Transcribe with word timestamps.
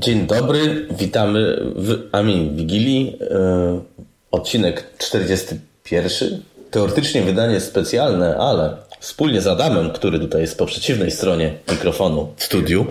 Dzień 0.00 0.26
dobry, 0.26 0.86
witamy 0.90 1.62
w 1.76 2.08
Amin 2.12 2.56
Wigilii. 2.56 3.16
E, 3.30 3.80
odcinek 4.30 4.84
41. 4.98 6.42
Teoretycznie 6.70 7.22
wydanie 7.22 7.60
specjalne, 7.60 8.36
ale 8.36 8.76
wspólnie 9.00 9.40
z 9.40 9.46
Adamem, 9.46 9.90
który 9.90 10.18
tutaj 10.18 10.40
jest 10.40 10.58
po 10.58 10.66
przeciwnej 10.66 11.10
stronie 11.10 11.54
mikrofonu 11.70 12.32
w 12.36 12.44
studiu, 12.44 12.86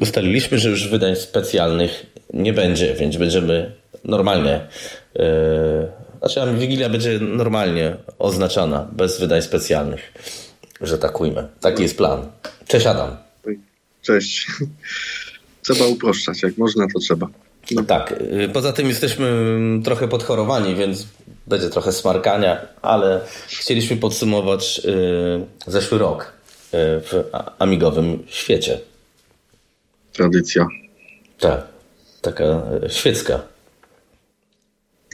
ustaliliśmy, 0.00 0.58
że 0.58 0.68
już 0.68 0.88
wydań 0.88 1.16
specjalnych 1.16 2.06
nie 2.32 2.52
będzie, 2.52 2.94
więc 2.94 3.16
będziemy 3.16 3.72
normalnie. 4.04 4.60
Yy, 5.14 5.24
znaczy, 6.18 6.42
Amin 6.42 6.58
Wigilia 6.58 6.88
będzie 6.88 7.18
normalnie 7.20 7.96
oznaczana, 8.18 8.88
bez 8.92 9.20
wydań 9.20 9.42
specjalnych, 9.42 10.12
że 10.80 10.98
tak 10.98 11.20
ujmę. 11.20 11.48
Taki 11.60 11.82
jest 11.82 11.96
plan. 11.96 12.26
Cześć 12.66 12.86
Adam. 12.86 13.16
Cześć 14.02 14.46
trzeba 15.62 15.86
uproszczać. 15.86 16.42
Jak 16.42 16.58
można, 16.58 16.86
to 16.94 16.98
trzeba. 16.98 17.28
No. 17.70 17.82
Tak. 17.82 18.12
Y, 18.12 18.48
poza 18.52 18.72
tym 18.72 18.88
jesteśmy 18.88 19.26
mm, 19.26 19.82
trochę 19.82 20.08
podchorowani, 20.08 20.74
więc 20.74 21.06
będzie 21.46 21.68
trochę 21.68 21.92
smarkania, 21.92 22.60
ale 22.82 23.20
chcieliśmy 23.48 23.96
podsumować 23.96 24.80
y, 24.84 25.70
zeszły 25.70 25.98
rok 25.98 26.22
y, 26.24 26.68
w 26.78 27.24
amigowym 27.58 28.24
świecie. 28.26 28.80
Tradycja. 30.12 30.66
Tak. 31.38 31.62
Taka 32.20 32.62
świecka. 32.88 33.51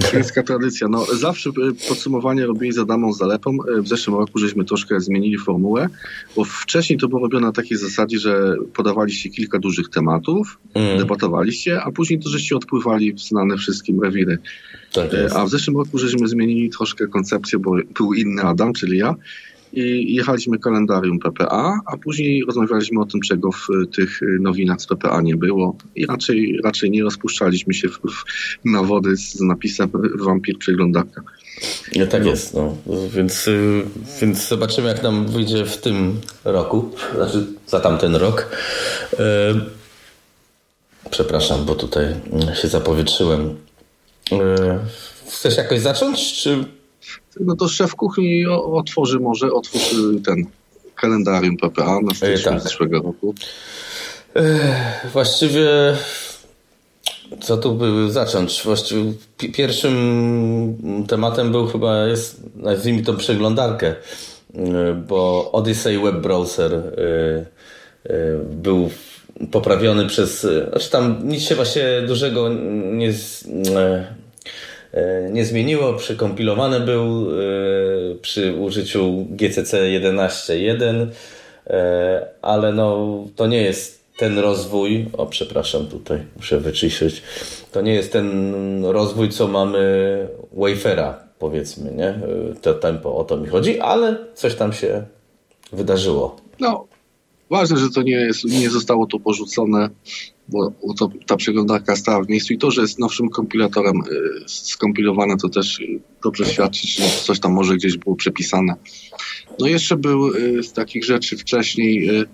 Chińska 0.04 0.42
tradycja. 0.42 0.88
No, 0.88 1.04
zawsze 1.04 1.50
e, 1.50 1.88
podsumowanie 1.88 2.46
robili 2.46 2.72
za 2.72 2.84
damą 2.84 3.12
z 3.12 3.18
zalepą. 3.18 3.58
E, 3.78 3.82
w 3.82 3.88
zeszłym 3.88 4.16
roku 4.16 4.38
żeśmy 4.38 4.64
troszkę 4.64 5.00
zmienili 5.00 5.38
formułę, 5.38 5.88
bo 6.36 6.44
wcześniej 6.44 6.98
to 6.98 7.08
było 7.08 7.20
robione 7.20 7.46
na 7.46 7.52
takiej 7.52 7.78
zasadzie, 7.78 8.18
że 8.18 8.56
podawaliście 8.74 9.30
kilka 9.30 9.58
dużych 9.58 9.88
tematów, 9.88 10.58
mm. 10.74 10.98
debatowaliście, 10.98 11.82
a 11.82 11.92
później 11.92 12.20
to 12.20 12.28
żeście 12.28 12.56
odpływali 12.56 13.12
w 13.12 13.20
znane 13.20 13.56
wszystkim 13.56 14.02
rewiry. 14.02 14.38
Tak 14.92 15.10
a 15.34 15.44
w 15.44 15.50
zeszłym 15.50 15.76
roku 15.76 15.98
żeśmy 15.98 16.28
zmienili 16.28 16.70
troszkę 16.70 17.06
koncepcję, 17.06 17.58
bo 17.58 17.76
był 17.98 18.14
inny 18.14 18.42
Adam, 18.42 18.72
czyli 18.72 18.98
ja 18.98 19.14
i 19.72 20.14
jechaliśmy 20.14 20.58
kalendarium 20.58 21.18
PPA, 21.18 21.80
a 21.86 21.96
później 21.96 22.44
rozmawialiśmy 22.46 23.00
o 23.00 23.06
tym, 23.06 23.20
czego 23.20 23.52
w 23.52 23.66
tych 23.96 24.20
nowinach 24.40 24.80
z 24.80 24.86
PPA 24.86 25.20
nie 25.20 25.36
było 25.36 25.76
i 25.94 26.06
raczej, 26.06 26.60
raczej 26.64 26.90
nie 26.90 27.02
rozpuszczaliśmy 27.02 27.74
się 27.74 27.88
w, 27.88 27.92
w, 27.92 28.24
na 28.64 28.82
wody 28.82 29.16
z 29.16 29.40
napisem 29.40 29.90
wampir 30.18 30.58
przeglądarka. 30.58 31.22
No 31.96 32.06
tak 32.06 32.24
no. 32.24 32.30
jest, 32.30 32.54
no. 32.54 32.76
Więc, 33.14 33.48
więc 34.20 34.48
zobaczymy, 34.48 34.88
jak 34.88 35.02
nam 35.02 35.26
wyjdzie 35.26 35.64
w 35.64 35.76
tym 35.76 36.20
roku, 36.44 36.90
znaczy 37.14 37.46
za 37.66 37.80
tamten 37.80 38.14
rok. 38.16 38.56
Przepraszam, 41.10 41.64
bo 41.64 41.74
tutaj 41.74 42.14
się 42.62 42.68
zapowietrzyłem. 42.68 43.56
Chcesz 45.28 45.56
jakoś 45.56 45.80
zacząć, 45.80 46.32
czy 46.42 46.64
no 47.40 47.56
to 47.56 47.68
szef 47.68 47.94
kuchni 47.94 48.46
otworzy 48.46 49.20
może, 49.20 49.52
otworzy 49.52 50.20
ten 50.24 50.46
kalendarium 50.94 51.56
PPA 51.56 52.00
na 52.00 52.14
styczniu 52.14 52.50
tak. 52.52 52.60
zeszłego 52.60 53.02
roku. 53.02 53.34
Właściwie 55.12 55.96
co 57.40 57.56
tu 57.56 57.74
by 57.74 58.10
zacząć? 58.10 58.62
Właściwie 58.64 59.12
pierwszym 59.36 61.04
tematem 61.08 61.52
był 61.52 61.66
chyba, 61.66 62.06
jest, 62.06 62.42
nazwijmy 62.56 63.02
to 63.02 63.14
przeglądarkę, 63.14 63.94
bo 65.08 65.52
Odyssey 65.52 65.98
Web 65.98 66.16
Browser 66.16 66.82
był 68.50 68.90
poprawiony 69.50 70.06
przez, 70.06 70.46
znaczy 70.70 70.90
tam 70.90 71.28
nic 71.28 71.42
się 71.42 71.54
właśnie 71.54 71.84
dużego 72.06 72.48
nie, 72.92 73.12
E, 73.76 74.04
nie 75.30 75.44
zmieniło. 75.44 75.92
Przykompilowany 75.94 76.80
był 76.80 77.30
e, 77.30 77.34
przy 78.22 78.54
użyciu 78.54 79.26
GCC 79.30 79.82
11.1, 79.82 81.06
e, 81.66 82.26
ale 82.42 82.72
no, 82.72 83.18
to 83.36 83.46
nie 83.46 83.62
jest 83.62 83.98
ten 84.16 84.38
rozwój, 84.38 85.06
o 85.12 85.26
przepraszam 85.26 85.86
tutaj, 85.86 86.18
muszę 86.36 86.60
wyciszyć, 86.60 87.22
to 87.72 87.80
nie 87.80 87.94
jest 87.94 88.12
ten 88.12 88.84
rozwój, 88.84 89.28
co 89.28 89.48
mamy 89.48 90.28
Wayfera, 90.52 91.20
powiedzmy, 91.38 91.90
nie? 91.90 92.20
To 92.62 92.74
tempo, 92.74 93.16
o 93.16 93.24
to 93.24 93.36
mi 93.36 93.48
chodzi, 93.48 93.80
ale 93.80 94.16
coś 94.34 94.54
tam 94.54 94.72
się 94.72 95.04
wydarzyło. 95.72 96.36
No, 96.60 96.86
ważne, 97.50 97.76
że 97.76 97.90
to 97.90 98.02
nie, 98.02 98.12
jest, 98.12 98.44
nie 98.44 98.70
zostało 98.70 99.06
to 99.06 99.20
porzucone 99.20 99.90
bo 100.48 100.72
to, 100.98 101.10
ta 101.26 101.36
przeglądarka 101.36 101.96
stała 101.96 102.22
w 102.24 102.28
miejscu 102.28 102.52
i 102.52 102.58
to, 102.58 102.70
że 102.70 102.80
jest 102.80 102.98
nowszym 102.98 103.28
kompilatorem 103.28 103.96
y, 103.96 104.44
skompilowane, 104.46 105.36
to 105.36 105.48
też 105.48 105.82
dobrze 106.22 106.46
świadczy, 106.46 106.88
że 106.88 107.04
coś 107.24 107.40
tam 107.40 107.52
może 107.52 107.76
gdzieś 107.76 107.96
było 107.96 108.16
przepisane. 108.16 108.74
No 109.60 109.66
jeszcze 109.66 109.96
był 109.96 110.36
y, 110.36 110.62
z 110.62 110.72
takich 110.72 111.04
rzeczy 111.04 111.36
wcześniej 111.36 112.20
y, 112.20 112.24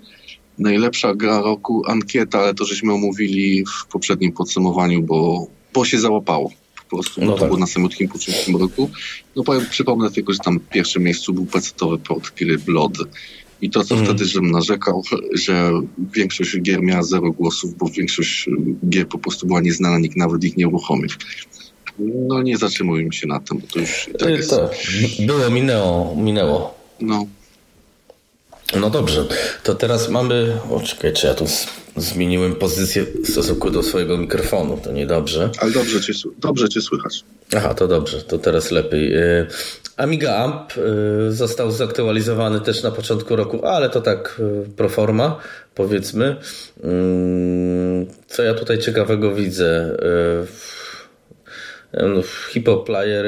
najlepsza 0.57 1.15
gra 1.15 1.41
roku 1.41 1.83
ankieta, 1.87 2.39
ale 2.39 2.53
to 2.53 2.65
żeśmy 2.65 2.93
omówili 2.93 3.65
w 3.65 3.87
poprzednim 3.91 4.31
podsumowaniu, 4.31 5.01
bo, 5.01 5.47
bo 5.73 5.85
się 5.85 5.99
załapało. 5.99 6.51
Po 6.89 6.95
prostu 6.95 7.21
no 7.21 7.31
to 7.31 7.39
tak. 7.39 7.47
było 7.47 7.59
na 7.59 7.67
samotnym 7.67 8.09
początku 8.09 8.57
roku. 8.57 8.89
No 9.35 9.43
powiem, 9.43 9.65
przypomnę 9.69 10.11
tylko, 10.11 10.33
że 10.33 10.39
tam 10.39 10.59
w 10.59 10.69
pierwszym 10.69 11.03
miejscu 11.03 11.33
był 11.33 11.45
pecetowy 11.45 11.97
port 11.97 12.35
gry 12.37 12.57
Blood 12.57 12.97
i 13.61 13.69
to, 13.69 13.83
co 13.83 13.95
mm. 13.95 14.05
wtedy 14.05 14.25
żebym 14.25 14.51
narzekał, 14.51 15.03
że 15.33 15.71
większość 16.13 16.61
gier 16.61 16.81
miała 16.81 17.03
zero 17.03 17.31
głosów, 17.31 17.77
bo 17.77 17.89
większość 17.89 18.49
gier 18.89 19.07
po 19.07 19.17
prostu 19.17 19.47
była 19.47 19.61
nieznana, 19.61 19.99
nikt 19.99 20.17
nawet 20.17 20.43
ich 20.43 20.57
nie 20.57 20.67
uruchomił. 20.67 21.09
No 21.99 22.41
nie 22.41 22.57
zatrzymujmy 22.57 23.13
się 23.13 23.27
na 23.27 23.39
tym, 23.39 23.57
bo 23.57 23.67
to 23.67 23.79
już 23.79 24.09
tak 24.19 24.29
jest. 24.29 24.49
To 24.49 24.69
było, 25.19 25.49
minęło, 25.49 26.15
minęło. 26.15 26.77
No. 27.01 27.25
No 28.79 28.89
dobrze, 28.89 29.27
to 29.63 29.75
teraz 29.75 30.09
mamy. 30.09 30.57
O, 30.69 30.79
czekaj, 30.79 31.13
czy 31.13 31.27
ja 31.27 31.33
tu 31.33 31.45
zmieniłem 31.97 32.55
pozycję 32.55 33.05
w 33.23 33.27
stosunku 33.29 33.71
do 33.71 33.83
swojego 33.83 34.17
mikrofonu, 34.17 34.79
to 34.83 34.91
niedobrze. 34.91 35.49
Ale 35.57 35.71
dobrze 35.71 36.01
cię, 36.01 36.13
dobrze 36.37 36.69
cię 36.69 36.81
słychać. 36.81 37.23
Aha, 37.57 37.73
to 37.73 37.87
dobrze, 37.87 38.21
to 38.21 38.37
teraz 38.37 38.71
lepiej. 38.71 39.13
Y, 39.99 40.01
Amiga 40.03 40.35
Amp 40.35 40.77
y, 40.77 41.31
został 41.31 41.71
zaktualizowany 41.71 42.61
też 42.61 42.83
na 42.83 42.91
początku 42.91 43.35
roku, 43.35 43.65
ale 43.65 43.89
to 43.89 44.01
tak 44.01 44.39
y, 44.39 44.69
pro 44.75 44.89
forma, 44.89 45.39
powiedzmy. 45.75 46.35
Co 48.27 48.43
ja 48.43 48.53
tutaj 48.53 48.77
ciekawego 48.77 49.35
widzę? 49.35 49.97
No, 51.93 52.21
Hippoplayer 52.49 53.25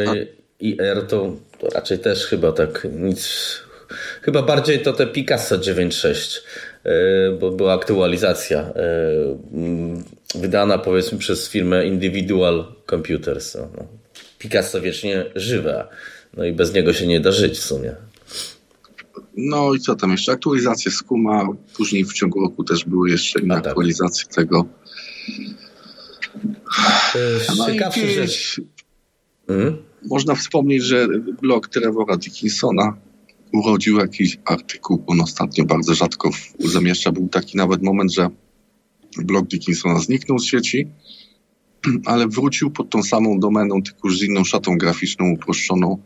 i 0.60 0.78
R 0.80 1.08
to, 1.08 1.34
to 1.60 1.70
raczej 1.70 2.00
też 2.00 2.26
chyba 2.26 2.52
tak 2.52 2.88
nic 2.92 3.28
Chyba 4.22 4.42
bardziej 4.42 4.80
to 4.80 4.94
te 4.94 5.08
Picasso 5.08 5.58
9.6, 5.58 6.42
e, 6.84 6.92
bo 7.32 7.52
była 7.52 7.74
aktualizacja 7.74 8.60
e, 8.60 8.74
wydana 10.36 10.78
powiedzmy 10.78 11.18
przez 11.18 11.50
firmę 11.50 11.86
Individual 11.86 12.66
Computers. 12.90 13.56
No, 13.56 13.70
no. 13.78 13.88
Picasso 14.40 14.82
wiecznie 14.82 15.26
żywe, 15.36 15.88
no 16.38 16.46
i 16.46 16.54
bez 16.54 16.74
niego 16.74 16.94
się 16.94 17.08
nie 17.08 17.20
da 17.20 17.32
żyć 17.32 17.58
w 17.58 17.64
sumie. 17.64 17.96
No 19.38 19.74
i 19.74 19.80
co 19.80 19.96
tam 19.96 20.12
jeszcze? 20.12 20.32
Aktualizacje 20.32 20.92
Skuma, 20.92 21.48
później 21.78 22.06
w 22.06 22.14
ciągu 22.14 22.42
roku 22.42 22.64
też 22.64 22.86
były 22.86 23.10
jeszcze 23.10 23.40
inne 23.40 23.56
tak. 23.56 23.68
aktualizacje 23.68 24.28
tego. 24.28 24.66
No 27.58 27.66
ciekawszy 27.66 28.10
rzecz. 28.10 28.62
Hmm? 29.48 29.78
Można 30.06 30.36
wspomnieć, 30.36 30.84
że 30.84 31.08
blog 31.42 31.68
Trevora 31.68 32.18
Dickinsona 32.18 32.98
urodził 33.54 33.98
jakiś 34.00 34.38
artykuł, 34.46 35.04
on 35.08 35.22
ostatnio 35.22 35.66
bardzo 35.66 35.94
rzadko 35.94 36.30
zamieszcza. 36.60 37.12
Był 37.12 37.28
taki 37.28 37.58
nawet 37.58 37.84
moment, 37.84 38.14
że 38.14 38.30
blog 39.18 39.48
Dickinsona 39.48 40.00
zniknął 40.00 40.40
z 40.40 40.46
sieci, 40.46 40.88
ale 42.06 42.28
wrócił 42.28 42.72
pod 42.72 42.90
tą 42.90 43.04
samą 43.04 43.40
domeną, 43.40 43.84
tylko 43.84 44.08
już 44.08 44.20
z 44.20 44.24
inną 44.24 44.44
szatą 44.44 44.78
graficzną 44.78 45.32
uproszczoną. 45.32 45.98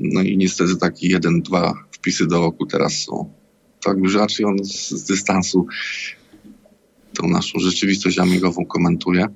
No 0.00 0.22
i 0.22 0.36
niestety 0.36 0.76
taki 0.76 1.08
jeden, 1.08 1.42
dwa 1.42 1.74
wpisy 1.90 2.26
do 2.26 2.40
roku 2.40 2.66
teraz 2.66 3.02
są. 3.02 3.32
Tak 3.84 3.98
już 3.98 4.14
raczej 4.14 4.46
on 4.46 4.64
z, 4.64 4.90
z 4.90 5.04
dystansu 5.04 5.66
tą 7.14 7.28
naszą 7.28 7.58
rzeczywistość 7.58 8.18
amigową 8.18 8.66
komentuje. 8.66 9.26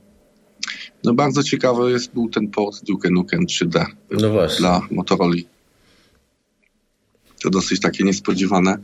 No 1.04 1.14
bardzo 1.14 1.42
ciekawy 1.42 1.90
jest, 1.90 2.12
był 2.14 2.28
ten 2.28 2.48
port 2.48 2.84
Duke 2.84 3.10
Nukem 3.10 3.46
3D 3.46 3.84
no 4.10 4.46
dla 4.58 4.86
Motorola 4.90 5.34
to 7.42 7.50
dosyć 7.50 7.80
takie 7.80 8.04
niespodziewane. 8.04 8.78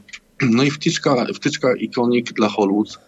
No 0.50 0.62
i 0.62 0.70
wtyczka, 0.70 1.26
wtyczka 1.34 1.74
Iconic 1.76 2.32
dla 2.32 2.48
Hollywood. 2.48 2.98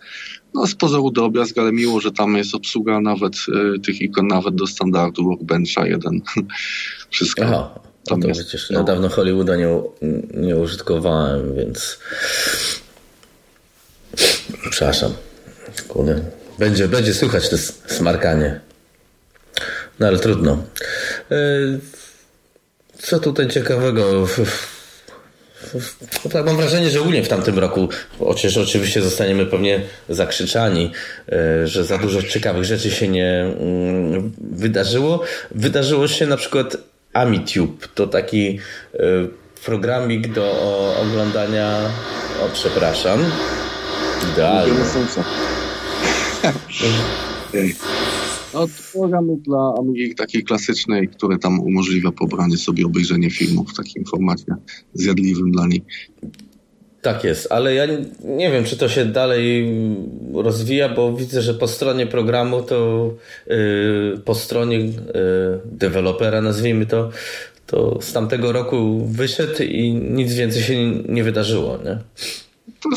No 0.54 0.66
z 0.66 0.74
pozoru 0.74 1.10
drobiazg, 1.10 1.58
ale 1.58 1.72
miło, 1.72 2.00
że 2.00 2.12
tam 2.12 2.36
jest 2.36 2.54
obsługa 2.54 3.00
nawet 3.00 3.34
y, 3.76 3.80
tych 3.80 4.00
ikon 4.00 4.26
nawet 4.26 4.54
do 4.54 4.66
standardu 4.66 5.24
Workbencha 5.24 5.86
1. 5.86 6.20
Wszystko. 7.10 7.42
Aha, 7.44 7.80
tam 8.06 8.22
to 8.22 8.28
jest, 8.28 8.40
przecież 8.40 8.70
no. 8.70 8.84
dawno 8.84 9.08
Hollywooda 9.08 9.56
nie, 9.56 9.68
nie 10.34 10.56
użytkowałem, 10.56 11.56
więc 11.56 11.98
przepraszam. 14.70 15.12
Kurde. 15.88 16.20
Będzie, 16.58 16.88
będzie 16.88 17.14
słychać 17.14 17.48
to 17.48 17.56
smarkanie. 17.86 18.60
No 20.00 20.06
ale 20.06 20.18
trudno. 20.18 20.62
E, 21.30 21.36
co 22.98 23.18
tutaj 23.18 23.48
ciekawego? 23.48 24.26
No 26.24 26.30
tak, 26.30 26.46
mam 26.46 26.56
wrażenie, 26.56 26.90
że 26.90 27.00
ogólnie 27.00 27.22
w 27.22 27.28
tamtym 27.28 27.58
roku, 27.58 27.88
chociaż 28.18 28.56
oczywiście 28.56 29.02
zostaniemy 29.02 29.46
pewnie 29.46 29.80
zakrzyczani, 30.08 30.92
e, 31.32 31.66
że 31.66 31.84
za 31.84 31.98
dużo 31.98 32.22
ciekawych 32.22 32.64
rzeczy 32.64 32.90
się 32.90 33.08
nie 33.08 33.54
mm, 33.60 34.32
wydarzyło. 34.40 35.22
Wydarzyło 35.50 36.08
się 36.08 36.26
na 36.26 36.36
przykład 36.36 36.76
AmiTube. 37.12 37.88
To 37.94 38.06
taki 38.06 38.58
e, 38.94 38.98
programik 39.64 40.32
do 40.32 40.96
oglądania. 41.02 41.90
O, 42.42 42.48
przepraszam. 42.52 43.24
Idealnie. 44.32 44.74
No, 48.56 48.66
programy 48.92 49.36
dla 49.36 49.74
Amigi 49.78 50.14
takiej 50.14 50.44
klasycznej, 50.44 51.08
które 51.08 51.38
tam 51.38 51.60
umożliwia 51.60 52.12
pobranie 52.12 52.56
sobie 52.56 52.86
obejrzenie 52.86 53.30
filmu 53.30 53.64
w 53.64 53.76
takim 53.76 54.04
formacie 54.04 54.44
zjadliwym 54.94 55.52
dla 55.52 55.66
niej. 55.66 55.82
Tak 57.02 57.24
jest, 57.24 57.52
ale 57.52 57.74
ja 57.74 57.86
nie 58.24 58.50
wiem, 58.50 58.64
czy 58.64 58.76
to 58.76 58.88
się 58.88 59.04
dalej 59.04 59.76
rozwija, 60.34 60.88
bo 60.88 61.12
widzę, 61.12 61.42
że 61.42 61.54
po 61.54 61.68
stronie 61.68 62.06
programu 62.06 62.62
to 62.62 63.10
yy, 63.46 64.20
po 64.24 64.34
stronie 64.34 64.78
yy, 64.78 64.92
dewelopera, 65.64 66.40
nazwijmy 66.40 66.86
to, 66.86 67.10
to 67.66 67.98
z 68.02 68.12
tamtego 68.12 68.52
roku 68.52 69.06
wyszedł 69.06 69.62
i 69.62 69.92
nic 69.92 70.34
więcej 70.34 70.62
się 70.62 70.90
nie 71.08 71.24
wydarzyło. 71.24 71.78
Nie? 71.84 71.98
To 72.80 72.88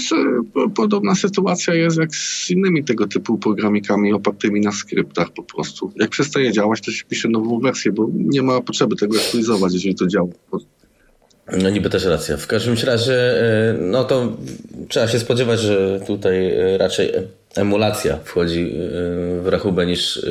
podobna 0.75 1.15
sytuacja 1.15 1.73
jest 1.73 1.97
jak 1.97 2.15
z 2.15 2.49
innymi 2.49 2.83
tego 2.83 3.07
typu 3.07 3.37
programikami 3.37 4.13
opartymi 4.13 4.61
na 4.61 4.71
skryptach 4.71 5.29
po 5.29 5.43
prostu. 5.43 5.91
Jak 5.95 6.09
przestaje 6.09 6.51
działać, 6.51 6.81
to 6.81 6.91
się 6.91 7.05
pisze 7.05 7.29
nową 7.29 7.59
wersję, 7.59 7.91
bo 7.91 8.07
nie 8.13 8.41
ma 8.41 8.61
potrzeby 8.61 8.95
tego 8.95 9.17
aktualizować, 9.17 9.73
jeżeli 9.73 9.95
to 9.95 10.07
działa. 10.07 10.29
No 11.57 11.69
niby 11.69 11.89
też 11.89 12.05
racja. 12.05 12.37
W 12.37 12.47
każdym 12.47 12.75
razie, 12.85 13.13
e, 13.13 13.73
no 13.79 14.03
to 14.03 14.37
trzeba 14.87 15.07
się 15.07 15.19
spodziewać, 15.19 15.59
że 15.59 15.99
tutaj 16.07 16.51
e, 16.51 16.77
raczej 16.77 17.11
emulacja 17.55 18.19
wchodzi 18.23 18.61
e, 18.61 19.41
w 19.41 19.47
rachubę 19.47 19.85
niż 19.85 20.25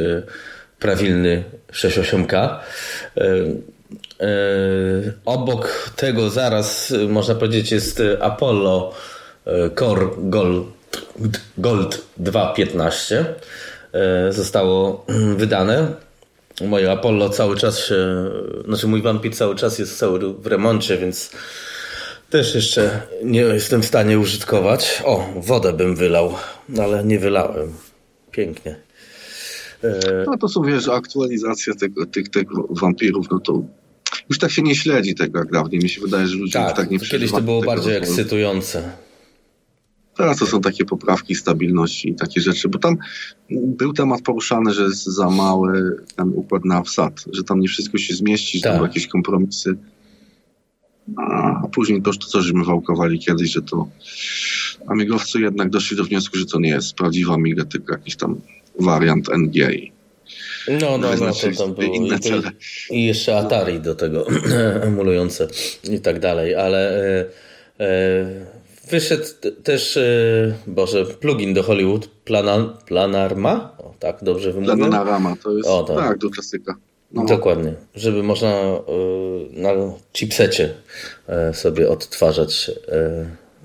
prawilny 0.78 1.44
6.8K. 1.72 2.58
Obok 5.24 5.90
tego 5.96 6.30
zaraz, 6.30 6.94
można 7.08 7.34
powiedzieć, 7.34 7.72
jest 7.72 8.02
Apollo 8.20 8.94
Core 9.78 10.06
Gold, 10.18 10.66
Gold 11.58 12.04
2.15 12.20 13.24
zostało 14.30 15.06
wydane. 15.36 15.94
Moje 16.66 16.92
Apollo 16.92 17.28
cały 17.30 17.56
czas 17.56 17.78
się, 17.78 18.30
znaczy 18.66 18.86
mój 18.86 19.02
Vampir 19.02 19.34
cały 19.34 19.56
czas 19.56 19.78
jest 19.78 19.98
cały 19.98 20.34
w 20.34 20.46
remoncie, 20.46 20.98
więc 20.98 21.30
też 22.30 22.54
jeszcze 22.54 23.02
nie 23.24 23.40
jestem 23.40 23.82
w 23.82 23.86
stanie 23.86 24.18
użytkować. 24.18 25.02
O, 25.04 25.28
wodę 25.36 25.72
bym 25.72 25.96
wylał, 25.96 26.34
ale 26.80 27.04
nie 27.04 27.18
wylałem. 27.18 27.72
Pięknie. 28.30 28.76
No 30.26 30.38
to 30.38 30.48
są, 30.48 30.62
wiesz, 30.62 30.88
aktualizacje 30.88 31.74
tego, 31.74 32.06
tych, 32.06 32.28
tego 32.28 32.68
wampirów, 32.70 33.26
no 33.30 33.40
to 33.40 33.62
już 34.28 34.38
tak 34.38 34.50
się 34.50 34.62
nie 34.62 34.74
śledzi 34.74 35.14
tego 35.14 35.38
jak 35.38 35.52
dawniej. 35.52 35.82
Mi 35.82 35.88
się 35.88 36.00
wydaje, 36.00 36.26
że 36.26 36.36
ludzie 36.36 36.52
tak, 36.52 36.76
tak 36.76 36.90
nie 36.90 36.98
Kiedyś 36.98 37.32
to 37.32 37.40
było 37.40 37.62
bardziej 37.62 37.96
ekscytujące. 37.96 39.07
Teraz 40.18 40.38
to 40.38 40.46
są 40.46 40.60
takie 40.60 40.84
poprawki 40.84 41.34
stabilności 41.34 42.08
i 42.08 42.14
takie 42.14 42.40
rzeczy, 42.40 42.68
bo 42.68 42.78
tam 42.78 42.96
był 43.50 43.92
temat 43.92 44.22
poruszany, 44.22 44.72
że 44.72 44.82
jest 44.82 45.04
za 45.04 45.30
mały 45.30 45.96
ten 46.16 46.32
układ 46.34 46.64
na 46.64 46.82
wsad, 46.82 47.24
że 47.32 47.44
tam 47.44 47.60
nie 47.60 47.68
wszystko 47.68 47.98
się 47.98 48.14
zmieści, 48.14 48.58
że 48.58 48.62
tak. 48.62 48.72
tam 48.72 48.82
jakieś 48.82 49.06
kompromisy. 49.06 49.76
A 51.16 51.68
później 51.72 52.02
to, 52.02 52.12
co 52.12 52.42
żeśmy 52.42 52.64
wałkowali 52.64 53.18
kiedyś, 53.18 53.50
że 53.50 53.62
to 53.62 53.88
amigowcy 54.86 55.40
jednak 55.40 55.70
doszli 55.70 55.96
do 55.96 56.04
wniosku, 56.04 56.38
że 56.38 56.46
to 56.46 56.60
nie 56.60 56.70
jest 56.70 56.94
prawdziwa 56.94 57.34
amiga, 57.34 57.64
tylko 57.64 57.92
jakiś 57.92 58.16
tam 58.16 58.40
wariant 58.80 59.28
NG. 59.28 59.54
No, 60.80 60.98
no, 60.98 61.08
no, 61.20 61.32
to 61.32 61.64
tam 61.64 61.74
było. 61.74 61.94
I, 62.90 62.98
I, 62.98 63.06
jeszcze 63.06 63.38
Atari 63.38 63.80
do 63.80 63.94
tego 63.94 64.26
emulujące 64.82 65.48
i 65.90 66.00
tak 66.00 66.20
dalej, 66.20 66.54
ale 66.54 67.00
e, 67.00 67.24
e, 67.80 68.57
Wyszedł 68.90 69.24
też, 69.62 69.96
e, 69.96 70.02
Boże, 70.66 71.04
plugin 71.04 71.54
do 71.54 71.62
Hollywood, 71.62 72.06
Plana, 72.06 72.78
Planarma, 72.86 73.76
o, 73.78 73.94
tak 73.98 74.18
dobrze 74.22 74.52
wymówię? 74.52 74.76
Planarama, 74.76 75.36
to 75.42 75.56
jest, 75.56 75.68
o, 75.68 75.82
tak. 75.82 75.96
tak, 75.96 76.18
do 76.18 76.30
klasyka. 76.30 76.74
No. 77.12 77.24
Dokładnie, 77.24 77.74
żeby 77.94 78.22
można 78.22 78.48
e, 78.48 78.82
na 79.52 79.70
chipsecie 80.12 80.74
e, 81.28 81.54
sobie 81.54 81.88
odtwarzać 81.88 82.70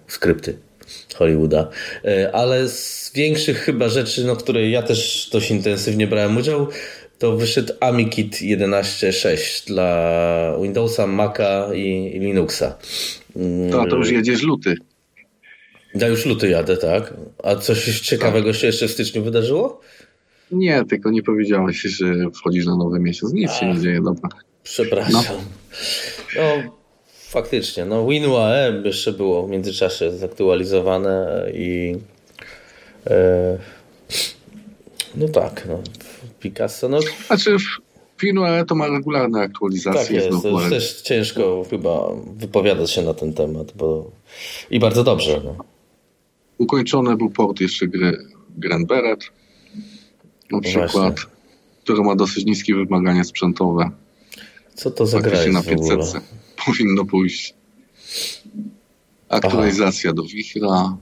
skrypty 0.07 0.57
Hollywooda. 1.15 1.69
Ale 2.33 2.69
z 2.69 3.11
większych 3.15 3.57
chyba 3.57 3.89
rzeczy, 3.89 4.23
no, 4.25 4.35
które 4.35 4.69
ja 4.69 4.81
też 4.81 5.29
dość 5.31 5.51
intensywnie 5.51 6.07
brałem 6.07 6.37
udział, 6.37 6.67
to 7.19 7.37
wyszedł 7.37 7.73
AmiKit 7.79 8.35
11.6 8.35 9.67
dla 9.67 10.57
Windowsa, 10.61 11.07
Maca 11.07 11.73
i 11.73 12.19
Linuxa. 12.19 12.77
To, 13.71 13.85
to 13.85 13.95
już 13.95 14.11
jedziesz 14.11 14.41
luty. 14.41 14.75
Ja 15.95 16.07
już 16.07 16.25
luty 16.25 16.49
jadę, 16.49 16.77
tak? 16.77 17.13
A 17.43 17.55
coś 17.55 17.99
ciekawego 17.99 18.49
tak. 18.49 18.55
się 18.55 18.67
jeszcze 18.67 18.87
w 18.87 18.91
styczniu 18.91 19.23
wydarzyło? 19.23 19.81
Nie, 20.51 20.83
tylko 20.89 21.11
nie 21.11 21.23
powiedziałeś, 21.23 21.81
że 21.81 22.05
wchodzisz 22.35 22.65
na 22.65 22.75
nowy 22.75 22.99
miesiąc. 22.99 23.33
Nic 23.33 23.51
A, 23.51 23.53
się 23.53 23.73
nie 23.73 23.79
dzieje, 23.79 24.01
dobra. 24.01 24.29
Przepraszam. 24.63 25.35
No, 26.35 26.41
no 26.41 26.73
faktycznie. 27.29 27.85
No 27.85 28.07
WinUAE 28.07 28.81
jeszcze 28.85 29.11
było 29.11 29.47
w 29.47 29.49
międzyczasie 29.49 30.11
zaktualizowane 30.11 31.45
i 31.53 31.95
e, 33.07 33.57
no 35.15 35.27
tak, 35.27 35.65
no 35.69 35.81
Picasso, 36.39 36.89
no... 36.89 36.99
Znaczy 37.27 37.55
WinUAE 38.21 38.65
to 38.65 38.75
ma 38.75 38.87
regularne 38.87 39.41
aktualizacje. 39.41 40.01
Tak 40.01 40.11
jest, 40.11 40.45
jest 40.45 40.69
też 40.69 41.01
ciężko 41.01 41.65
chyba 41.69 42.07
wypowiadać 42.35 42.91
się 42.91 43.01
na 43.01 43.13
ten 43.13 43.33
temat, 43.33 43.71
bo 43.75 44.11
i 44.71 44.79
bardzo 44.79 45.03
dobrze, 45.03 45.41
no. 45.45 45.72
Ukończony 46.57 47.17
był 47.17 47.29
port 47.29 47.61
jeszcze 47.61 47.87
gry 47.87 48.27
Grand 48.57 48.87
Beret, 48.87 49.23
na 50.51 50.61
przykład, 50.61 50.91
Właśnie. 50.91 51.31
który 51.83 52.03
ma 52.03 52.15
dosyć 52.15 52.45
niskie 52.45 52.75
wymagania 52.75 53.23
sprzętowe. 53.23 53.91
Co 54.75 54.91
to 54.91 55.05
za 55.05 55.19
gra 55.19 55.39
na 55.51 55.63
500 55.63 55.99
powinno 56.65 57.05
pójść. 57.05 57.53
Aktualizacja 59.29 60.09
Aha. 60.09 60.15
do 60.15 60.23
Wichra. 60.23 60.97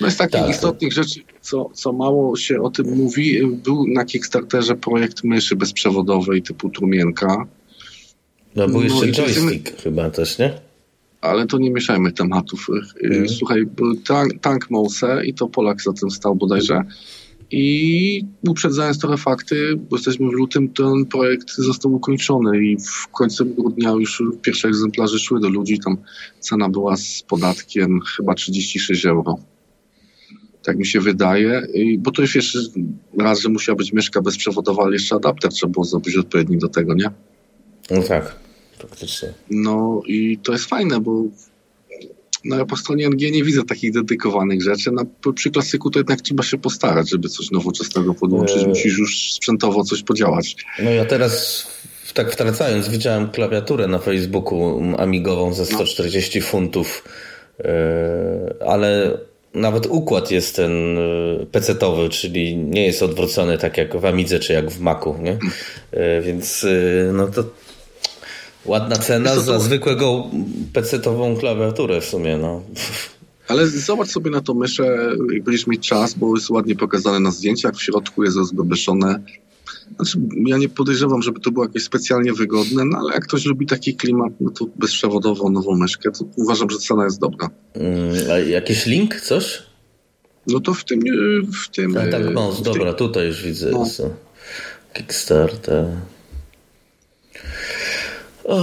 No 0.00 0.06
jest 0.06 0.18
takich 0.18 0.40
tak. 0.40 0.50
istotnych 0.50 0.92
rzeczy, 0.92 1.20
co, 1.40 1.70
co 1.74 1.92
mało 1.92 2.36
się 2.36 2.62
o 2.62 2.70
tym 2.70 2.96
mówi. 2.96 3.46
Był 3.46 3.86
na 3.86 4.04
Kickstarterze 4.04 4.76
projekt 4.76 5.24
myszy 5.24 5.56
bezprzewodowej 5.56 6.42
typu 6.42 6.68
trumienka. 6.70 7.46
No 8.56 8.68
był 8.68 8.82
jeszcze 8.82 9.06
no, 9.06 9.12
joystick 9.12 9.82
chyba 9.82 10.10
też, 10.10 10.38
nie? 10.38 10.60
Ale 11.24 11.46
to 11.46 11.58
nie 11.58 11.70
mieszajmy 11.70 12.12
tematów. 12.12 12.66
Mm. 13.04 13.28
Słuchaj, 13.28 13.66
tank, 14.06 14.40
tank 14.40 14.70
Mose 14.70 15.26
i 15.26 15.34
to 15.34 15.48
Polak 15.48 15.82
za 15.82 15.92
tym 15.92 16.10
stał 16.10 16.36
bodajże. 16.36 16.82
I 17.50 18.24
uprzedzając 18.48 18.98
trochę 18.98 19.16
fakty, 19.16 19.76
bo 19.76 19.96
jesteśmy 19.96 20.28
w 20.28 20.32
lutym, 20.32 20.68
ten 20.68 21.06
projekt 21.06 21.50
został 21.56 21.94
ukończony 21.94 22.64
i 22.64 22.76
w 22.76 23.08
końcu 23.08 23.46
grudnia 23.46 23.90
już 23.90 24.22
pierwsze 24.42 24.68
egzemplarze 24.68 25.18
szły 25.18 25.40
do 25.40 25.48
ludzi. 25.48 25.78
Tam 25.78 25.96
cena 26.40 26.68
była 26.68 26.96
z 26.96 27.22
podatkiem 27.28 28.00
chyba 28.16 28.34
36 28.34 29.06
euro. 29.06 29.38
Tak 30.62 30.76
mi 30.76 30.86
się 30.86 31.00
wydaje, 31.00 31.66
I, 31.74 31.98
bo 31.98 32.10
to 32.10 32.22
już 32.22 32.34
jeszcze 32.34 32.58
raz, 33.18 33.40
że 33.40 33.48
musiała 33.48 33.76
być 33.76 33.92
mieszka 33.92 34.22
bezprzewodowa, 34.22 34.82
ale 34.82 34.92
jeszcze 34.92 35.14
adapter 35.14 35.50
trzeba 35.50 35.72
było 35.72 35.84
zrobić 35.84 36.16
odpowiedni 36.16 36.58
do 36.58 36.68
tego, 36.68 36.94
nie? 36.94 37.10
No 37.90 38.02
tak 38.02 38.43
faktycznie. 38.88 39.32
No 39.50 40.02
i 40.06 40.38
to 40.38 40.52
jest 40.52 40.64
fajne, 40.64 41.00
bo 41.00 41.22
no 42.44 42.58
ja 42.58 42.64
po 42.64 42.76
stronie 42.76 43.08
NG 43.08 43.20
nie 43.20 43.44
widzę 43.44 43.62
takich 43.62 43.92
dedykowanych 43.92 44.62
rzeczy. 44.62 44.90
Na, 44.92 45.04
przy 45.34 45.50
klasyku 45.50 45.90
to 45.90 45.98
jednak 45.98 46.20
trzeba 46.20 46.42
się 46.42 46.58
postarać, 46.58 47.10
żeby 47.10 47.28
coś 47.28 47.50
nowoczesnego 47.50 48.14
podłączyć. 48.14 48.56
Eee. 48.56 48.68
Musisz 48.68 48.98
już 48.98 49.32
sprzętowo 49.32 49.84
coś 49.84 50.02
podziałać. 50.02 50.56
No 50.82 50.90
ja 50.90 51.04
teraz 51.04 51.66
tak 52.14 52.32
wtracając, 52.32 52.88
widziałem 52.88 53.30
klawiaturę 53.30 53.86
na 53.86 53.98
Facebooku 53.98 54.82
amigową 54.98 55.54
za 55.54 55.64
140 55.64 56.38
no. 56.38 56.46
funtów, 56.46 57.04
eee, 57.58 57.68
ale 58.66 59.18
nawet 59.54 59.86
układ 59.86 60.30
jest 60.30 60.56
ten 60.56 60.98
e, 60.98 61.46
PC-towy, 61.52 62.08
czyli 62.08 62.56
nie 62.56 62.86
jest 62.86 63.02
odwrócony 63.02 63.58
tak 63.58 63.78
jak 63.78 63.96
w 63.96 64.04
Amidze 64.04 64.38
czy 64.38 64.52
jak 64.52 64.70
w 64.70 64.80
Macu, 64.80 65.16
nie? 65.22 65.30
Mm. 65.30 65.50
E, 65.90 66.20
więc 66.20 66.64
e, 66.64 67.12
no 67.12 67.26
to 67.26 67.44
Ładna 68.66 68.96
cena 68.96 69.40
za 69.40 69.58
zwykłego 69.58 70.30
PC-tową 70.72 71.36
klawiaturę 71.36 72.00
w 72.00 72.04
sumie, 72.04 72.36
no. 72.36 72.62
Ale 73.48 73.66
zobacz 73.66 74.08
sobie 74.08 74.30
na 74.30 74.40
to 74.40 74.54
myszę, 74.54 75.16
jak 75.32 75.42
będziesz 75.42 75.66
mieć 75.66 75.88
czas, 75.88 76.14
bo 76.14 76.36
jest 76.36 76.50
ładnie 76.50 76.76
pokazane 76.76 77.20
na 77.20 77.30
zdjęciach, 77.30 77.74
w 77.74 77.82
środku 77.82 78.24
jest 78.24 78.36
rozbebeszone. 78.36 79.20
Znaczy, 79.96 80.18
ja 80.46 80.56
nie 80.56 80.68
podejrzewam, 80.68 81.22
żeby 81.22 81.40
to 81.40 81.50
było 81.50 81.64
jakieś 81.64 81.84
specjalnie 81.84 82.32
wygodne, 82.32 82.84
no 82.84 82.98
ale 82.98 83.14
jak 83.14 83.24
ktoś 83.24 83.44
lubi 83.44 83.66
taki 83.66 83.94
klimat, 83.94 84.32
no 84.40 84.50
to 84.50 84.66
bezprzewodową 84.76 85.50
nową 85.50 85.76
myszkę, 85.76 86.10
to 86.10 86.24
uważam, 86.36 86.70
że 86.70 86.78
cena 86.78 87.04
jest 87.04 87.20
dobra. 87.20 87.50
Mm, 87.74 88.30
a 88.32 88.38
jakiś 88.38 88.86
link, 88.86 89.20
coś? 89.20 89.62
No 90.46 90.60
to 90.60 90.74
w 90.74 90.84
tym... 90.84 91.00
W 91.64 91.68
tym 91.68 91.96
a 91.96 92.10
tak, 92.10 92.34
no 92.34 92.52
dobra, 92.64 92.92
tym... 92.92 92.94
tutaj 92.94 93.26
już 93.26 93.42
widzę. 93.42 93.70
No. 93.70 93.86
Kickstarter. 94.92 95.86
O 98.44 98.62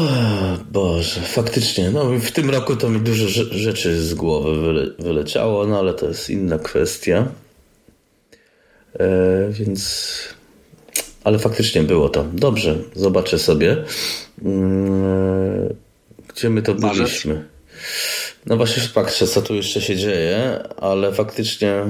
Boże, 0.72 1.22
faktycznie, 1.22 1.92
no 1.92 2.06
w 2.20 2.32
tym 2.32 2.50
roku 2.50 2.76
to 2.76 2.90
mi 2.90 3.00
dużo 3.00 3.28
rzeczy 3.52 4.02
z 4.02 4.14
głowy 4.14 4.62
wyle, 4.62 4.86
wyleciało, 5.00 5.68
no 5.68 5.80
ale 5.80 5.94
to 5.94 6.08
jest 6.08 6.30
inna 6.30 6.60
kwestia. 6.60 7.28
E, 9.00 9.48
więc, 9.50 10.12
ale 11.24 11.40
faktycznie 11.40 11.84
było 11.84 12.10
to. 12.10 12.26
Dobrze, 12.34 12.78
zobaczę 12.96 13.40
sobie, 13.40 13.84
mm, 14.42 15.76
gdzie 16.28 16.50
my 16.50 16.62
to 16.62 16.74
Marzec. 16.74 17.08
byliśmy. 17.08 17.46
No 18.46 18.58
właśnie 18.58 18.84
patrzę, 18.94 19.28
co 19.28 19.42
tu 19.42 19.56
jeszcze 19.56 19.82
się 19.82 19.96
dzieje, 19.96 20.60
ale 20.78 21.14
faktycznie 21.14 21.86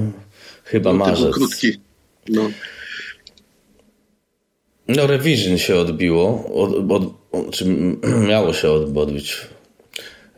chyba 0.64 0.92
no, 0.92 0.98
marzec. 0.98 1.34
krótki. 1.34 1.72
No. 2.30 2.52
No, 4.88 5.08
Revision 5.08 5.58
się 5.58 5.76
odbiło, 5.76 6.46
od, 6.54 6.92
od, 6.92 7.21
czy 7.52 7.66
miało 8.30 8.54
się 8.54 8.72
odbić, 8.72 9.38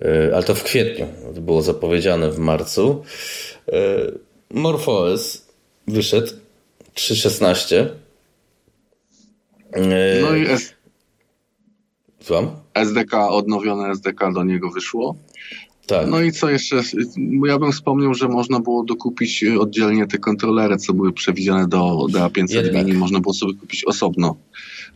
e, 0.02 0.32
ale 0.36 0.44
to 0.44 0.56
w 0.56 0.64
kwietniu. 0.64 1.08
To 1.36 1.42
było 1.42 1.62
zapowiedziane 1.62 2.32
w 2.32 2.40
marcu. 2.40 3.04
E, 3.68 4.12
Morpheus 4.52 5.48
wyszedł 5.88 6.32
3.16. 6.96 7.88
E, 9.72 10.22
no 10.22 10.36
i 10.36 10.48
S... 10.48 10.74
Słucham? 12.22 12.52
SDK, 12.74 13.30
odnowione 13.30 13.90
SDK 13.90 14.34
do 14.34 14.44
niego 14.44 14.70
wyszło. 14.72 15.16
Tak. 15.88 16.08
No 16.08 16.22
i 16.22 16.32
co 16.32 16.50
jeszcze? 16.50 16.82
Ja 17.48 17.60
bym 17.60 17.72
wspomniał, 17.72 18.14
że 18.14 18.28
można 18.28 18.60
było 18.60 18.84
dokupić 18.84 19.46
oddzielnie 19.60 20.08
te 20.08 20.18
kontrolery, 20.18 20.78
co 20.78 20.94
były 20.94 21.14
przewidziane 21.14 21.68
do 21.68 21.78
DA500 22.12 22.74
Mini, 22.74 22.94
można 22.94 23.20
było 23.20 23.34
sobie 23.34 23.54
kupić 23.54 23.84
osobno. 23.84 24.36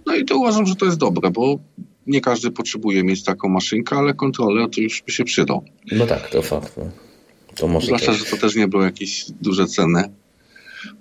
No 0.08 0.16
i 0.16 0.26
to 0.26 0.38
uważam, 0.38 0.66
że 0.66 0.76
to 0.76 0.86
jest 0.86 0.98
dobre, 0.98 1.32
bo 1.32 1.60
nie 2.08 2.22
każdy 2.22 2.52
potrzebuje 2.52 3.04
mieć 3.04 3.24
taką 3.24 3.50
maszynkę, 3.50 3.96
ale 3.96 4.14
kontroler 4.14 4.70
to 4.70 4.82
już 4.82 5.04
by 5.06 5.12
się 5.12 5.24
przydał. 5.24 5.64
No 5.92 6.06
tak, 6.06 6.30
to 6.30 6.42
fakt. 6.42 6.78
No. 6.78 6.84
To 7.56 7.68
może 7.68 7.86
Zwłaszcza, 7.86 8.14
że 8.14 8.26
to 8.26 8.38
też 8.38 8.56
nie 8.56 8.68
były 8.68 8.86
jakieś 8.86 9.26
duże 9.42 9.68
ceny. 9.68 10.04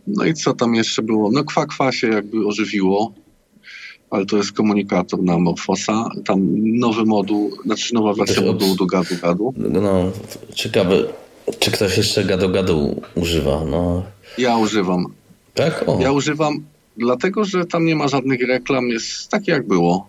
No 0.07 0.25
i 0.25 0.35
co 0.35 0.55
tam 0.55 0.75
jeszcze 0.75 1.03
było? 1.03 1.31
No 1.31 1.45
kwa, 1.45 1.67
kwa 1.67 1.93
się 1.93 2.09
jakby 2.09 2.47
ożywiło 2.47 3.15
ale 4.11 4.27
to 4.27 4.37
jest 4.37 4.53
komunikator 4.53 5.23
na 5.23 5.39
Morfosa. 5.39 6.09
Tam 6.25 6.41
nowy 6.79 7.05
moduł, 7.05 7.53
znaczy 7.65 7.95
nowa 7.95 8.15
wersja 8.15 8.43
modułu 8.43 8.77
do 8.77 8.87
gadu-gadu. 8.87 9.55
No, 9.57 10.13
ciekawe, 10.55 10.97
czy 11.59 11.71
ktoś 11.71 11.97
jeszcze 11.97 12.25
gadu-gadu 12.25 13.01
używa. 13.15 13.65
No. 13.65 14.03
Ja 14.39 14.57
używam. 14.57 15.07
Tak? 15.55 15.85
O. 15.87 15.99
Ja 16.01 16.13
używam, 16.13 16.65
dlatego 16.97 17.45
że 17.45 17.65
tam 17.65 17.85
nie 17.85 17.97
ma 17.97 18.09
żadnych 18.09 18.41
reklam, 18.49 18.88
jest 18.88 19.29
takie 19.29 19.53
jak 19.53 19.67
było. 19.67 20.09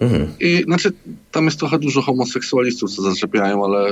Mhm. 0.00 0.28
I 0.40 0.62
znaczy, 0.62 0.92
tam 1.32 1.44
jest 1.44 1.58
trochę 1.58 1.78
dużo 1.78 2.02
homoseksualistów, 2.02 2.90
co 2.90 3.02
zaczepiają, 3.02 3.64
ale 3.64 3.90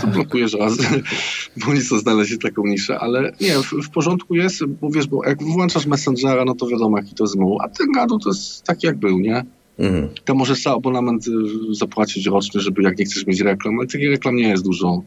to 0.00 0.06
blokujesz 0.06 0.52
raz, 0.54 0.76
bo 1.56 1.70
oni 1.70 1.80
chcą 1.80 1.98
znaleźć 1.98 2.38
taką 2.42 2.66
niszę, 2.66 2.98
ale 2.98 3.32
nie, 3.40 3.54
w, 3.58 3.86
w, 3.86 3.90
porządku 3.90 4.34
jest, 4.34 4.64
bo 4.64 4.90
wiesz, 4.90 5.06
bo 5.06 5.26
jak 5.26 5.42
włączasz 5.42 5.86
Messengera, 5.86 6.44
no 6.44 6.54
to 6.54 6.66
wiadomo, 6.66 6.98
jaki 6.98 7.14
to 7.14 7.24
jest 7.24 7.36
muł, 7.36 7.58
a 7.62 7.68
ten 7.68 7.92
gadu 7.92 8.18
to 8.18 8.28
jest 8.28 8.62
taki 8.62 8.86
jak 8.86 8.98
był, 8.98 9.18
nie? 9.18 9.44
Mhm. 9.78 10.08
To 10.24 10.34
możesz 10.34 10.62
za 10.62 10.72
abonament 10.72 11.28
y, 11.28 11.30
zapłacić 11.74 12.26
roczny, 12.26 12.60
żeby 12.60 12.82
jak 12.82 12.98
nie 12.98 13.04
chcesz 13.04 13.26
mieć 13.26 13.40
reklam, 13.40 13.78
ale 13.78 13.86
takich 13.86 14.10
reklam 14.10 14.36
nie 14.36 14.48
jest 14.48 14.64
dużo. 14.64 15.02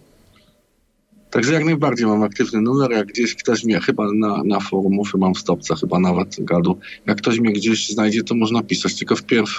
Także 1.32 1.54
jak 1.54 1.66
najbardziej 1.66 2.06
mam 2.06 2.24
aktywny 2.24 2.62
numer, 2.62 2.92
jak 2.92 3.08
gdzieś 3.08 3.36
ktoś 3.36 3.64
mnie, 3.64 3.80
chyba 3.80 4.12
na, 4.14 4.44
na 4.44 4.60
forumów, 4.60 5.14
mam 5.18 5.34
w 5.34 5.40
stopce, 5.40 5.76
chyba 5.76 6.00
nawet 6.00 6.36
gadu, 6.40 6.80
jak 7.06 7.18
ktoś 7.18 7.40
mnie 7.40 7.54
gdzieś 7.54 7.90
znajdzie, 7.90 8.24
to 8.24 8.36
można 8.36 8.64
pisać, 8.64 8.96
tylko 8.96 9.16
wpierw 9.16 9.50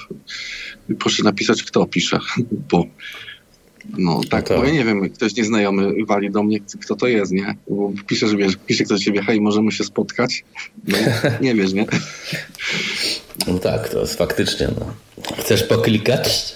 proszę 0.98 1.22
napisać, 1.22 1.62
kto 1.62 1.86
pisze, 1.86 2.18
bo 2.70 2.84
no 3.98 4.20
tak, 4.30 4.50
no 4.50 4.56
bo 4.56 4.64
ja 4.64 4.72
nie 4.72 4.84
wiem, 4.84 5.10
ktoś 5.10 5.36
nieznajomy 5.36 5.92
wali 6.06 6.30
do 6.30 6.42
mnie, 6.42 6.58
kto 6.80 6.96
to 6.96 7.06
jest, 7.06 7.32
nie? 7.32 7.56
Bo 7.68 7.92
pisze, 8.06 8.28
że 8.28 8.36
wiesz, 8.36 8.56
pisze 8.66 8.84
ktoś 8.84 9.00
ciebie, 9.00 9.22
hej, 9.22 9.40
możemy 9.40 9.72
się 9.72 9.84
spotkać? 9.84 10.44
No, 10.88 10.98
nie 11.40 11.54
wiesz, 11.54 11.72
nie? 11.72 11.86
No 13.46 13.58
tak, 13.58 13.88
to 13.88 14.00
jest 14.00 14.14
faktycznie, 14.14 14.68
no. 14.80 14.94
Chcesz 15.38 15.62
poklikać? 15.62 16.54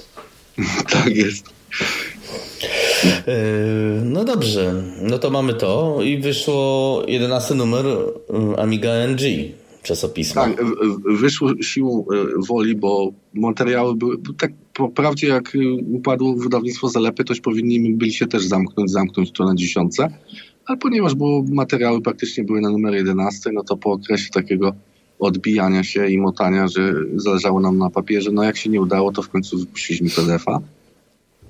tak 0.92 1.16
jest. 1.16 1.44
E, 3.04 4.02
no 4.04 4.24
dobrze, 4.24 4.82
no 5.02 5.18
to 5.18 5.30
mamy 5.30 5.54
to 5.54 5.98
i 6.04 6.18
wyszło 6.18 7.02
11 7.08 7.54
numer 7.54 7.86
e, 7.86 8.60
Amiga 8.60 8.90
NG 9.08 9.20
czasopisma. 9.82 10.42
Tak, 10.42 10.64
wyszło 11.20 11.62
siłą 11.62 12.00
e, 12.00 12.04
woli, 12.48 12.74
bo 12.74 13.12
materiały 13.34 13.96
były, 13.96 14.16
tak 14.38 14.52
po 14.74 14.88
prawdzie 14.88 15.26
jak 15.26 15.52
upadło 15.92 16.34
wydawnictwo 16.34 16.88
Zalepy, 16.88 17.24
to 17.24 17.34
powinni 17.42 17.92
byli 17.92 18.12
się 18.12 18.26
też 18.26 18.44
zamknąć, 18.44 18.90
zamknąć 18.90 19.32
to 19.32 19.44
na 19.44 19.54
dziesiątce, 19.54 20.08
ale 20.66 20.78
ponieważ 20.78 21.14
było, 21.14 21.44
materiały 21.48 22.02
praktycznie 22.02 22.44
były 22.44 22.60
na 22.60 22.70
numer 22.70 22.94
11, 22.94 23.50
no 23.52 23.64
to 23.64 23.76
po 23.76 23.92
okresie 23.92 24.30
takiego 24.30 24.72
odbijania 25.18 25.84
się 25.84 26.08
i 26.08 26.18
motania, 26.18 26.68
że 26.68 26.94
zależało 27.16 27.60
nam 27.60 27.78
na 27.78 27.90
papierze, 27.90 28.30
no 28.32 28.42
jak 28.42 28.56
się 28.56 28.70
nie 28.70 28.80
udało, 28.80 29.12
to 29.12 29.22
w 29.22 29.28
końcu 29.28 29.58
wypuściliśmy 29.58 30.10
PDF-a. 30.10 30.60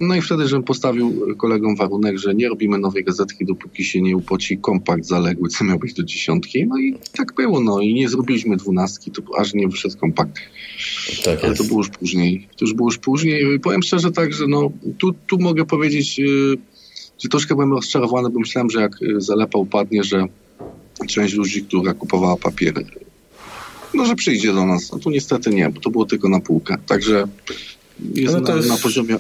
No 0.02 0.14
i 0.14 0.22
wtedy, 0.22 0.48
żebym 0.48 0.62
postawił 0.62 1.36
kolegom 1.36 1.76
warunek, 1.76 2.18
że 2.18 2.34
nie 2.34 2.48
robimy 2.48 2.78
nowej 2.78 3.04
gazetki, 3.04 3.44
dopóki 3.44 3.84
się 3.84 4.02
nie 4.02 4.16
upłaci 4.16 4.58
kompakt 4.58 5.04
zaległy, 5.04 5.48
co 5.48 5.64
miał 5.64 5.78
być 5.78 5.94
do 5.94 6.02
dziesiątki. 6.02 6.66
No 6.66 6.78
i 6.78 6.94
tak 7.16 7.34
było, 7.34 7.60
no 7.60 7.80
i 7.80 7.94
nie 7.94 8.08
zrobiliśmy 8.08 8.56
dwunastki, 8.56 9.10
to 9.10 9.22
aż 9.38 9.54
nie 9.54 9.68
wyszedł 9.68 9.98
kompakt. 9.98 10.38
Tak 11.24 11.44
Ale 11.44 11.54
to 11.54 11.64
było 11.64 11.80
już 11.80 11.88
później. 11.88 12.48
To 12.56 12.64
już 12.64 12.74
było 12.74 12.88
już 12.88 12.98
później. 12.98 13.60
Powiem 13.60 13.82
szczerze 13.82 14.12
tak, 14.12 14.32
że 14.32 14.46
no, 14.46 14.70
tu, 14.98 15.12
tu 15.26 15.38
mogę 15.38 15.64
powiedzieć, 15.64 16.18
yy, 16.18 16.56
że 17.22 17.28
troszkę 17.28 17.54
byłem 17.54 17.72
rozczarowany, 17.72 18.30
bo 18.30 18.40
myślałem, 18.40 18.70
że 18.70 18.80
jak 18.80 19.02
y, 19.02 19.20
zalepa 19.20 19.58
upadnie, 19.58 20.04
że 20.04 20.26
część 21.08 21.34
ludzi, 21.34 21.64
która 21.64 21.94
kupowała 21.94 22.36
papiery, 22.36 22.86
no, 23.94 24.06
że 24.06 24.14
przyjdzie 24.14 24.52
do 24.52 24.66
nas. 24.66 24.92
No 24.92 24.98
tu 24.98 25.10
niestety 25.10 25.50
nie, 25.50 25.70
bo 25.70 25.80
to 25.80 25.90
było 25.90 26.06
tylko 26.06 26.28
na 26.28 26.40
półkę. 26.40 26.76
Także 26.86 27.28
jest, 28.14 28.34
no 28.34 28.40
na, 28.40 28.54
jest... 28.54 28.68
na 28.68 28.76
poziomie 28.76 29.16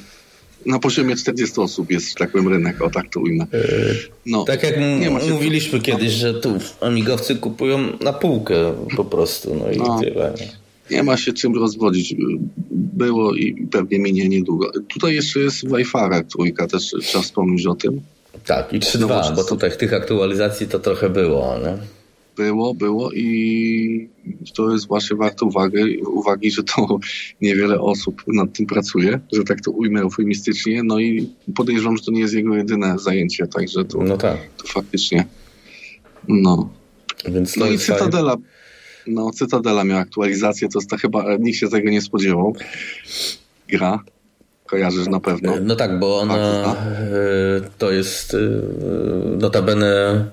na 0.66 0.78
poziomie 0.78 1.16
40 1.16 1.60
osób 1.60 1.90
jest, 1.90 2.14
tak 2.14 2.30
powiem, 2.30 2.48
rynek, 2.48 2.82
o 2.82 2.90
tak 2.90 3.10
to 3.10 3.20
ujmę. 3.20 3.46
E, 3.52 3.58
no, 4.26 4.44
tak 4.44 4.62
jak 4.62 4.74
mówiliśmy 5.30 5.80
kiedyś, 5.80 6.12
że 6.12 6.34
tu 6.34 6.58
amigowcy 6.80 7.36
kupują 7.36 7.78
na 8.00 8.12
półkę 8.12 8.74
po 8.96 9.04
prostu, 9.04 9.54
no 9.54 9.72
i 9.72 9.76
no, 9.76 10.00
tyle. 10.00 10.34
Nie 10.90 11.02
ma 11.02 11.16
się 11.16 11.32
czym 11.32 11.54
rozwodzić. 11.54 12.14
Było 12.70 13.34
i 13.34 13.66
pewnie 13.70 13.98
minie 13.98 14.28
niedługo. 14.28 14.70
Tutaj 14.88 15.14
jeszcze 15.14 15.40
jest 15.40 15.68
Wi-Fi 15.68 16.24
trójka, 16.32 16.66
też 16.66 16.94
trzeba 17.02 17.24
wspomnieć 17.24 17.66
o 17.66 17.74
tym. 17.74 18.00
Tak, 18.46 18.72
i 18.72 18.80
3.2, 18.80 19.36
bo 19.36 19.44
tutaj 19.44 19.78
tych 19.78 19.92
aktualizacji 19.92 20.66
to 20.66 20.78
trochę 20.78 21.10
było, 21.10 21.58
nie? 21.58 22.01
Było, 22.36 22.74
było 22.74 23.12
i 23.12 24.10
to 24.54 24.72
jest 24.72 24.86
właśnie 24.86 25.16
warte 25.16 25.44
uwagi, 25.44 25.98
uwagi, 25.98 26.50
że 26.50 26.62
to 26.62 26.98
niewiele 27.40 27.80
osób 27.80 28.22
nad 28.26 28.52
tym 28.52 28.66
pracuje, 28.66 29.20
że 29.32 29.44
tak 29.44 29.60
to 29.60 29.70
ujmę 29.70 30.00
eufemistycznie, 30.00 30.82
no 30.82 31.00
i 31.00 31.30
podejrzewam, 31.54 31.96
że 31.96 32.04
to 32.04 32.10
nie 32.10 32.20
jest 32.20 32.34
jego 32.34 32.56
jedyne 32.56 32.98
zajęcie, 32.98 33.46
także 33.46 33.84
to, 33.84 34.02
no 34.02 34.16
tak. 34.16 34.38
to 34.56 34.66
faktycznie 34.66 35.24
no. 36.28 36.70
Więc 37.28 37.56
no 37.56 37.66
i 37.66 37.78
Cytadela 37.78 38.36
no, 39.06 39.30
Cytadela 39.30 39.84
miała 39.84 40.00
aktualizację, 40.00 40.68
to, 40.68 40.78
to 40.90 40.96
chyba 40.96 41.36
nikt 41.36 41.58
się 41.58 41.68
tego 41.68 41.90
nie 41.90 42.02
spodziewał. 42.02 42.56
Gra 43.68 44.04
kojarzysz 44.72 45.06
na 45.06 45.20
pewno. 45.20 45.52
No 45.62 45.76
tak, 45.76 45.98
bo 45.98 46.20
ona 46.20 46.64
tak, 46.64 46.78
to 47.78 47.90
jest 47.90 48.34
e, 48.34 48.38
notabene 49.38 50.24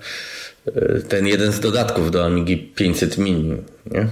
ten 1.10 1.28
jeden 1.28 1.52
z 1.52 1.60
dodatków 1.60 2.12
do 2.12 2.26
Amigi 2.26 2.58
500 2.58 3.18
Mini, 3.18 3.56
nie? 3.92 4.08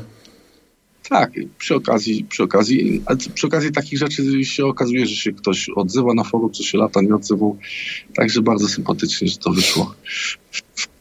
Tak, 1.10 1.32
przy 1.58 1.76
okazji, 1.76 2.26
przy 2.30 2.44
okazji, 2.44 3.04
przy 3.34 3.48
okazji 3.48 3.72
takich 3.72 4.00
rzeczy 4.00 4.46
się 4.46 4.66
okazuje, 4.66 5.06
że 5.06 5.16
się 5.16 5.32
ktoś 5.32 5.70
odzywa 5.70 6.14
na 6.14 6.24
forum, 6.24 6.52
co 6.52 6.64
się 6.64 6.78
lata 6.78 7.02
nie 7.02 7.16
odzywał. 7.16 7.58
Także 8.16 8.42
bardzo 8.42 8.68
sympatycznie, 8.68 9.28
że 9.28 9.38
to 9.38 9.52
wyszło. 9.52 9.96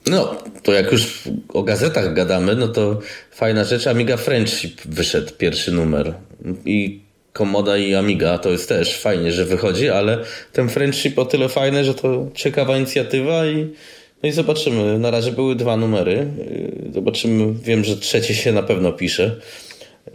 No, 0.06 0.42
to 0.62 0.72
jak 0.72 0.92
już 0.92 1.22
o 1.48 1.62
gazetach 1.62 2.14
gadamy, 2.14 2.56
no 2.56 2.68
to 2.68 3.00
fajna 3.32 3.64
rzecz, 3.64 3.86
Amiga 3.86 4.16
Friendship 4.16 4.80
wyszedł 4.84 5.32
pierwszy 5.38 5.72
numer. 5.72 6.14
I 6.64 7.00
Comoda 7.32 7.76
i 7.76 7.94
Amiga, 7.94 8.38
to 8.38 8.50
jest 8.50 8.68
też 8.68 9.00
fajnie, 9.00 9.32
że 9.32 9.44
wychodzi, 9.44 9.88
ale 9.88 10.24
ten 10.52 10.68
Friendship 10.68 11.18
o 11.18 11.24
tyle 11.24 11.48
fajny, 11.48 11.84
że 11.84 11.94
to 11.94 12.30
ciekawa 12.34 12.76
inicjatywa 12.76 13.46
i 13.46 13.72
no 14.22 14.28
i 14.28 14.32
zobaczymy. 14.32 14.98
Na 14.98 15.10
razie 15.10 15.32
były 15.32 15.56
dwa 15.56 15.76
numery. 15.76 16.26
Zobaczymy. 16.94 17.54
Wiem, 17.64 17.84
że 17.84 17.96
trzeci 17.96 18.34
się 18.34 18.52
na 18.52 18.62
pewno 18.62 18.92
pisze. 18.92 19.40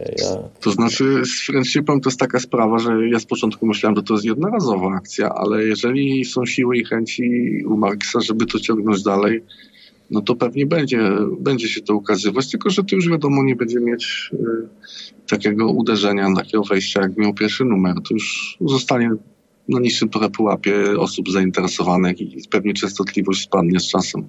Ja... 0.00 0.36
To 0.60 0.70
znaczy 0.70 1.22
z 1.24 1.46
friendshipem 1.46 2.00
to 2.00 2.08
jest 2.08 2.20
taka 2.20 2.40
sprawa, 2.40 2.78
że 2.78 3.08
ja 3.08 3.18
z 3.18 3.26
początku 3.26 3.66
myślałem, 3.66 3.96
że 3.96 4.02
to 4.02 4.14
jest 4.14 4.26
jednorazowa 4.26 4.94
akcja, 4.94 5.28
ale 5.34 5.64
jeżeli 5.64 6.24
są 6.24 6.46
siły 6.46 6.76
i 6.76 6.84
chęci 6.84 7.24
u 7.66 7.76
Marksa, 7.76 8.20
żeby 8.20 8.46
to 8.46 8.60
ciągnąć 8.60 9.02
dalej, 9.02 9.42
no 10.10 10.20
to 10.20 10.34
pewnie 10.34 10.66
będzie, 10.66 11.10
będzie 11.40 11.68
się 11.68 11.80
to 11.80 11.94
ukazywać, 11.94 12.50
tylko 12.50 12.70
że 12.70 12.84
to 12.84 12.96
już 12.96 13.08
wiadomo 13.08 13.44
nie 13.44 13.56
będzie 13.56 13.80
mieć 13.80 14.30
y, 14.32 14.38
takiego 15.28 15.70
uderzenia, 15.70 16.34
takiego 16.36 16.64
wejścia, 16.64 17.00
jak 17.00 17.16
miał 17.16 17.34
pierwszy 17.34 17.64
numer. 17.64 17.94
To 17.94 18.14
już 18.14 18.56
zostanie 18.60 19.10
na 19.68 19.80
niższym 19.80 20.08
trochę 20.08 20.30
pułapie 20.30 20.98
osób 20.98 21.30
zainteresowanych 21.30 22.20
i 22.20 22.42
pewnie 22.50 22.74
częstotliwość 22.74 23.42
spadnie 23.42 23.80
z 23.80 23.88
czasem. 23.88 24.28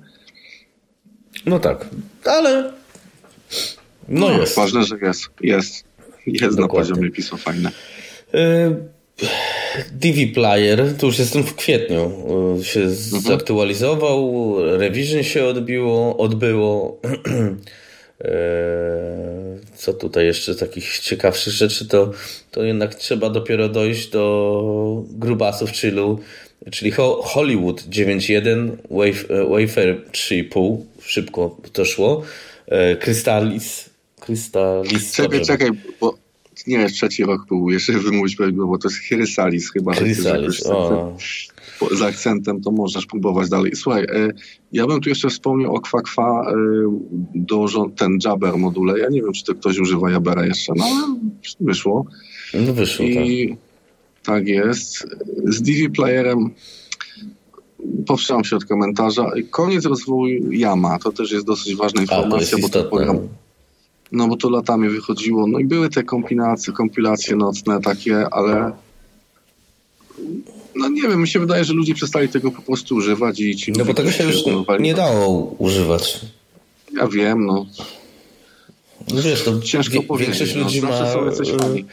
No 1.46 1.60
tak, 1.60 1.90
ale 2.26 2.74
no, 4.10 4.30
no 4.30 4.40
jest. 4.40 4.56
Ważne, 4.56 4.84
że 4.84 4.98
jest. 5.02 5.30
Jest, 5.42 5.84
jest 6.26 6.60
na 6.60 6.68
poziomie 6.68 7.12
PiSu 7.12 7.38
fajne. 7.38 7.72
Y 8.34 8.94
DV 9.92 10.28
Player, 10.34 10.98
to 10.98 11.06
już 11.06 11.20
jestem 11.20 11.44
w 11.44 11.56
kwietniu, 11.56 12.12
y, 12.60 12.64
się 12.64 12.80
mhm. 12.80 13.22
zaktualizował, 13.22 14.56
revision 14.78 15.24
się 15.24 15.46
odbiło, 15.46 16.18
odbyło. 16.18 17.02
E, 18.24 19.58
co 19.76 19.94
tutaj 19.94 20.26
jeszcze 20.26 20.56
takich 20.56 21.00
ciekawszych 21.00 21.54
rzeczy, 21.54 21.88
to, 21.88 22.12
to 22.52 22.64
jednak 22.64 22.96
trzeba 22.96 23.30
dopiero 23.30 23.70
dojść 23.70 24.10
do 24.10 25.04
grubasów, 25.10 25.72
czyli, 25.72 25.98
czyli 26.72 26.92
Hollywood 27.24 27.84
9.1, 27.84 28.70
Wave, 28.92 29.50
Wayfair 29.50 30.02
3.5, 30.12 30.78
szybko 31.02 31.58
to 31.74 31.86
szło, 31.86 32.24
e, 32.68 32.96
Crystallis, 32.96 33.90
Crystallis. 34.20 35.14
Czekaj, 35.14 35.42
czekaj, 35.42 35.70
bo 36.02 36.18
nie 36.68 36.90
trzeci 36.90 37.24
rok 37.24 37.48
był, 37.48 37.70
jeszcze 37.70 37.94
wymówić 37.94 38.36
prawidłowo, 38.36 38.72
bo 38.72 38.78
to 38.78 38.88
jest 38.88 39.02
Chrysalis 39.02 39.72
chyba. 39.72 39.94
Chrysalis, 39.94 40.66
o. 40.66 41.18
Z 41.92 42.02
akcentem 42.02 42.62
to 42.62 42.72
możesz 42.72 43.06
próbować 43.06 43.50
dalej. 43.50 43.76
Słuchaj, 43.76 44.04
e, 44.04 44.30
ja 44.72 44.88
bym 44.88 45.02
tu 45.02 45.10
jeszcze 45.10 45.30
wspomniał 45.30 45.76
o 45.76 45.82
Kwakwa, 45.82 46.52
e, 46.52 46.56
do, 47.36 47.66
ten 47.96 48.18
Jabber 48.26 48.58
module. 48.58 49.00
Ja 49.00 49.10
nie 49.10 49.22
wiem, 49.22 49.34
czy 49.34 49.44
to 49.44 49.56
ktoś 49.56 49.80
używa 49.80 50.12
Jabera 50.12 50.46
jeszcze, 50.46 50.74
no 50.76 50.86
ale 50.86 51.16
wyszło. 51.60 52.06
No 52.54 52.74
wyszło, 52.74 53.06
I, 53.06 53.50
tak. 53.50 53.58
Tak 54.24 54.48
jest. 54.48 55.08
Z 55.46 55.62
DV 55.62 55.90
Playerem 55.96 56.50
powstrzymam 58.08 58.44
się 58.44 58.56
od 58.56 58.66
komentarza. 58.66 59.32
Koniec 59.50 59.86
rozwoju 59.86 60.52
Yama, 60.52 61.00
to 61.00 61.12
też 61.12 61.32
jest 61.32 61.46
dosyć 61.46 61.76
ważna 61.76 62.02
informacja, 62.02 62.58
A, 62.58 62.62
bo 62.62 62.70
to 62.70 62.84
program, 62.84 63.20
no 64.12 64.28
bo 64.28 64.38
to 64.38 64.50
latami 64.50 64.90
wychodziło. 64.90 65.48
No 65.48 65.60
i 65.60 65.66
były 65.66 65.90
te 65.90 66.04
kompilacje, 66.04 66.74
kompilacje 66.74 67.36
nocne 67.36 67.82
takie, 67.82 68.30
ale 68.30 68.72
no 70.76 70.90
nie 70.90 71.02
wiem, 71.02 71.22
mi 71.22 71.28
się 71.28 71.40
wydaje, 71.40 71.64
że 71.64 71.74
ludzie 71.74 71.94
przestali 71.94 72.30
tego 72.30 72.52
po 72.52 72.62
prostu 72.62 72.96
używać 72.96 73.40
i 73.40 73.56
ci 73.56 73.72
No 73.72 73.86
bo 73.86 73.94
tego 73.94 74.12
się 74.12 74.24
już 74.24 74.44
nie 74.80 74.94
dało 74.94 75.56
używać. 75.58 76.20
Ja 76.98 77.08
wiem, 77.08 77.46
no. 77.46 77.66
No 79.14 79.22
wiesz, 79.22 79.44
to 79.44 79.60
ciężko 79.60 79.94
wie, 79.94 80.04
powiedzieć. 80.04 80.38
Większość 80.38 80.56
no, 80.56 80.64
ludzi 80.64 80.82
ma 80.82 80.90
e, 80.90 81.84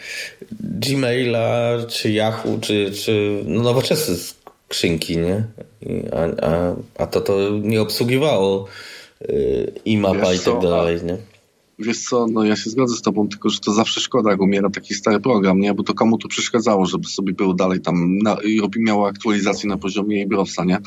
Gmaila, 0.61 1.79
czy 1.89 2.11
Yahoo, 2.11 2.59
czy, 2.61 2.93
czy 3.05 3.43
no 3.45 3.63
nowoczesne 3.63 4.15
skrzynki, 4.17 5.19
nie? 5.19 5.45
A, 6.13 6.47
a, 6.47 6.75
a 6.99 7.07
to 7.07 7.21
to 7.21 7.51
nie 7.63 7.83
obsługiwało 7.83 8.67
i 9.85 9.97
e, 9.97 9.99
mapa 9.99 10.35
i 10.35 10.39
tak 10.39 10.61
dalej, 10.61 10.99
nie? 11.05 11.17
Wiesz 11.81 11.99
co, 11.99 12.27
no 12.27 12.45
ja 12.45 12.57
się 12.57 12.71
zgodzę 12.71 12.97
z 12.97 13.03
tobą, 13.03 13.29
tylko 13.29 13.49
że 13.49 13.59
to 13.61 13.73
zawsze 13.73 14.01
szkoda, 14.01 14.31
jak 14.31 14.41
umiera 14.41 14.71
taki 14.71 14.95
stary 14.95 15.21
program, 15.21 15.61
nie? 15.61 15.75
Bo 15.75 15.83
to 15.83 15.95
komu 15.95 16.19
to 16.19 16.28
przeszkadzało, 16.28 16.87
żeby 16.87 17.09
sobie 17.09 17.33
było 17.33 17.54
dalej 17.54 17.81
tam 17.81 18.19
na, 18.19 18.37
i 18.45 18.61
miało 18.76 19.09
aktualizację 19.09 19.69
na 19.69 19.76
poziomie 19.76 20.26
Browsa, 20.26 20.65
nie? 20.65 20.78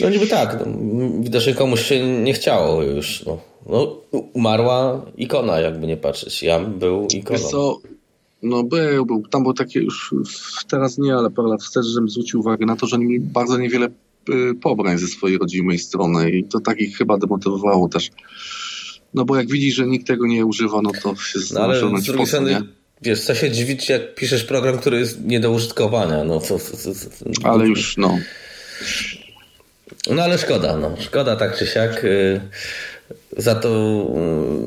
No 0.00 0.10
niby 0.10 0.26
tak. 0.26 0.58
No, 0.66 1.10
widocznie 1.20 1.54
komuś 1.54 1.80
się 1.80 2.06
nie 2.22 2.32
chciało 2.32 2.82
już. 2.82 3.24
No. 3.26 3.38
no. 3.68 3.96
umarła 4.32 5.04
ikona, 5.16 5.60
jakby 5.60 5.86
nie 5.86 5.96
patrzeć. 5.96 6.42
Ja 6.42 6.60
był 6.60 7.06
ikoną. 7.06 7.38
Wiesz 7.38 7.50
co, 7.50 7.78
no 8.42 8.62
był, 8.62 9.06
był. 9.06 9.22
Tam 9.30 9.42
było 9.42 9.54
takie 9.54 9.80
już, 9.80 10.14
teraz 10.68 10.98
nie, 10.98 11.14
ale 11.14 11.30
parę 11.30 11.48
lat 11.48 11.62
wstecz, 11.62 11.86
żebym 11.86 12.08
zwrócił 12.08 12.40
uwagę 12.40 12.66
na 12.66 12.76
to, 12.76 12.86
że 12.86 12.96
oni 12.96 13.06
mieli 13.06 13.20
bardzo 13.20 13.58
niewiele 13.58 13.86
y, 13.86 14.54
pobrań 14.62 14.98
ze 14.98 15.06
swojej 15.06 15.38
rodzimej 15.38 15.78
strony 15.78 16.30
i 16.30 16.44
to 16.44 16.60
takich 16.60 16.96
chyba 16.96 17.18
demotywowało 17.18 17.88
też. 17.88 18.10
No 19.14 19.24
bo 19.24 19.36
jak 19.36 19.48
widzisz, 19.48 19.74
że 19.74 19.86
nikt 19.86 20.06
tego 20.06 20.26
nie 20.26 20.46
używa, 20.46 20.80
no 20.82 20.90
to 21.02 21.16
się 21.16 21.38
no, 21.52 21.60
ale 21.60 22.00
z 22.00 22.04
drugiej 22.04 22.26
strony, 22.26 22.62
wiesz, 23.02 23.20
co 23.20 23.34
się 23.34 23.50
dziwić, 23.50 23.88
jak 23.88 24.14
piszesz 24.14 24.44
program, 24.44 24.78
który 24.78 24.98
jest 24.98 25.24
nie 25.24 25.40
do 25.40 25.50
użytkowania. 25.50 26.24
No, 26.24 26.42
ale 27.42 27.66
już, 27.66 27.96
no. 27.96 28.18
No 30.10 30.22
ale 30.22 30.38
szkoda, 30.38 30.76
no. 30.76 30.96
Szkoda 31.00 31.36
tak 31.36 31.58
czy 31.58 31.66
siak. 31.66 32.04
Y, 32.04 32.40
za 33.36 33.54
to 33.54 33.68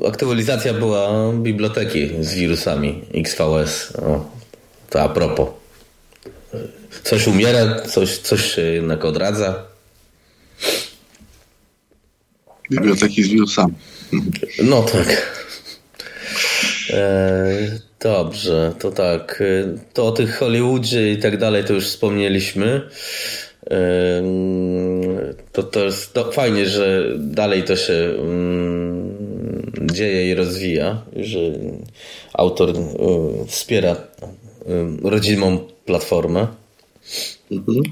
y, 0.04 0.08
aktualizacja 0.08 0.74
była 0.74 1.34
biblioteki 1.34 2.10
z 2.20 2.34
wirusami 2.34 3.02
XVS. 3.14 3.94
O, 3.96 4.32
to 4.90 5.02
a 5.02 5.10
propos. 5.10 5.50
Coś 7.04 7.28
umiera, 7.28 7.82
coś, 7.82 8.18
coś 8.18 8.56
się 8.56 8.62
jednak 8.62 9.06
odradza. 9.06 9.64
Biblioteki 12.72 13.24
z 13.24 13.28
wirusami. 13.28 13.74
No 14.64 14.84
tak. 14.84 15.38
E, 16.90 17.80
dobrze, 18.00 18.74
to 18.80 18.92
tak. 18.92 19.42
E, 19.42 19.78
to 19.94 20.08
o 20.08 20.12
tych 20.12 20.38
Hollywoodzie 20.38 21.12
i 21.12 21.18
tak 21.18 21.38
dalej 21.38 21.64
to 21.64 21.74
już 21.74 21.88
wspomnieliśmy. 21.88 22.82
E, 23.72 24.24
to, 25.52 25.64
to 25.64 25.84
jest 25.84 26.14
to 26.14 26.32
fajnie, 26.32 26.66
że 26.66 27.04
dalej 27.18 27.64
to 27.64 27.76
się 27.76 27.94
mm, 28.20 29.72
dzieje 29.92 30.32
i 30.32 30.36
rozwija, 30.36 31.02
że 31.16 31.40
autor 32.34 32.74
wspiera 33.48 33.96
rodzimą 35.04 35.60
platformę. 35.86 36.48
Mhm. 37.52 37.84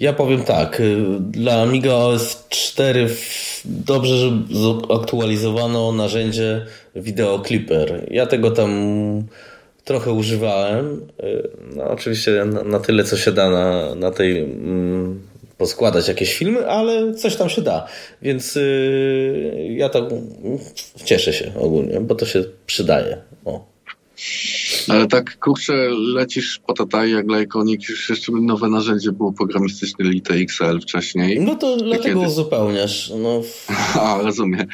Ja 0.00 0.12
powiem 0.12 0.42
tak, 0.42 0.80
y, 0.80 0.96
dla 1.20 1.62
Amiga 1.62 1.94
OS 1.94 2.46
4 2.48 3.08
dobrze, 3.64 4.16
że 4.16 4.30
zaktualizowano 4.88 5.92
narzędzie 5.92 6.66
Video 6.96 7.42
Clipper. 7.46 8.06
Ja 8.10 8.26
tego 8.26 8.50
tam 8.50 8.72
trochę 9.84 10.12
używałem. 10.12 11.06
Y, 11.22 11.48
no, 11.76 11.84
oczywiście 11.84 12.44
na, 12.44 12.62
na, 12.62 12.80
tyle, 12.80 13.04
co 13.04 13.16
się 13.16 13.32
da 13.32 13.50
na, 13.50 13.94
na 13.94 14.10
tej 14.10 14.38
mm, 14.38 15.20
poskładać 15.58 16.08
jakieś 16.08 16.34
filmy, 16.34 16.66
ale 16.66 17.14
coś 17.14 17.36
tam 17.36 17.48
się 17.48 17.62
da. 17.62 17.86
Więc 18.22 18.54
yy, 18.54 19.66
ja 19.76 19.88
tak 19.88 20.04
cieszę 21.04 21.32
się 21.32 21.52
ogólnie, 21.56 22.00
bo 22.00 22.14
to 22.14 22.26
się 22.26 22.44
przydaje. 22.66 23.16
Ale 24.88 25.06
tak, 25.06 25.38
kurczę, 25.38 25.88
lecisz 25.90 26.60
po 26.66 26.72
tataj 26.72 27.10
jak 27.10 27.30
lajkonik, 27.30 27.88
już 27.88 28.10
jeszcze 28.10 28.32
nowe 28.32 28.68
narzędzie 28.68 29.12
było 29.12 29.32
programistyczne 29.32 30.04
Lite 30.04 30.34
XL 30.34 30.80
wcześniej. 30.80 31.40
No 31.40 31.54
to 31.54 31.76
dlatego 31.76 32.02
kiedy... 32.02 32.26
uzupełniasz. 32.26 33.12
No. 33.22 33.42
A, 34.02 34.22
rozumiem. 34.22 34.66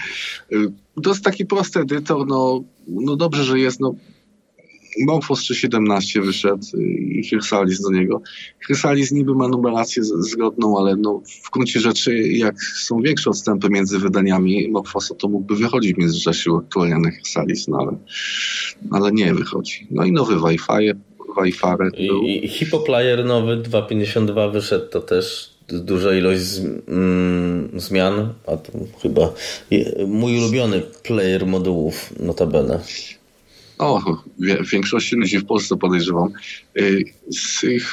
To 1.02 1.10
jest 1.10 1.24
taki 1.24 1.46
prosty 1.46 1.80
edytor, 1.80 2.26
no, 2.26 2.60
no 2.88 3.16
dobrze, 3.16 3.44
że 3.44 3.58
jest, 3.58 3.80
no 3.80 3.94
Morphos 4.98 5.38
317 5.38 6.20
wyszedł 6.20 6.76
i 6.76 7.22
Chrysalis 7.28 7.80
do 7.80 7.90
niego. 7.90 8.22
Chrysalis 8.66 9.12
niby 9.12 9.34
ma 9.34 9.48
numerację 9.48 10.04
zgodną, 10.04 10.78
ale 10.78 10.96
no, 10.96 11.22
w 11.44 11.50
gruncie 11.50 11.80
rzeczy 11.80 12.18
jak 12.18 12.62
są 12.62 13.02
większe 13.02 13.30
odstępy 13.30 13.68
między 13.70 13.98
wydaniami 13.98 14.68
Morphosa, 14.68 15.14
to 15.14 15.28
mógłby 15.28 15.56
wychodzić 15.56 15.96
między 15.96 16.18
Rzesiu 16.18 16.56
aktualnie 16.56 17.10
Chrysalis, 17.10 17.68
no 17.68 17.78
ale, 17.78 17.96
ale 18.90 19.12
nie 19.12 19.34
wychodzi. 19.34 19.86
No 19.90 20.04
i 20.04 20.12
nowy 20.12 20.34
Wi-Fi, 20.34 20.92
Wi-Fi. 21.42 21.66
I, 21.96 22.44
I 22.44 22.48
Hippoplayer 22.48 23.24
nowy 23.24 23.56
2.52 23.56 24.52
wyszedł, 24.52 24.90
to 24.90 25.00
też 25.00 25.54
duża 25.68 26.14
ilość 26.14 26.42
mm, 26.88 27.70
zmian, 27.76 28.32
a 28.46 28.56
to 28.56 28.72
chyba 29.02 29.32
mój 30.06 30.38
ulubiony 30.38 30.82
player 31.02 31.46
modułów 31.46 32.12
notabene. 32.20 32.80
O, 33.78 34.00
w 34.38 34.70
większości 34.70 35.16
ludzi 35.16 35.38
w 35.38 35.46
Polsce 35.46 35.76
podejrzewam. 35.76 36.32
Y, 36.78 37.04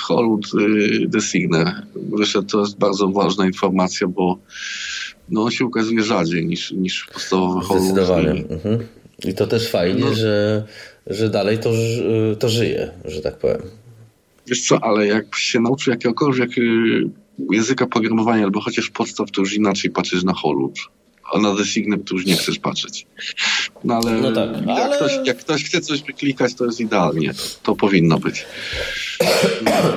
Hollywood 0.02 0.46
y, 0.54 1.10
The 1.12 1.22
Signer 1.22 1.86
wyszedł, 1.96 2.48
to 2.48 2.60
jest 2.60 2.78
bardzo 2.78 3.08
ważna 3.08 3.46
informacja, 3.46 4.08
bo 4.08 4.38
no, 5.30 5.44
on 5.44 5.52
się 5.52 5.66
ukazuje 5.66 6.04
rzadziej 6.04 6.46
niż, 6.46 6.72
niż 6.72 7.08
podstawowy 7.14 7.66
Hollywood. 7.66 7.92
Zdecydowanie. 7.92 8.44
Mhm. 8.50 8.88
I 9.26 9.34
to 9.34 9.48
też 9.48 9.70
fajnie, 9.70 10.06
no. 10.06 10.14
że, 10.14 10.66
że 11.08 11.30
dalej 11.30 11.60
to, 11.60 11.72
to 12.40 12.50
żyje, 12.50 12.92
że 13.06 13.22
tak 13.22 13.38
powiem. 13.38 13.62
Wiesz 14.48 14.62
co, 14.62 14.84
ale 14.84 15.08
jak 15.08 15.36
się 15.36 15.60
nauczy 15.60 15.90
jakiegokolwiek 15.90 16.58
y, 16.58 17.10
języka 17.52 17.88
programowania 17.88 18.44
albo 18.44 18.62
chociaż 18.62 18.90
podstaw, 18.90 19.32
to 19.32 19.42
już 19.42 19.54
inaczej 19.54 19.92
patrzysz 19.92 20.24
na 20.24 20.34
Hollywood. 20.34 20.80
A 21.34 21.40
na 21.40 21.56
Designer 21.56 22.00
to 22.04 22.16
już 22.16 22.26
nie 22.26 22.36
chcesz 22.36 22.60
patrzeć. 22.60 23.08
No 23.84 23.96
ale, 23.96 24.12
no 24.12 24.32
tak, 24.32 24.50
jak, 24.68 24.70
ale... 24.70 24.96
Ktoś, 24.96 25.28
jak 25.28 25.38
ktoś 25.38 25.64
chce 25.64 25.82
coś 25.82 26.04
wyklikać, 26.04 26.56
to 26.56 26.66
jest 26.66 26.80
idealnie. 26.80 27.34
To, 27.34 27.44
to 27.64 27.76
powinno 27.76 28.20
być. 28.20 28.46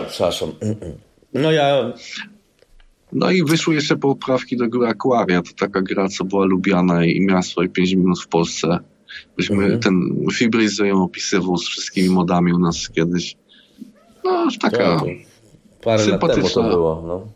Przepraszam. 0.09 0.53
No 1.35 1.53
ja 1.53 1.92
no 3.14 3.31
i 3.31 3.44
wyszły 3.44 3.75
jeszcze 3.75 3.97
poprawki 3.97 4.57
do 4.57 4.68
gry 4.68 4.87
Aquaria. 4.87 5.42
To 5.42 5.51
taka 5.59 5.83
gra, 5.83 6.09
co 6.09 6.25
była 6.25 6.44
lubiana 6.44 7.05
i 7.05 7.20
miała 7.20 7.42
swoje 7.42 7.68
5 7.68 7.94
minut 7.94 8.23
w 8.23 8.29
Polsce. 8.29 8.79
Myśmy, 9.38 9.64
mhm. 9.64 9.81
ten 9.81 10.27
Fibris 10.33 10.79
ją 10.79 11.03
opisywał 11.03 11.57
z 11.59 11.68
wszystkimi 11.68 12.09
modami 12.09 12.53
u 12.53 12.59
nas 12.59 12.90
kiedyś. 12.90 13.37
No, 14.25 14.49
taka 14.61 14.83
ja, 14.83 15.01
parę 15.83 16.07
lat 16.07 16.20
temu 16.20 16.49
to 16.49 16.62
było. 16.62 17.05
No. 17.07 17.29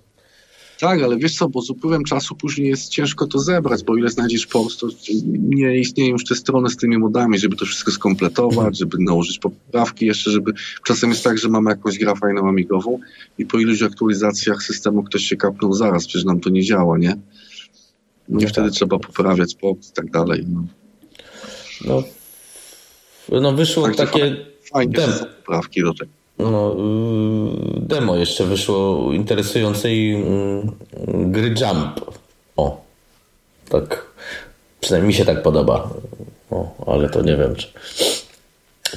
Tak, 0.78 1.02
ale 1.02 1.16
wiesz 1.16 1.36
co, 1.36 1.48
bo 1.48 1.62
z 1.62 1.70
upływem 1.70 2.04
czasu 2.04 2.34
później 2.34 2.68
jest 2.68 2.88
ciężko 2.88 3.26
to 3.26 3.38
zebrać, 3.38 3.84
bo 3.84 3.96
ile 3.96 4.08
znajdziesz 4.08 4.46
post, 4.46 4.80
to 4.80 4.88
nie 5.38 5.78
istnieją 5.78 6.12
już 6.12 6.24
te 6.24 6.34
strony 6.34 6.70
z 6.70 6.76
tymi 6.76 6.98
modami, 6.98 7.38
żeby 7.38 7.56
to 7.56 7.64
wszystko 7.64 7.90
skompletować, 7.90 8.78
żeby 8.78 8.96
nałożyć 9.00 9.38
poprawki 9.38 10.06
jeszcze, 10.06 10.30
żeby... 10.30 10.52
Czasem 10.86 11.10
jest 11.10 11.24
tak, 11.24 11.38
że 11.38 11.48
mamy 11.48 11.70
jakąś 11.70 11.98
grę 11.98 12.14
fajną 12.16 12.48
amigową 12.48 12.98
i 13.38 13.46
po 13.46 13.58
iluś 13.58 13.82
aktualizacjach 13.82 14.62
systemu 14.62 15.02
ktoś 15.02 15.22
się 15.22 15.36
kapnął 15.36 15.72
zaraz, 15.72 16.06
przecież 16.06 16.24
nam 16.24 16.40
to 16.40 16.50
nie 16.50 16.62
działa, 16.62 16.98
nie? 16.98 17.16
No 18.28 18.40
i 18.40 18.42
no 18.42 18.48
wtedy 18.48 18.68
tak. 18.68 18.74
trzeba 18.74 18.98
poprawiać 18.98 19.54
post 19.54 19.90
i 19.90 19.92
tak 19.92 20.10
dalej. 20.10 20.46
No, 20.48 20.64
no, 21.84 23.40
no 23.40 23.52
wyszło 23.52 23.86
tak, 23.86 23.96
takie... 23.96 24.36
Fajnie, 24.72 24.96
dem... 24.96 25.10
poprawki 25.46 25.82
do 25.82 25.94
tego. 25.94 26.17
No, 26.38 26.72
y, 26.72 27.80
demo 27.80 28.16
jeszcze 28.16 28.44
wyszło 28.44 29.12
interesującej 29.12 30.14
mm, 30.14 30.72
gry 31.32 31.48
Jump. 31.48 32.00
O, 32.56 32.80
tak. 33.68 34.06
Przynajmniej 34.80 35.08
mi 35.08 35.14
się 35.14 35.24
tak 35.24 35.42
podoba. 35.42 35.90
O, 36.50 36.84
ale 36.86 37.10
to 37.10 37.22
nie 37.22 37.36
wiem, 37.36 37.56
czy, 37.56 37.68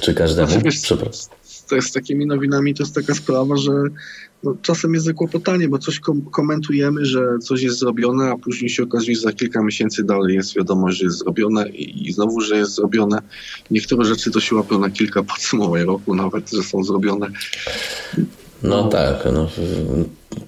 czy 0.00 0.14
każdemu. 0.14 0.50
Znaczy, 0.50 0.82
Przepraszam. 0.82 1.41
Z, 1.80 1.84
z 1.88 1.92
takimi 1.92 2.26
nowinami 2.26 2.74
to 2.74 2.82
jest 2.82 2.94
taka 2.94 3.14
sprawa, 3.14 3.56
że 3.56 3.72
no, 4.42 4.56
czasem 4.62 4.94
jest 4.94 5.06
zakłopotanie, 5.06 5.68
bo 5.68 5.78
coś 5.78 6.00
kom 6.00 6.22
komentujemy, 6.22 7.04
że 7.06 7.38
coś 7.42 7.62
jest 7.62 7.78
zrobione, 7.78 8.30
a 8.30 8.36
później 8.36 8.70
się 8.70 8.82
okazuje, 8.82 9.16
że 9.16 9.22
za 9.22 9.32
kilka 9.32 9.62
miesięcy 9.62 10.04
dalej 10.04 10.34
jest 10.34 10.56
wiadomość, 10.56 10.98
że 10.98 11.04
jest 11.04 11.18
zrobione 11.18 11.68
i, 11.68 12.08
i 12.08 12.12
znowu, 12.12 12.40
że 12.40 12.56
jest 12.56 12.74
zrobione. 12.74 13.18
Niektóre 13.70 14.04
rzeczy 14.04 14.30
to 14.30 14.40
się 14.40 14.56
łapią 14.56 14.78
na 14.78 14.90
kilka 14.90 15.22
podsumowań 15.22 15.82
roku 15.82 16.14
nawet, 16.14 16.50
że 16.50 16.62
są 16.62 16.84
zrobione. 16.84 17.28
No, 18.62 18.82
no 18.82 18.88
tak, 18.88 19.28
no, 19.32 19.48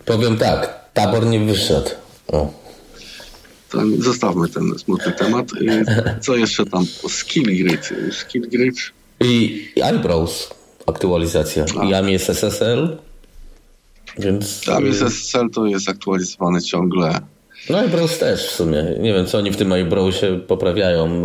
powiem 0.05 0.37
tak, 0.37 0.91
tabor 0.95 1.27
nie 1.27 1.41
wyszedł. 1.41 1.91
O. 2.29 2.65
To 3.71 3.81
zostawmy 3.99 4.49
ten 4.49 4.79
smutny 4.79 5.13
temat. 5.13 5.51
Co 6.21 6.37
jeszcze 6.37 6.67
tam? 6.67 6.87
Skill 7.09 7.45
grid. 7.45 7.91
Skill 8.13 8.49
grid. 8.49 8.77
I 9.21 9.65
eyebrows 9.77 10.51
aktualizacja. 10.87 11.65
A. 11.81 11.85
I 11.85 11.95
AMI 11.95 12.15
SSL 12.15 12.99
więc... 14.19 14.65
Tam 14.65 14.87
jest 14.87 15.03
SSL, 15.03 15.51
to 15.51 15.67
jest 15.67 15.89
aktualizowany 15.89 16.63
ciągle. 16.63 17.21
No 17.71 17.79
iBrowse 17.79 18.19
też 18.19 18.47
w 18.47 18.51
sumie. 18.51 18.85
Nie 19.01 19.15
wiem, 19.15 19.27
co 19.27 19.39
oni 19.39 19.51
w 19.51 19.57
tym 19.57 19.73
iBrowsie 19.73 20.41
poprawiają, 20.47 21.23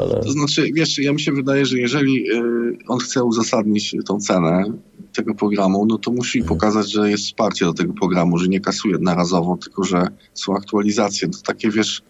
ale... 0.00 0.20
To 0.22 0.32
znaczy, 0.32 0.70
wiesz, 0.74 0.98
ja 0.98 1.12
mi 1.12 1.20
się 1.20 1.32
wydaje, 1.32 1.66
że 1.66 1.78
jeżeli 1.78 2.30
y, 2.30 2.78
on 2.88 2.98
chce 2.98 3.24
uzasadnić 3.24 3.96
tą 4.06 4.20
cenę 4.20 4.64
tego 5.12 5.34
programu, 5.34 5.86
no 5.86 5.98
to 5.98 6.10
musi 6.10 6.38
hmm. 6.38 6.48
pokazać, 6.48 6.92
że 6.92 7.10
jest 7.10 7.24
wsparcie 7.24 7.64
do 7.64 7.74
tego 7.74 7.92
programu, 7.92 8.38
że 8.38 8.48
nie 8.48 8.60
kasuje 8.60 8.92
jednorazowo, 8.92 9.56
tylko 9.56 9.84
że 9.84 10.06
są 10.34 10.56
aktualizacje. 10.56 11.28
To 11.28 11.38
takie, 11.44 11.70
wiesz, 11.70 12.02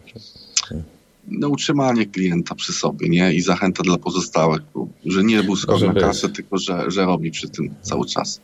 no, 1.27 1.49
utrzymanie 1.49 2.05
klienta 2.05 2.55
przy 2.55 2.73
sobie, 2.73 3.09
nie? 3.09 3.33
I 3.33 3.41
zachęta 3.41 3.83
dla 3.83 3.97
pozostałych, 3.97 4.61
że 5.05 5.23
nie 5.23 5.43
był 5.43 5.55
skok 5.55 5.81
na 5.81 5.93
kasę, 5.93 6.29
tylko 6.29 6.57
że, 6.57 6.91
że 6.91 7.05
robi 7.05 7.31
przy 7.31 7.49
tym 7.49 7.73
cały 7.81 8.05
czas. 8.05 8.41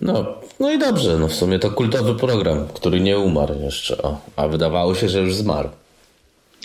No, 0.00 0.40
no 0.60 0.72
i 0.72 0.78
dobrze, 0.78 1.18
no 1.18 1.28
w 1.28 1.34
sumie 1.34 1.58
to 1.58 1.70
kultowy 1.70 2.14
program, 2.14 2.66
który 2.74 3.00
nie 3.00 3.18
umarł 3.18 3.54
jeszcze, 3.62 4.02
o, 4.02 4.20
a 4.36 4.48
wydawało 4.48 4.94
się, 4.94 5.08
że 5.08 5.20
już 5.20 5.34
zmarł. 5.34 5.68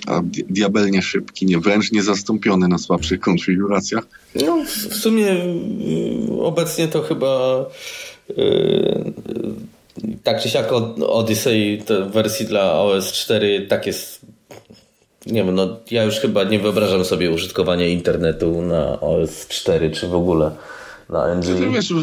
A 0.07 0.21
diabelnie 0.49 1.01
szybki, 1.01 1.45
nie, 1.45 1.59
wręcz 1.59 1.91
niezastąpiony 1.91 2.67
na 2.67 2.77
słabszych 2.77 3.19
konfiguracjach. 3.19 4.03
No, 4.35 4.63
w 4.89 4.95
sumie 4.95 5.31
y, 5.31 6.41
obecnie 6.41 6.87
to 6.87 7.01
chyba 7.01 7.65
yy, 8.37 9.13
tak 10.23 10.41
czy 10.41 10.49
siak 10.49 10.71
Odyssey 11.07 11.83
w 11.87 12.11
wersji 12.11 12.45
dla 12.45 12.81
OS 12.81 13.11
4 13.11 13.67
tak 13.67 13.87
jest 13.87 14.21
nie 15.25 15.43
wiem, 15.43 15.55
no 15.55 15.79
ja 15.91 16.03
już 16.03 16.15
chyba 16.15 16.43
nie 16.43 16.59
wyobrażam 16.59 17.05
sobie 17.05 17.31
użytkowania 17.31 17.87
internetu 17.87 18.61
na 18.61 18.99
OS 19.01 19.47
4 19.47 19.91
czy 19.91 20.07
w 20.07 20.15
ogóle 20.15 20.51
na 21.09 21.35
NG. 21.35 21.45
No 21.59 21.71
wiesz, 21.71 21.93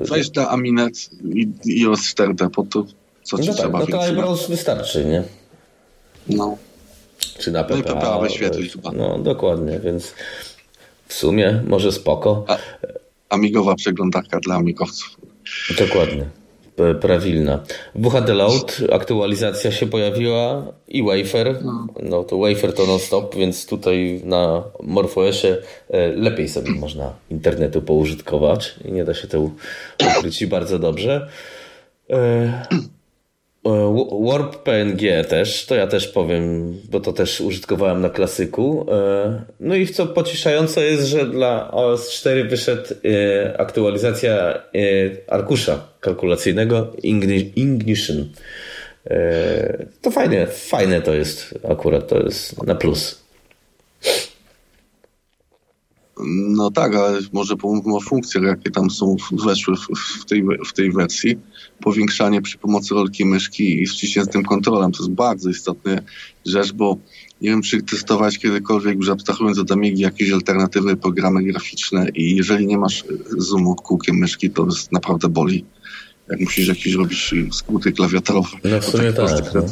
weź 0.00 0.32
na 0.32 0.48
Aminet 0.48 1.10
i, 1.34 1.48
i 1.64 1.86
OS 1.86 2.00
4D, 2.00 2.50
po 2.50 2.62
to 2.62 2.84
co 3.22 3.38
ci 3.38 3.48
no 3.48 3.54
trzeba 3.54 3.80
tak, 3.80 3.88
no 3.88 3.98
to 3.98 4.04
iBrowse 4.04 4.48
wystarczy, 4.48 5.04
nie? 5.04 5.22
No. 6.28 6.56
Czy 7.38 7.50
na 7.50 7.64
PPA. 7.64 7.76
No 7.76 7.80
i 7.80 7.82
PPA 7.82 8.18
wyświetlić 8.18 8.72
chyba. 8.72 8.92
No 8.92 9.18
dokładnie, 9.18 9.80
więc 9.80 10.14
w 11.08 11.14
sumie 11.14 11.62
może 11.66 11.92
spoko. 11.92 12.44
A, 12.48 12.58
amigowa 13.28 13.74
przeglądarka 13.74 14.40
dla 14.40 14.54
amigowców. 14.54 15.16
Dokładnie 15.78 16.24
prawilna. 17.00 17.60
WHD 17.94 18.34
Load, 18.34 18.76
aktualizacja 18.92 19.72
się 19.72 19.86
pojawiła 19.86 20.72
i 20.88 21.02
Wafer. 21.02 21.64
No. 21.64 21.86
no 22.02 22.24
to 22.24 22.38
Wafer 22.38 22.72
to 22.72 22.86
non-stop, 22.86 23.34
więc 23.36 23.66
tutaj 23.66 24.20
na 24.24 24.64
MorphOSie 24.82 25.56
e, 25.90 26.08
lepiej 26.08 26.48
sobie 26.48 26.70
można 26.70 27.12
internetu 27.30 27.82
poużytkować 27.82 28.74
i 28.84 28.92
nie 28.92 29.04
da 29.04 29.14
się 29.14 29.28
to 29.28 29.50
ukryć 30.18 30.46
bardzo 30.46 30.78
dobrze. 30.78 31.28
E, 33.66 34.06
Warp 34.28 34.56
PNG 34.62 35.24
też, 35.28 35.66
to 35.66 35.74
ja 35.74 35.86
też 35.86 36.08
powiem, 36.08 36.74
bo 36.90 37.00
to 37.00 37.12
też 37.12 37.40
użytkowałem 37.40 38.00
na 38.00 38.10
klasyku. 38.10 38.86
E, 38.92 39.42
no 39.60 39.74
i 39.74 39.86
co 39.86 40.06
pocieszające 40.06 40.84
jest, 40.84 41.06
że 41.06 41.26
dla 41.26 41.70
OS 41.70 42.10
4 42.10 42.44
wyszedł 42.44 42.94
e, 43.04 43.60
aktualizacja 43.60 44.62
arkusza 45.28 45.88
kalkulacyjnego 46.00 46.92
Ignition. 47.02 48.28
To 50.02 50.10
fajne, 50.10 50.46
fajne 50.46 51.00
to 51.00 51.14
jest 51.14 51.54
akurat, 51.68 52.08
to 52.08 52.18
jest 52.18 52.62
na 52.62 52.74
plus. 52.74 53.24
No 56.26 56.70
tak, 56.70 56.94
ale 56.94 57.18
może 57.32 57.56
pomówmy 57.56 57.96
o 57.96 58.00
funkcjach, 58.00 58.44
jakie 58.44 58.70
tam 58.70 58.90
są 58.90 59.16
weszły 59.44 59.76
w, 59.76 60.20
w, 60.20 60.24
tej, 60.24 60.44
w 60.66 60.72
tej 60.72 60.92
wersji. 60.92 61.38
Powiększanie 61.80 62.42
przy 62.42 62.58
pomocy 62.58 62.94
rolki 62.94 63.24
myszki 63.24 63.82
i 63.82 63.86
wciśniętym 63.86 64.44
kontrolem. 64.44 64.92
To 64.92 65.02
jest 65.02 65.14
bardzo 65.14 65.50
istotna 65.50 65.98
rzecz, 66.46 66.72
bo 66.72 66.96
nie 67.40 67.50
wiem, 67.50 67.62
czy 67.62 67.82
testować 67.82 68.38
kiedykolwiek, 68.38 68.96
już 68.96 69.08
abstrahując 69.08 69.58
od 69.58 69.72
Amigi, 69.72 70.02
jakieś 70.02 70.30
alternatywne 70.30 70.96
programy 70.96 71.42
graficzne 71.42 72.08
i 72.14 72.36
jeżeli 72.36 72.66
nie 72.66 72.78
masz 72.78 73.04
zoomu 73.38 73.74
kółkiem 73.74 74.16
myszki, 74.16 74.50
to 74.50 74.64
jest 74.64 74.92
naprawdę 74.92 75.28
boli. 75.28 75.64
Jak 76.30 76.40
musisz 76.40 76.68
jakieś 76.68 76.94
robić 76.94 77.34
skróty 77.52 77.92
klawiaturowe. 77.92 78.48
No 78.64 78.80
w 78.80 78.84
sumie 78.84 79.12
tak. 79.12 79.30
tak 79.30 79.54
no. 79.54 79.62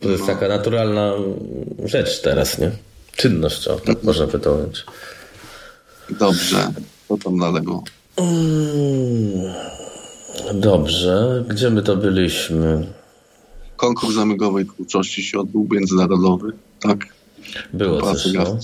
To 0.00 0.10
jest 0.10 0.20
no. 0.20 0.26
taka 0.26 0.48
naturalna 0.48 1.12
rzecz 1.84 2.22
teraz, 2.22 2.58
nie? 2.58 2.70
Czynność, 3.16 3.68
o, 3.68 3.76
tak 3.76 4.02
można 4.02 4.26
by 4.26 4.38
to. 4.38 4.58
Dobrze. 6.18 6.72
Co 7.08 7.16
tam 7.18 7.38
dalego? 7.38 7.82
Mm, 8.16 9.52
dobrze. 10.54 11.44
Gdzie 11.48 11.70
my 11.70 11.82
to 11.82 11.96
byliśmy? 11.96 12.86
Konkurs 13.76 14.18
amigowej 14.18 14.66
twórczości 14.66 15.22
się 15.22 15.38
odbył 15.38 15.68
międzynarodowy, 15.70 16.52
tak? 16.80 17.06
Było 17.72 18.02
coś, 18.02 18.32
no. 18.32 18.58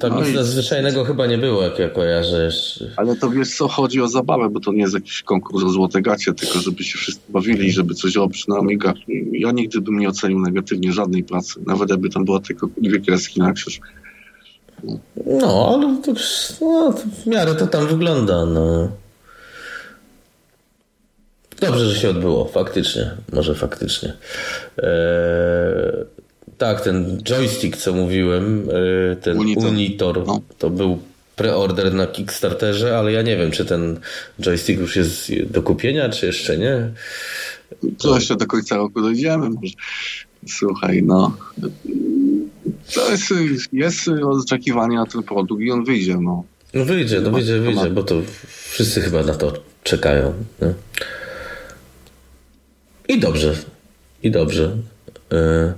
Tam 0.00 0.12
no 0.12 0.24
nic 0.24 0.34
nadzwyczajnego 0.34 1.04
chyba 1.04 1.26
nie 1.26 1.38
było, 1.38 1.62
jak 1.62 1.78
ja 1.78 1.88
kojarzę 1.88 2.44
jeszcze. 2.44 2.92
Ale 2.96 3.16
to 3.16 3.30
wiesz 3.30 3.56
co, 3.56 3.68
chodzi 3.68 4.00
o 4.00 4.08
zabawę, 4.08 4.48
bo 4.50 4.60
to 4.60 4.72
nie 4.72 4.80
jest 4.80 4.94
jakiś 4.94 5.22
konkurs 5.22 5.64
o 5.64 5.70
złote 5.70 6.02
gacie, 6.02 6.34
tylko 6.34 6.58
żeby 6.58 6.84
się 6.84 6.98
wszyscy 6.98 7.22
bawili, 7.28 7.72
żeby 7.72 7.94
coś 7.94 8.14
robić 8.14 8.48
na 8.48 8.56
Amigach. 8.56 8.96
Ja 9.32 9.52
nigdy 9.52 9.80
bym 9.80 9.98
nie 9.98 10.08
ocenił 10.08 10.40
negatywnie 10.40 10.92
żadnej 10.92 11.24
pracy, 11.24 11.60
nawet 11.66 11.90
jakby 11.90 12.10
tam 12.10 12.24
była 12.24 12.40
tylko 12.40 12.68
dwie 12.76 13.00
kreski 13.00 13.40
na 13.40 13.52
krzyż. 13.52 13.80
No, 15.26 15.74
ale 15.74 16.02
to, 16.02 16.12
no, 16.60 16.92
to 16.92 17.02
w 17.22 17.26
miarę 17.26 17.54
to 17.54 17.66
tam 17.66 17.86
wygląda. 17.86 18.46
No. 18.46 18.88
Dobrze, 21.60 21.88
że 21.90 22.00
się 22.00 22.10
odbyło, 22.10 22.44
faktycznie. 22.44 23.10
Może 23.32 23.54
faktycznie. 23.54 24.12
Eee, 24.78 26.04
Tak, 26.58 26.80
ten 26.80 27.22
joystick, 27.22 27.76
co 27.76 27.92
mówiłem, 27.92 28.70
y, 28.70 29.16
ten 29.22 29.38
Unitor, 29.38 29.64
Unitor 29.64 30.26
no. 30.26 30.40
to 30.58 30.70
był 30.70 30.98
preorder 31.36 31.94
na 31.94 32.06
Kickstarterze, 32.06 32.98
ale 32.98 33.12
ja 33.12 33.22
nie 33.22 33.36
wiem, 33.36 33.50
czy 33.50 33.64
ten 33.64 34.00
joystick 34.40 34.80
już 34.80 34.96
jest 34.96 35.32
do 35.50 35.62
kupienia, 35.62 36.08
czy 36.08 36.26
jeszcze 36.26 36.58
nie. 36.58 36.90
To 37.98 38.14
jeszcze 38.14 38.36
do 38.36 38.46
końca 38.46 38.76
roku 38.76 39.00
dojdziemy. 39.00 39.50
Słuchaj, 40.46 41.02
no. 41.02 41.36
To 42.94 43.10
jest, 43.10 43.24
jest 43.72 44.08
oczekiwanie 44.22 44.96
na 44.96 45.06
ten 45.06 45.22
produkt 45.22 45.62
i 45.62 45.70
on 45.70 45.84
wyjdzie, 45.84 46.16
no. 46.16 46.44
No 46.74 46.84
wyjdzie, 46.84 47.20
no 47.20 47.30
wyjdzie, 47.30 47.60
wyjdzie, 47.60 47.90
bo 47.90 48.02
to 48.02 48.22
wszyscy 48.70 49.00
chyba 49.00 49.22
na 49.22 49.34
to 49.34 49.52
czekają. 49.82 50.34
Nie? 50.62 50.74
I 53.08 53.20
dobrze. 53.20 53.56
I 54.22 54.30
dobrze. 54.30 54.76
E, 55.32 55.72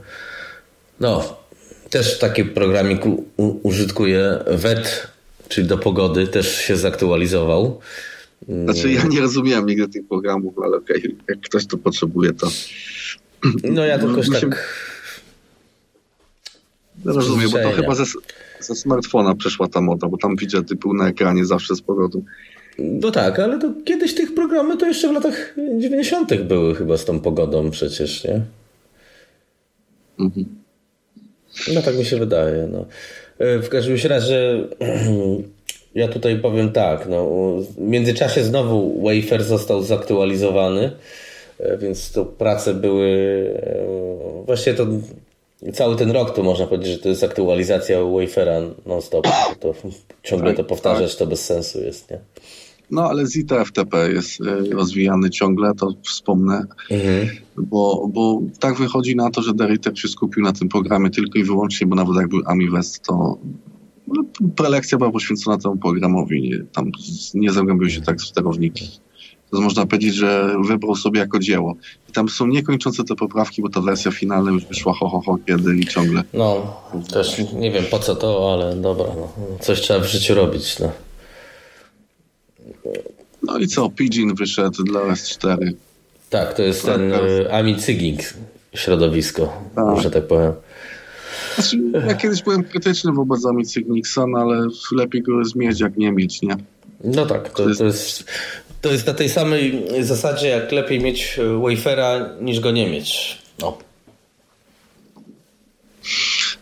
no, 1.01 1.39
też 1.91 2.19
taki 2.19 2.45
programik 2.45 3.01
użytkuję. 3.63 4.39
WET, 4.47 5.09
czyli 5.49 5.67
do 5.67 5.79
pogody, 5.79 6.27
też 6.27 6.57
się 6.57 6.77
zaktualizował. 6.77 7.81
Znaczy 8.65 8.93
ja 8.93 9.05
nie 9.05 9.21
rozumiałem 9.21 9.67
nigdy 9.67 9.89
tych 9.89 10.09
programów, 10.09 10.55
ale 10.65 10.77
okay, 10.77 11.03
jak 11.29 11.41
ktoś 11.41 11.67
to 11.67 11.79
potrzebuje, 11.79 12.33
to... 12.33 12.49
No 13.65 13.85
ja 13.85 13.99
tylko 13.99 14.21
no, 14.31 14.41
tak... 14.41 14.90
Rozumiem, 17.05 17.51
bo 17.51 17.59
to 17.59 17.71
chyba 17.71 17.95
ze, 17.95 18.05
ze 18.61 18.75
smartfona 18.75 19.35
przeszła 19.35 19.69
ta 19.69 19.81
moda, 19.81 20.09
bo 20.09 20.17
tam 20.17 20.37
widget 20.37 20.75
był 20.75 20.95
na 20.95 21.09
ekranie 21.09 21.45
zawsze 21.45 21.77
z 21.77 21.83
powodu. 21.83 22.25
No 22.79 23.11
tak, 23.11 23.39
ale 23.39 23.59
to 23.59 23.73
kiedyś 23.85 24.15
tych 24.15 24.35
programy 24.35 24.77
to 24.77 24.87
jeszcze 24.87 25.09
w 25.09 25.13
latach 25.13 25.55
90. 25.79 26.43
były 26.43 26.75
chyba 26.75 26.97
z 26.97 27.05
tą 27.05 27.21
pogodą 27.21 27.71
przecież, 27.71 28.25
nie? 28.25 28.41
Mhm. 30.19 30.47
No 31.75 31.83
tak 31.83 31.97
mi 31.99 32.05
się 32.05 32.17
wydaje. 32.17 32.69
No. 32.73 32.87
E, 33.39 33.59
w 33.59 33.69
każdym 33.69 33.97
razie 34.05 34.69
ja 35.95 36.09
tutaj 36.09 36.39
powiem 36.39 36.73
tak, 36.73 37.09
no, 37.09 37.27
w 37.61 37.79
międzyczasie 37.79 38.45
znowu 38.45 39.03
Wafer 39.03 39.45
został 39.45 39.83
zaktualizowany, 39.83 40.91
e, 41.59 41.79
więc 41.79 42.13
to 42.13 42.25
prace 42.25 42.75
były 42.75 43.09
e, 43.57 44.45
właściwie 44.47 44.77
to 44.77 44.87
cały 45.73 45.97
ten 45.97 46.11
rok 46.11 46.35
to 46.35 46.43
można 46.43 46.67
powiedzieć, 46.67 46.93
że 46.93 46.99
to 46.99 47.09
jest 47.09 47.25
aktualizacja 47.25 48.05
Wafera 48.05 48.61
non-stop. 48.87 49.27
To, 49.61 49.75
ciągle 50.23 50.51
tak, 50.51 50.57
to 50.57 50.65
powtarzać 50.65 51.17
to 51.17 51.27
bez 51.27 51.45
sensu 51.45 51.81
jest, 51.81 52.11
nie? 52.11 52.19
No 52.91 53.03
ale 53.03 53.27
ZTFTP 53.27 54.13
jest 54.13 54.41
e, 54.41 54.75
rozwijany 54.75 55.31
ciągle, 55.31 55.75
to 55.75 55.95
wspomnę, 56.05 56.67
mhm. 56.91 57.29
bo, 57.57 58.09
bo 58.13 58.41
tak 58.61 58.77
wychodzi 58.77 59.17
na 59.17 59.31
to, 59.31 59.43
że 59.43 59.55
Deritek 59.55 59.99
się 59.99 60.09
skupił 60.09 60.43
na 60.43 60.53
tym 60.53 60.69
programie 60.69 61.11
tylko 61.11 61.39
i 61.39 61.45
wyłącznie, 61.45 61.87
bo 61.87 61.97
nawet 61.97 62.17
jak 62.17 62.29
był 62.29 62.41
AmiWest, 62.47 63.03
to 63.03 63.39
no, 64.09 64.25
prelekcja 64.57 64.99
była 64.99 65.11
poświęcona 65.11 65.59
temu 65.59 65.77
programowi, 65.77 66.43
nie, 66.43 66.59
tam 66.73 66.91
nie 67.35 67.53
zagłębił 67.53 67.91
się 67.91 68.01
tak 68.01 68.19
w 68.19 68.27
sterowniki. 68.27 68.89
To 69.51 69.61
można 69.61 69.87
powiedzieć, 69.87 70.15
że 70.15 70.55
wybrał 70.69 70.97
sobie 70.97 71.21
jako 71.21 71.39
dzieło. 71.39 71.75
I 72.09 72.13
tam 72.13 72.29
są 72.29 72.47
niekończące 72.47 73.05
te 73.05 73.15
poprawki, 73.15 73.63
bo 73.63 73.69
ta 73.69 73.81
wersja 73.81 74.11
finalna 74.11 74.51
już 74.51 74.65
wyszła 74.65 74.93
ho, 74.93 75.09
ho, 75.09 75.21
ho 75.21 75.39
kiedy 75.47 75.77
i 75.77 75.87
ciągle. 75.87 76.23
No, 76.35 76.77
też 77.13 77.39
nie 77.53 77.71
wiem 77.71 77.85
po 77.91 77.99
co 77.99 78.17
to, 78.17 78.53
ale 78.55 78.77
dobra, 78.77 79.07
no. 79.17 79.29
coś 79.61 79.81
trzeba 79.81 80.01
w 80.01 80.07
życiu 80.07 80.35
robić. 80.35 80.79
No. 80.79 80.93
No 83.43 83.59
i 83.59 83.69
co? 83.69 83.91
Pidgin 83.91 84.35
wyszedł 84.35 84.83
dla 84.83 85.01
S4. 85.01 85.73
Tak, 86.31 86.55
to 86.55 86.63
jest 86.63 86.85
ten 86.85 87.13
y, 87.13 87.53
Ami 87.53 87.77
Cygling 87.77 88.21
środowisko, 88.75 89.53
tak. 89.75 90.01
że 90.01 90.11
tak 90.11 90.27
powiem. 90.27 90.53
Znaczy, 91.55 91.79
ja 92.09 92.15
kiedyś 92.15 92.43
byłem 92.43 92.65
krytyczny 92.65 93.13
wobec 93.13 93.47
Ami 93.47 93.67
Cygnixa, 93.67 94.19
no 94.29 94.39
ale 94.39 94.67
lepiej 94.93 95.23
go 95.23 95.39
jest 95.39 95.57
mieć, 95.57 95.81
jak 95.81 95.97
nie 95.97 96.13
mieć, 96.13 96.43
nie? 96.43 96.57
No 97.05 97.27
tak, 97.27 97.49
to, 97.49 97.75
to, 97.75 97.85
jest... 97.85 98.25
to, 98.81 98.93
jest, 98.93 99.07
na 99.07 99.15
tej 99.15 99.29
samej 99.29 99.83
zasadzie, 100.01 100.49
jak 100.49 100.73
lepiej 100.73 101.01
mieć 101.01 101.41
wafera 101.63 102.29
niż 102.41 102.61
go 102.61 102.71
nie 102.71 102.91
mieć. 102.91 103.39
No. 103.59 103.79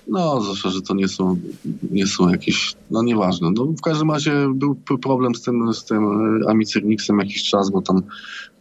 No, 0.08 0.40
zwłaszcza, 0.40 0.68
że 0.68 0.82
to 0.82 0.94
nie 0.94 1.08
są, 1.08 1.36
nie 1.90 2.06
są 2.06 2.28
jakieś, 2.28 2.74
no 2.90 3.02
nieważne. 3.02 3.50
No, 3.54 3.64
w 3.64 3.80
każdym 3.80 4.10
razie 4.10 4.32
był 4.54 4.74
problem 5.02 5.34
z 5.34 5.42
tym, 5.42 5.74
z 5.74 5.84
tym 5.84 6.04
e, 6.44 6.50
Amicernixem 6.50 7.18
jakiś 7.18 7.44
czas, 7.44 7.70
bo 7.70 7.82
tam 7.82 8.02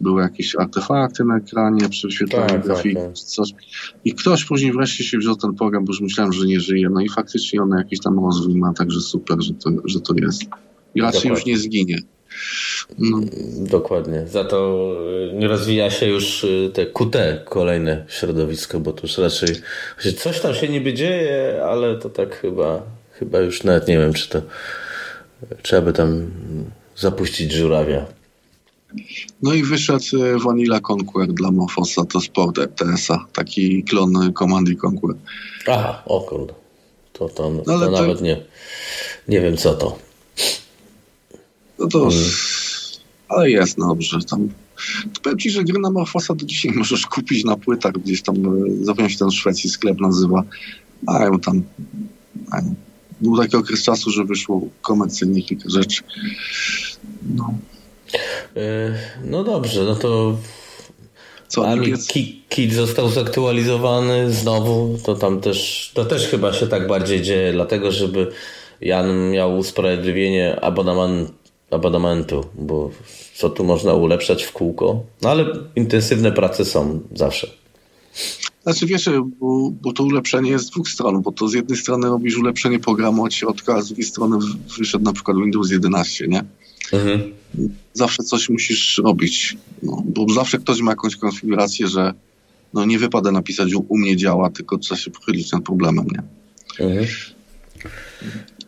były 0.02 0.22
jakieś 0.22 0.56
artefakty 0.56 1.26
na 1.26 1.38
ekranie, 1.38 1.90
prześwietlanie 1.90 2.48
tak, 2.48 2.64
grafiki, 2.64 2.96
tak, 2.96 3.06
tak. 3.06 3.14
coś. 3.14 3.50
I 4.06 4.14
ktoś 4.14 4.46
później 4.46 4.72
wreszcie 4.72 5.04
się 5.04 5.18
wziął 5.18 5.36
ten 5.36 5.54
program, 5.54 5.86
bo 5.86 5.92
już 5.92 6.02
myślałem, 6.02 6.34
że 6.34 6.46
nie 6.46 6.60
żyje. 6.60 6.90
No 6.90 7.02
i 7.02 7.10
faktycznie 7.10 7.62
on 7.62 7.70
jakiś 7.78 8.00
tam 8.00 8.20
rozwój 8.26 8.56
ma, 8.56 8.74
także 8.74 9.02
super, 9.02 9.42
że 9.42 9.54
to, 9.54 9.70
że 9.86 10.02
to 10.02 10.14
jest. 10.18 10.44
I 10.96 11.02
raczej 11.02 11.22
Dokładnie. 11.22 11.32
już 11.32 11.46
nie 11.46 11.58
zginie. 11.58 11.98
No. 12.98 13.22
Dokładnie. 13.58 14.28
Za 14.28 14.44
to 14.44 14.92
y, 15.32 15.34
nie 15.34 15.48
rozwija 15.48 15.92
się 15.92 16.06
już 16.06 16.44
y, 16.44 16.72
te 16.74 16.86
QT, 16.86 17.16
kolejne 17.46 18.06
środowisko, 18.08 18.80
bo 18.80 18.94
to 18.94 19.02
już 19.02 19.18
raczej 19.18 19.56
coś 20.18 20.40
tam 20.40 20.56
się 20.56 20.68
niby 20.68 20.94
dzieje, 20.94 21.64
ale 21.66 21.98
to 21.98 22.10
tak 22.10 22.36
chyba, 22.36 22.82
chyba 23.12 23.40
już 23.40 23.64
nawet 23.64 23.88
nie 23.88 23.98
wiem, 23.98 24.14
czy 24.14 24.30
to 24.30 24.42
trzeba 25.62 25.82
by 25.82 25.94
tam 25.94 26.32
zapuścić 26.96 27.52
żurawia. 27.52 28.06
No 29.44 29.54
i 29.54 29.64
wyszedł 29.64 30.06
y, 30.14 30.40
Vanilla 30.40 30.80
Conquer 30.92 31.28
dla 31.28 31.52
Morfosa, 31.52 32.06
to 32.06 32.22
sport 32.22 32.58
ETS-a, 32.58 33.26
taki 33.34 33.84
klon 33.84 34.34
Command 34.34 34.70
Conquer. 34.86 35.16
Aha, 35.68 36.04
o 36.06 36.22
kurde. 36.22 36.54
To, 37.14 37.30
to, 37.30 37.36
to, 37.36 37.50
no 37.50 37.80
to 37.80 37.92
nawet 37.92 38.22
nie, 38.22 38.42
nie 39.28 39.42
wiem 39.42 39.58
co 39.58 39.74
to. 39.74 40.07
No 41.80 41.88
to... 41.88 42.00
Hmm. 42.00 42.30
Ale 43.30 43.52
jest 43.52 43.78
dobrze. 43.78 44.20
Tam 44.30 44.50
powiem 45.24 45.40
Ci, 45.40 45.50
że 45.50 45.64
gry 45.64 45.80
na 45.80 45.92
Morfosa 45.92 46.36
do 46.36 46.46
dzisiaj 46.46 46.72
możesz 46.78 47.06
kupić 47.06 47.44
na 47.44 47.58
płytach 47.58 47.94
gdzieś 47.94 48.22
tam, 48.22 48.36
e, 48.36 48.86
zapewne 48.86 49.10
się 49.10 49.18
ten 49.18 49.32
szwedzki 49.32 49.70
sklep 49.70 50.00
nazywa. 50.00 50.44
Mają 51.04 51.40
tam... 51.40 51.64
Mają. 52.52 52.76
Był 53.22 53.38
taki 53.38 53.56
okres 53.56 53.84
czasu, 53.84 54.12
że 54.12 54.24
wyszło 54.24 54.62
komercyjnie 54.82 55.44
kilka 55.44 55.70
rzeczy. 55.70 56.04
No. 57.36 57.54
E, 58.56 58.94
no 59.26 59.44
dobrze, 59.44 59.84
no 59.84 59.96
to 59.96 60.38
co, 61.48 61.68
Ami 61.68 61.94
Kit 62.50 62.74
został 62.74 63.10
zaktualizowany 63.10 64.32
znowu, 64.32 64.98
to 65.06 65.16
tam 65.16 65.42
też, 65.42 65.92
to 65.94 66.06
też 66.06 66.28
chyba 66.28 66.54
się 66.54 66.68
tak 66.68 66.88
bardziej 66.88 67.22
dzieje, 67.22 67.54
dlatego 67.54 67.92
żeby 67.92 68.32
Jan 68.82 69.32
miał 69.32 69.58
usprawiedliwienie 69.58 70.60
abonament, 70.62 71.32
abonamentu, 71.72 72.46
bo 72.56 72.92
co 73.36 73.50
tu 73.50 73.64
można 73.64 73.94
ulepszać 73.94 74.44
w 74.44 74.52
kółko? 74.52 75.04
No 75.22 75.30
ale 75.30 75.46
intensywne 75.76 76.32
prace 76.32 76.66
są 76.66 77.00
zawsze. 77.16 77.48
Znaczy 78.64 78.86
wiesz, 78.86 79.10
bo, 79.40 79.72
bo 79.82 79.94
to 79.94 80.04
ulepszenie 80.04 80.52
jest 80.52 80.66
z 80.66 80.70
dwóch 80.70 80.90
stron, 80.90 81.22
bo 81.22 81.32
to 81.32 81.48
z 81.48 81.54
jednej 81.54 81.78
strony 81.78 82.08
robisz 82.08 82.38
ulepszenie 82.38 82.80
programu 82.80 83.24
od 83.24 83.34
środka, 83.34 83.76
a 83.76 83.82
z 83.82 83.88
drugiej 83.88 84.06
strony 84.06 84.38
wyszedł 84.78 85.06
na 85.06 85.14
przykład 85.14 85.38
Windows 85.38 85.72
11, 85.72 86.28
nie? 86.28 86.44
Mhm. 86.94 87.34
Zawsze 87.94 88.24
coś 88.24 88.50
musisz 88.50 88.98
robić, 88.98 89.58
no, 89.84 90.04
bo 90.06 90.34
zawsze 90.34 90.58
ktoś 90.58 90.82
ma 90.82 90.92
jakąś 90.92 91.16
konfigurację, 91.16 91.88
że 91.88 92.14
no, 92.74 92.86
nie 92.86 93.00
wypada 93.00 93.32
napisać 93.32 93.74
u, 93.74 93.86
u 93.90 93.98
mnie 93.98 94.18
działa, 94.18 94.50
tylko 94.50 94.78
trzeba 94.78 95.00
się 95.00 95.12
pochylić 95.12 95.52
nad 95.52 95.64
problemem, 95.64 96.06
nie? 96.06 96.24
Mhm. 96.86 97.08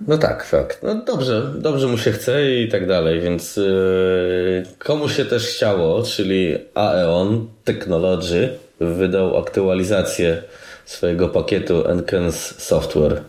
No 0.07 0.17
tak, 0.17 0.43
fakt. 0.43 0.83
No 0.83 0.95
dobrze, 0.95 1.53
dobrze 1.55 1.87
mu 1.87 1.97
się 1.97 2.11
chce 2.11 2.51
i 2.55 2.67
tak 2.67 2.87
dalej, 2.87 3.21
więc 3.21 3.57
yy, 3.57 4.63
komu 4.77 5.09
się 5.09 5.25
też 5.25 5.47
chciało, 5.47 6.03
czyli 6.03 6.55
Aeon 6.75 7.47
Technology 7.63 8.49
wydał 8.79 9.37
aktualizację 9.37 10.43
swojego 10.85 11.29
pakietu 11.29 11.87
Enkens 11.87 12.61
Software 12.61 13.21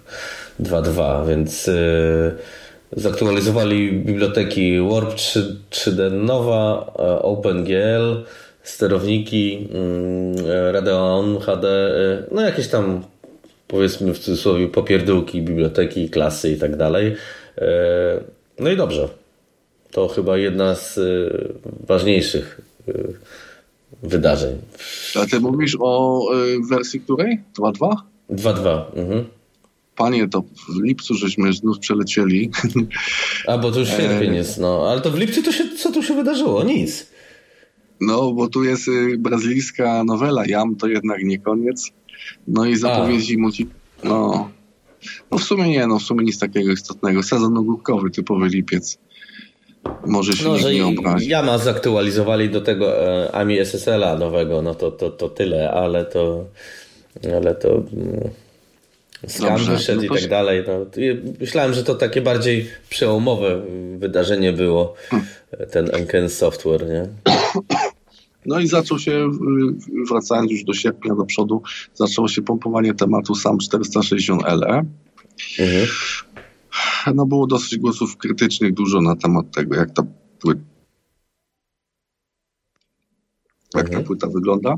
2.2, 0.61 1.29
więc 1.29 1.67
yy, 1.67 2.37
zaktualizowali 2.93 3.93
biblioteki 3.93 4.81
Warp 4.91 5.15
3, 5.15 5.57
3D 5.71 6.13
Nova, 6.13 6.93
e, 6.99 7.23
OpenGL, 7.23 8.25
sterowniki, 8.63 9.69
yy, 10.47 10.73
Radeon 10.73 11.39
HD, 11.41 11.67
no 12.31 12.43
jakieś 12.43 12.69
tam 12.69 13.03
powiedzmy 13.71 14.15
w 14.15 14.19
cudzysłowie 14.19 14.69
popierdółki, 14.69 15.43
biblioteki, 15.43 16.11
klasy 16.11 16.53
i 16.53 16.57
tak 16.57 16.77
dalej. 16.77 17.17
E, 17.59 17.67
no 18.59 18.71
i 18.71 18.77
dobrze. 18.77 19.09
To 19.91 20.09
chyba 20.09 20.39
jedna 20.39 20.75
z 20.75 20.99
e, 20.99 21.03
ważniejszych 21.87 22.61
e, 22.89 22.93
wydarzeń. 24.03 24.59
A 25.23 25.27
ty 25.27 25.41
mówisz 25.41 25.77
o 25.81 26.27
wersji 26.71 27.01
której? 27.01 27.41
2.2? 27.59 27.97
2.2. 28.31 28.83
Mhm. 28.97 29.25
Panie, 29.97 30.29
to 30.29 30.43
w 30.43 30.83
lipcu 30.83 31.15
żeśmy 31.15 31.53
znów 31.53 31.79
przelecieli. 31.79 32.51
A, 33.47 33.59
bo 33.59 33.73
to 33.73 33.81
już 33.81 33.89
sierpień 33.89 34.35
jest, 34.35 34.59
no. 34.59 34.91
Ale 34.91 35.01
to 35.01 35.11
w 35.11 35.19
lipcu 35.19 35.43
to 35.43 35.53
się, 35.53 35.65
co 35.79 35.93
tu 35.93 36.03
się 36.03 36.15
wydarzyło? 36.15 36.65
Nic. 36.65 37.07
No, 38.01 38.33
bo 38.33 38.49
tu 38.49 38.65
jest 38.65 38.87
brazylijska 39.19 40.05
nowela 40.05 40.47
Jam, 40.47 40.77
to 40.77 40.87
jednak 40.87 41.23
nie 41.23 41.39
koniec. 41.39 41.93
No 42.49 42.65
i 42.65 42.77
zapowiedzi 42.77 43.39
multi... 43.39 43.67
No, 44.05 44.51
no 45.31 45.39
w 45.39 45.43
sumie 45.43 45.69
nie, 45.69 45.87
no 45.87 45.99
w 45.99 46.03
sumie 46.03 46.25
nic 46.25 46.39
takiego 46.39 46.73
istotnego. 46.73 47.23
Sezon 47.23 47.57
ogórkowy, 47.57 48.11
typowy 48.11 48.49
lipiec. 48.49 48.99
Może 50.07 50.33
się 50.33 50.45
no, 50.45 50.55
nikt 50.57 50.71
nie 50.71 50.87
obrazi. 50.87 51.31
Yama 51.31 51.59
zaktualizowali 51.59 52.51
do 52.51 52.61
tego 52.61 53.07
e, 53.07 53.35
AMI 53.35 53.59
SSL-a 53.59 54.17
nowego, 54.17 54.63
no 54.63 54.75
to, 54.75 54.91
to, 54.91 55.11
to 55.11 55.29
tyle, 55.29 55.71
ale 55.71 56.05
to 56.05 56.45
ale 57.37 57.55
to 57.55 57.69
mm, 57.69 58.31
skan 59.27 59.65
wyszedł 59.65 60.03
no 60.03 60.17
i 60.17 60.21
tak 60.21 60.31
dalej. 60.31 60.65
No, 60.67 60.87
myślałem, 61.41 61.75
że 61.75 61.85
to 61.85 61.95
takie 61.95 62.21
bardziej 62.21 62.71
przełomowe 62.91 63.63
wydarzenie 63.99 64.53
było, 64.53 64.95
hmm. 65.09 65.29
ten 65.71 65.95
Enken 65.95 66.31
Software, 66.31 66.87
nie? 66.89 67.07
No 68.47 68.61
i 68.61 68.67
zaczął 68.67 68.99
się, 68.99 69.31
wracając 70.09 70.51
już 70.51 70.65
do 70.65 70.75
sierpnia 70.75 71.15
do 71.15 71.25
przodu, 71.25 71.63
zaczęło 71.95 72.29
się 72.29 72.43
pompowanie 72.43 72.95
tematu 72.95 73.35
SAM 73.35 73.59
460LE. 73.59 74.85
Mhm. 75.59 75.87
No 77.15 77.27
było 77.27 77.47
dosyć 77.47 77.79
głosów 77.79 78.17
krytycznych 78.17 78.75
dużo 78.75 79.01
na 79.01 79.17
temat 79.17 79.51
tego, 79.51 79.77
jak 79.77 79.91
ta 79.91 80.03
płyta, 80.39 80.61
jak 83.75 83.85
mhm. 83.85 84.03
ta 84.03 84.07
płyta 84.07 84.27
wygląda, 84.27 84.75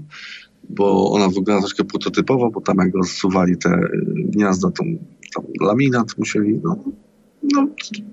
bo 0.69 1.11
ona 1.13 1.29
wygląda 1.29 1.59
troszkę 1.59 1.85
prototypowo, 1.85 2.51
bo 2.51 2.61
tam 2.61 2.77
jak 2.79 2.95
rozsuwali 2.95 3.59
te 3.59 3.71
y, 3.71 3.89
gniazda, 4.15 4.71
to 4.71 4.85
tam 5.35 5.45
laminat 5.61 6.19
musieli, 6.19 6.61
no, 6.65 6.85
no, 7.53 7.67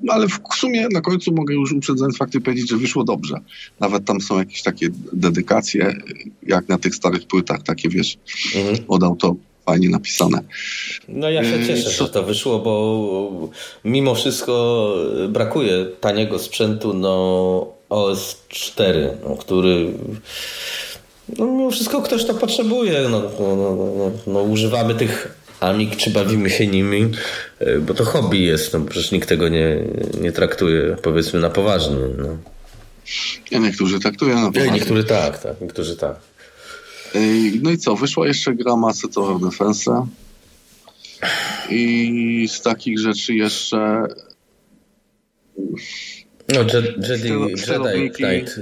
ale 0.08 0.28
w 0.28 0.40
sumie 0.56 0.88
na 0.92 1.02
końcu 1.02 1.34
mogę 1.34 1.54
już 1.54 1.72
uprzedzając 1.72 2.18
fakty 2.18 2.42
powiedzieć, 2.42 2.70
że 2.70 2.78
wyszło 2.78 3.04
dobrze. 3.04 3.36
Nawet 3.80 4.06
tam 4.06 4.22
są 4.22 4.40
jakieś 4.40 4.62
takie 4.62 4.90
dedykacje, 5.14 5.96
jak 6.44 6.70
na 6.70 6.78
tych 6.78 6.96
starych 6.96 7.28
płytach, 7.28 7.64
takie 7.64 7.90
wiesz, 7.90 8.18
mhm. 8.56 8.78
od 8.88 9.04
auto 9.04 9.36
fajnie 9.66 9.90
napisane. 9.90 10.42
No 11.08 11.30
ja 11.30 11.44
się 11.44 11.56
y, 11.56 11.68
cieszę, 11.68 11.90
że 11.90 12.10
to 12.10 12.24
wyszło, 12.24 12.60
bo 12.60 13.50
mimo 13.86 14.16
wszystko 14.16 14.96
brakuje 15.30 15.86
taniego 16.00 16.40
sprzętu 16.40 16.94
no 16.94 17.74
OS4, 17.90 19.08
no, 19.24 19.36
który 19.36 19.94
no 21.38 21.46
mimo 21.46 21.72
wszystko 21.72 22.02
ktoś 22.02 22.26
to 22.26 22.34
potrzebuje. 22.34 23.02
No, 23.12 23.22
no, 23.40 23.56
no, 23.56 23.76
no, 23.76 24.12
no 24.28 24.42
używamy 24.42 24.96
tych 24.96 25.39
Amik, 25.60 25.96
czy 25.96 26.10
bawimy 26.10 26.50
się 26.50 26.68
nimi, 26.68 27.12
e, 27.60 27.80
bo 27.80 27.94
to 27.94 28.06
hobby 28.06 28.40
jest, 28.40 28.74
no 28.74 28.80
przecież 28.80 29.12
nikt 29.12 29.30
tego 29.30 29.50
nie, 29.50 29.78
nie 30.22 30.32
traktuje 30.32 30.96
powiedzmy 31.02 31.40
na 31.40 31.50
poważnie. 31.50 31.98
No. 32.18 32.38
Ja 33.52 33.60
niektórzy 33.60 34.00
traktują 34.00 34.36
na 34.36 34.48
poważnie. 34.48 34.66
Ja, 34.66 34.74
niektórzy 34.74 35.04
tak, 35.04 35.44
tak, 35.44 35.62
niektórzy 35.62 35.96
tak. 35.98 36.16
No 37.62 37.72
i 37.72 37.78
co, 37.78 37.96
wyszła 37.96 38.28
jeszcze 38.28 38.56
gra 38.56 38.76
Mass 38.76 39.02
Tower 39.14 39.40
Defense 39.40 40.08
i 41.70 42.48
z 42.52 42.62
takich 42.62 43.00
rzeczy 43.00 43.34
jeszcze 43.34 44.08
no, 46.54 46.60
Jedi, 46.60 47.30
Jedi 47.68 48.12
Knight 48.12 48.60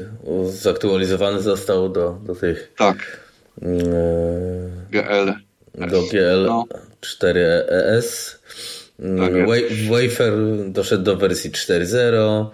zaktualizowany 0.50 1.42
został 1.42 1.90
do, 1.90 2.20
do 2.24 2.36
tych... 2.36 2.74
Tak. 2.78 2.98
Yy, 3.62 3.70
GL. 4.92 5.34
Do 5.90 6.02
GL 6.02 6.46
no. 6.46 6.66
4ES. 7.02 8.38
Tak 9.18 9.34
Wafer 9.90 10.34
doszedł 10.68 11.04
do 11.04 11.16
wersji 11.16 11.52
4.0. 11.52 12.46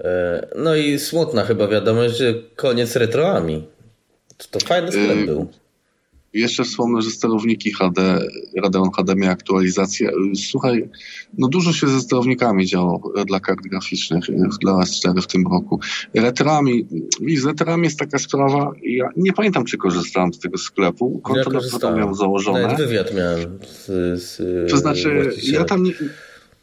E, 0.00 0.46
no 0.56 0.74
i 0.74 0.98
smutna 0.98 1.44
chyba 1.44 1.68
wiadomość, 1.68 2.16
że 2.16 2.34
koniec 2.56 2.96
retroami. 2.96 3.66
To 4.50 4.60
fajny 4.60 4.92
sklep 4.92 5.16
yy, 5.16 5.26
był. 5.26 5.48
Jeszcze 6.32 6.64
wspomnę, 6.64 7.02
że 7.02 7.10
sterowniki 7.10 7.72
HD, 7.72 8.26
Radeon 8.62 8.90
HD 8.90 9.14
miał 9.16 9.32
aktualizację. 9.32 10.10
Słuchaj, 10.34 10.88
no 11.38 11.48
dużo 11.48 11.72
się 11.72 11.88
ze 11.88 12.00
sterownikami 12.00 12.66
działo 12.66 13.12
dla 13.26 13.40
kart 13.40 13.60
graficznych, 13.60 14.24
dla 14.60 14.72
S4 14.72 15.22
w 15.22 15.26
tym 15.26 15.44
roku. 15.52 15.80
Retrami, 16.14 16.86
z 17.36 17.44
retrami 17.44 17.84
jest 17.84 17.98
taka 17.98 18.18
sprawa, 18.18 18.72
ja 18.82 19.08
nie 19.16 19.32
pamiętam, 19.32 19.64
czy 19.64 19.76
korzystałem 19.76 20.34
z 20.34 20.38
tego 20.38 20.58
sklepu. 20.58 21.20
Konto 21.24 21.50
ja 21.82 21.96
miałem 21.96 22.14
założone. 22.14 22.62
Nawet 22.62 22.78
wywiad 22.78 23.14
miałem 23.14 23.58
z, 23.66 23.86
z 24.22 24.70
To 24.70 24.76
znaczy, 24.76 25.30
ja 25.42 25.64
tam 25.64 25.82
nie, 25.82 25.92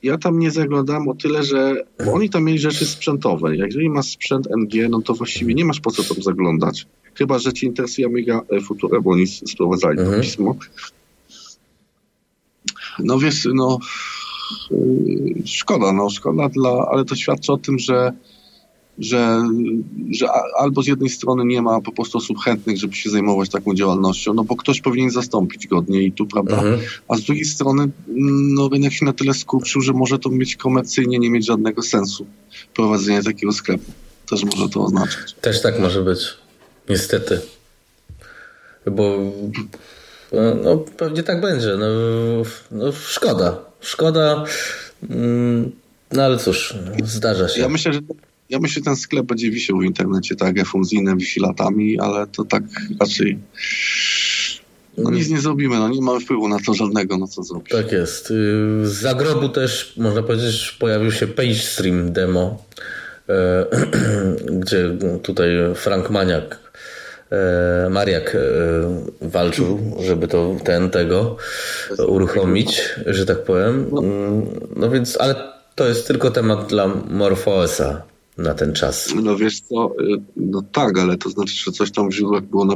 ja 0.07 0.17
tam 0.17 0.39
nie 0.39 0.51
zaglądam 0.51 1.07
o 1.07 1.15
tyle, 1.15 1.43
że 1.43 1.83
oni 2.13 2.29
tam 2.29 2.43
mieli 2.43 2.59
rzeczy 2.59 2.85
sprzętowe. 2.85 3.55
Jeżeli 3.55 3.89
masz 3.89 4.05
sprzęt 4.05 4.47
NG, 4.57 4.89
no 4.89 5.01
to 5.01 5.13
właściwie 5.13 5.53
nie 5.53 5.65
masz 5.65 5.79
po 5.79 5.91
co 5.91 6.03
tam 6.03 6.23
zaglądać. 6.23 6.87
Chyba, 7.13 7.39
że 7.39 7.53
ci 7.53 7.65
interesuje 7.65 8.07
Amiga 8.07 8.41
e, 8.49 8.61
Futura, 8.61 9.01
bo 9.01 9.11
oni 9.11 9.27
sprowadzali 9.27 9.99
mhm. 9.99 10.15
to 10.15 10.21
pismo. 10.21 10.55
No 12.99 13.19
wiesz, 13.19 13.47
no 13.53 13.79
yy, 14.71 15.33
szkoda, 15.45 15.93
no 15.93 16.09
szkoda, 16.09 16.49
dla, 16.49 16.87
ale 16.91 17.05
to 17.05 17.15
świadczy 17.15 17.51
o 17.51 17.57
tym, 17.57 17.79
że 17.79 18.13
że, 18.99 19.41
że 20.11 20.27
albo 20.59 20.83
z 20.83 20.87
jednej 20.87 21.09
strony 21.09 21.45
nie 21.45 21.61
ma 21.61 21.81
po 21.81 21.91
prostu 21.91 22.17
osób 22.17 22.39
chętnych, 22.39 22.77
żeby 22.77 22.95
się 22.95 23.09
zajmować 23.09 23.49
taką 23.49 23.75
działalnością, 23.75 24.33
no 24.33 24.43
bo 24.43 24.55
ktoś 24.55 24.81
powinien 24.81 25.11
zastąpić 25.11 25.67
godnie 25.67 26.03
i 26.03 26.11
tu, 26.11 26.25
prawda, 26.25 26.55
mhm. 26.55 26.79
a 27.07 27.17
z 27.17 27.21
drugiej 27.21 27.45
strony 27.45 27.89
no 28.55 28.69
rynek 28.69 28.93
się 28.93 29.05
na 29.05 29.13
tyle 29.13 29.33
skurczył, 29.33 29.81
że 29.81 29.93
może 29.93 30.19
to 30.19 30.29
mieć 30.29 30.55
komercyjnie 30.55 31.19
nie 31.19 31.29
mieć 31.29 31.45
żadnego 31.45 31.81
sensu 31.81 32.25
prowadzenie 32.75 33.23
takiego 33.23 33.53
sklepu. 33.53 33.91
Też 34.29 34.43
może 34.43 34.69
to 34.69 34.83
oznaczać. 34.83 35.33
Też 35.41 35.61
tak 35.61 35.79
może 35.79 36.03
być. 36.03 36.19
Niestety. 36.89 37.39
Bo 38.91 39.17
no, 40.31 40.55
no 40.63 40.77
pewnie 40.77 41.23
tak 41.23 41.41
będzie. 41.41 41.75
No, 41.79 41.85
no 42.71 42.91
szkoda. 42.91 43.57
Szkoda. 43.81 44.45
Mm, 45.09 45.71
no 46.11 46.23
ale 46.23 46.37
cóż, 46.37 46.75
zdarza 47.03 47.49
się. 47.49 47.61
Ja 47.61 47.69
myślę, 47.69 47.93
że 47.93 47.99
ja 48.49 48.59
myślę, 48.59 48.79
że 48.79 48.85
ten 48.85 48.95
sklep 48.95 49.25
będzie 49.25 49.51
wisiał 49.51 49.77
w 49.77 49.83
internecie, 49.83 50.35
tak 50.35 50.57
jak 50.57 50.67
Funzinem 50.67 51.17
wisi 51.17 51.39
latami, 51.39 51.99
ale 51.99 52.27
to 52.27 52.45
tak 52.45 52.63
raczej 52.99 53.39
no 54.97 55.11
nic 55.11 55.29
nie 55.29 55.41
zrobimy, 55.41 55.79
no 55.79 55.89
nie 55.89 56.01
mamy 56.01 56.19
wpływu 56.19 56.47
na 56.47 56.57
to 56.65 56.73
żadnego, 56.73 57.17
no 57.17 57.27
co 57.27 57.43
zrobić. 57.43 57.71
Tak 57.71 57.91
jest. 57.91 58.27
Z 58.83 58.87
zagrobu 58.87 59.49
też, 59.49 59.93
można 59.97 60.23
powiedzieć, 60.23 60.77
pojawił 60.79 61.11
się 61.11 61.27
PageStream 61.27 62.13
demo, 62.13 62.63
e, 63.29 63.65
gdzie 64.61 64.97
tutaj 65.23 65.49
Frank 65.75 66.09
Maniak 66.09 66.59
e, 67.31 67.89
Mariak 67.89 68.35
e, 68.35 68.39
walczył, 69.21 69.97
żeby 70.05 70.27
to 70.27 70.55
ten 70.63 70.89
tego 70.89 71.37
uruchomić, 72.07 72.81
że 73.05 73.25
tak 73.25 73.43
powiem. 73.43 73.85
Mm, 73.97 74.45
no 74.75 74.89
więc, 74.89 75.21
ale 75.21 75.35
to 75.75 75.87
jest 75.87 76.07
tylko 76.07 76.31
temat 76.31 76.67
dla 76.67 76.87
MorphOSa 77.09 78.01
na 78.37 78.53
ten 78.53 78.73
czas. 78.73 79.15
No 79.23 79.35
wiesz 79.35 79.61
co, 79.61 79.93
y, 80.01 80.21
no 80.35 80.61
tak, 80.71 80.99
ale 80.99 81.17
to 81.17 81.29
znaczy, 81.29 81.55
że 81.55 81.71
coś 81.71 81.91
tam 81.91 82.09
w 82.09 82.13
źródłach 82.13 82.43
było 82.43 82.67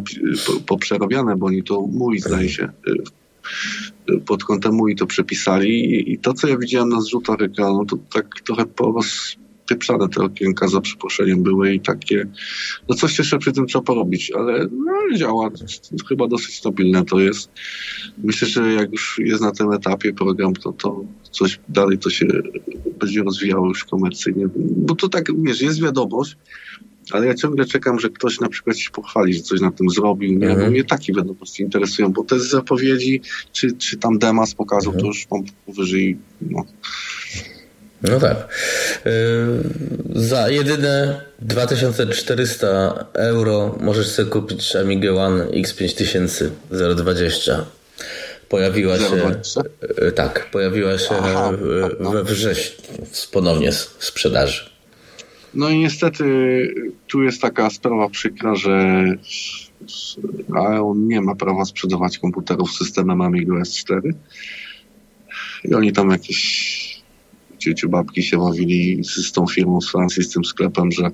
poprzerabiane, 0.65 1.35
bo 1.35 1.45
oni 1.45 1.63
to 1.63 1.81
mój 1.81 2.19
zdaje 2.19 2.49
się 2.49 2.69
y, 2.87 4.13
y, 4.13 4.19
pod 4.19 4.43
kątem 4.43 4.73
mój 4.73 4.95
to 4.95 5.05
przepisali 5.05 6.11
i 6.13 6.19
to, 6.19 6.33
co 6.33 6.47
ja 6.47 6.57
widziałem 6.57 6.89
na 6.89 7.01
zrzutach 7.01 7.41
ekranu, 7.41 7.85
to 7.85 7.97
tak 8.13 8.41
trochę 8.45 8.65
porozpieprzane 9.75 10.09
te 10.09 10.23
okienka 10.23 10.67
za 10.67 10.81
przeproszeniem 10.81 11.43
były 11.43 11.73
i 11.73 11.79
takie, 11.79 12.27
no 12.89 12.95
coś 12.95 13.17
jeszcze 13.17 13.37
przy 13.37 13.51
tym 13.51 13.65
trzeba 13.65 13.83
porobić, 13.83 14.31
ale 14.31 14.67
no, 14.71 15.17
działa, 15.17 15.49
chyba 16.09 16.27
dosyć 16.27 16.55
stabilne 16.55 17.05
to 17.05 17.19
jest. 17.19 17.49
Myślę, 18.17 18.47
że 18.47 18.73
jak 18.73 18.91
już 18.91 19.19
jest 19.23 19.41
na 19.41 19.51
tym 19.51 19.71
etapie 19.71 20.13
program, 20.13 20.53
to, 20.53 20.73
to 20.73 21.05
coś 21.31 21.59
dalej 21.69 21.97
to 21.97 22.09
się 22.09 22.25
będzie 22.99 23.23
rozwijało 23.23 23.67
już 23.67 23.83
komercyjnie. 23.83 24.47
Bo 24.55 24.95
to 24.95 25.09
tak, 25.09 25.25
wiesz, 25.43 25.61
jest 25.61 25.81
wiadomość, 25.81 26.37
ale 27.11 27.27
ja 27.27 27.33
ciągle 27.33 27.65
czekam, 27.65 27.99
że 27.99 28.09
ktoś 28.09 28.39
na 28.39 28.49
przykład 28.49 28.77
się 28.77 28.91
pochwali, 28.91 29.33
że 29.33 29.41
coś 29.41 29.61
na 29.61 29.71
tym 29.71 29.89
zrobił. 29.89 30.39
Nie? 30.39 30.49
Mhm. 30.49 30.71
Mnie 30.71 30.83
takie 30.83 31.13
wiadomości 31.13 31.63
interesują, 31.63 32.11
bo 32.11 32.23
te 32.23 32.39
zapowiedzi, 32.39 33.21
czy, 33.51 33.71
czy 33.71 33.97
tam 33.97 34.19
demas 34.19 34.53
pokazał, 34.53 34.93
mhm. 34.93 35.01
to 35.01 35.07
już 35.07 35.27
mam 35.31 35.43
powyżej. 35.65 36.17
No. 36.41 36.65
No 38.03 38.19
tak. 38.19 38.47
Yy, 39.05 40.21
za 40.23 40.49
jedyne 40.49 41.21
2400 41.39 43.05
euro 43.13 43.75
możesz 43.81 44.07
sobie 44.07 44.29
kupić 44.29 44.75
Amiga 44.75 45.11
One 45.11 45.45
X5000 45.45 46.49
020. 46.95 47.65
Pojawiła 48.49 48.97
się. 48.97 49.41
E, 49.97 50.11
tak, 50.11 50.49
pojawiła 50.51 50.97
się 50.97 51.15
Aha, 51.19 51.51
no. 51.99 52.11
we 52.11 52.23
wrześniu 52.23 52.75
ponownie 53.31 53.71
z 53.71 53.95
sprzedaży. 53.99 54.69
No 55.53 55.69
i 55.69 55.77
niestety 55.79 56.23
tu 57.07 57.23
jest 57.23 57.41
taka 57.41 57.69
sprawa 57.69 58.09
przykra, 58.09 58.55
że 58.55 59.05
on 60.81 61.07
nie 61.07 61.21
ma 61.21 61.35
prawa 61.35 61.65
sprzedawać 61.65 62.17
komputerów 62.17 62.71
z 62.71 62.77
systemem 62.77 63.21
Amiga 63.21 63.53
S4. 63.53 64.13
I 65.63 65.73
oni 65.73 65.93
tam 65.93 66.11
jakieś 66.11 66.80
ciociu 67.61 67.89
babki 67.89 68.23
się 68.23 68.37
bawili 68.37 69.01
z 69.03 69.31
tą 69.31 69.47
firmą 69.47 69.81
z 69.81 69.91
Francji, 69.91 70.23
z 70.23 70.29
tym 70.29 70.45
sklepem, 70.45 70.91
że 70.91 71.11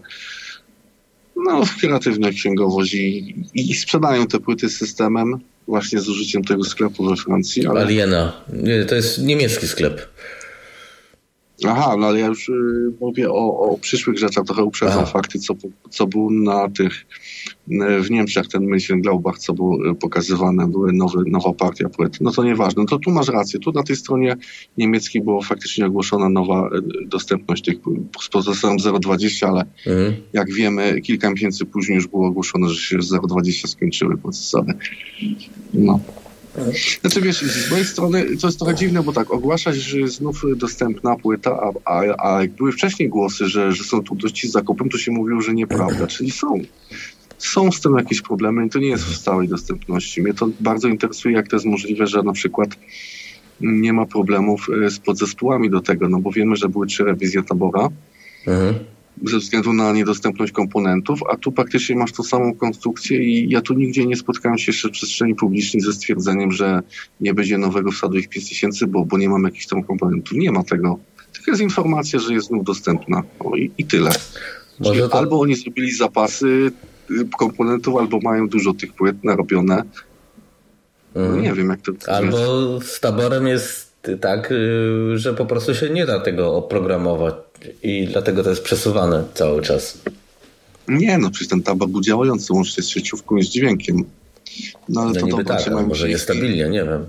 no, 1.35 1.63
kreatywna 1.79 2.29
księgowość 2.29 2.93
i, 2.93 3.35
i 3.53 3.75
sprzedają 3.75 4.27
te 4.27 4.39
płyty 4.39 4.69
systemem 4.69 5.39
właśnie 5.67 5.99
z 5.99 6.09
użyciem 6.09 6.43
tego 6.43 6.63
sklepu 6.63 7.05
we 7.09 7.15
Francji. 7.15 7.67
Ale... 7.67 7.81
Aliena. 7.81 8.33
To 8.87 8.95
jest 8.95 9.23
niemiecki 9.23 9.67
sklep. 9.67 10.07
Aha, 11.65 11.95
no 11.99 12.07
ale 12.07 12.19
ja 12.19 12.27
już 12.27 12.49
y, 12.49 12.53
mówię 13.01 13.31
o, 13.31 13.59
o 13.59 13.77
przyszłych 13.77 14.17
rzeczach, 14.17 14.45
trochę 14.45 14.63
uprzedzam 14.63 14.99
Aha. 15.01 15.05
fakty, 15.05 15.39
co, 15.39 15.53
co 15.89 16.07
był 16.07 16.31
na 16.31 16.69
tych 16.69 17.05
y, 17.71 18.01
w 18.01 18.11
Niemczech 18.11 18.47
ten 18.47 18.67
Mönchengladbach, 18.67 19.37
co 19.37 19.53
było 19.53 19.91
y, 19.91 19.95
pokazywane, 19.95 20.67
były 20.67 20.93
nowe, 20.93 21.23
nowa 21.27 21.53
partia 21.53 21.89
płyt. 21.89 22.21
No 22.21 22.31
to 22.31 22.43
nieważne. 22.43 22.81
No 22.81 22.87
to 22.87 22.99
tu 22.99 23.11
masz 23.11 23.27
rację. 23.27 23.59
Tu 23.59 23.71
na 23.71 23.83
tej 23.83 23.95
stronie 23.95 24.37
niemieckiej 24.77 25.21
było 25.21 25.41
faktycznie 25.41 25.85
ogłoszona 25.85 26.29
nowa 26.29 26.69
dostępność 27.05 27.63
tych 27.63 27.77
z 28.21 28.29
procesorem 28.29 28.77
0.20, 28.77 29.47
ale 29.47 29.65
mhm. 29.87 30.15
jak 30.33 30.53
wiemy, 30.53 31.01
kilka 31.01 31.29
miesięcy 31.29 31.65
później 31.65 31.95
już 31.95 32.07
było 32.07 32.27
ogłoszone, 32.27 32.69
że 32.69 32.81
się 32.81 32.97
0.20 32.97 33.67
skończyły 33.67 34.17
procesory. 34.17 34.73
No. 35.73 35.99
Znaczy 37.01 37.21
wiesz, 37.21 37.41
z 37.41 37.71
mojej 37.71 37.85
strony 37.85 38.37
to 38.41 38.47
jest 38.47 38.59
trochę 38.59 38.75
dziwne, 38.75 39.03
bo 39.03 39.13
tak, 39.13 39.31
ogłaszać, 39.31 39.75
że 39.75 39.99
jest 39.99 40.15
znów 40.15 40.43
dostępna 40.55 41.15
płyta, 41.15 41.51
a, 41.51 41.71
a, 41.85 42.31
a 42.31 42.41
jak 42.41 42.51
były 42.51 42.71
wcześniej 42.71 43.09
głosy, 43.09 43.47
że, 43.47 43.71
że 43.71 43.83
są 43.83 44.03
trudności 44.03 44.47
z 44.47 44.51
zakupem, 44.51 44.89
to 44.89 44.97
się 44.97 45.11
mówiło, 45.11 45.41
że 45.41 45.53
nieprawda, 45.53 46.07
czyli 46.07 46.31
są. 46.31 46.59
Są 47.37 47.71
z 47.71 47.81
tym 47.81 47.97
jakieś 47.97 48.21
problemy 48.21 48.65
i 48.65 48.69
to 48.69 48.79
nie 48.79 48.87
jest 48.87 49.05
w 49.05 49.15
stałej 49.15 49.47
dostępności. 49.47 50.21
Mnie 50.21 50.33
to 50.33 50.49
bardzo 50.59 50.87
interesuje, 50.87 51.35
jak 51.35 51.47
to 51.47 51.55
jest 51.55 51.65
możliwe, 51.65 52.07
że 52.07 52.23
na 52.23 52.33
przykład 52.33 52.69
nie 53.61 53.93
ma 53.93 54.05
problemów 54.05 54.67
e, 54.85 54.89
z 54.89 54.99
podzespołami 54.99 55.69
do 55.69 55.81
tego, 55.81 56.09
no 56.09 56.19
bo 56.19 56.31
wiemy, 56.31 56.55
że 56.55 56.69
były 56.69 56.87
trzy 56.87 57.03
rewizje 57.03 57.43
tabora. 57.43 57.89
Mhm 58.47 58.96
ze 59.23 59.37
względu 59.37 59.73
na 59.73 59.93
niedostępność 59.93 60.51
komponentów, 60.51 61.19
a 61.29 61.37
tu 61.37 61.51
praktycznie 61.51 61.95
masz 61.95 62.11
tą 62.11 62.23
samą 62.23 62.55
konstrukcję 62.55 63.23
i 63.23 63.49
ja 63.49 63.61
tu 63.61 63.73
nigdzie 63.73 64.05
nie 64.05 64.15
spotkałem 64.15 64.57
się 64.57 64.71
jeszcze 64.71 64.89
w 64.89 64.91
przestrzeni 64.91 65.35
publicznej 65.35 65.81
ze 65.81 65.93
stwierdzeniem, 65.93 66.51
że 66.51 66.81
nie 67.21 67.33
będzie 67.33 67.57
nowego 67.57 67.91
wsadu 67.91 68.17
ich 68.17 68.29
5000, 68.29 68.87
bo, 68.87 69.05
bo 69.05 69.17
nie 69.17 69.29
mam 69.29 69.43
jakichś 69.43 69.67
tam 69.67 69.83
komponentów. 69.83 70.37
Nie 70.37 70.51
ma 70.51 70.63
tego. 70.63 70.99
Tylko 71.33 71.51
jest 71.51 71.61
informacja, 71.61 72.19
że 72.19 72.33
jest 72.33 72.47
znów 72.47 72.63
dostępna. 72.63 73.23
O, 73.39 73.55
i, 73.55 73.71
i 73.77 73.85
tyle. 73.85 74.11
To... 74.83 75.15
Albo 75.17 75.39
oni 75.39 75.55
zrobili 75.55 75.91
zapasy 75.91 76.71
y, 77.11 77.27
komponentów, 77.37 77.95
albo 77.95 78.19
mają 78.19 78.47
dużo 78.47 78.73
tych 78.73 78.93
płyt 78.93 79.23
narobione. 79.23 79.83
No, 81.15 81.21
mhm. 81.21 81.41
nie 81.41 81.53
wiem, 81.53 81.69
jak 81.69 81.81
to 81.81 82.11
Albo 82.11 82.81
z 82.81 82.99
taborem 82.99 83.47
jest 83.47 83.87
tak, 84.21 84.51
y, 84.51 85.17
że 85.17 85.33
po 85.33 85.45
prostu 85.45 85.75
się 85.75 85.89
nie 85.89 86.05
da 86.05 86.19
tego 86.19 86.55
oprogramować 86.55 87.33
i 87.83 88.07
dlatego 88.07 88.43
to 88.43 88.49
jest 88.49 88.63
przesuwane 88.63 89.23
cały 89.33 89.61
czas. 89.61 89.97
Nie, 90.87 91.17
no 91.17 91.29
przecież 91.29 91.47
ten 91.47 91.63
tabak 91.63 91.89
był 91.89 92.01
działający 92.01 92.53
łącznie 92.53 92.83
z 92.83 92.89
sieciówką 92.89 93.37
i 93.37 93.43
z 93.43 93.49
dźwiękiem. 93.49 94.03
No 94.89 95.01
ale 95.01 95.13
no, 95.13 95.19
to 95.19 95.25
niby 95.25 95.45
tak, 95.45 95.87
może 95.87 96.09
jest 96.09 96.23
stabilnie, 96.23 96.69
nie 96.69 96.83
wiem. 96.83 97.05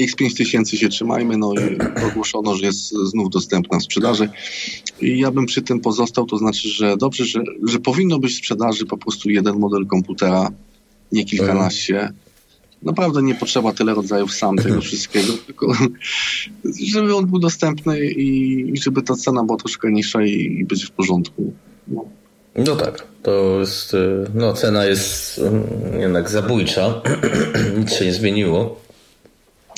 X5000 0.00 0.76
się 0.76 0.88
trzymajmy, 0.88 1.36
no 1.36 1.52
i 1.54 1.78
ogłoszono, 2.06 2.54
że 2.54 2.66
jest 2.66 2.88
znów 2.90 3.30
dostępna 3.30 3.78
w 3.78 3.82
sprzedaży. 3.82 4.28
I 5.00 5.18
ja 5.18 5.30
bym 5.30 5.46
przy 5.46 5.62
tym 5.62 5.80
pozostał, 5.80 6.26
to 6.26 6.38
znaczy, 6.38 6.68
że 6.68 6.96
dobrze, 6.96 7.24
że, 7.24 7.42
że 7.68 7.78
powinno 7.78 8.18
być 8.18 8.32
w 8.32 8.38
sprzedaży 8.38 8.86
po 8.86 8.98
prostu 8.98 9.30
jeden 9.30 9.58
model 9.58 9.86
komputera, 9.86 10.48
nie 11.12 11.24
kilkanaście 11.24 12.12
naprawdę 12.82 13.22
nie 13.22 13.34
potrzeba 13.34 13.72
tyle 13.72 13.94
rodzajów 13.94 14.34
sam 14.34 14.56
tego 14.56 14.80
wszystkiego, 14.80 15.32
tylko 15.46 15.72
żeby 16.92 17.16
on 17.16 17.26
był 17.26 17.38
dostępny 17.38 18.00
i, 18.00 18.80
żeby 18.82 19.02
ta 19.02 19.14
cena 19.14 19.44
była 19.44 19.58
troszkę 19.58 19.92
niższa 19.92 20.22
i, 20.22 20.56
i 20.60 20.64
być 20.64 20.84
w 20.84 20.90
porządku. 20.90 21.52
No. 21.88 22.04
no. 22.56 22.76
tak, 22.76 23.06
to 23.22 23.60
jest, 23.60 23.94
y, 23.94 24.26
no 24.34 24.52
cena 24.52 24.84
jest 24.84 25.38
y, 25.38 25.98
jednak 25.98 26.30
zabójcza, 26.30 27.02
nic 27.78 27.92
się 27.92 28.04
nie 28.04 28.14
zmieniło. 28.14 28.80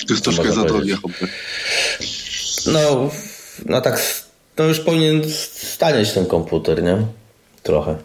To 0.07 0.15
jest 0.15 0.25
troszkę 0.25 0.53
za 0.53 0.65
drogie 0.65 0.97
No, 2.73 3.11
no 3.67 3.81
tak, 3.81 4.03
no 4.59 4.65
już 4.65 4.81
powinien 4.81 5.23
stanieć 5.31 6.13
ten 6.13 6.27
komputer, 6.27 6.83
nie? 6.83 6.97
Trochę. 7.63 7.97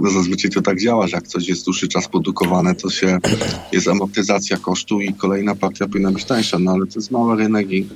No 0.00 0.10
zazwyczaj 0.10 0.50
to 0.50 0.62
tak 0.62 0.80
działa, 0.80 1.06
że 1.06 1.16
jak 1.16 1.28
coś 1.28 1.48
jest 1.48 1.64
dłuższy 1.64 1.88
czas 1.88 2.08
produkowane, 2.08 2.74
to 2.74 2.90
się 2.90 3.18
jest 3.72 3.88
amortyzacja 3.88 4.56
kosztu 4.56 5.00
i 5.00 5.14
kolejna 5.14 5.54
partia 5.54 5.88
powinna 5.88 6.10
być 6.10 6.24
tańsza, 6.24 6.58
no 6.58 6.72
ale 6.72 6.86
to 6.86 6.98
jest 6.98 7.10
mały 7.10 7.36
rynek 7.36 7.70
i 7.70 7.88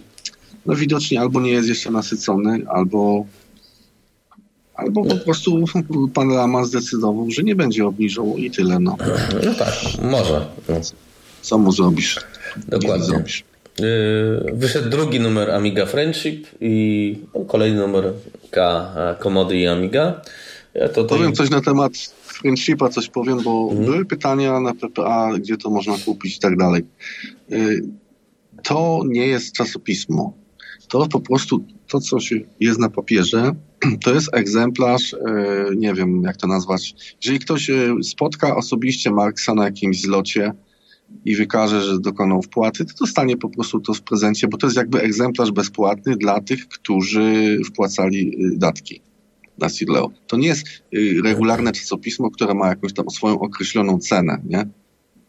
no 0.66 0.74
widocznie 0.74 1.20
albo 1.20 1.40
nie 1.40 1.50
jest 1.50 1.68
jeszcze 1.68 1.90
nasycony, 1.90 2.62
albo 2.68 3.24
albo 4.74 5.04
po 5.04 5.16
prostu 5.16 5.64
pan 6.14 6.28
Lama 6.28 6.64
zdecydował, 6.64 7.30
że 7.30 7.42
nie 7.42 7.54
będzie 7.54 7.86
obniżał 7.86 8.36
i 8.36 8.50
tyle, 8.50 8.78
no. 8.78 8.96
No 9.46 9.54
tak, 9.54 9.74
może. 10.02 10.46
Co 11.42 11.58
mu 11.58 11.72
zrobisz? 11.72 12.20
Dokładnie. 12.68 13.06
Zrobisz. 13.06 13.44
Y, 13.80 14.52
wyszedł 14.52 14.90
drugi 14.90 15.20
numer 15.20 15.50
Amiga 15.50 15.86
Friendship 15.86 16.46
i 16.60 17.18
kolejny 17.48 17.78
numer 17.78 18.12
K 18.50 18.86
Komody 19.18 19.56
i 19.56 19.66
Amiga. 19.66 20.20
Ja 20.76 20.88
to 20.88 21.04
powiem 21.04 21.32
coś 21.32 21.50
na 21.50 21.60
temat 21.60 21.92
Friendshipa, 22.22 22.88
coś 22.88 23.08
powiem, 23.08 23.42
bo 23.42 23.68
mhm. 23.70 23.84
były 23.84 24.04
pytania 24.04 24.60
na 24.60 24.74
PPA, 24.74 25.32
gdzie 25.38 25.56
to 25.56 25.70
można 25.70 25.94
kupić 26.04 26.36
i 26.36 26.40
tak 26.40 26.56
dalej. 26.56 26.82
Y, 27.52 27.82
to 28.62 29.00
nie 29.06 29.26
jest 29.26 29.52
czasopismo. 29.52 30.32
To 30.88 31.08
po 31.08 31.20
prostu 31.20 31.64
to, 31.88 32.00
co 32.00 32.20
się 32.20 32.36
jest 32.60 32.80
na 32.80 32.90
papierze, 32.90 33.52
to 34.04 34.14
jest 34.14 34.28
egzemplarz, 34.32 35.12
y, 35.12 35.16
nie 35.76 35.94
wiem 35.94 36.22
jak 36.22 36.36
to 36.36 36.46
nazwać. 36.46 36.94
Jeżeli 37.22 37.38
ktoś 37.38 37.70
y, 37.70 37.94
spotka 38.02 38.56
osobiście 38.56 39.10
Marksa 39.10 39.54
na 39.54 39.64
jakimś 39.64 40.00
zlocie 40.00 40.52
i 41.24 41.36
wykaże, 41.36 41.82
że 41.82 42.00
dokonał 42.00 42.42
wpłaty, 42.42 42.84
to 42.84 42.92
dostanie 43.00 43.36
po 43.36 43.48
prostu 43.48 43.80
to 43.80 43.94
w 43.94 44.02
prezencie, 44.02 44.48
bo 44.48 44.58
to 44.58 44.66
jest 44.66 44.76
jakby 44.76 45.00
egzemplarz 45.00 45.52
bezpłatny 45.52 46.16
dla 46.16 46.40
tych, 46.40 46.68
którzy 46.68 47.58
wpłacali 47.66 48.36
datki 48.56 49.00
na 49.58 49.68
Sidleo. 49.68 50.10
To 50.26 50.36
nie 50.36 50.48
jest 50.48 50.66
y, 50.94 51.20
regularne 51.24 51.72
czasopismo, 51.72 52.30
które 52.30 52.54
ma 52.54 52.68
jakąś 52.68 52.92
tam 52.92 53.10
swoją 53.10 53.40
określoną 53.40 53.98
cenę, 53.98 54.42
nie? 54.44 54.68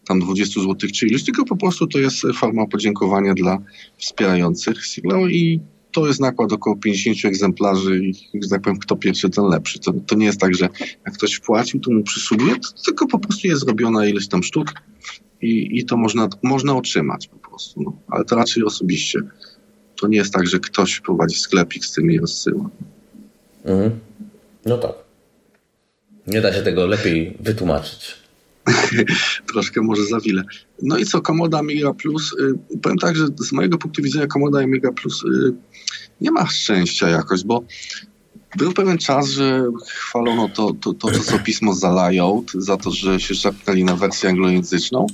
Tam 0.07 0.19
20 0.19 0.61
zł 0.61 0.89
czy 0.93 1.07
ileś, 1.07 1.23
tylko 1.23 1.45
po 1.45 1.57
prostu 1.57 1.87
to 1.87 1.99
jest 1.99 2.21
forma 2.35 2.67
podziękowania 2.67 3.33
dla 3.33 3.57
wspierających 3.97 4.85
Sidleo 4.85 5.27
i 5.27 5.59
to 5.91 6.07
jest 6.07 6.19
nakład 6.19 6.51
około 6.53 6.75
50 6.75 7.25
egzemplarzy 7.25 8.01
i, 8.05 8.13
że 8.43 8.49
tak 8.49 8.61
powiem, 8.61 8.79
kto 8.79 8.95
pierwszy, 8.95 9.29
ten 9.29 9.45
lepszy. 9.45 9.79
To, 9.79 9.93
to 9.93 10.15
nie 10.15 10.25
jest 10.25 10.39
tak, 10.39 10.55
że 10.55 10.69
jak 11.05 11.13
ktoś 11.13 11.33
wpłacił, 11.33 11.79
to 11.79 11.91
mu 11.91 12.03
przysługuje, 12.03 12.55
tylko 12.85 13.07
po 13.07 13.19
prostu 13.19 13.47
jest 13.47 13.61
zrobiona 13.61 14.05
ileś 14.05 14.27
tam 14.27 14.43
sztuk 14.43 14.73
i, 15.41 15.79
i 15.79 15.85
to 15.85 15.97
można, 15.97 16.29
można 16.43 16.75
otrzymać 16.75 17.27
po 17.27 17.49
prostu. 17.49 17.81
No. 17.81 17.97
Ale 18.07 18.25
to 18.25 18.35
raczej 18.35 18.63
osobiście. 18.63 19.19
To 20.01 20.07
nie 20.07 20.17
jest 20.17 20.33
tak, 20.33 20.47
że 20.47 20.59
ktoś 20.59 20.99
prowadzi 20.99 21.35
sklepik 21.35 21.85
z 21.85 21.93
tym 21.93 22.11
i 22.11 22.19
rozsyła. 22.19 22.69
Mhm. 23.65 23.99
No 24.67 24.77
tak. 24.77 24.93
Nie 26.27 26.41
da 26.41 26.53
się 26.53 26.61
tego 26.61 26.87
lepiej 26.87 27.37
wytłumaczyć. 27.39 28.15
Troszkę 29.51 29.81
może 29.81 30.05
za 30.05 30.19
wiele. 30.19 30.43
No 30.81 30.97
i 30.97 31.05
co, 31.05 31.21
Komoda 31.21 31.59
Amiga 31.59 31.93
Plus? 31.93 32.33
Y, 32.33 32.79
powiem 32.81 32.97
tak, 32.97 33.15
że 33.15 33.25
z 33.39 33.51
mojego 33.51 33.77
punktu 33.77 34.01
widzenia 34.01 34.27
Komoda 34.27 34.59
Amiga 34.59 34.91
Plus 34.91 35.23
y, 35.23 35.53
nie 36.21 36.31
ma 36.31 36.45
szczęścia 36.45 37.09
jakoś, 37.09 37.43
bo 37.43 37.63
był 38.57 38.73
pewien 38.73 38.97
czas, 38.97 39.29
że 39.29 39.63
chwalono 39.87 40.49
to, 40.49 40.73
to, 40.81 40.93
to 40.93 41.11
czasopismo 41.11 41.73
za 41.73 41.91
layout, 41.91 42.51
za 42.51 42.77
to, 42.77 42.91
że 42.91 43.19
się 43.19 43.35
szapkali 43.35 43.83
na 43.83 43.95
wersję 43.95 44.29
anglojęzyczną. 44.29 45.07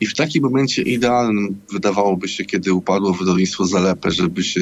I 0.00 0.06
w 0.06 0.14
takim 0.14 0.42
momencie 0.42 0.82
idealnym 0.82 1.60
wydawałoby 1.72 2.28
się, 2.28 2.44
kiedy 2.44 2.72
upadło 2.72 3.12
wydawnictwo 3.12 3.66
Zalepę, 3.66 4.10
żeby 4.10 4.44
się 4.44 4.60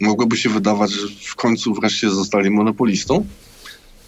mogłoby 0.00 0.36
się 0.36 0.50
wydawać, 0.50 0.90
że 0.90 1.08
w 1.20 1.34
końcu 1.34 1.74
wreszcie 1.74 2.10
zostali 2.10 2.50
monopolistą. 2.50 3.26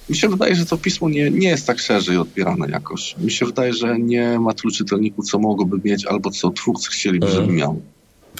Mi 0.09 0.16
się 0.16 0.28
wydaje, 0.28 0.55
że 0.55 0.66
to 0.66 0.76
pismo 0.76 1.09
nie, 1.09 1.30
nie 1.30 1.49
jest 1.49 1.66
tak 1.66 1.78
szerzej 1.78 2.16
odbierane 2.16 2.70
jakoś. 2.70 3.16
Mi 3.18 3.30
się 3.30 3.47
wydaje, 3.47 3.72
że 3.72 3.99
nie 3.99 4.39
ma 4.39 4.55
tylu 4.55 4.74
czytelników, 4.74 5.26
co 5.30 5.39
mogłoby 5.39 5.80
mieć, 5.84 6.07
albo 6.07 6.30
co 6.30 6.51
twórcy 6.51 6.91
chcieliby, 6.91 7.26
żeby 7.26 7.41
mhm. 7.41 7.57
miał. 7.57 7.80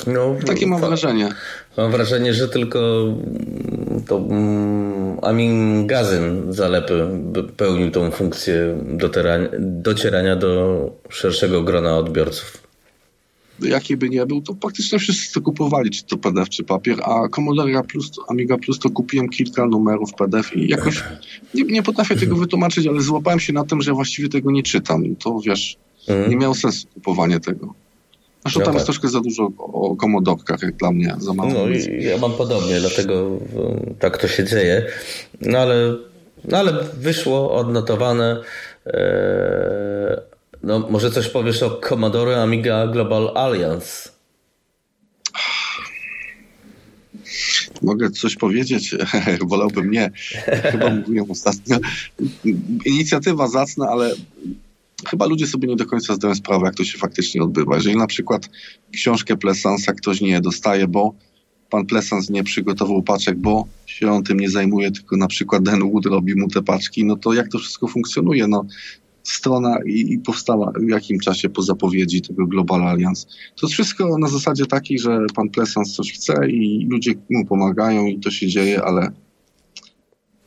No, 0.07 0.37
Takie 0.47 0.67
mam 0.67 0.81
wrażenie. 0.81 1.29
Mam 1.77 1.91
wrażenie, 1.91 2.35
że 2.35 2.49
tylko 2.49 2.79
to 4.07 4.17
mm, 4.17 5.19
Amin 5.23 5.87
Gazyn 5.87 6.53
zalepy 6.53 7.09
pełnił 7.57 7.91
tą 7.91 8.11
funkcję 8.11 8.79
docierania 9.61 10.37
do 10.37 10.91
szerszego 11.09 11.63
grona 11.63 11.99
odbiorców 11.99 12.66
jaki 13.61 13.97
by 13.97 14.09
nie 14.09 14.27
był, 14.27 14.43
to 14.43 14.55
praktycznie 14.55 14.99
wszyscy 14.99 15.35
to 15.35 15.41
kupowali, 15.41 15.91
czy 15.91 16.05
to 16.05 16.17
PDF, 16.17 16.49
czy 16.49 16.65
papier, 16.65 16.99
a 17.03 17.29
Commodore 17.29 17.83
Plus, 17.83 18.11
Amiga 18.29 18.59
Plus 18.59 18.79
to 18.79 18.91
kupiłem 18.91 19.29
kilka 19.29 19.67
numerów 19.67 20.15
PDF 20.15 20.57
i 20.57 20.69
jakoś 20.69 21.05
nie, 21.55 21.65
nie 21.65 21.83
potrafię 21.83 22.17
tego 22.17 22.37
wytłumaczyć, 22.37 22.87
ale 22.87 23.01
złapałem 23.01 23.41
się 23.41 23.53
na 23.53 23.65
tym, 23.65 23.83
że 23.83 23.93
właściwie 23.93 24.29
tego 24.29 24.51
nie 24.51 24.63
czytam. 24.63 25.17
To 25.17 25.41
wiesz, 25.47 25.77
mm. 26.09 26.31
nie 26.31 26.37
miało 26.37 26.55
sensu 26.55 26.87
kupowanie 26.95 27.41
tego. 27.41 27.75
Zresztą 28.43 28.61
tam 28.61 28.67
tak. 28.67 28.75
jest 28.75 28.87
troszkę 28.87 29.09
za 29.09 29.21
dużo 29.21 29.51
o 29.59 29.97
komodorkach, 29.97 30.63
jak 30.63 30.77
dla 30.77 30.93
mnie, 30.93 31.15
za 31.19 31.35
mało. 31.35 31.53
No 31.53 31.69
i 31.69 32.05
ja 32.05 32.19
mam 32.19 32.33
podobnie, 32.33 32.81
dlatego 32.81 33.39
tak 33.99 34.19
to 34.19 34.29
się 34.29 34.45
dzieje. 34.45 34.87
No 35.41 35.59
ale, 35.59 35.97
no 36.45 36.59
ale 36.59 36.73
wyszło, 36.95 37.53
odnotowane. 37.53 38.43
Eee 38.87 40.36
No, 40.63 40.89
może 40.91 41.11
coś 41.11 41.29
powiesz 41.29 41.63
o 41.63 41.71
Commodore 41.71 42.43
Amiga 42.43 42.87
Global 42.87 43.31
Alliance? 43.35 44.09
Mogę 47.83 48.11
coś 48.11 48.37
powiedzieć? 48.37 48.95
Wolałbym 49.51 49.91
nie. 49.91 50.11
Chyba 50.63 50.91
mówiłem 50.91 51.31
ostatnio. 51.31 51.79
Inicjatywa 52.87 53.49
zacna, 53.49 53.89
ale 53.89 54.15
chyba 55.09 55.27
ludzie 55.27 55.47
sobie 55.47 55.69
nie 55.69 55.77
do 55.77 55.87
końca 55.87 56.15
zdają 56.15 56.35
sprawę, 56.35 56.67
jak 56.67 56.75
to 56.75 56.85
się 56.85 56.99
faktycznie 56.99 57.43
odbywa. 57.43 57.77
Jeżeli 57.77 57.97
na 57.97 58.07
przykład 58.07 58.51
książkę 58.93 59.37
Plesansa 59.37 59.93
ktoś 59.93 60.21
nie 60.21 60.41
dostaje, 60.41 60.89
bo 60.89 61.15
pan 61.71 61.87
Plesans 61.87 62.31
nie 62.31 62.45
przygotował 62.45 63.03
paczek, 63.03 63.39
bo 63.39 63.67
się 63.87 64.11
on 64.11 64.23
tym 64.23 64.41
nie 64.41 64.51
zajmuje, 64.51 64.91
tylko 64.91 65.17
na 65.17 65.27
przykład 65.27 65.63
Dan 65.63 65.91
Wood 65.91 66.07
robi 66.07 66.35
mu 66.35 66.49
te 66.49 66.63
paczki, 66.63 67.05
no 67.05 67.17
to 67.17 67.33
jak 67.33 67.49
to 67.49 67.59
wszystko 67.59 67.89
funkcjonuje? 67.89 68.47
No, 68.47 68.65
strona 69.31 69.79
i, 69.87 70.13
i, 70.13 70.19
powstała 70.19 70.73
w 70.81 70.89
jakim 70.89 71.21
czasie 71.21 71.49
po 71.49 71.63
zapowiedzi 71.63 72.23
tego 72.23 72.47
Global 72.47 72.83
Alliance. 72.83 73.27
To 73.27 73.67
jest 73.67 73.75
wszystko 73.75 74.19
na 74.19 74.29
zasadzie 74.29 74.67
takiej, 74.67 74.99
że 74.99 75.19
pan 75.35 75.49
Plesans 75.49 75.95
coś 75.95 76.13
chce 76.13 76.49
i 76.49 76.87
ludzie 76.91 77.15
mu 77.31 77.47
pomagają 77.47 78.07
i 78.07 78.19
to 78.19 78.31
się 78.31 78.47
dzieje, 78.47 78.83
ale 78.83 79.13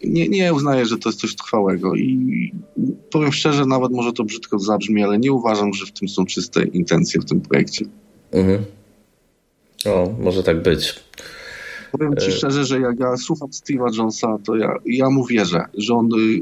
nie, 0.04 0.30
nie 0.30 0.54
uznaję, 0.54 0.86
że 0.86 0.98
to 0.98 1.10
jest 1.10 1.20
coś 1.20 1.36
trwałego 1.36 1.96
i 1.96 2.52
powiem 3.12 3.32
szczerze, 3.32 3.66
nawet 3.66 3.92
może 3.92 4.14
to 4.14 4.24
brzydko 4.24 4.60
zabrzmi, 4.60 5.04
ale 5.04 5.20
nie 5.20 5.32
uważam, 5.32 5.74
że 5.74 5.86
w 5.86 5.92
tym 5.92 6.10
są 6.10 6.26
czyste 6.26 6.64
intencje 6.64 7.22
w 7.22 7.26
tym 7.26 7.42
projekcie. 7.42 7.86
Mhm. 8.32 8.66
O, 9.86 10.14
może 10.20 10.44
tak 10.44 10.64
być. 10.64 10.96
Powiem 11.92 12.18
ci 12.18 12.28
e- 12.28 12.32
szczerze, 12.32 12.66
że 12.66 12.80
jak 12.80 13.00
ja 13.00 13.18
słucham 13.18 13.50
Steve'a 13.50 13.98
Jonesa, 13.98 14.38
to 14.46 14.56
ja, 14.56 14.74
ja 14.86 15.10
mu 15.10 15.26
wierzę, 15.26 15.66
że 15.78 15.94
on 15.94 16.10
y, 16.14 16.42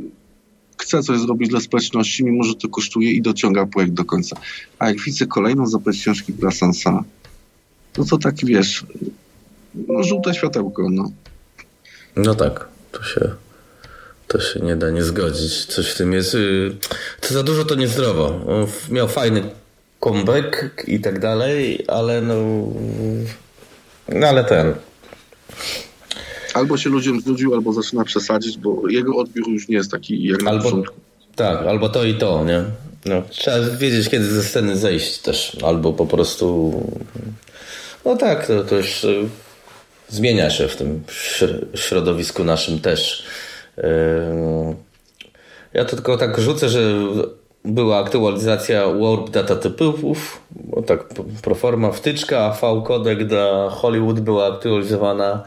chce 0.77 1.03
coś 1.03 1.19
zrobić 1.19 1.49
dla 1.49 1.59
społeczności, 1.59 2.23
mimo 2.23 2.43
że 2.43 2.55
to 2.55 2.69
kosztuje 2.69 3.11
i 3.11 3.21
dociąga 3.21 3.65
projekt 3.65 3.93
do 3.93 4.05
końca. 4.05 4.35
A 4.79 4.87
jak 4.87 5.01
widzę 5.01 5.25
kolejną 5.25 5.67
zapowiedź 5.67 6.01
książki 6.01 6.33
Brasansa, 6.33 7.03
no 7.97 8.05
to 8.05 8.17
tak 8.17 8.35
wiesz, 8.43 8.85
no, 9.87 10.03
żółte 10.03 10.33
światełko, 10.33 10.89
no. 10.89 11.11
No 12.15 12.35
tak, 12.35 12.67
to 12.91 13.03
się, 13.03 13.29
to 14.27 14.39
się 14.39 14.59
nie 14.59 14.75
da 14.75 14.89
nie 14.89 15.03
zgodzić. 15.03 15.65
Coś 15.65 15.91
w 15.91 15.97
tym 15.97 16.13
jest. 16.13 16.35
Y, 16.35 16.75
co 17.21 17.33
za 17.33 17.43
dużo 17.43 17.65
to 17.65 17.75
niezdrowo. 17.75 18.25
On 18.47 18.67
miał 18.95 19.07
fajny 19.07 19.49
comeback 19.99 20.83
i 20.87 20.99
tak 20.99 21.19
dalej, 21.19 21.85
ale 21.87 22.21
no. 22.21 22.35
No 24.09 24.27
ale 24.27 24.43
ten. 24.43 24.73
Albo 26.57 26.77
się 26.77 26.89
ludziom 26.89 27.21
znudził, 27.21 27.53
albo 27.53 27.73
zaczyna 27.73 28.03
przesadzić, 28.03 28.57
bo 28.57 28.89
jego 28.89 29.15
odbiór 29.15 29.49
już 29.49 29.67
nie 29.67 29.75
jest 29.75 29.91
taki 29.91 30.23
jak 30.23 30.43
na 30.43 30.51
albo, 30.51 30.63
początku. 30.63 30.95
Tak, 31.35 31.61
albo 31.67 31.89
to 31.89 32.03
i 32.03 32.15
to, 32.15 32.45
nie? 32.45 32.63
No, 33.05 33.21
trzeba 33.29 33.59
wiedzieć, 33.77 34.09
kiedy 34.09 34.25
ze 34.25 34.43
sceny 34.43 34.77
zejść 34.77 35.17
też, 35.17 35.57
albo 35.63 35.93
po 35.93 36.05
prostu. 36.05 36.73
No 38.05 38.15
tak, 38.15 38.47
to, 38.47 38.63
to 38.63 38.75
już 38.75 39.03
y, 39.03 39.29
zmienia 40.09 40.49
się 40.49 40.67
w 40.67 40.75
tym 40.75 41.03
środowisku 41.75 42.43
naszym 42.43 42.79
też. 42.79 43.25
Y, 43.77 43.83
ja 45.73 45.85
to 45.85 45.95
tylko 45.95 46.17
tak 46.17 46.39
rzucę, 46.39 46.69
że 46.69 46.93
była 47.65 47.99
aktualizacja 47.99 48.87
Warp 48.87 49.29
data 49.29 49.55
typów, 49.55 50.41
bo 50.51 50.81
tak 50.81 51.07
proforma 51.41 51.91
wtyczka, 51.91 52.39
a 52.39 52.51
V-kodek 52.51 53.27
dla 53.27 53.69
Hollywood 53.69 54.19
była 54.19 54.53
aktualizowana. 54.53 55.43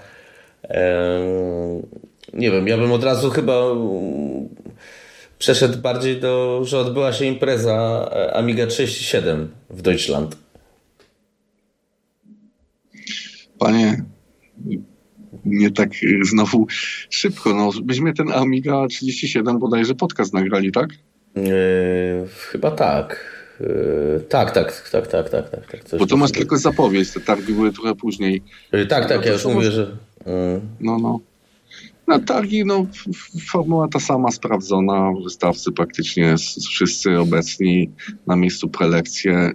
Nie 2.32 2.50
wiem, 2.50 2.68
ja 2.68 2.78
bym 2.78 2.92
od 2.92 3.04
razu 3.04 3.30
chyba 3.30 3.62
przeszedł 5.38 5.78
bardziej 5.78 6.20
do, 6.20 6.60
że 6.64 6.78
odbyła 6.78 7.12
się 7.12 7.24
impreza 7.24 8.08
e, 8.12 8.34
Amiga 8.36 8.66
37 8.66 9.50
w 9.70 9.82
Deutschland. 9.82 10.36
Panie, 13.58 14.04
nie 15.44 15.70
tak 15.70 15.90
e, 15.90 16.24
znowu 16.24 16.66
szybko. 17.10 17.54
No, 17.54 17.70
myśmy 17.84 18.14
ten 18.14 18.32
Amiga 18.32 18.86
37 18.86 19.58
bodajże 19.58 19.94
podcast 19.94 20.34
nagrali, 20.34 20.72
tak? 20.72 20.90
Yy, 21.36 22.28
chyba 22.28 22.70
tak. 22.70 23.40
Yy, 23.60 24.24
tak, 24.28 24.50
tak, 24.50 24.90
tak, 24.90 25.06
tak, 25.06 25.30
tak, 25.30 25.50
tak. 25.50 25.66
tak 25.66 25.98
Bo 25.98 26.06
to 26.06 26.16
masz 26.16 26.32
tylko 26.32 26.58
zapowiedź, 26.58 27.10
te 27.10 27.20
targi 27.20 27.52
były 27.52 27.72
trochę 27.72 27.94
później. 27.94 28.42
Yy, 28.72 28.86
tak, 28.86 29.08
tak, 29.08 29.26
ja 29.26 29.32
już 29.32 29.44
mówię, 29.44 29.70
że... 29.70 29.96
No, 30.80 30.98
no. 30.98 31.20
Na 32.06 32.18
targi, 32.18 32.64
no, 32.64 32.86
formuła 33.50 33.88
ta 33.88 34.00
sama 34.00 34.30
sprawdzona, 34.30 35.12
wystawcy 35.24 35.72
praktycznie 35.72 36.34
wszyscy 36.70 37.18
obecni 37.18 37.90
na 38.26 38.36
miejscu 38.36 38.68
prelekcje, 38.68 39.52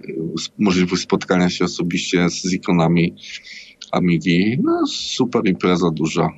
możliwość 0.58 1.02
spotkania 1.02 1.50
się 1.50 1.64
osobiście 1.64 2.30
z 2.30 2.52
ikonami 2.52 3.14
Amigi. 3.92 4.58
No, 4.62 4.86
super 4.86 5.46
impreza 5.46 5.90
duża. 5.90 6.30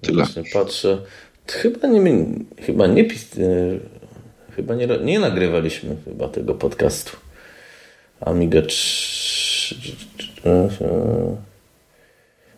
Tyle. 0.00 0.24
Właśnie 0.24 0.42
patrzę. 0.52 1.02
Chyba 1.46 1.88
nie, 1.88 2.26
chyba 2.66 2.86
nie, 2.86 3.04
Chyba 4.56 4.74
nie, 4.74 4.88
nie 5.04 5.20
nagrywaliśmy 5.20 5.96
chyba 6.04 6.28
tego 6.28 6.54
podcastu. 6.54 7.16
Amiga 8.20 8.62
3... 8.62 9.74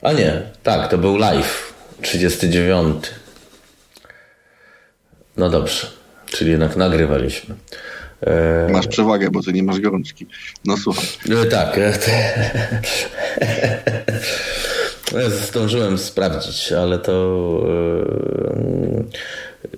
A 0.02 0.12
nie, 0.12 0.42
tak, 0.62 0.90
to 0.90 0.98
był 0.98 1.16
live. 1.16 1.72
39. 2.02 3.04
No 5.36 5.50
dobrze, 5.50 5.86
czyli 6.26 6.50
jednak 6.50 6.76
nagrywaliśmy. 6.76 7.54
E, 8.20 8.68
masz 8.72 8.86
przewagę, 8.86 9.30
bo 9.30 9.42
ty 9.42 9.52
nie 9.52 9.62
masz 9.62 9.80
gorączki. 9.80 10.26
No 10.64 10.76
słuchaj. 10.76 11.06
E, 11.30 11.46
tak. 11.46 11.80
Zdążyłem 15.48 15.98
sprawdzić, 15.98 16.72
ale 16.72 16.98
to 16.98 17.12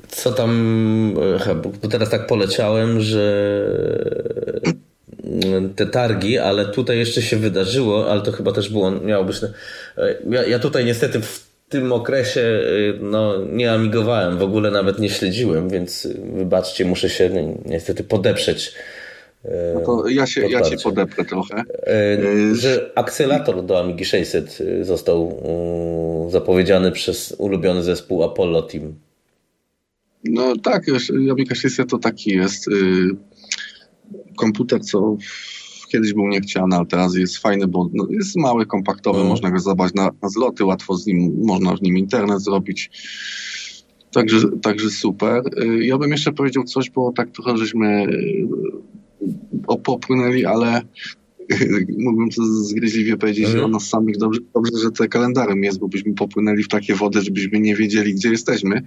co 0.09 0.33
tam, 0.33 1.15
bo 1.83 1.89
teraz 1.89 2.11
tak 2.11 2.27
poleciałem, 2.27 3.01
że 3.01 3.23
te 5.77 5.87
targi, 5.87 6.39
ale 6.39 6.67
tutaj 6.67 6.99
jeszcze 6.99 7.23
się 7.23 7.37
wydarzyło, 7.37 8.11
ale 8.11 8.21
to 8.23 8.33
chyba 8.33 8.53
też 8.53 8.69
było, 8.69 8.91
miało 8.91 9.25
być... 9.25 9.37
Ja, 10.31 10.47
ja 10.47 10.59
tutaj 10.59 10.85
niestety 10.85 11.21
w 11.21 11.47
tym 11.69 11.93
okresie 11.93 12.61
no, 13.01 13.45
nie 13.53 13.73
amigowałem, 13.73 14.39
w 14.39 14.43
ogóle 14.43 14.71
nawet 14.71 14.99
nie 14.99 15.11
śledziłem, 15.11 15.69
więc 15.69 16.09
wybaczcie, 16.35 16.85
muszę 16.85 17.09
się 17.09 17.55
niestety 17.65 18.05
podeprzeć. 18.05 18.75
No 19.75 19.81
to 19.81 20.09
ja 20.09 20.27
się, 20.27 20.49
ja 20.49 20.65
się 20.65 20.77
podeprę 20.77 21.25
trochę. 21.25 21.63
E, 21.87 22.55
że 22.55 22.91
akcelator 22.95 23.65
do 23.65 23.81
Amigi 23.81 24.05
600 24.05 24.59
został 24.83 25.43
zapowiedziany 26.31 26.93
przez 26.93 27.35
ulubiony 27.39 27.83
zespół 27.83 28.25
Apollo 28.25 28.63
Team. 28.63 28.95
No 30.25 30.55
tak, 30.63 30.85
Amiga 31.31 31.55
600 31.55 31.91
to 31.91 31.99
taki 31.99 32.31
jest 32.31 32.69
y, 32.69 32.71
komputer, 34.37 34.81
co 34.81 35.17
kiedyś 35.89 36.15
był 36.15 36.29
niechciany, 36.29 36.77
ale 36.77 36.87
teraz 36.87 37.15
jest 37.15 37.39
fajny, 37.39 37.67
bo 37.67 37.91
no, 37.93 38.07
jest 38.11 38.37
mały, 38.37 38.67
kompaktowy, 38.67 39.19
mm. 39.19 39.31
można 39.31 39.51
go 39.51 39.59
zabrać 39.59 39.95
na, 39.95 40.11
na 40.23 40.29
zloty, 40.29 40.65
łatwo 40.65 40.97
z 40.97 41.07
nim, 41.07 41.45
można 41.45 41.77
w 41.77 41.83
nim 41.83 41.99
internet 41.99 42.43
zrobić. 42.43 42.91
Także, 44.13 44.39
także 44.63 44.91
super. 44.91 45.43
Y, 45.63 45.85
ja 45.85 45.99
bym 45.99 46.11
jeszcze 46.11 46.33
powiedział 46.33 46.65
coś, 46.65 46.91
bo 46.91 47.13
tak 47.13 47.31
trochę 47.31 47.57
żeśmy 47.57 48.07
y, 48.07 48.47
popłynęli, 49.85 50.45
ale 50.45 50.83
mógłbym 52.05 52.31
to 52.31 52.45
zgryźliwie 52.45 53.17
powiedzieć 53.17 53.49
mm. 53.49 53.65
o 53.65 53.69
nas 53.69 53.89
samych. 53.89 54.17
Dobrze, 54.17 54.41
dobrze, 54.55 54.79
że 54.83 54.91
te 54.91 55.09
kalendarem 55.09 55.65
jest, 55.65 55.79
bo 55.79 55.89
byśmy 55.89 56.15
popłynęli 56.15 56.63
w 56.63 56.69
takie 56.69 56.95
wody, 56.95 57.23
żebyśmy 57.23 57.61
nie 57.61 57.77
wiedzieli, 57.77 58.15
gdzie 58.15 58.29
jesteśmy. 58.31 58.83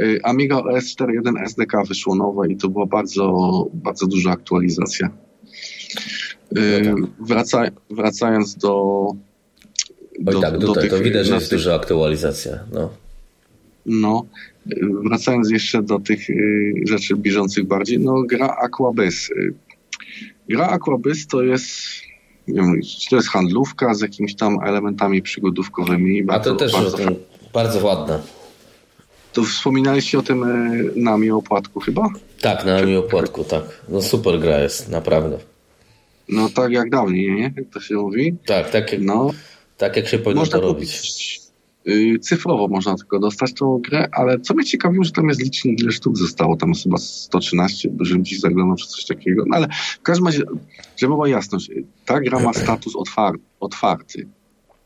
Y, 0.00 0.20
Amiga 0.22 0.56
OS 0.56 0.84
4.1 0.84 1.42
SDK 1.44 1.84
wyszło 1.88 2.14
nowe 2.14 2.48
i 2.48 2.56
to 2.56 2.68
była 2.68 2.86
bardzo, 2.86 3.66
bardzo 3.74 4.06
duża 4.06 4.30
aktualizacja. 4.30 5.10
Y, 6.58 6.82
no 6.84 7.06
tak. 7.06 7.10
Wraca, 7.20 7.64
wracając 7.90 8.54
do. 8.54 9.06
do, 10.20 10.40
tak, 10.40 10.58
do 10.58 10.66
tutaj, 10.66 10.82
tych, 10.82 10.92
to 10.92 11.00
widać, 11.00 11.26
że 11.26 11.34
jest 11.34 11.50
duża 11.50 11.74
aktualizacja. 11.74 12.58
No. 12.72 12.90
no. 13.86 14.26
Wracając 15.04 15.50
jeszcze 15.50 15.82
do 15.82 15.98
tych 15.98 16.26
rzeczy 16.84 17.16
bieżących 17.16 17.64
bardziej, 17.66 17.98
no 17.98 18.22
gra 18.22 18.56
Aquabase 18.62 19.34
Gra 20.48 20.68
Aquabys 20.68 21.26
to 21.26 21.42
jest 21.42 21.70
wiem, 22.48 22.80
to 23.10 23.16
jest 23.16 23.28
handlówka 23.28 23.94
z 23.94 24.00
jakimiś 24.00 24.36
tam 24.36 24.58
elementami 24.64 25.22
przygodówkowymi. 25.22 26.24
Bardzo, 26.24 26.50
A 26.50 26.52
to 26.52 26.58
też 26.58 26.72
bardzo, 26.72 26.98
bardzo 27.52 27.86
ładne. 27.86 28.20
To 29.32 29.42
wspominaliście 29.44 30.18
o 30.18 30.22
tym 30.22 30.44
e, 30.44 30.78
nami 30.96 31.30
opłatku 31.30 31.80
chyba? 31.80 32.08
Tak, 32.40 32.64
na 32.64 32.74
nami 32.80 32.96
opłatku, 32.96 33.44
tak. 33.44 33.62
No 33.88 34.02
super 34.02 34.40
gra 34.40 34.58
jest, 34.58 34.88
naprawdę. 34.88 35.38
No 36.28 36.48
tak 36.48 36.72
jak 36.72 36.90
dawniej, 36.90 37.32
nie? 37.32 37.52
Jak 37.56 37.64
to 37.72 37.80
się 37.80 37.94
mówi? 37.94 38.36
Tak, 38.46 38.70
tak 38.70 38.92
jak, 38.92 39.00
no, 39.00 39.30
tak 39.78 39.96
jak 39.96 40.08
się 40.08 40.18
powinno 40.18 40.46
to 40.46 40.60
robić. 40.60 40.90
y, 41.38 41.41
cyfrowo 42.20 42.68
można 42.68 42.94
tylko 42.94 43.18
dostać 43.18 43.52
tą 43.52 43.78
grę, 43.78 44.08
ale 44.12 44.40
co 44.40 44.54
mnie 44.54 44.64
ciekawiło, 44.64 45.04
że 45.04 45.10
tam 45.10 45.28
jest 45.28 45.42
licznik, 45.42 45.80
ile 45.80 45.92
sztuk 45.92 46.18
zostało, 46.18 46.56
tam 46.56 46.72
chyba 46.82 46.98
113, 46.98 47.90
żebym 48.00 48.24
dziś 48.24 48.40
zaglądał, 48.40 48.76
czy 48.76 48.86
coś 48.86 49.04
takiego, 49.04 49.44
no 49.46 49.56
ale 49.56 49.68
w 49.98 50.02
każdym 50.02 50.26
razie, 50.26 50.42
żeby 50.96 51.12
była 51.12 51.28
jasność, 51.28 51.70
ta 52.04 52.20
gra 52.20 52.38
ma 52.38 52.52
status 52.52 52.96
otwar 52.96 53.34
otwarty, 53.60 54.28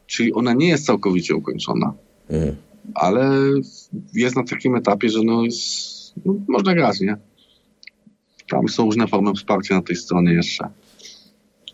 czyli 0.06 0.32
ona 0.32 0.52
nie 0.52 0.68
jest 0.68 0.86
całkowicie 0.86 1.36
ukończona, 1.36 1.92
mm. 2.28 2.56
ale 2.94 3.30
jest 4.14 4.36
na 4.36 4.44
takim 4.44 4.76
etapie, 4.76 5.08
że 5.08 5.22
no 5.24 5.44
jest, 5.44 6.14
no, 6.24 6.34
można 6.48 6.74
grać, 6.74 7.00
nie? 7.00 7.16
Tam 8.48 8.68
są 8.68 8.84
różne 8.84 9.06
formy 9.06 9.34
wsparcia 9.34 9.74
na 9.74 9.82
tej 9.82 9.96
stronie 9.96 10.32
jeszcze. 10.32 10.68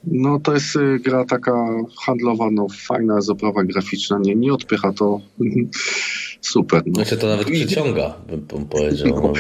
No 0.05 0.41
to 0.41 0.55
jest 0.55 0.77
y, 0.77 0.99
gra 0.99 1.25
taka 1.25 1.69
handlowa, 2.07 2.51
no 2.51 2.67
fajna 2.69 3.17
jest 3.17 3.31
oprawa 3.31 3.65
graficzna, 3.65 4.19
nie, 4.23 4.35
nie 4.35 4.53
odpycha 4.53 4.93
to 4.93 5.21
super. 6.41 6.83
No. 6.87 6.95
Znaczy 6.95 7.17
to 7.17 7.27
nawet 7.27 7.51
przyciąga, 7.51 8.15
bym 8.49 8.67
powiedział. 8.67 9.09
No. 9.09 9.21
no 9.21 9.33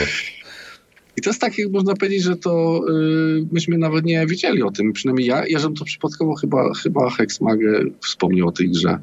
I 1.16 1.22
to 1.22 1.30
jest 1.30 1.40
tak, 1.40 1.58
jak 1.58 1.70
można 1.70 1.94
powiedzieć, 1.94 2.22
że 2.22 2.36
to 2.36 2.80
yy, 2.88 3.46
myśmy 3.52 3.78
nawet 3.78 4.04
nie 4.04 4.26
wiedzieli 4.26 4.62
o 4.62 4.70
tym. 4.70 4.92
Przynajmniej 4.92 5.26
ja, 5.26 5.46
ja 5.46 5.58
żebym 5.58 5.76
to 5.76 5.84
przypadkowo 5.84 6.34
chyba, 6.34 6.74
chyba 6.74 7.10
Hexmagę 7.10 7.84
wspomniał 8.02 8.48
o 8.48 8.52
tej 8.52 8.70
grze 8.70 8.98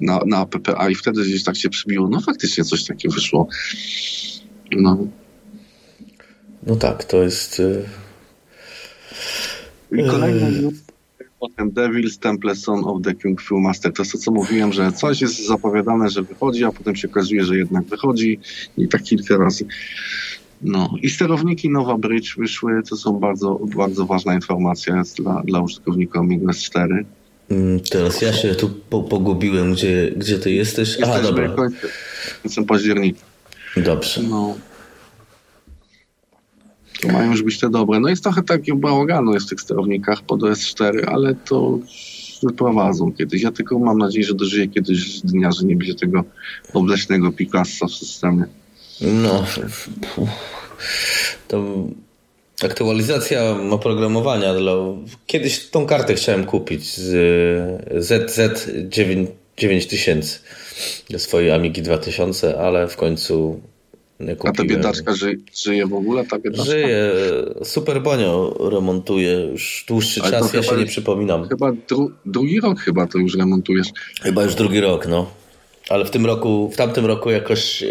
na, 0.00 0.20
na 0.26 0.46
PPA 0.46 0.90
i 0.90 0.94
wtedy 0.94 1.22
gdzieś 1.22 1.44
tak 1.44 1.56
się 1.56 1.68
przybiło. 1.68 2.08
No 2.08 2.20
faktycznie 2.20 2.64
coś 2.64 2.84
takiego 2.84 3.14
wyszło. 3.14 3.48
No. 4.72 5.06
No 6.66 6.76
tak, 6.76 7.04
to 7.04 7.22
jest... 7.22 7.58
Yy 7.58 8.03
i 9.92 10.04
kolejny 10.10 10.62
yy. 10.62 10.70
potem 11.40 11.70
Devil's 11.70 12.18
Temple 12.18 12.54
Son 12.54 12.84
of 12.84 13.02
the 13.02 13.14
King 13.14 13.40
Fu 13.40 13.60
Master. 13.60 13.92
To 13.92 14.02
jest 14.02 14.12
to, 14.12 14.18
co 14.18 14.30
mówiłem, 14.30 14.72
że 14.72 14.92
coś 14.92 15.20
jest 15.20 15.46
zapowiadane, 15.46 16.10
że 16.10 16.22
wychodzi, 16.22 16.64
a 16.64 16.72
potem 16.72 16.96
się 16.96 17.08
okazuje, 17.08 17.44
że 17.44 17.56
jednak 17.56 17.84
wychodzi 17.84 18.38
i 18.78 18.88
tak 18.88 19.02
kilka 19.02 19.36
razy. 19.36 19.66
No 20.62 20.94
i 21.02 21.10
sterowniki 21.10 21.70
Nowa 21.70 21.98
Bridge 21.98 22.36
wyszły, 22.36 22.82
to 22.88 22.96
są 22.96 23.12
bardzo, 23.12 23.60
bardzo 23.76 24.06
ważna 24.06 24.34
informacja 24.34 25.02
dla, 25.16 25.42
dla 25.42 25.60
użytkownika 25.60 26.20
Amiga 26.20 26.52
S4. 26.52 27.04
Mm, 27.50 27.80
teraz 27.80 28.22
ja 28.22 28.32
się 28.32 28.54
tu 28.54 28.68
po, 28.90 29.02
pogubiłem, 29.02 29.72
gdzie, 29.72 30.12
gdzie 30.16 30.38
ty 30.38 30.52
jesteś. 30.52 30.88
Jesteśmy 30.88 31.14
A, 31.14 31.22
dobra. 31.22 31.56
końcem 32.42 32.64
października. 32.64 33.20
Dobrze. 33.76 34.22
No, 34.22 34.54
to 37.00 37.08
mają 37.08 37.30
już 37.30 37.42
być 37.42 37.60
te 37.60 37.70
dobre. 37.70 38.00
No 38.00 38.08
jest 38.08 38.22
trochę 38.22 38.42
takiego 38.42 38.78
bałaganu 38.78 39.34
jest 39.34 39.46
w 39.46 39.48
tych 39.50 39.60
sterownikach 39.60 40.22
pod 40.22 40.40
OS4, 40.40 41.04
ale 41.06 41.34
to 41.34 41.78
wyprowadzą 42.42 43.12
kiedyś. 43.12 43.42
Ja 43.42 43.52
tylko 43.52 43.78
mam 43.78 43.98
nadzieję, 43.98 44.26
że 44.26 44.34
dożyję 44.34 44.68
kiedyś 44.68 45.20
dnia, 45.20 45.52
że 45.52 45.66
nie 45.66 45.76
będzie 45.76 45.94
tego 45.94 46.24
obleśnego 46.74 47.32
Picassa 47.32 47.86
w 47.86 47.92
systemie. 47.92 48.44
No, 49.00 49.44
to 51.48 51.86
aktualizacja 52.62 53.56
oprogramowania. 53.70 54.54
Dla... 54.54 54.72
Kiedyś 55.26 55.68
tą 55.68 55.86
kartę 55.86 56.14
chciałem 56.14 56.44
kupić 56.44 56.96
z 56.96 58.04
ZZ 58.04 58.70
9000 58.88 60.38
do 61.10 61.18
swojej 61.18 61.50
Amigi 61.50 61.82
2000, 61.82 62.60
ale 62.60 62.88
w 62.88 62.96
końcu 62.96 63.60
a 64.44 64.52
ta 64.52 64.64
biedaczka 64.64 65.14
żyje, 65.14 65.36
żyje 65.54 65.86
w 65.86 65.94
ogóle? 65.94 66.24
Ta 66.24 66.38
biedaczka? 66.38 66.64
Żyje. 66.64 67.12
Super 67.62 68.02
Bonio 68.02 68.56
remontuje 68.70 69.32
już 69.32 69.84
dłuższy 69.88 70.22
Ale 70.22 70.30
czas, 70.30 70.52
ja 70.52 70.62
się 70.62 70.76
nie 70.76 70.86
przypominam. 70.86 71.48
Chyba 71.48 71.72
dru, 71.88 72.10
drugi 72.26 72.60
rok 72.60 72.78
chyba 72.80 73.06
to 73.06 73.18
już 73.18 73.36
remontujesz. 73.36 73.88
Chyba 74.22 74.44
już 74.44 74.54
drugi 74.54 74.80
rok, 74.80 75.06
no. 75.08 75.30
Ale 75.88 76.04
w 76.04 76.10
tym 76.10 76.26
roku, 76.26 76.70
w 76.72 76.76
tamtym 76.76 77.06
roku 77.06 77.30
jakoś 77.30 77.82
yy, 77.82 77.88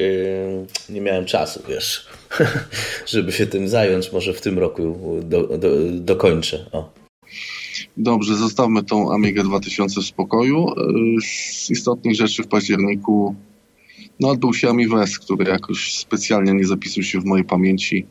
nie 0.90 1.02
miałem 1.02 1.26
czasu, 1.26 1.64
wiesz, 1.70 2.08
żeby 3.08 3.32
się 3.32 3.48
tym 3.48 3.68
zająć. 3.68 4.12
Może 4.12 4.34
w 4.34 4.42
tym 4.42 4.60
roku 4.60 5.20
do, 5.24 5.58
do, 5.58 5.70
dokończę. 5.92 6.66
O. 6.72 6.90
Dobrze, 7.98 8.36
zostawmy 8.36 8.84
tą 8.84 9.14
Amigę 9.14 9.44
2000 9.44 10.02
w 10.02 10.06
spokoju. 10.06 10.68
Z 11.22 11.70
istotnych 11.70 12.16
rzeczy 12.16 12.44
w 12.44 12.48
październiku 12.48 13.36
no, 14.24 14.30
odbył 14.30 14.54
się 14.54 14.70
Amiwest, 14.70 15.20
który 15.20 15.52
jakoś 15.52 15.94
specjalnie 15.94 16.54
nie 16.54 16.66
zapisał 16.66 17.04
się 17.04 17.20
w 17.20 17.26
mojej 17.26 17.46
pamięci. 17.46 18.06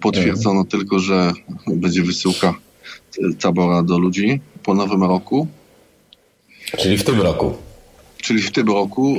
Potwierdzono 0.00 0.60
mhm. 0.60 0.66
tylko, 0.66 0.98
że 0.98 1.32
będzie 1.66 2.02
wysyłka 2.02 2.54
tabora 3.40 3.82
do 3.82 3.98
ludzi 3.98 4.40
po 4.62 4.74
nowym 4.74 5.02
roku. 5.02 5.46
Czyli 6.78 6.98
w 6.98 7.04
tym 7.04 7.20
roku. 7.20 7.54
Czyli 8.16 8.42
w 8.42 8.50
tym 8.50 8.66
roku. 8.66 9.16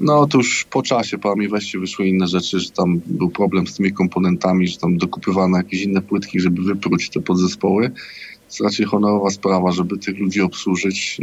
No 0.00 0.26
to 0.26 0.38
już 0.38 0.64
po 0.70 0.82
czasie 0.82 1.18
po 1.18 1.32
Amiweście 1.32 1.78
wyszły 1.78 2.08
inne 2.08 2.26
rzeczy, 2.26 2.60
że 2.60 2.70
tam 2.70 3.00
był 3.06 3.30
problem 3.30 3.66
z 3.66 3.74
tymi 3.74 3.92
komponentami, 3.92 4.68
że 4.68 4.76
tam 4.76 4.96
dokupywano 4.96 5.56
jakieś 5.56 5.82
inne 5.82 6.02
płytki, 6.02 6.40
żeby 6.40 6.62
wypróć 6.62 7.10
te 7.10 7.20
podzespoły 7.20 7.90
raczej 8.60 8.86
honorowa 8.86 9.30
sprawa, 9.30 9.72
żeby 9.72 9.98
tych 9.98 10.18
ludzi 10.18 10.40
obsłużyć. 10.40 11.18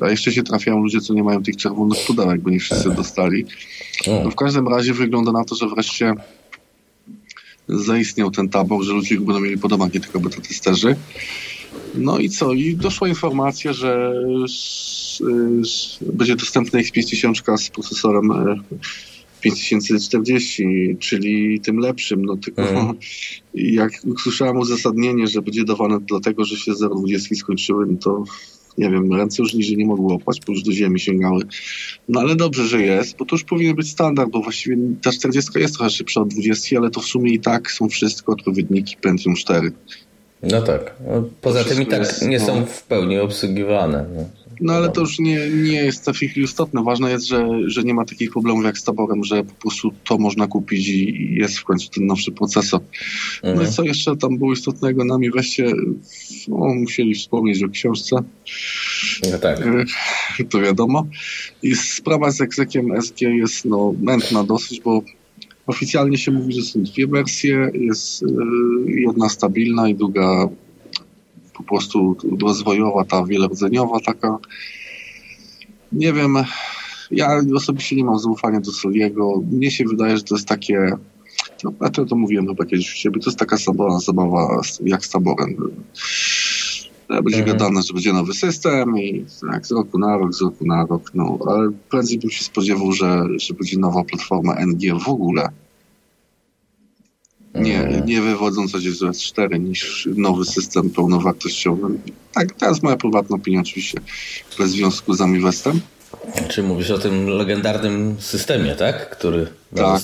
A 0.00 0.10
jeszcze 0.10 0.32
się 0.32 0.42
trafiają 0.42 0.78
ludzie, 0.78 1.00
co 1.00 1.14
nie 1.14 1.22
mają 1.22 1.42
tych 1.42 1.56
czerwonych 1.56 1.98
pudełek, 2.06 2.40
bo 2.40 2.50
nie 2.50 2.60
wszyscy 2.60 2.90
dostali. 2.90 3.46
No 4.24 4.30
w 4.30 4.34
każdym 4.34 4.68
razie 4.68 4.94
wygląda 4.94 5.32
na 5.32 5.44
to, 5.44 5.54
że 5.54 5.68
wreszcie 5.68 6.14
zaistniał 7.68 8.30
ten 8.30 8.48
tabor, 8.48 8.84
że 8.84 8.92
ludzie 8.92 9.16
będą 9.20 9.40
mieli 9.40 9.58
podobanki 9.58 10.00
tylko 10.00 10.20
beta 10.20 10.40
testerzy. 10.40 10.96
No 11.94 12.18
i 12.18 12.30
co? 12.30 12.52
I 12.52 12.76
doszła 12.76 13.08
informacja, 13.08 13.72
że 13.72 14.14
będzie 16.00 16.36
dostępna 16.36 16.78
X50 16.78 17.56
z 17.56 17.70
procesorem 17.70 18.32
e, 18.32 18.56
5040, 19.44 20.96
czyli 20.98 21.60
tym 21.60 21.78
lepszym. 21.78 22.24
No 22.24 22.36
tylko 22.36 22.62
mm. 22.62 22.94
jak 23.54 23.92
usłyszałem 24.06 24.56
uzasadnienie, 24.56 25.26
że 25.26 25.42
będzie 25.42 25.64
dawane 25.64 25.98
dlatego, 26.00 26.44
że 26.44 26.56
się 26.56 26.72
0,20 26.72 27.34
skończyły, 27.34 27.86
no 27.86 27.96
to 27.98 28.24
nie 28.78 28.90
wiem, 28.90 29.12
ręce 29.12 29.42
już 29.42 29.54
niżej 29.54 29.76
nie 29.76 29.86
mogły 29.86 30.14
opać, 30.14 30.40
bo 30.46 30.52
już 30.52 30.62
do 30.62 30.72
ziemi 30.72 31.00
sięgały. 31.00 31.42
No 32.08 32.20
ale 32.20 32.36
dobrze, 32.36 32.66
że 32.66 32.82
jest, 32.82 33.16
bo 33.16 33.24
to 33.24 33.34
już 33.36 33.44
powinien 33.44 33.76
być 33.76 33.90
standard, 33.90 34.30
bo 34.30 34.42
właściwie 34.42 34.76
ta 35.02 35.12
40 35.12 35.50
jest 35.58 35.74
trochę 35.74 35.90
szybsza 35.90 36.20
od 36.20 36.28
20, 36.28 36.78
ale 36.78 36.90
to 36.90 37.00
w 37.00 37.04
sumie 37.04 37.32
i 37.32 37.40
tak 37.40 37.70
są 37.70 37.88
wszystko 37.88 38.32
odpowiedniki 38.32 38.96
Pentium 38.96 39.34
4. 39.34 39.72
No 40.50 40.62
tak. 40.62 40.94
No, 41.06 41.24
poza 41.40 41.64
tym 41.64 41.82
i 41.82 41.86
tak 41.86 42.00
jest, 42.00 42.28
nie 42.28 42.38
no. 42.38 42.46
są 42.46 42.64
w 42.66 42.82
pełni 42.82 43.18
obsługiwane. 43.18 44.04
No. 44.16 44.24
No 44.60 44.72
ale 44.72 44.88
to 44.88 45.00
już 45.00 45.18
nie, 45.18 45.50
nie 45.50 45.76
jest 45.76 46.02
w 46.02 46.04
tej 46.04 46.28
chwili 46.28 46.44
istotne. 46.44 46.82
Ważne 46.82 47.10
jest, 47.10 47.26
że, 47.26 47.48
że 47.66 47.82
nie 47.82 47.94
ma 47.94 48.04
takich 48.04 48.30
problemów 48.30 48.64
jak 48.64 48.78
z 48.78 48.84
taborem, 48.84 49.24
że 49.24 49.44
po 49.44 49.54
prostu 49.54 49.90
to 50.04 50.18
można 50.18 50.46
kupić 50.46 50.88
i 50.88 51.34
jest 51.34 51.58
w 51.58 51.64
końcu 51.64 51.90
ten 51.90 52.06
nowszy 52.06 52.32
procesor. 52.32 52.80
No 53.42 53.48
i 53.48 53.52
mhm. 53.52 53.72
co 53.72 53.82
jeszcze 53.82 54.16
tam 54.16 54.38
było 54.38 54.52
istotnego? 54.52 55.04
Nami 55.04 55.30
weźcie, 55.30 55.72
no, 56.48 56.56
musieli 56.56 57.14
wspomnieć 57.14 57.62
o 57.62 57.68
książce. 57.68 58.16
No 59.32 59.38
tak. 59.38 59.58
To 60.50 60.60
wiadomo. 60.60 61.06
I 61.62 61.74
sprawa 61.74 62.30
z 62.30 62.40
egzekiem 62.40 63.02
SG 63.02 63.20
jest 63.20 63.64
no, 63.64 63.94
mętna 64.00 64.44
dosyć, 64.44 64.80
bo 64.80 65.02
oficjalnie 65.66 66.18
się 66.18 66.32
mówi, 66.32 66.52
że 66.52 66.62
są 66.62 66.82
dwie 66.82 67.06
wersje. 67.06 67.70
Jest 67.74 68.22
e, 68.22 68.26
jedna 68.86 69.28
stabilna 69.28 69.88
i 69.88 69.94
druga 69.94 70.48
po 71.54 71.62
prostu 71.62 72.16
rozwojowa, 72.40 73.04
ta 73.04 73.24
wielordzeniowa 73.24 74.00
taka. 74.00 74.38
Nie 75.92 76.12
wiem, 76.12 76.36
ja 77.10 77.40
osobiście 77.56 77.96
nie 77.96 78.04
mam 78.04 78.18
zaufania 78.18 78.60
do 78.60 78.72
Soliego. 78.72 79.42
Mnie 79.52 79.70
się 79.70 79.84
wydaje, 79.84 80.16
że 80.16 80.22
to 80.22 80.34
jest 80.34 80.48
takie, 80.48 80.92
no, 81.64 81.72
ja 81.80 81.90
to, 81.90 82.04
to 82.04 82.16
mówiłem 82.16 82.46
chyba 82.46 82.64
kiedyś 82.64 82.94
u 82.94 82.96
siebie, 82.96 83.20
to 83.20 83.30
jest 83.30 83.38
taka 83.38 83.56
zabawa, 83.56 83.98
zabawa 83.98 84.60
jak 84.84 85.04
z 85.04 85.10
taborem. 85.10 85.56
Będzie 87.22 87.38
mhm. 87.38 87.58
gadane, 87.58 87.82
że 87.82 87.94
będzie 87.94 88.12
nowy 88.12 88.34
system 88.34 88.98
i 88.98 89.24
tak 89.50 89.66
z 89.66 89.70
roku 89.70 89.98
na 89.98 90.16
rok, 90.16 90.34
z 90.34 90.42
roku 90.42 90.66
na 90.66 90.86
rok, 90.86 91.10
no, 91.14 91.38
ale 91.46 91.70
prędzej 91.90 92.18
bym 92.18 92.30
się 92.30 92.44
spodziewał, 92.44 92.92
że, 92.92 93.24
że 93.36 93.54
będzie 93.54 93.78
nowa 93.78 94.04
platforma 94.04 94.54
NG 94.54 95.00
w 95.04 95.08
ogóle 95.08 95.48
nie, 97.54 98.02
nie 98.06 98.20
wywodząca 98.20 98.80
się 98.80 98.92
z 98.92 99.00
S4 99.00 99.60
niż 99.60 100.08
nowy 100.16 100.44
system 100.44 100.90
pełnowartościowy. 100.90 101.88
Tak, 102.32 102.52
to 102.52 102.68
jest 102.68 102.82
moja 102.82 102.96
prywatna 102.96 103.36
opinia 103.36 103.60
oczywiście, 103.60 104.00
bez 104.58 104.70
związku 104.70 105.14
z 105.14 105.20
Amiwestem. 105.20 105.80
Czy 106.48 106.62
mówisz 106.62 106.90
o 106.90 106.98
tym 106.98 107.26
legendarnym 107.26 108.16
systemie, 108.18 108.74
tak? 108.74 109.10
Który 109.10 109.46
tak, 109.74 110.02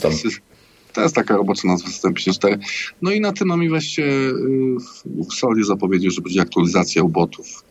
to 0.93 1.03
jest 1.03 1.15
taka 1.15 1.37
robocza 1.37 1.69
nazwa 1.69 1.89
system 1.89 2.15
54. 2.15 2.59
No 3.03 3.11
i 3.11 3.21
na 3.21 3.33
tym 3.33 3.51
Amiwestie 3.51 4.05
w 5.31 5.35
Soli 5.35 5.65
zapowiedział, 5.65 6.11
że 6.11 6.23
będzie 6.23 6.41
aktualizacja 6.41 7.03
ubotów. 7.03 7.65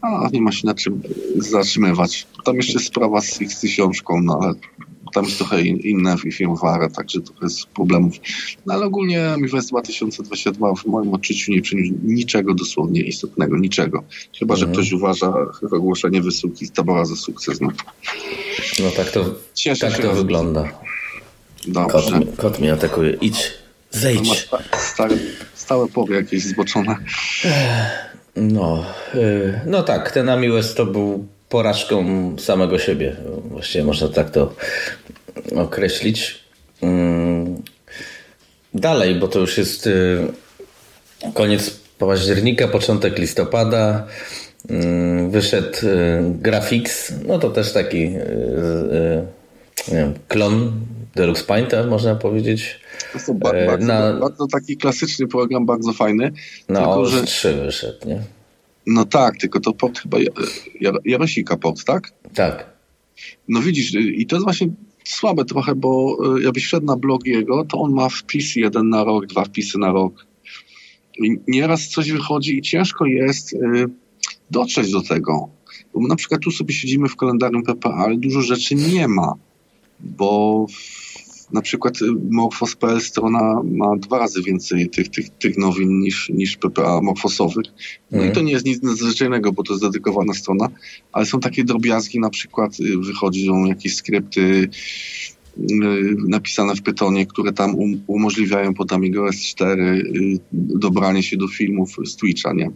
A 0.00 0.28
nie 0.32 0.40
ma 0.40 0.52
się 0.52 0.66
na 0.66 0.74
czym 0.74 1.02
zatrzymywać. 1.36 2.26
Tam 2.44 2.56
jeszcze 2.56 2.78
sprawa 2.78 3.20
z 3.20 3.38
X1000, 3.38 4.22
no 4.22 4.40
ale 4.42 4.54
tam 5.14 5.24
jest 5.24 5.38
trochę 5.38 5.62
in, 5.62 5.76
inna 5.76 6.16
firmwara, 6.16 6.88
także 6.88 7.20
trochę 7.20 7.46
jest 7.46 7.66
problemów. 7.66 8.14
No 8.66 8.74
ale 8.74 8.86
ogólnie 8.86 9.34
MiFest 9.38 9.68
2022 9.68 10.74
w 10.74 10.86
moim 10.86 11.14
odczuciu 11.14 11.52
nie 11.52 11.62
przyniósł 11.62 11.94
niczego 12.04 12.54
dosłownie 12.54 13.00
istotnego, 13.00 13.58
niczego. 13.58 14.04
Chyba, 14.38 14.56
że 14.56 14.66
mhm. 14.66 14.72
ktoś 14.72 14.92
uważa 14.92 15.32
ogłoszenie 15.72 16.22
wysyłki 16.22 16.66
z 16.66 16.72
tabora 16.72 17.04
za 17.04 17.16
sukces. 17.16 17.60
No, 17.60 17.68
no 18.80 18.90
tak 18.96 19.10
to, 19.10 19.24
Cieszę 19.54 19.90
tak 19.90 20.02
to 20.02 20.14
wygląda. 20.14 20.80
Dobrze. 21.68 22.10
Kot, 22.10 22.36
kot 22.36 22.58
mnie 22.58 22.72
atakuje. 22.72 23.12
Idź, 23.12 23.54
zejdź. 23.90 24.48
Stare, 24.78 25.16
stałe 25.54 25.88
powie 25.88 26.16
jakieś 26.16 26.42
zboczone. 26.42 26.96
No, 28.36 28.84
y, 29.14 29.60
no 29.66 29.82
tak, 29.82 30.10
ten 30.10 30.28
Amiwest 30.28 30.76
to 30.76 30.86
był 30.86 31.26
porażką 31.48 32.04
samego 32.38 32.78
siebie. 32.78 33.16
Właściwie 33.50 33.84
można 33.84 34.08
tak 34.08 34.30
to 34.30 34.54
określić. 35.56 36.38
Mm, 36.82 37.62
dalej, 38.74 39.14
bo 39.14 39.28
to 39.28 39.38
już 39.38 39.58
jest 39.58 39.86
y, 39.86 40.18
koniec 41.34 41.80
października, 41.98 42.68
początek 42.68 43.18
listopada. 43.18 44.06
Mm, 44.70 45.30
wyszedł 45.30 45.78
y, 45.82 46.22
Graphics, 46.22 47.12
no 47.26 47.38
to 47.38 47.50
też 47.50 47.72
taki 47.72 48.10
nie 49.88 49.94
wiem, 49.94 50.14
klon 50.28 50.72
Deluxe 51.18 51.44
Painta, 51.44 51.86
można 51.86 52.14
powiedzieć. 52.14 52.80
To 53.12 53.18
jest 53.18 53.32
bardzo, 53.32 53.86
na, 53.86 54.12
bardzo 54.12 54.46
taki 54.46 54.76
klasyczny 54.76 55.26
program, 55.26 55.66
bardzo 55.66 55.92
fajny. 55.92 56.32
Na 56.68 56.80
tylko, 56.80 57.00
OS 57.00 57.22
3 57.24 57.54
wyszedł, 57.54 58.08
nie? 58.08 58.22
No 58.86 59.04
tak, 59.04 59.36
tylko 59.36 59.60
to 59.60 59.72
port 59.72 59.98
chyba 59.98 60.18
Jarosika 61.04 61.56
port, 61.56 61.84
tak? 61.84 62.12
Tak. 62.34 62.72
No 63.48 63.60
widzisz, 63.60 63.94
i 63.94 64.26
to 64.26 64.36
jest 64.36 64.44
właśnie 64.44 64.68
słabe 65.04 65.44
trochę, 65.44 65.74
bo 65.74 66.16
e, 66.36 66.42
jakbyś 66.42 66.64
wszedł 66.64 66.86
na 66.86 66.96
blog 66.96 67.26
jego, 67.26 67.64
to 67.64 67.80
on 67.80 67.92
ma 67.92 68.08
wpisy 68.08 68.60
jeden 68.60 68.88
na 68.88 69.04
rok, 69.04 69.26
dwa 69.26 69.44
wpisy 69.44 69.78
na 69.78 69.92
rok. 69.92 70.26
I 71.18 71.36
nieraz 71.48 71.88
coś 71.88 72.12
wychodzi 72.12 72.58
i 72.58 72.62
ciężko 72.62 73.06
jest 73.06 73.54
e, 73.54 73.58
dotrzeć 74.50 74.92
do 74.92 75.02
tego. 75.02 75.48
Bo 75.94 76.08
na 76.08 76.16
przykład 76.16 76.40
tu 76.40 76.50
sobie 76.50 76.74
siedzimy 76.74 77.08
w 77.08 77.16
kalendarium 77.16 77.62
PPA, 77.62 77.94
ale 77.94 78.16
dużo 78.16 78.42
rzeczy 78.42 78.74
nie 78.74 79.08
ma, 79.08 79.34
bo 80.00 80.66
na 81.52 81.62
przykład 81.62 82.02
y, 82.02 82.06
Morphos.pl 82.30 83.00
strona 83.00 83.62
ma 83.64 83.96
dwa 83.96 84.18
razy 84.18 84.42
więcej 84.42 84.90
tych, 84.90 85.08
tych, 85.08 85.30
tych 85.30 85.58
nowin 85.58 86.00
niż, 86.00 86.28
niż 86.28 86.56
PPA 86.56 87.00
Morfosowych. 87.00 87.66
No 88.10 88.18
mm. 88.18 88.30
i 88.30 88.34
to 88.34 88.42
nie 88.42 88.52
jest 88.52 88.66
nic 88.66 88.82
nadzwyczajnego, 88.82 89.52
bo 89.52 89.62
to 89.62 89.72
jest 89.72 89.84
dedykowana 89.84 90.34
strona, 90.34 90.68
ale 91.12 91.26
są 91.26 91.40
takie 91.40 91.64
drobiazgi, 91.64 92.20
na 92.20 92.30
przykład 92.30 92.80
y, 92.80 92.98
wychodzą 92.98 93.64
jakieś 93.64 93.94
skrypty 93.94 94.40
y, 94.40 94.68
napisane 96.28 96.74
w 96.74 96.82
Pytonie, 96.82 97.26
które 97.26 97.52
tam 97.52 97.74
um, 97.74 98.00
umożliwiają 98.06 98.74
pod 98.74 98.92
Amigo 98.92 99.24
S4 99.24 100.02
dobranie 100.52 101.22
się 101.22 101.36
do 101.36 101.48
filmów 101.48 101.96
z 102.04 102.16
Twitcha, 102.16 102.52
nie? 102.52 102.70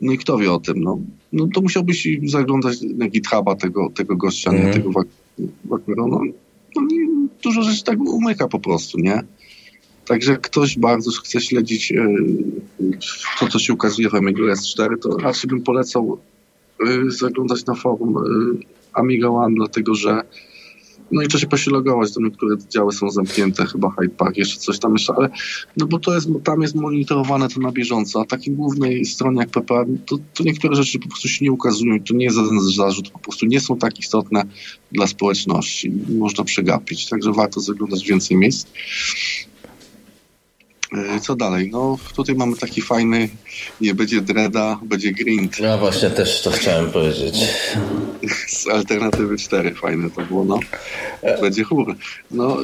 No 0.00 0.12
i 0.12 0.18
kto 0.18 0.38
wie 0.38 0.52
o 0.52 0.60
tym, 0.60 0.80
no? 0.80 0.98
No 1.32 1.48
to 1.54 1.60
musiałbyś 1.60 2.08
zaglądać 2.24 2.76
na 2.96 3.08
GitHuba 3.08 3.54
tego, 3.54 3.90
tego 3.90 4.16
gościa, 4.16 4.50
mm. 4.50 4.66
nie 4.66 4.72
tego 4.72 4.90
Wakmero, 5.64 6.06
no, 6.06 6.20
dużo 7.42 7.62
rzeczy 7.62 7.84
tak 7.84 8.00
umyka 8.00 8.48
po 8.48 8.58
prostu, 8.58 8.98
nie? 8.98 9.22
Także 10.06 10.36
ktoś 10.36 10.78
bardzo 10.78 11.10
chce 11.10 11.40
śledzić 11.40 11.92
e, 11.92 12.06
to, 13.40 13.48
co 13.48 13.58
się 13.58 13.72
ukazuje 13.72 14.10
w 14.10 14.14
Amiga 14.14 14.42
S4, 14.42 14.98
to 15.02 15.16
raczej 15.16 15.48
bym 15.48 15.62
polecał 15.62 16.18
e, 16.80 17.10
zaglądać 17.10 17.66
na 17.66 17.74
forum 17.74 18.16
e, 18.16 18.22
Amiga 18.92 19.28
One, 19.28 19.54
dlatego 19.54 19.94
że 19.94 20.22
no 21.12 21.22
i 21.22 21.28
trzeba 21.28 21.40
się 21.40 21.46
posilogować, 21.46 22.14
to 22.14 22.20
niektóre 22.20 22.56
działy 22.68 22.92
są 22.92 23.10
zamknięte, 23.10 23.66
chyba 23.66 23.90
Hyde 23.90 24.14
Park, 24.14 24.36
jeszcze 24.36 24.58
coś 24.58 24.78
tam 24.78 24.92
jeszcze, 24.92 25.12
ale 25.16 25.28
no 25.76 25.86
bo 25.86 25.98
to 25.98 26.14
jest, 26.14 26.28
tam 26.44 26.62
jest 26.62 26.74
monitorowane 26.74 27.48
to 27.48 27.60
na 27.60 27.72
bieżąco, 27.72 28.20
a 28.20 28.24
takiej 28.24 28.54
głównej 28.54 29.04
stronie 29.04 29.38
jak 29.38 29.50
PPA, 29.50 29.84
to, 30.06 30.18
to 30.34 30.44
niektóre 30.44 30.76
rzeczy 30.76 30.98
po 30.98 31.08
prostu 31.08 31.28
się 31.28 31.44
nie 31.44 31.52
ukazują 31.52 32.00
to 32.00 32.14
nie 32.14 32.24
jest 32.24 32.36
żaden 32.36 32.60
zarzut, 32.60 33.10
po 33.10 33.18
prostu 33.18 33.46
nie 33.46 33.60
są 33.60 33.78
tak 33.78 33.98
istotne 33.98 34.42
dla 34.92 35.06
społeczności, 35.06 35.92
można 36.18 36.44
przegapić, 36.44 37.08
także 37.08 37.32
warto 37.32 37.60
zaglądać 37.60 38.04
więcej 38.04 38.36
miejsc. 38.36 38.66
E, 40.92 41.20
co 41.20 41.36
dalej? 41.36 41.70
No 41.72 41.98
tutaj 42.16 42.34
mamy 42.34 42.56
taki 42.56 42.82
fajny, 42.82 43.28
nie 43.80 43.94
będzie 43.94 44.20
Dreda, 44.20 44.80
będzie 44.82 45.12
Grind. 45.12 45.58
Ja 45.58 45.78
właśnie 45.78 46.10
też 46.10 46.42
to 46.42 46.50
chciałem 46.50 46.90
powiedzieć. 46.90 47.34
Z 48.48 48.68
alternatywy 48.68 49.36
4 49.36 49.74
fajne 49.74 50.10
to 50.10 50.22
było, 50.22 50.44
no. 50.44 50.60
Będzie 51.40 51.64
chór. 51.64 51.94
No, 52.30 52.56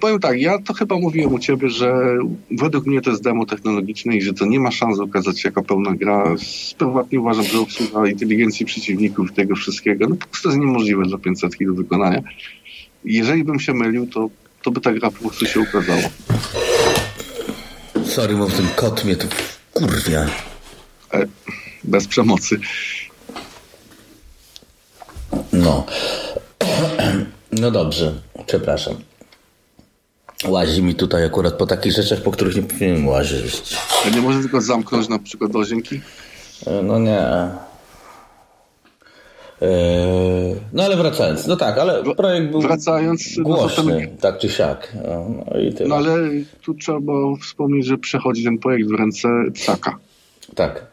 powiem 0.00 0.20
tak, 0.20 0.40
ja 0.40 0.58
to 0.58 0.74
chyba 0.74 0.98
mówiłem 0.98 1.34
u 1.34 1.38
ciebie, 1.38 1.70
że 1.70 2.18
według 2.50 2.86
mnie 2.86 3.00
to 3.00 3.10
jest 3.10 3.22
demo 3.22 3.46
technologiczne 3.46 4.16
i 4.16 4.22
że 4.22 4.32
to 4.32 4.46
nie 4.46 4.60
ma 4.60 4.70
szans 4.70 5.00
okazać 5.00 5.40
się 5.40 5.48
jako 5.48 5.62
pełna 5.62 5.94
gra. 5.94 6.34
Prywatnie 6.78 7.20
uważam, 7.20 7.44
że 7.44 7.60
obsługa 7.60 8.06
inteligencji 8.06 8.66
przeciwników 8.66 9.32
tego 9.32 9.56
wszystkiego, 9.56 10.08
no 10.08 10.16
po 10.16 10.26
prostu 10.26 10.48
jest 10.48 10.60
niemożliwe 10.60 11.04
dla 11.04 11.18
500 11.18 11.52
do 11.66 11.74
wykonania. 11.74 12.22
Jeżeli 13.04 13.44
bym 13.44 13.60
się 13.60 13.74
mylił, 13.74 14.06
to, 14.06 14.30
to 14.62 14.70
by 14.70 14.80
ta 14.80 14.92
gra 14.92 15.10
po 15.10 15.18
prostu 15.18 15.46
się 15.46 15.60
ukazała. 15.60 16.02
Sorry, 18.14 18.36
bo 18.36 18.46
ten 18.46 18.68
kot 18.76 19.04
mnie 19.04 19.16
tu 19.16 19.26
kurwia. 19.72 20.26
Bez 21.84 22.06
przemocy. 22.06 22.60
No. 25.52 25.86
No 27.52 27.70
dobrze, 27.70 28.14
przepraszam. 28.46 28.94
Łazi 30.44 30.82
mi 30.82 30.94
tutaj 30.94 31.24
akurat 31.24 31.54
po 31.54 31.66
takich 31.66 31.92
rzeczach, 31.92 32.20
po 32.20 32.30
których 32.30 32.56
nie 32.56 32.62
powinienem 32.62 33.08
łazić. 33.08 33.76
A 34.06 34.08
nie 34.08 34.20
może 34.20 34.40
tylko 34.40 34.60
zamknąć 34.60 35.08
na 35.08 35.18
przykład 35.18 35.50
do 35.50 35.58
łazienki? 35.58 36.00
E, 36.66 36.82
no 36.82 36.98
nie. 36.98 37.22
Yy, 39.62 40.60
no 40.72 40.82
ale 40.82 40.96
wracając, 40.96 41.46
no 41.46 41.56
tak, 41.56 41.78
ale 41.78 42.14
projekt 42.14 42.50
był 42.50 42.60
wracając, 42.60 43.36
no 43.36 43.44
głośny, 43.44 43.84
no 43.84 43.98
ten... 44.00 44.16
tak 44.16 44.38
czy 44.38 44.48
siak. 44.48 44.96
No, 45.04 45.58
i 45.58 45.72
tyle. 45.72 45.88
no 45.88 45.94
ale 45.94 46.16
tu 46.62 46.74
trzeba 46.74 47.12
wspomnieć, 47.40 47.86
że 47.86 47.98
przechodzi 47.98 48.44
ten 48.44 48.58
projekt 48.58 48.88
w 48.88 48.94
ręce 48.94 49.28
Psaka. 49.54 49.98
Tak. 50.54 50.86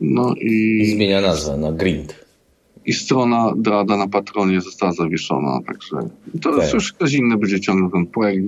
No 0.00 0.34
i... 0.40 0.78
I 0.82 0.86
zmienia 0.86 1.20
nazwę 1.20 1.56
na 1.56 1.72
Grind. 1.72 2.24
I 2.86 2.92
strona 2.92 3.52
Drada 3.56 3.96
na 3.96 4.08
Patronie 4.08 4.60
została 4.60 4.92
zawieszona, 4.92 5.60
także 5.66 5.96
to 6.42 6.56
tak. 6.56 6.74
już 6.74 6.92
ktoś 6.92 7.12
inny 7.12 7.36
będzie 7.36 7.60
ciągnął 7.60 7.90
ten 7.90 8.06
projekt. 8.06 8.44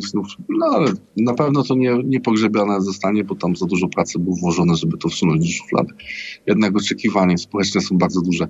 No 0.48 0.66
ale 0.66 0.92
na 1.16 1.34
pewno 1.34 1.62
to 1.62 1.74
nie, 1.74 1.98
nie 2.04 2.20
pogrzebiane 2.20 2.80
zostanie, 2.80 3.24
bo 3.24 3.34
tam 3.34 3.56
za 3.56 3.66
dużo 3.66 3.88
pracy 3.88 4.18
było 4.18 4.36
włożone, 4.36 4.76
żeby 4.76 4.98
to 4.98 5.08
wsunąć 5.08 5.46
do 5.46 5.52
szuflady. 5.52 5.94
Jednak 6.46 6.76
oczekiwania 6.76 7.36
społeczne 7.36 7.80
są 7.80 7.98
bardzo 7.98 8.20
duże. 8.20 8.48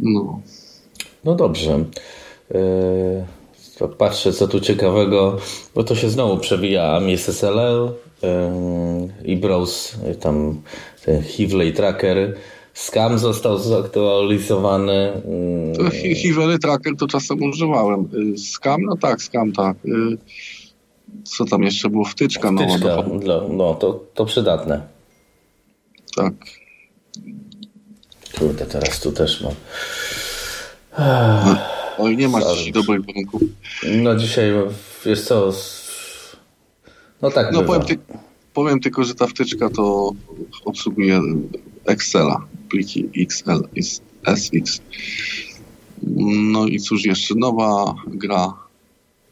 No, 0.00 0.40
no 1.24 1.34
dobrze. 1.34 1.84
Yy, 2.50 3.88
patrzę, 3.98 4.32
co 4.32 4.48
tu 4.48 4.60
ciekawego, 4.60 5.36
bo 5.74 5.84
to 5.84 5.94
się 5.94 6.10
znowu 6.10 6.38
przewija 6.38 6.96
AMI 6.96 7.16
SSLL 7.16 7.92
yy, 8.22 8.28
i 9.24 9.36
browse, 9.36 10.14
tam 10.14 10.60
ten 11.04 11.22
Hivley 11.22 11.72
Tracker. 11.72 12.36
Scam 12.74 13.18
został 13.18 13.58
zaktualizowany. 13.58 15.22
Yy. 16.02 16.14
Hivley 16.14 16.58
Tracker 16.58 16.96
to 16.96 17.06
czasem 17.06 17.42
używałem. 17.42 18.08
Scam, 18.36 18.82
no 18.82 18.96
tak, 18.96 19.22
Scam 19.22 19.52
tak. 19.52 19.76
Co 21.24 21.44
tam 21.44 21.62
jeszcze 21.62 21.90
było? 21.90 22.04
Wtyczka, 22.04 22.52
Wtyczka 22.52 22.78
nowa. 22.78 23.04
No, 23.24 23.48
no 23.48 23.74
to, 23.74 24.04
to 24.14 24.24
przydatne. 24.24 24.82
Tak. 26.16 26.34
Kurde, 28.38 28.66
teraz 28.66 29.00
tu 29.00 29.12
też 29.12 29.40
mam. 29.40 29.54
Oj, 31.98 32.16
nie 32.16 32.28
masz 32.28 32.56
dzisiaj 32.56 32.72
dobrych 32.72 33.06
warunków. 33.06 33.42
No 34.02 34.16
dzisiaj, 34.16 34.52
jest 35.04 35.26
co... 35.26 35.52
No 37.22 37.30
tak 37.30 37.52
No 37.52 37.62
powiem, 37.62 37.82
ty, 37.82 37.98
powiem, 38.54 38.80
tylko, 38.80 39.04
że 39.04 39.14
ta 39.14 39.26
wtyczka 39.26 39.70
to 39.70 40.12
obsługuje 40.64 41.20
Excela, 41.84 42.46
pliki 42.68 43.08
XL, 43.16 43.68
SX. 44.36 44.80
No 46.52 46.66
i 46.66 46.80
cóż 46.80 47.04
jeszcze, 47.04 47.34
nowa 47.34 47.94
gra 48.06 48.52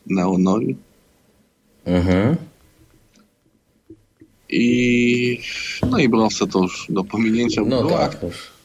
Neonoi. 0.07 0.76
Mhm. 1.84 2.36
I 4.49 5.40
no 5.90 5.99
i 5.99 6.09
Browse 6.09 6.46
to 6.46 6.62
już 6.62 6.86
do 6.88 7.05
pominięcia 7.05 7.62
no 7.66 7.90
tak, 7.90 8.22
już. 8.22 8.57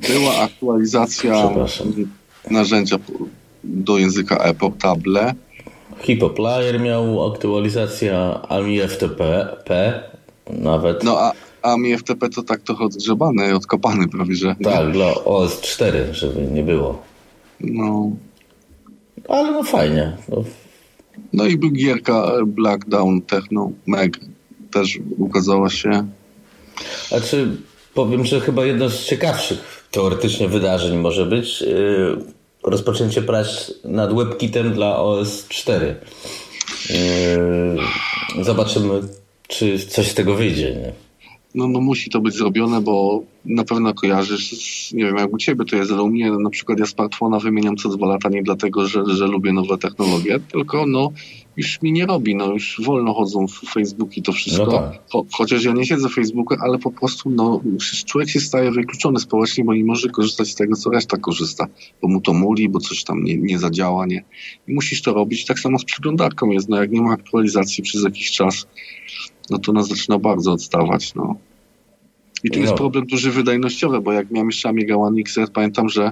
Była 0.00 0.38
aktualizacja 0.38 1.50
narzędzia 2.50 2.98
do 3.64 3.98
języka 3.98 4.36
e-portable. 4.36 5.34
Hipoplayer 6.00 6.80
miał 6.80 7.32
aktualizacja 7.32 8.42
AMI 8.48 8.80
FTP 8.80 9.48
P 9.64 10.02
nawet. 10.50 11.04
No 11.04 11.18
a 11.18 11.32
AMI 11.62 11.98
FTP 11.98 12.28
to 12.28 12.42
tak 12.42 12.60
trochę 12.60 12.84
odgrzebany, 12.84 13.54
odkopany 13.54 14.08
prawie, 14.08 14.34
że. 14.34 14.56
Tak, 14.64 14.92
dla 14.92 15.14
OS 15.14 15.60
4, 15.60 16.14
żeby 16.14 16.42
nie 16.42 16.62
było. 16.62 17.02
No. 17.60 18.10
ale 19.28 19.52
no 19.52 19.62
fajnie. 19.62 20.16
No. 20.28 20.44
no 21.32 21.46
i 21.46 21.58
gierka 21.72 22.32
Black 22.46 22.88
Down 22.88 23.22
Techno 23.22 23.70
Meg 23.86 24.18
też 24.70 24.98
ukazała 25.18 25.70
się. 25.70 26.06
A 27.16 27.20
czy 27.20 27.56
powiem, 27.94 28.24
że 28.24 28.40
chyba 28.40 28.64
jedno 28.64 28.90
z 28.90 29.04
ciekawszych 29.04 29.75
teoretycznie 29.96 30.48
wydarzeń 30.48 30.98
może 30.98 31.26
być 31.26 31.60
yy, 31.60 32.18
rozpoczęcie 32.62 33.22
prac 33.22 33.72
nad 33.84 34.14
WebKitem 34.14 34.72
dla 34.72 34.98
OS 34.98 35.48
4. 35.48 35.96
Yy, 38.36 38.44
zobaczymy, 38.44 39.00
czy 39.48 39.78
coś 39.78 40.08
z 40.10 40.14
tego 40.14 40.34
wyjdzie. 40.34 40.74
Nie? 40.74 40.92
no, 41.56 41.68
no 41.68 41.80
musi 41.80 42.10
to 42.10 42.20
być 42.20 42.34
zrobione, 42.34 42.80
bo 42.80 43.22
na 43.44 43.64
pewno 43.64 43.94
kojarzysz, 43.94 44.92
nie 44.92 45.04
wiem 45.04 45.16
jak 45.16 45.32
u 45.32 45.38
ciebie 45.38 45.64
to 45.64 45.76
jest, 45.76 45.92
ale 45.92 46.02
u 46.02 46.08
mnie 46.08 46.30
na 46.30 46.50
przykład 46.50 46.78
ja 46.78 46.86
smartfona 46.86 47.38
wymieniam 47.38 47.76
co 47.76 47.88
dwa 47.88 48.06
lata 48.06 48.28
nie 48.28 48.42
dlatego, 48.42 48.86
że, 48.86 49.04
że 49.06 49.26
lubię 49.26 49.52
nowe 49.52 49.78
technologie, 49.78 50.40
tylko 50.52 50.86
no 50.86 51.12
już 51.56 51.82
mi 51.82 51.92
nie 51.92 52.06
robi, 52.06 52.36
no 52.36 52.52
już 52.52 52.80
wolno 52.84 53.14
chodzą 53.14 53.46
w 53.46 53.60
Facebook 53.74 54.16
i 54.16 54.22
to 54.22 54.32
wszystko. 54.32 54.66
No 54.66 54.72
tak. 54.72 55.00
Cho 55.12 55.26
chociaż 55.32 55.64
ja 55.64 55.72
nie 55.72 55.86
siedzę 55.86 56.08
w 56.08 56.14
Facebooku, 56.14 56.58
ale 56.60 56.78
po 56.78 56.90
prostu 56.90 57.30
no 57.30 57.60
człowiek 58.06 58.30
się 58.30 58.40
staje 58.40 58.70
wykluczony 58.70 59.20
społecznie, 59.20 59.64
bo 59.64 59.74
nie 59.74 59.84
może 59.84 60.08
korzystać 60.08 60.48
z 60.48 60.54
tego, 60.54 60.76
co 60.76 60.90
reszta 60.90 61.16
korzysta, 61.16 61.66
bo 62.02 62.08
mu 62.08 62.20
to 62.20 62.32
muli, 62.32 62.68
bo 62.68 62.80
coś 62.80 63.04
tam 63.04 63.24
nie, 63.24 63.36
nie 63.36 63.58
zadziała, 63.58 64.06
nie. 64.06 64.24
I 64.68 64.74
musisz 64.74 65.02
to 65.02 65.14
robić. 65.14 65.44
Tak 65.44 65.60
samo 65.60 65.78
z 65.78 65.84
przeglądarką 65.84 66.50
jest, 66.50 66.68
no 66.68 66.76
jak 66.76 66.90
nie 66.90 67.00
ma 67.00 67.12
aktualizacji 67.12 67.82
przez 67.82 68.04
jakiś 68.04 68.30
czas, 68.30 68.66
no 69.50 69.58
to 69.58 69.72
nas 69.72 69.88
zaczyna 69.88 70.18
bardzo 70.18 70.52
odstawać. 70.52 71.14
No. 71.14 71.36
I 72.44 72.50
tu 72.50 72.58
no. 72.58 72.64
jest 72.64 72.74
problem 72.74 73.06
duży 73.06 73.30
wydajnościowy, 73.30 74.00
bo 74.00 74.12
jak 74.12 74.30
miałem 74.30 74.48
jeszcze 74.48 74.68
Amiga 74.68 74.96
One 74.96 75.20
XR, 75.20 75.52
pamiętam, 75.52 75.88
że 75.88 76.10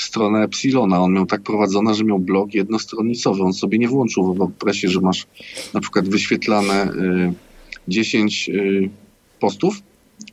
stronę 0.00 0.42
Epsilona 0.42 1.00
on 1.00 1.12
miał 1.12 1.26
tak 1.26 1.42
prowadzona, 1.42 1.94
że 1.94 2.04
miał 2.04 2.18
blog 2.18 2.54
jednostronnicowy. 2.54 3.42
On 3.42 3.52
sobie 3.52 3.78
nie 3.78 3.88
włączył 3.88 4.34
w 4.34 4.38
WordPressie, 4.38 4.88
że 4.88 5.00
masz 5.00 5.26
na 5.74 5.80
przykład 5.80 6.08
wyświetlane 6.08 6.92
y, 6.92 7.32
10 7.88 8.48
y, 8.48 8.90
postów 9.40 9.82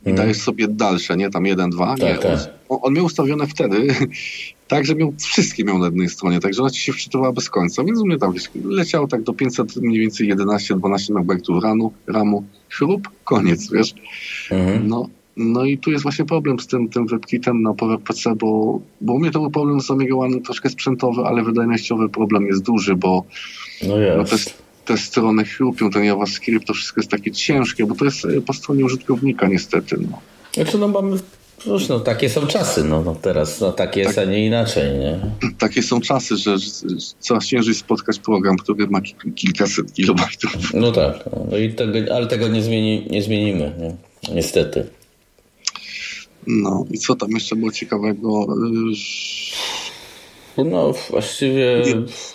i 0.06 0.08
mm. 0.08 0.16
dajesz 0.16 0.36
sobie 0.36 0.68
dalsze, 0.68 1.16
nie? 1.16 1.30
Tam 1.30 1.46
jeden, 1.46 1.70
dwa. 1.70 1.86
Tak, 1.86 2.00
nie. 2.00 2.14
Tak. 2.14 2.38
On, 2.68 2.78
on, 2.82 2.94
miał 2.94 3.04
ustawione 3.04 3.46
wtedy 3.46 3.94
tak, 4.68 4.86
że 4.86 4.94
miał 4.94 5.14
wszystkie 5.18 5.64
miał 5.64 5.78
na 5.78 5.84
jednej 5.84 6.08
stronie, 6.08 6.40
także 6.40 6.62
ona 6.62 6.70
ci 6.70 6.80
się 6.80 6.92
wczytywała 6.92 7.32
bez 7.32 7.50
końca, 7.50 7.84
więc 7.84 8.00
u 8.00 8.06
mnie 8.06 8.18
tam 8.18 8.34
leciało 8.64 9.06
tak 9.06 9.22
do 9.22 9.32
500, 9.32 9.76
mniej 9.76 10.00
więcej 10.00 10.34
11-12 10.34 11.18
MB 11.18 11.62
ramu, 11.62 11.92
ramu, 12.06 12.44
śrub, 12.68 13.08
koniec, 13.24 13.70
wiesz. 13.72 13.94
Mm. 14.50 14.88
No, 14.88 15.08
no 15.36 15.64
i 15.64 15.78
tu 15.78 15.90
jest 15.90 16.02
właśnie 16.02 16.24
problem 16.24 16.60
z 16.60 16.66
tym, 16.66 16.88
tym 16.88 17.06
WebKitem 17.06 17.62
na 17.62 17.74
PowerPC, 17.74 18.34
bo, 18.36 18.80
bo 19.00 19.12
u 19.12 19.18
mnie 19.18 19.30
to 19.30 19.40
był 19.40 19.50
problem 19.50 19.80
z 19.80 19.90
Amiga 19.90 20.16
One 20.16 20.40
troszkę 20.40 20.68
sprzętowy, 20.68 21.22
ale 21.22 21.42
wydajnościowy 21.42 22.08
problem 22.08 22.46
jest 22.46 22.62
duży, 22.62 22.96
bo 22.96 23.24
no 23.82 23.94
no 24.16 24.24
te, 24.24 24.36
te 24.84 24.98
strony 24.98 25.44
chrupią, 25.44 25.90
ten 25.90 26.04
JavaScript, 26.04 26.66
to 26.66 26.74
wszystko 26.74 27.00
jest 27.00 27.10
takie 27.10 27.32
ciężkie, 27.32 27.86
bo 27.86 27.94
to 27.94 28.04
jest 28.04 28.26
po 28.46 28.52
stronie 28.52 28.84
użytkownika 28.84 29.48
niestety. 29.48 29.96
No. 30.10 30.18
Znaczy 30.54 30.78
no 30.78 30.88
mamy 30.88 31.18
Cóż, 31.58 31.88
no 31.88 32.00
takie 32.00 32.30
są 32.30 32.46
czasy, 32.46 32.84
no, 32.84 33.02
no 33.02 33.14
teraz 33.14 33.60
no, 33.60 33.72
tak 33.72 33.96
jest, 33.96 34.14
tak, 34.14 34.28
a 34.28 34.30
nie 34.30 34.46
inaczej, 34.46 34.98
nie? 34.98 35.20
Takie 35.58 35.82
są 35.82 36.00
czasy, 36.00 36.36
że, 36.36 36.58
że 36.58 36.70
coraz 37.20 37.46
ciężej 37.46 37.74
spotkać 37.74 38.18
program, 38.18 38.56
który 38.56 38.86
ma 38.86 39.00
kilkaset 39.34 39.92
kilobajtów. 39.92 40.74
No 40.74 40.92
tak, 40.92 41.24
no 41.50 41.56
i 41.56 41.74
tego, 41.74 42.14
ale 42.14 42.26
tego 42.26 42.48
nie, 42.48 42.62
zmieni, 42.62 43.06
nie 43.10 43.22
zmienimy, 43.22 43.72
nie? 43.78 43.96
niestety. 44.34 44.86
No 46.46 46.84
i 46.90 46.98
co 46.98 47.14
tam 47.14 47.30
jeszcze 47.30 47.56
było 47.56 47.72
ciekawego? 47.72 48.46
No 50.64 50.92
właściwie... 51.10 51.82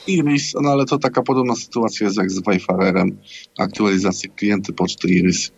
Iris, 0.08 0.54
no 0.62 0.70
ale 0.70 0.86
to 0.86 0.98
taka 0.98 1.22
podobna 1.22 1.56
sytuacja 1.56 2.06
jest 2.06 2.18
jak 2.18 2.32
z 2.32 2.44
Wayfarerem. 2.44 3.18
Aktualizacje 3.60 4.30
klienty 4.30 4.74
poczty 4.74 5.08
Iris. 5.10 5.52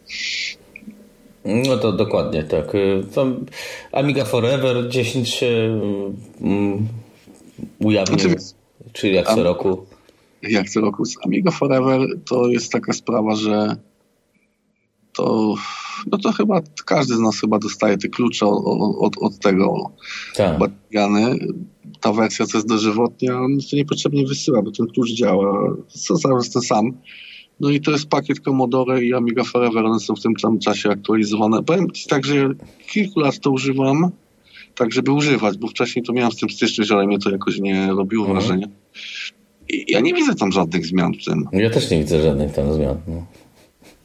No 1.45 1.77
to 1.77 1.91
dokładnie 1.91 2.43
tak. 2.43 2.73
Tam 3.15 3.45
Amiga 3.91 4.25
Forever 4.25 4.89
10 4.89 5.29
się 5.29 5.81
um, 6.41 6.87
ujawnił, 7.79 8.19
znaczy, 8.19 8.35
czyli 8.93 9.15
jak 9.15 9.27
co 9.27 9.43
roku. 9.43 9.85
Jak 10.41 10.69
co 10.69 10.81
roku. 10.81 11.05
Z 11.05 11.15
Amiga 11.25 11.51
Forever 11.51 12.07
to 12.25 12.47
jest 12.47 12.71
taka 12.71 12.93
sprawa, 12.93 13.35
że 13.35 13.75
to 15.13 15.55
no 16.11 16.17
to 16.17 16.31
chyba 16.31 16.61
każdy 16.85 17.15
z 17.15 17.19
nas 17.19 17.39
chyba 17.39 17.59
dostaje 17.59 17.97
te 17.97 18.07
klucze 18.09 18.45
od, 18.45 18.95
od, 18.99 19.17
od 19.17 19.39
tego 19.39 19.91
tak. 20.35 20.59
Ta 22.01 22.13
wersja, 22.13 22.45
co 22.45 22.57
jest 22.57 22.67
dożywotnia, 22.67 23.39
on 23.39 23.57
to 23.71 23.75
niepotrzebnie 23.75 24.25
wysyła, 24.25 24.61
bo 24.61 24.71
ten 24.71 24.87
klucz 24.87 25.09
działa. 25.09 25.75
Co 25.87 26.17
cały 26.17 26.41
ten 26.53 26.61
sam. 26.61 26.91
No 27.59 27.69
i 27.69 27.81
to 27.81 27.91
jest 27.91 28.09
pakiet 28.09 28.39
Commodore 28.39 29.03
i 29.03 29.13
Amiga 29.13 29.43
Forever, 29.43 29.85
one 29.85 29.99
są 29.99 30.15
w 30.15 30.21
tym 30.21 30.33
samym 30.39 30.59
czasie 30.59 30.89
aktualizowane. 30.89 31.63
Powiem 31.63 31.91
Ci 31.91 32.07
tak, 32.07 32.25
że 32.25 32.49
kilku 32.87 33.19
lat 33.19 33.39
to 33.39 33.51
używam, 33.51 34.11
tak 34.75 34.93
żeby 34.93 35.11
używać, 35.11 35.57
bo 35.57 35.67
wcześniej 35.67 36.05
to 36.05 36.13
miałem 36.13 36.31
z 36.31 36.35
tym 36.35 36.49
styczność, 36.49 36.91
ale 36.91 37.07
mnie 37.07 37.19
to 37.19 37.29
jakoś 37.29 37.59
nie 37.59 37.87
robiło 37.87 38.25
mhm. 38.25 38.39
wrażenia. 38.39 38.67
I 39.69 39.85
ja 39.87 39.99
nie 39.99 40.13
widzę 40.13 40.35
tam 40.35 40.51
żadnych 40.51 40.85
zmian 40.85 41.13
w 41.13 41.25
tym. 41.25 41.47
Ja 41.53 41.69
też 41.69 41.91
nie 41.91 41.99
widzę 41.99 42.21
żadnych 42.21 42.53
tam 42.53 42.73
zmian. 42.73 42.97
No. 43.07 43.25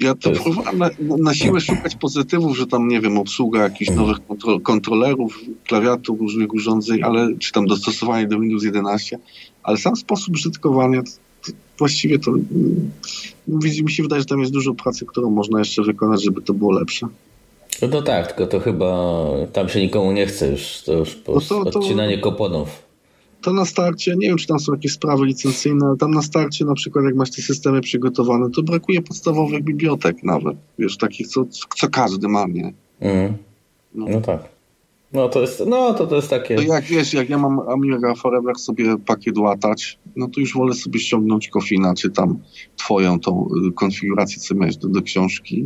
Ja 0.01 0.14
to, 0.14 0.30
próbowałem 0.30 0.78
na, 0.78 0.90
na, 1.18 1.34
siłę 1.34 1.61
szukać 1.61 1.94
pozytywów, 1.94 2.57
że 2.57 2.66
tam, 2.66 2.88
nie 2.88 3.01
wiem, 3.01 3.18
obsługa 3.18 3.62
jakichś 3.62 3.90
mhm. 3.90 4.07
nowych 4.07 4.26
kontrol, 4.26 4.61
kontrolerów, 4.61 5.40
klawiatur, 5.66 6.18
różnych 6.18 6.55
urządzeń, 6.55 7.03
ale 7.03 7.28
czy 7.38 7.53
tam 7.53 7.66
dostosowanie 7.66 8.26
do 8.26 8.40
Windows 8.40 8.64
11, 8.64 9.18
ale 9.62 9.76
sam 9.76 9.96
sposób 9.96 10.34
użytkowania, 10.34 11.03
to, 11.03 11.11
to 11.46 11.53
właściwie 11.78 12.18
to 12.18 12.32
mi 13.49 13.90
się 13.90 14.03
wydaje, 14.03 14.22
że 14.22 14.26
tam 14.26 14.40
jest 14.40 14.53
dużo 14.53 14.74
pracy, 14.74 15.07
którą 15.07 15.30
można 15.30 15.59
jeszcze 15.59 15.82
wykonać, 15.82 16.24
żeby 16.24 16.42
to 16.42 16.55
było 16.55 16.72
lepsze. 16.72 17.09
No 17.82 17.88
to 17.88 18.03
tak, 18.03 18.26
tylko 18.26 18.46
to 18.46 18.61
chyba 18.61 19.24
tam 19.53 19.68
się 19.68 19.80
nikomu 19.80 20.12
nie 20.12 20.26
chce 20.26 20.51
już, 20.51 20.82
to 20.82 20.92
już 20.92 21.14
po 21.14 21.34
no 21.34 21.40
to, 21.40 21.64
to, 21.64 21.78
odcinanie 21.78 22.18
koponów 22.18 22.88
to 23.43 23.53
na 23.53 23.64
starcie, 23.64 24.16
nie 24.16 24.28
wiem 24.28 24.36
czy 24.36 24.47
tam 24.47 24.61
są 24.61 24.72
jakieś 24.72 24.93
sprawy 24.93 25.26
licencyjne, 25.26 25.86
ale 25.86 25.97
tam 25.97 26.11
na 26.11 26.22
starcie 26.22 26.64
na 26.64 26.74
przykład 26.74 27.05
jak 27.05 27.14
masz 27.14 27.30
te 27.30 27.43
systemy 27.43 27.80
przygotowane, 27.80 28.51
to 28.51 28.62
brakuje 28.62 29.03
podstawowych 29.03 29.64
bibliotek 29.64 30.22
nawet, 30.22 30.57
wiesz, 30.78 30.97
takich 30.97 31.28
co, 31.28 31.45
co 31.76 31.89
każdy 31.89 32.28
ma, 32.28 32.47
nie? 32.47 32.72
Mm. 33.01 33.34
No. 33.95 34.07
no. 34.09 34.20
tak. 34.20 34.59
No 35.12 35.28
to 35.28 35.41
jest, 35.41 35.62
no 35.66 35.95
to, 35.95 36.07
to 36.07 36.16
jest 36.16 36.30
takie... 36.30 36.57
To 36.57 36.62
jak 36.62 36.84
wiesz, 36.84 37.14
jak 37.14 37.30
ja 37.30 37.39
mam 37.39 37.61
Amiga 37.68 38.14
Forever 38.14 38.57
sobie 38.57 38.99
pakiet 38.99 39.39
łatać, 39.39 39.99
no 40.16 40.28
to 40.28 40.41
już 40.41 40.55
wolę 40.55 40.74
sobie 40.74 41.01
ściągnąć 41.01 41.49
Kofina, 41.49 41.95
czy 41.95 42.11
tam 42.11 42.39
twoją 42.76 43.20
tą 43.20 43.49
y, 43.68 43.72
konfigurację, 43.72 44.39
co 44.39 44.55
miałeś 44.55 44.76
do, 44.76 44.89
do 44.89 45.03
książki 45.03 45.64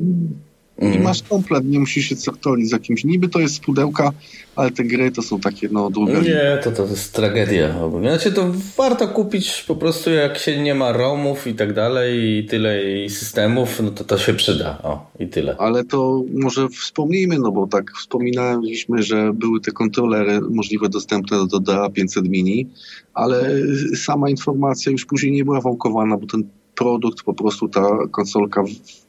Mm. 0.78 0.94
I 0.94 0.98
masz 0.98 1.22
komplet, 1.22 1.64
nie 1.64 1.78
musisz 1.78 2.06
się 2.06 2.16
certolić 2.16 2.68
z 2.68 2.72
jakimś. 2.72 3.04
Niby 3.04 3.28
to 3.28 3.40
jest 3.40 3.54
z 3.54 3.58
pudełka, 3.58 4.12
ale 4.56 4.70
te 4.70 4.84
gry 4.84 5.12
to 5.12 5.22
są 5.22 5.40
takie 5.40 5.68
no 5.72 5.90
długie. 5.90 6.20
Nie, 6.20 6.58
to, 6.64 6.72
to 6.72 6.86
jest 6.86 7.12
tragedia. 7.12 7.74
Znaczy 8.00 8.32
to 8.32 8.52
warto 8.76 9.08
kupić 9.08 9.64
po 9.68 9.76
prostu 9.76 10.10
jak 10.10 10.38
się 10.38 10.62
nie 10.62 10.74
ma 10.74 10.92
ROMów 10.92 11.46
i 11.46 11.54
tak 11.54 11.72
dalej 11.72 12.38
i 12.38 12.44
tyle 12.44 12.92
i 13.04 13.10
systemów, 13.10 13.80
no 13.82 13.90
to 13.90 14.04
to 14.04 14.18
się 14.18 14.34
przyda. 14.34 14.78
O, 14.82 15.10
i 15.18 15.28
tyle. 15.28 15.56
Ale 15.58 15.84
to 15.84 16.22
może 16.34 16.68
wspomnijmy, 16.68 17.38
no 17.38 17.52
bo 17.52 17.66
tak 17.66 17.92
wspominaliśmy, 17.98 19.02
że 19.02 19.32
były 19.34 19.60
te 19.60 19.72
kontrolery 19.72 20.40
możliwe 20.40 20.88
dostępne 20.88 21.46
do 21.46 21.60
DA 21.60 21.90
500 21.90 22.28
Mini, 22.28 22.68
ale 23.14 23.50
sama 23.96 24.30
informacja 24.30 24.92
już 24.92 25.04
później 25.04 25.32
nie 25.32 25.44
była 25.44 25.60
wałkowana, 25.60 26.16
bo 26.16 26.26
ten 26.26 26.44
produkt, 26.74 27.22
po 27.22 27.34
prostu 27.34 27.68
ta 27.68 27.88
konsolka 28.10 28.64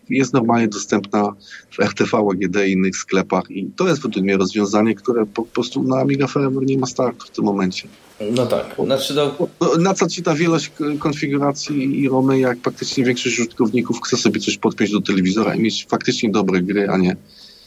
jest 0.10 0.34
normalnie 0.34 0.68
dostępna 0.68 1.34
w 1.72 1.80
RTV, 1.80 2.18
AGD 2.18 2.68
i 2.68 2.72
innych 2.72 2.98
sklepach 2.98 3.52
i 3.52 3.72
to 3.76 3.88
jest 3.88 4.02
według 4.02 4.26
mnie 4.26 4.38
rozwiązanie, 4.38 4.96
które 4.96 5.26
po 5.26 5.44
prostu 5.44 5.84
na 5.84 5.98
Amiga 6.00 6.28
Forever 6.28 6.64
nie 6.66 6.78
ma 6.78 6.88
startu 6.88 7.28
w 7.28 7.30
tym 7.30 7.46
momencie. 7.46 7.88
No 8.32 8.46
tak. 8.46 8.76
Znaczy 8.86 9.14
no... 9.14 9.48
Na 9.80 9.94
co 9.94 10.08
ci 10.08 10.24
ta 10.24 10.36
wielość 10.36 10.72
konfiguracji 11.00 12.02
i 12.02 12.10
romy, 12.10 12.40
jak 12.40 12.58
praktycznie 12.58 13.04
większość 13.04 13.40
użytkowników 13.40 14.02
chce 14.02 14.18
sobie 14.18 14.40
coś 14.40 14.58
podpiąć 14.58 14.92
do 14.92 15.02
telewizora 15.02 15.56
i 15.56 15.60
mieć 15.60 15.86
faktycznie 15.90 16.32
dobre 16.32 16.62
gry, 16.62 16.90
a 16.90 16.98
nie 16.98 17.16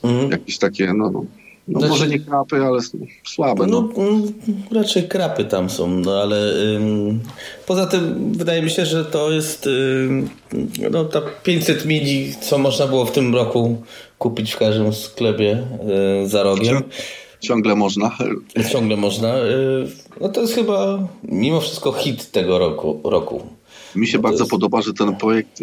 mhm. 0.03 0.31
jakieś 0.31 0.59
takie, 0.59 0.95
no, 0.95 1.25
no 1.69 1.81
znaczy, 1.81 1.91
może 1.91 2.09
nie 2.09 2.19
krapy, 2.19 2.57
ale 2.57 2.81
słabe. 3.25 3.67
No, 3.67 3.89
no. 3.97 4.03
Mm, 4.03 4.33
raczej 4.73 5.09
krapy 5.09 5.45
tam 5.45 5.71
są, 5.71 5.89
no 5.89 6.23
ale 6.23 6.37
ym, 6.77 7.21
poza 7.67 7.87
tym 7.87 8.33
wydaje 8.33 8.63
mi 8.63 8.71
się, 8.71 8.87
że 8.87 9.05
to 9.05 9.31
jest 9.31 9.67
ym, 9.67 10.31
no, 10.91 11.05
ta 11.05 11.23
500 11.43 11.85
mili, 11.85 12.35
co 12.41 12.59
można 12.59 12.87
było 12.87 13.05
w 13.05 13.13
tym 13.13 13.35
roku 13.35 13.83
kupić 14.19 14.53
w 14.53 14.59
każdym 14.59 14.93
sklepie 14.93 15.67
y, 16.25 16.29
za 16.29 16.43
rogiem. 16.43 16.83
Ciągle 17.41 17.75
można. 17.75 18.17
Ciągle 18.73 18.97
można. 18.97 19.39
Y, 19.39 19.87
no 20.21 20.29
to 20.29 20.41
jest 20.41 20.55
chyba 20.55 21.09
mimo 21.23 21.61
wszystko 21.61 21.93
hit 21.93 22.31
tego 22.31 22.59
roku. 22.59 23.01
roku. 23.05 23.56
Mi 23.97 24.07
się 24.07 24.19
No 24.19 24.23
bardzo 24.23 24.39
jest- 24.39 24.51
podoba, 24.51 24.83
że 24.83 24.93
ten 24.93 25.17
projekt 25.17 25.61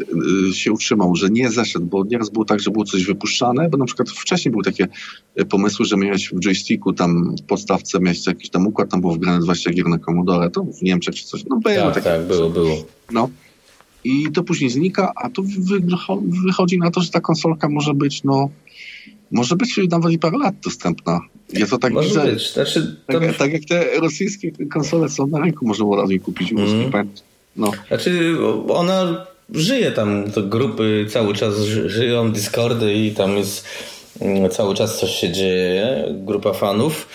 y, 0.50 0.54
się 0.54 0.72
utrzymał, 0.72 1.16
że 1.16 1.30
nie 1.30 1.52
zeszedł, 1.52 1.86
bo 1.86 2.04
nieraz 2.06 2.30
było 2.30 2.46
tak, 2.46 2.60
że 2.60 2.72
było 2.72 2.86
coś 2.86 3.06
wypuszczane, 3.06 3.70
bo 3.70 3.78
na 3.78 3.86
przykład 3.86 4.10
wcześniej 4.10 4.52
były 4.52 4.64
takie 4.64 4.88
y, 5.42 5.46
pomysły, 5.46 5.86
że 5.86 5.98
miałeś 5.98 6.30
w 6.30 6.40
joysticku 6.40 6.94
tam 6.94 7.36
w 7.36 7.42
podstawce 7.42 8.00
miałeś 8.00 8.28
jakiś 8.28 8.50
tam 8.50 8.68
układ, 8.68 8.90
tam 8.92 9.02
było 9.02 9.14
wgrane 9.14 9.40
20 9.40 9.72
gier 9.72 9.88
na 9.88 10.00
Commodore, 10.00 10.50
to 10.50 10.64
w 10.64 10.82
Niemczech 10.82 11.16
czy 11.16 11.26
coś, 11.26 11.44
no 11.50 11.58
było 11.60 11.76
Tak, 11.76 11.94
takie, 11.94 12.10
tak, 12.10 12.28
było, 12.28 12.50
było. 12.50 12.86
no. 13.12 13.30
I 14.06 14.32
to 14.34 14.44
później 14.44 14.70
znika, 14.70 15.12
a 15.16 15.30
tu 15.30 15.44
wy- 15.44 15.82
wychodzi 16.46 16.78
na 16.78 16.92
to, 16.92 17.02
że 17.02 17.10
ta 17.10 17.22
konsolka 17.22 17.70
może 17.70 17.94
być, 17.94 18.24
no, 18.24 18.50
może 19.32 19.56
być 19.56 19.80
nawet 19.90 20.12
i 20.12 20.20
parę 20.20 20.38
lat 20.38 20.56
dostępna. 20.64 21.20
Ja 21.54 21.68
to 21.68 21.78
tak 21.78 21.94
Może 21.94 22.08
widzę, 22.08 22.26
być. 22.34 22.54
Znaczy, 22.54 22.98
to, 23.08 23.20
tak, 23.20 23.38
tak 23.38 23.54
jak 23.54 23.66
te 23.66 24.00
rosyjskie 24.00 24.52
konsole 24.72 25.10
są 25.10 25.28
na 25.28 25.40
rynku, 25.40 25.68
można 25.68 25.86
było 25.86 26.02
raczej 26.02 26.20
kupić. 26.20 26.52
Mm. 26.52 26.92
No. 27.56 27.72
znaczy 27.88 28.36
ona 28.70 29.26
żyje 29.54 29.92
tam, 29.92 30.32
to 30.32 30.42
grupy 30.42 31.06
cały 31.10 31.34
czas 31.36 31.60
ży- 31.60 31.90
żyją, 31.90 32.32
Discordy 32.32 32.94
i 32.94 33.12
tam 33.12 33.38
jest 33.38 33.66
mm, 34.22 34.50
cały 34.50 34.76
czas 34.76 35.00
coś 35.00 35.12
się 35.12 35.32
dzieje, 35.32 36.06
grupa 36.12 36.54
fanów. 36.54 37.08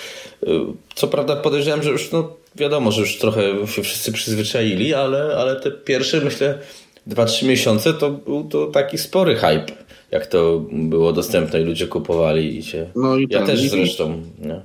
Y, 0.43 0.47
Co 0.95 1.09
prawda 1.09 1.37
podejrzewam, 1.37 1.83
że 1.83 1.91
już 1.91 2.13
no 2.13 2.33
wiadomo, 2.57 2.93
że 2.93 3.01
już 3.01 3.19
trochę 3.19 3.67
się 3.67 3.83
wszyscy 3.83 4.13
przyzwyczaili, 4.13 4.95
ale, 4.95 5.37
ale 5.37 5.57
te 5.61 5.71
pierwsze 5.71 6.21
myślę 6.21 6.59
2-3 7.09 7.47
miesiące 7.47 7.95
to 7.95 8.11
był 8.11 8.45
to 8.45 8.67
taki 8.67 8.99
spory 8.99 9.35
hype, 9.37 9.67
jak 10.11 10.27
to 10.27 10.63
było 10.73 11.13
dostępne 11.13 11.61
i 11.61 11.65
ludzie 11.65 11.87
kupowali 11.87 12.59
i 12.59 12.63
się... 12.63 12.87
No 12.97 13.17
i 13.17 13.27
Ja 13.31 13.39
tak, 13.39 13.47
też 13.47 13.63
i- 13.65 13.69
zresztą, 13.69 14.23
nie? 14.39 14.61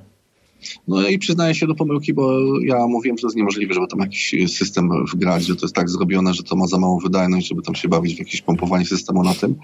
No 0.88 1.08
i 1.08 1.18
przyznaję 1.18 1.54
się 1.54 1.66
do 1.66 1.74
pomyłki, 1.74 2.14
bo 2.14 2.32
ja 2.60 2.86
mówiłem, 2.86 3.18
że 3.18 3.22
to 3.22 3.26
jest 3.26 3.36
niemożliwe, 3.36 3.74
żeby 3.74 3.86
tam 3.86 4.00
jakiś 4.00 4.34
system 4.56 4.90
wgrać, 5.12 5.46
że 5.46 5.56
to 5.56 5.66
jest 5.66 5.74
tak 5.74 5.90
zrobione, 5.90 6.34
że 6.34 6.42
to 6.42 6.56
ma 6.56 6.66
za 6.66 6.78
małą 6.78 6.98
wydajność, 6.98 7.48
żeby 7.48 7.62
tam 7.62 7.74
się 7.74 7.88
bawić 7.88 8.16
w 8.16 8.18
jakieś 8.18 8.42
pompowanie 8.42 8.86
systemu 8.86 9.22
na 9.22 9.34
tym. 9.34 9.56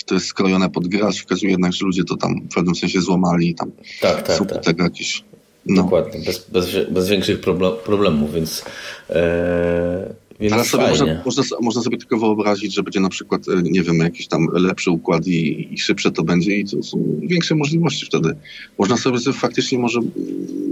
I 0.00 0.04
to 0.04 0.14
jest 0.14 0.26
skrojone 0.26 0.70
pod 0.70 0.88
grę, 0.88 1.12
się 1.12 1.24
okazuje 1.24 1.52
jednak, 1.52 1.72
że 1.72 1.86
ludzie 1.86 2.04
to 2.04 2.16
tam 2.16 2.40
w 2.50 2.54
pewnym 2.54 2.74
sensie 2.74 3.00
złamali 3.00 3.48
i 3.48 3.54
tam 3.54 3.70
Tak, 4.00 4.22
tak, 4.22 4.36
są 4.36 4.46
tak. 4.46 4.64
tego 4.64 4.82
jakieś... 4.84 5.24
No. 5.66 5.82
Dokładnie, 5.82 6.20
bez, 6.20 6.50
bez, 6.50 6.90
bez 6.90 7.08
większych 7.08 7.40
proble- 7.40 7.76
problemów, 7.76 8.34
więc, 8.34 8.64
e, 9.10 10.14
więc 10.40 10.52
Ale 10.52 10.64
sobie 10.64 10.88
można, 10.88 11.22
można, 11.24 11.42
można 11.60 11.82
sobie 11.82 11.98
tylko 11.98 12.18
wyobrazić, 12.18 12.74
że 12.74 12.82
będzie 12.82 13.00
na 13.00 13.08
przykład, 13.08 13.48
e, 13.48 13.62
nie 13.62 13.82
wiem, 13.82 13.98
jakiś 13.98 14.28
tam 14.28 14.48
lepszy 14.52 14.90
układ 14.90 15.26
i, 15.26 15.68
i 15.74 15.78
szybsze 15.78 16.10
to 16.10 16.22
będzie 16.22 16.56
i 16.56 16.64
to 16.64 16.82
są 16.82 17.20
większe 17.22 17.54
możliwości 17.54 18.06
wtedy. 18.06 18.34
Można 18.78 18.96
sobie, 18.96 19.18
sobie 19.18 19.36
faktycznie 19.36 19.78
może 19.78 20.00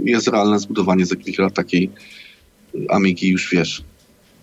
jest 0.05 0.27
realne 0.27 0.59
zbudowanie 0.59 1.05
za 1.05 1.15
kilka 1.15 1.43
lat 1.43 1.53
takiej 1.53 1.89
Amigi 2.89 3.29
już 3.29 3.49
wiesz, 3.51 3.83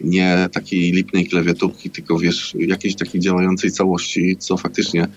nie 0.01 0.49
takiej 0.53 0.93
lipnej 0.93 1.27
klawiaturki, 1.27 1.91
tylko 1.91 2.19
wiesz, 2.19 2.55
jakiejś 2.59 2.95
takiej 2.97 3.21
działającej 3.21 3.71
całości, 3.71 4.37
co 4.39 4.57
faktycznie 4.57 5.09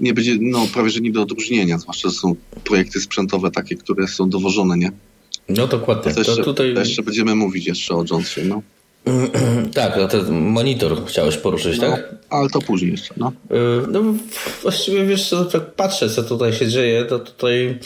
nie 0.00 0.14
będzie, 0.14 0.36
no 0.40 0.66
prawie 0.74 0.90
że 0.90 1.00
nie 1.00 1.12
do 1.12 1.22
odróżnienia, 1.22 1.78
zwłaszcza, 1.78 2.08
że 2.08 2.14
są 2.14 2.34
projekty 2.64 3.00
sprzętowe 3.00 3.50
takie, 3.50 3.76
które 3.76 4.08
są 4.08 4.30
dowożone, 4.30 4.78
nie? 4.78 4.92
No 5.48 5.66
dokładnie. 5.66 6.14
To 6.14 6.20
jeszcze, 6.20 6.36
To 6.36 6.44
tutaj... 6.44 6.74
to 6.74 6.80
jeszcze 6.80 7.02
będziemy 7.02 7.34
mówić 7.34 7.66
jeszcze 7.66 7.94
o 7.94 8.04
Johnsie, 8.10 8.40
no. 8.44 8.62
tak, 9.74 9.96
no 9.96 10.08
ten 10.08 10.32
monitor 10.40 11.06
chciałeś 11.06 11.36
poruszyć, 11.36 11.80
no. 11.80 11.90
tak? 11.90 12.14
Ale 12.30 12.48
to 12.48 12.60
później 12.60 12.90
jeszcze, 12.90 13.14
no. 13.16 13.32
Y, 13.50 13.86
No 13.88 14.02
właściwie 14.62 15.04
wiesz, 15.06 15.28
co, 15.28 15.44
tak 15.44 15.74
patrzę, 15.74 16.10
co 16.10 16.22
tutaj 16.22 16.52
się 16.52 16.68
dzieje, 16.68 17.04
to 17.04 17.18
tutaj 17.18 17.78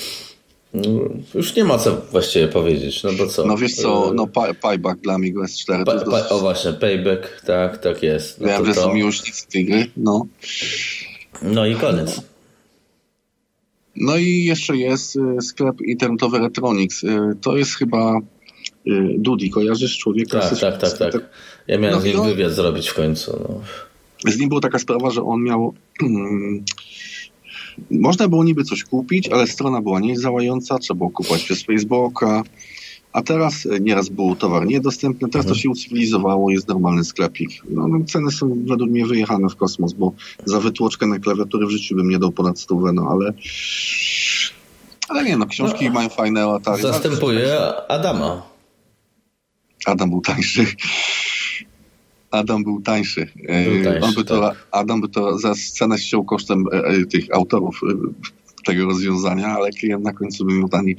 mm, 0.74 1.22
już 1.34 1.56
nie 1.56 1.64
ma 1.64 1.78
co 1.78 1.96
właściwie 2.12 2.48
powiedzieć, 2.48 3.02
no 3.02 3.12
bo 3.12 3.26
co? 3.26 3.46
No 3.46 3.56
wiesz 3.56 3.74
co, 3.74 4.10
Y, 4.10 4.14
no 4.14 4.26
pie- 4.26 4.54
pieback 4.70 5.00
dla 5.00 5.14
Amigo 5.14 5.42
S4 5.42 5.78
to 5.78 5.84
Pa, 5.84 5.92
jest 5.92 6.04
pa, 6.04 6.10
dosyć... 6.10 6.32
o 6.32 6.38
właśnie, 6.38 6.72
Payback, 6.72 7.40
tak, 7.46 7.78
tak 7.78 8.02
jest. 8.02 8.40
No, 8.40 8.48
Wiem, 8.48 8.64
to, 8.66 8.74
są 8.74 8.94
miłośnicy 8.94 9.48
tej 9.48 9.64
gry, 9.64 9.86
no. 9.96 10.26
no 11.42 11.66
i 11.66 11.74
koniec. 11.74 12.20
No 13.96 14.16
i 14.16 14.44
jeszcze 14.44 14.76
jest 14.76 15.16
y, 15.16 15.42
sklep 15.42 15.80
internetowy 15.80 16.38
Retronics. 16.38 17.04
Y, 17.04 17.08
to 17.40 17.56
jest 17.56 17.74
chyba 17.74 18.18
y, 18.18 18.20
Dudi, 19.18 19.50
kojarzysz 19.50 19.98
człowieka? 19.98 20.40
Tak, 20.40 20.54
z- 20.56 20.60
tak, 20.60 20.78
tak, 20.78 20.98
tak. 20.98 21.30
Ja 21.66 21.78
miałem 21.78 21.94
No 21.96 22.00
z 22.02 22.04
nim 22.04 22.20
on- 22.20 22.26
wywiad 22.28 22.52
zrobić 22.52 22.88
w 22.88 22.94
końcu. 22.94 23.38
No. 23.48 23.60
Z 24.32 24.38
nim 24.38 24.48
była 24.48 24.60
taka 24.60 24.78
sprawa, 24.78 25.10
że 25.10 25.22
on 25.22 25.42
miał... 25.42 25.74
mm, 26.02 26.64
można 27.90 28.28
było 28.28 28.44
niby 28.44 28.64
coś 28.64 28.84
kupić, 28.84 29.28
ale 29.28 29.46
strona 29.46 29.82
była 29.82 30.00
niedziałająca, 30.00 30.78
trzeba 30.78 30.98
było 30.98 31.10
kupować 31.10 31.42
przez 31.44 31.62
Facebooka, 31.62 32.42
a 33.12 33.22
teraz 33.22 33.66
y, 33.66 33.80
nieraz 33.80 34.08
był 34.08 34.36
towar 34.36 34.66
niedostępny, 34.66 35.28
teraz 35.28 35.46
to 35.46 35.54
się 35.54 35.70
ucywilizowało, 35.70 36.50
jest 36.50 36.68
normalny 36.68 37.04
sklepik. 37.04 37.50
No, 37.70 37.88
no, 37.88 38.04
ceny 38.04 38.30
są 38.30 38.56
według 38.66 38.90
mnie 38.90 39.06
wyjechane 39.06 39.48
w 39.48 39.56
kosmos, 39.56 39.92
bo 39.92 40.12
za 40.44 40.60
wytłoczkę 40.60 41.06
na 41.06 41.18
klawiatury 41.18 41.66
w 41.66 41.70
życiu 41.70 41.96
bym 41.96 42.08
nie 42.08 42.18
dał 42.18 42.32
ponad 42.32 42.60
stówę, 42.60 42.92
no 42.92 43.08
ale... 43.10 43.32
Ale 45.08 45.24
nie, 45.24 45.36
no 45.36 45.46
książki 45.46 45.84
No, 45.86 45.92
mają 45.92 46.08
fajne 46.08 46.44
Atari. 46.44 46.82
Zastępuje 46.82 47.58
Adama. 47.88 48.42
Adam 49.86 50.10
był 50.10 50.20
tańszy. 50.20 50.66
Adam 52.30 52.64
był 52.64 52.80
tańszy. 52.80 53.28
E, 53.46 53.64
Był 53.64 53.84
tańszy, 53.84 54.00
On 54.02 54.14
by 54.14 54.24
to, 54.24 54.40
tak. 54.40 54.66
Adam 54.70 55.00
by 55.00 55.08
to 55.08 55.38
za 55.38 55.54
scenę 55.54 55.98
ściął 55.98 56.24
kosztem 56.24 56.64
e, 56.72 56.84
e, 56.84 57.04
tych 57.04 57.34
autorów 57.34 57.80
e, 57.82 57.94
tego 58.64 58.84
rozwiązania, 58.84 59.46
ale 59.46 59.70
klient 59.70 60.04
na 60.04 60.12
końcu 60.12 60.44
by 60.44 60.54
miał 60.54 60.68
tani. 60.68 60.96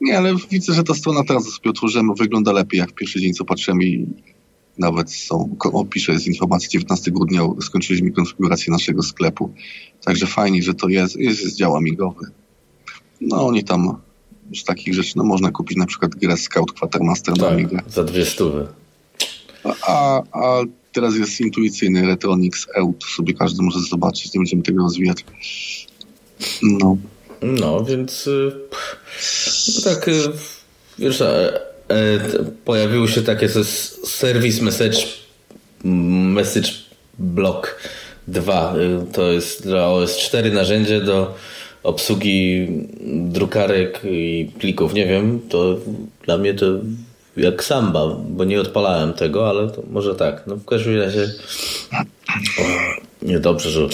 Nie, 0.00 0.18
ale 0.18 0.34
widzę, 0.50 0.74
że 0.74 0.84
ta 0.84 0.94
strona 0.94 1.24
teraz 1.24 1.44
sobie 1.44 1.70
otworzyłem, 1.70 2.14
wygląda 2.14 2.52
lepiej 2.52 2.78
jak 2.78 2.92
pierwszy 2.92 3.20
dzień, 3.20 3.32
co 3.32 3.44
patrzyłem 3.44 3.82
i 3.82 4.06
nawet 4.78 5.12
są, 5.12 5.56
opiszę 5.72 6.18
z 6.18 6.26
informacji 6.26 6.68
19 6.68 7.10
grudnia 7.10 7.42
skończyliśmy 7.60 8.10
konfigurację 8.10 8.72
naszego 8.72 9.02
sklepu. 9.02 9.52
Także 10.04 10.26
fajnie, 10.26 10.62
że 10.62 10.74
to 10.74 10.88
jest, 10.88 11.16
jest, 11.16 11.42
jest 11.42 11.56
dział 11.56 11.76
amigowy. 11.76 12.26
No 13.20 13.46
oni 13.46 13.64
tam 13.64 13.96
z 14.56 14.64
takich 14.64 14.94
rzeczy, 14.94 15.12
no 15.16 15.24
można 15.24 15.50
kupić 15.50 15.78
na 15.78 15.86
przykład 15.86 16.14
grę 16.14 16.36
Scout 16.36 16.72
Quatermaster 16.72 17.38
na 17.38 17.48
Amigę. 17.48 17.76
Tak, 17.76 17.90
za 17.90 18.04
dwie 18.04 18.24
stówy. 18.26 18.66
A, 19.82 20.22
a 20.32 20.60
teraz 20.92 21.16
jest 21.16 21.40
intuicyjny 21.40 22.06
Retronix 22.06 22.66
EU, 22.76 22.92
to 22.92 23.06
sobie 23.06 23.34
każdy 23.34 23.62
może 23.62 23.78
zobaczyć, 23.80 24.34
nie 24.34 24.38
będziemy 24.40 24.62
tego 24.62 24.82
rozwijać. 24.82 25.24
No. 26.62 26.96
No, 27.42 27.84
więc 27.84 28.26
y, 28.26 28.52
no 29.76 29.90
tak, 29.94 30.08
y, 30.08 30.12
wiesz, 30.98 31.20
e, 31.20 31.60
pojawiły 32.64 33.08
się 33.08 33.22
takie 33.22 33.48
se- 33.48 33.64
service 34.06 34.62
message 34.62 34.98
message 35.84 36.68
block 37.18 37.76
2. 38.28 38.74
Y, 38.76 39.12
To 39.12 39.32
jest 39.32 39.62
dla 39.62 39.80
OS4 39.86 40.52
narzędzie 40.52 41.00
do 41.00 41.34
obsługi 41.82 42.68
drukarek 43.10 44.00
i 44.04 44.50
plików. 44.58 44.94
Nie 44.94 45.06
wiem, 45.06 45.40
to 45.48 45.76
dla 46.24 46.38
mnie 46.38 46.54
to 46.54 46.66
jak 47.36 47.64
samba, 47.64 48.06
bo 48.28 48.44
nie 48.44 48.60
odpalałem 48.60 49.12
tego, 49.12 49.48
ale 49.48 49.70
może 49.90 50.14
tak. 50.14 50.42
No 50.46 50.56
w 50.56 50.64
każdym 50.64 51.00
razie 51.00 51.30
o, 51.92 52.62
niedobrze, 53.22 53.70
że 53.70 53.88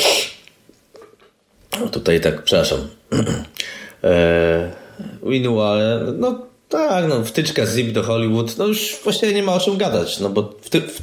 no 1.80 1.88
tutaj 1.88 2.20
tak, 2.20 2.42
przepraszam. 2.42 2.78
E, 4.04 4.70
ale 5.62 6.00
no 6.18 6.46
tak, 6.68 7.08
no 7.08 7.24
wtyczka 7.24 7.66
zip 7.66 7.92
do 7.92 8.02
Hollywood, 8.02 8.58
no 8.58 8.66
już 8.66 8.96
właściwie 9.04 9.34
nie 9.34 9.42
ma 9.42 9.54
o 9.54 9.60
czym 9.60 9.76
gadać, 9.76 10.20
no 10.20 10.28
bo 10.28 10.54
w 10.60 10.70
ty, 10.70 10.80
w, 10.80 11.00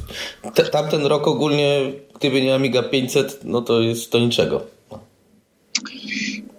te, 0.54 0.62
tamten 0.62 1.06
rok 1.06 1.28
ogólnie, 1.28 1.92
gdyby 2.20 2.42
nie 2.42 2.54
Amiga 2.54 2.82
500, 2.82 3.40
no 3.44 3.62
to 3.62 3.80
jest 3.80 4.12
to 4.12 4.18
niczego. 4.18 4.73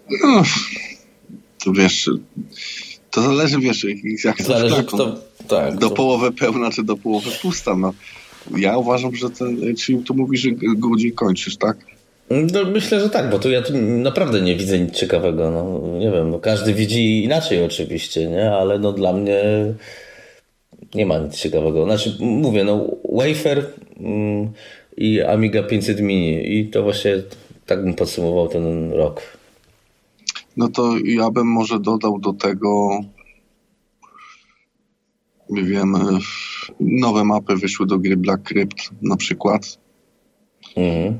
No. 0.10 0.44
To 1.64 1.72
wiesz, 1.74 2.10
to 3.12 3.22
zależy, 3.22 3.60
wiesz, 3.60 3.86
jak 4.24 4.38
to 4.38 4.44
Zależy 4.44 4.76
szklaką. 4.76 4.98
kto, 4.98 5.20
tak. 5.48 5.76
Do 5.76 5.90
to, 5.90 5.96
połowy 5.96 6.32
pełna, 6.32 6.72
czy 6.72 6.84
do 6.84 6.98
połowy 6.98 7.32
pusta, 7.42 7.76
no. 7.76 7.94
Ja 8.58 8.78
uważam, 8.78 9.16
że 9.16 9.30
ten, 9.30 9.76
czyli 9.76 9.98
tu 9.98 10.14
mówisz, 10.14 10.42
że 10.42 10.50
grudzień 10.52 11.12
kończysz, 11.12 11.58
tak? 11.58 11.78
no, 12.30 12.66
myślę, 12.66 13.00
że 13.00 13.10
tak, 13.10 13.30
bo 13.30 13.40
tu 13.40 13.52
ja 13.52 13.62
tu 13.62 13.74
naprawdę 13.78 14.42
nie 14.42 14.56
widzę 14.56 14.80
nic 14.80 14.94
ciekawego, 14.94 15.52
no 15.52 15.82
nie 16.00 16.12
wiem, 16.12 16.30
no 16.30 16.40
każdy 16.40 16.74
widzi 16.74 17.24
inaczej 17.24 17.64
oczywiście, 17.64 18.28
nie, 18.28 18.52
ale 18.52 18.80
no 18.80 18.92
dla 18.92 19.14
mnie 19.14 19.44
nie 20.96 21.06
ma 21.06 21.20
nic 21.20 21.36
ciekawego. 21.36 21.86
Znaczy, 21.86 22.18
mówię, 22.20 22.64
no 22.64 22.88
Wafer 23.14 23.66
mm, 24.00 24.52
i 24.98 25.22
Amiga 25.22 25.64
500 25.64 26.00
Mini 26.02 26.60
i 26.60 26.70
to 26.70 26.84
właśnie 26.84 27.22
tak 27.66 27.84
bym 27.84 27.94
podsumował 27.94 28.48
ten 28.48 28.92
rok. 28.92 29.22
No 30.58 30.68
to 30.68 30.98
ja 30.98 31.32
bym 31.32 31.48
może 31.48 31.80
dodał 31.80 32.20
do 32.20 32.34
tego, 32.34 33.00
nie 35.50 35.64
wiem, 35.64 35.96
nowe 36.80 37.24
mapy 37.24 37.56
wyszły 37.56 37.86
do 37.86 38.00
gry 38.00 38.18
Black 38.18 38.44
Crypt 38.44 38.90
na 39.02 39.16
przykład. 39.16 39.80
Mhm. 40.76 41.18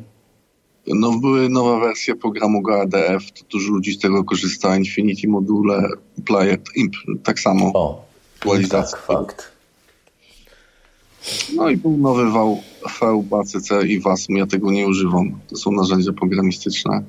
No, 0.88 1.20
były 1.20 1.50
nowa 1.50 1.80
wersja 1.80 2.16
programu 2.16 2.62
GADF, 2.62 3.32
to 3.32 3.46
dużo 3.52 3.72
ludzi 3.72 3.94
z 3.94 4.00
tego 4.00 4.24
korzysta, 4.24 4.78
Infinity 4.78 5.28
Module, 5.28 5.90
Player, 6.26 6.60
Imp, 6.76 6.94
tak 7.24 7.40
samo. 7.40 7.72
O, 7.74 8.06
Aktualizacja. 8.36 8.98
tak, 8.98 9.06
fakt. 9.06 9.56
No 11.56 11.70
i 11.70 11.78
był 11.78 11.98
nowy 11.98 12.32
wał 12.32 12.62
VBACC 13.02 13.70
i 13.88 14.00
WASM. 14.00 14.36
Ja 14.36 14.46
tego 14.46 14.72
nie 14.72 14.88
używam. 14.88 15.40
To 15.48 15.56
są 15.56 15.72
narzędzia 15.72 16.14
programistyczne. 16.14 17.04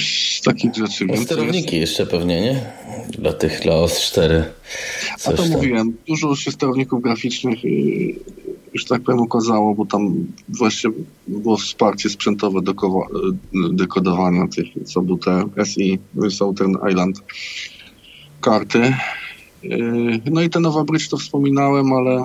Z 0.00 0.40
takich 0.40 0.74
rzeczy 0.74 1.06
Sterowniki 1.24 1.58
jest. 1.58 1.72
jeszcze 1.72 2.06
pewnie, 2.06 2.40
nie? 2.40 2.72
Dla 3.18 3.32
tych, 3.32 3.60
dla 3.60 3.72
OS4. 3.72 4.42
A 5.24 5.30
to 5.30 5.36
tam. 5.36 5.50
mówiłem, 5.50 5.96
dużo 6.08 6.36
się 6.36 6.52
sterowników 6.52 7.02
graficznych 7.02 7.64
y, 7.64 8.14
już 8.74 8.84
tak 8.84 9.02
powiem 9.02 9.20
okazało, 9.20 9.74
bo 9.74 9.86
tam 9.86 10.26
właśnie 10.48 10.90
było 11.28 11.56
wsparcie 11.56 12.08
sprzętowe 12.10 12.62
do 12.62 12.74
dekodowania 13.72 14.48
tych, 14.48 14.66
co 14.84 15.02
był 15.02 15.18
te 15.18 15.44
SI, 15.64 15.98
Southern 16.30 16.76
Island 16.90 17.22
karty. 18.40 18.94
Yy, 19.62 20.20
no 20.30 20.42
i 20.42 20.50
ten 20.50 20.62
Nowa 20.62 20.84
Bridge 20.84 21.08
to 21.08 21.16
wspominałem, 21.16 21.92
ale 21.92 22.22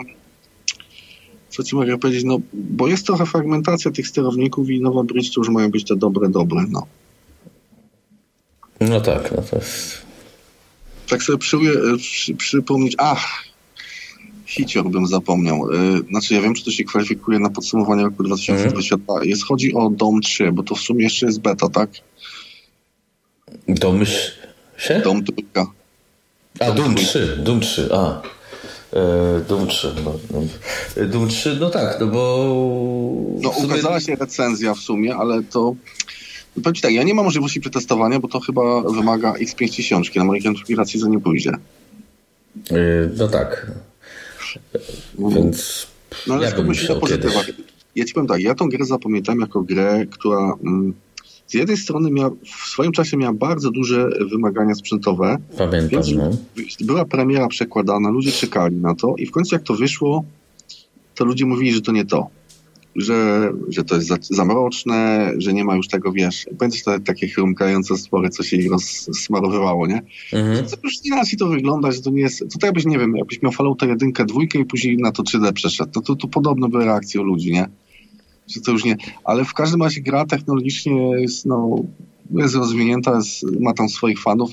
co 1.49 1.64
ci 1.64 1.76
mogę 1.76 1.97
powiedzieć, 1.97 2.24
no 2.24 2.39
bo 2.54 2.88
jest 2.88 3.06
trochę 3.06 3.26
fragmentacja 3.26 3.91
tych 3.91 4.08
sterowników 4.08 4.70
i 4.70 4.82
Nowa 4.82 5.04
Bridge 5.04 5.34
to 5.36 5.41
już 5.41 5.49
mają 5.49 5.72
być 5.72 5.84
te 5.84 5.95
dobre, 5.95 6.30
dobre, 6.30 6.66
no. 6.70 6.88
No 8.82 9.01
tak, 9.01 9.32
no 9.32 9.41
to 9.41 9.55
jest... 9.55 10.01
Tak 11.09 11.23
sobie 11.23 11.38
przy, 11.38 11.57
przy, 11.97 12.36
przypomnieć, 12.36 12.95
ach, 12.97 13.43
Hicior 14.45 14.89
bym 14.89 15.07
zapomniał. 15.07 15.71
Y, 15.71 15.99
znaczy 16.09 16.34
ja 16.34 16.41
wiem, 16.41 16.53
czy 16.53 16.65
to 16.65 16.71
się 16.71 16.84
kwalifikuje 16.84 17.39
na 17.39 17.49
podsumowanie 17.49 18.03
roku 18.03 18.23
2022. 18.23 19.13
Mhm. 19.13 19.29
Jest, 19.29 19.45
chodzi 19.45 19.73
o 19.73 19.89
DOM 19.89 20.21
3, 20.21 20.51
bo 20.51 20.63
to 20.63 20.75
w 20.75 20.79
sumie 20.79 21.03
jeszcze 21.03 21.25
jest 21.25 21.41
beta, 21.41 21.69
tak? 21.69 21.89
DOM 23.67 24.05
się? 24.77 25.01
DOM 25.03 25.23
3. 25.23 25.34
A, 26.59 26.71
DOM 26.71 26.95
3, 26.95 27.38
DOM 27.43 27.59
3, 27.59 27.89
a. 27.93 28.21
E, 28.93 29.41
Doom 29.47 29.67
3. 29.67 29.93
No, 30.05 30.13
no. 30.32 31.07
Doom 31.07 31.29
3, 31.29 31.57
no 31.59 31.69
tak, 31.69 31.99
no 31.99 32.07
bo... 32.07 32.55
No 33.41 33.53
sumie... 33.53 33.67
ukazała 33.67 33.99
się 33.99 34.15
recenzja 34.15 34.73
w 34.73 34.79
sumie, 34.79 35.15
ale 35.15 35.43
to... 35.43 35.75
Powiem 36.56 36.76
ci 36.76 36.82
tak, 36.82 36.91
ja 36.91 37.04
nie 37.04 37.14
mam 37.14 37.26
możliwości 37.26 37.60
przetestowania, 37.60 38.20
bo 38.20 38.28
to 38.28 38.39
chyba 38.39 38.82
wymaga 38.82 39.34
X5000, 39.34 40.18
na 40.18 40.24
mojej 40.24 40.43
konfiguracji 40.43 40.99
to 40.99 41.08
nie 41.08 41.20
pójdzie. 41.20 41.52
E, 42.72 42.76
no 43.18 43.28
tak. 43.28 43.72
Więc 45.20 45.88
no, 46.28 46.34
ale 46.34 46.45
ja 46.45 46.56
bym 46.56 46.68
myślał 46.68 46.99
pozytywach. 46.99 47.52
Ja 47.95 48.06
ci 48.06 48.14
powiem 48.14 48.28
tak, 48.28 48.41
ja 48.41 48.56
tą 48.56 48.70
grę 48.70 48.86
zapamiętam 48.86 49.39
jako 49.39 49.62
grę, 49.62 50.06
która 50.12 50.54
mm, 50.64 50.93
z 51.47 51.54
jednej 51.54 51.78
strony 51.78 52.12
miała, 52.12 52.30
w 52.30 52.70
swoim 52.70 52.91
czasie 52.91 53.18
miała 53.18 53.34
bardzo 53.34 53.72
duże 53.72 54.10
wymagania 54.32 54.76
sprzętowe. 54.76 55.38
Pamiętam, 55.58 56.02
no. 56.16 56.32
Była 56.82 57.06
premiera 57.06 57.47
przekładana, 57.47 58.10
ludzie 58.10 58.32
czekali 58.32 58.76
na 58.76 58.95
to 58.95 59.16
i 59.18 59.26
w 59.26 59.32
końcu 59.32 59.56
jak 59.56 59.64
to 59.64 59.74
wyszło, 59.74 60.24
to 61.16 61.26
ludzie 61.26 61.45
mówili, 61.45 61.74
że 61.74 61.82
to 61.82 61.91
nie 61.91 62.06
to 62.06 62.28
że, 62.95 63.51
że 63.69 63.83
to 63.83 63.95
jest 63.95 64.07
za, 64.07 64.17
za 64.21 64.45
mroczne, 64.45 65.31
że 65.37 65.53
nie 65.53 65.63
ma 65.63 65.75
już 65.75 65.87
tego, 65.87 66.11
wiesz, 66.11 66.45
będzie 66.51 66.81
to 66.83 66.99
takie 66.99 67.27
chrumkające 67.27 67.97
stwory, 67.97 68.29
co 68.29 68.43
się 68.43 68.57
rozsmarowywało, 68.69 69.87
nie? 69.87 70.01
Mhm. 70.33 70.65
To, 70.65 70.77
to 70.77 70.77
już 70.83 70.93
inaczej 71.05 71.39
to 71.39 71.47
wygląda, 71.47 71.91
że 71.91 72.01
to 72.01 72.09
nie 72.09 72.21
jest, 72.21 72.39
to 72.39 72.59
tak 72.59 72.63
jakbyś, 72.63 72.85
nie 72.85 72.99
wiem, 72.99 73.17
jakbyś 73.17 73.41
miał 73.41 73.51
falutę 73.51 73.87
jedynkę, 73.87 74.25
dwójkę 74.25 74.59
i 74.59 74.65
później 74.65 74.97
na 74.97 75.11
to 75.11 75.23
3D 75.23 75.53
przeszedł, 75.53 75.91
to, 75.91 76.01
to, 76.01 76.15
to 76.15 76.27
podobne 76.27 76.69
były 76.69 76.85
reakcje 76.85 77.21
u 77.21 77.23
ludzi, 77.23 77.51
nie? 77.51 77.69
Że 78.47 78.61
to 78.61 78.71
już 78.71 78.83
nie, 78.83 78.97
ale 79.23 79.45
w 79.45 79.53
każdym 79.53 79.83
razie 79.83 80.01
gra 80.01 80.25
technologicznie 80.25 81.21
jest, 81.21 81.45
no, 81.45 81.75
jest 82.31 82.55
rozwinięta, 82.55 83.15
jest, 83.15 83.43
ma 83.59 83.73
tam 83.73 83.89
swoich 83.89 84.21
fanów, 84.21 84.51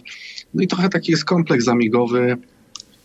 no 0.54 0.62
i 0.62 0.66
trochę 0.66 0.88
taki 0.88 1.12
jest 1.12 1.24
kompleks 1.24 1.68
amigowy, 1.68 2.36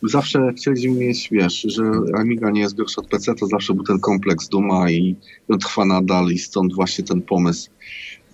zawsze 0.10 0.54
chcieliśmy 0.58 0.92
mieć, 0.92 1.30
wiesz, 1.32 1.62
że 1.62 1.84
Amiga 2.18 2.50
nie 2.50 2.62
jest 2.62 2.76
gorsza 2.76 3.02
od 3.02 3.08
PC, 3.08 3.36
to 3.36 3.48
zawsze 3.48 3.74
był 3.74 3.84
ten 3.84 4.00
kompleks 4.00 4.50
Duma 4.50 4.92
i 4.92 5.16
on 5.50 5.60
trwa 5.60 5.86
nadal 5.86 6.28
i 6.28 6.38
stąd 6.38 6.76
właśnie 6.76 7.04
ten 7.04 7.22
pomysł 7.22 7.70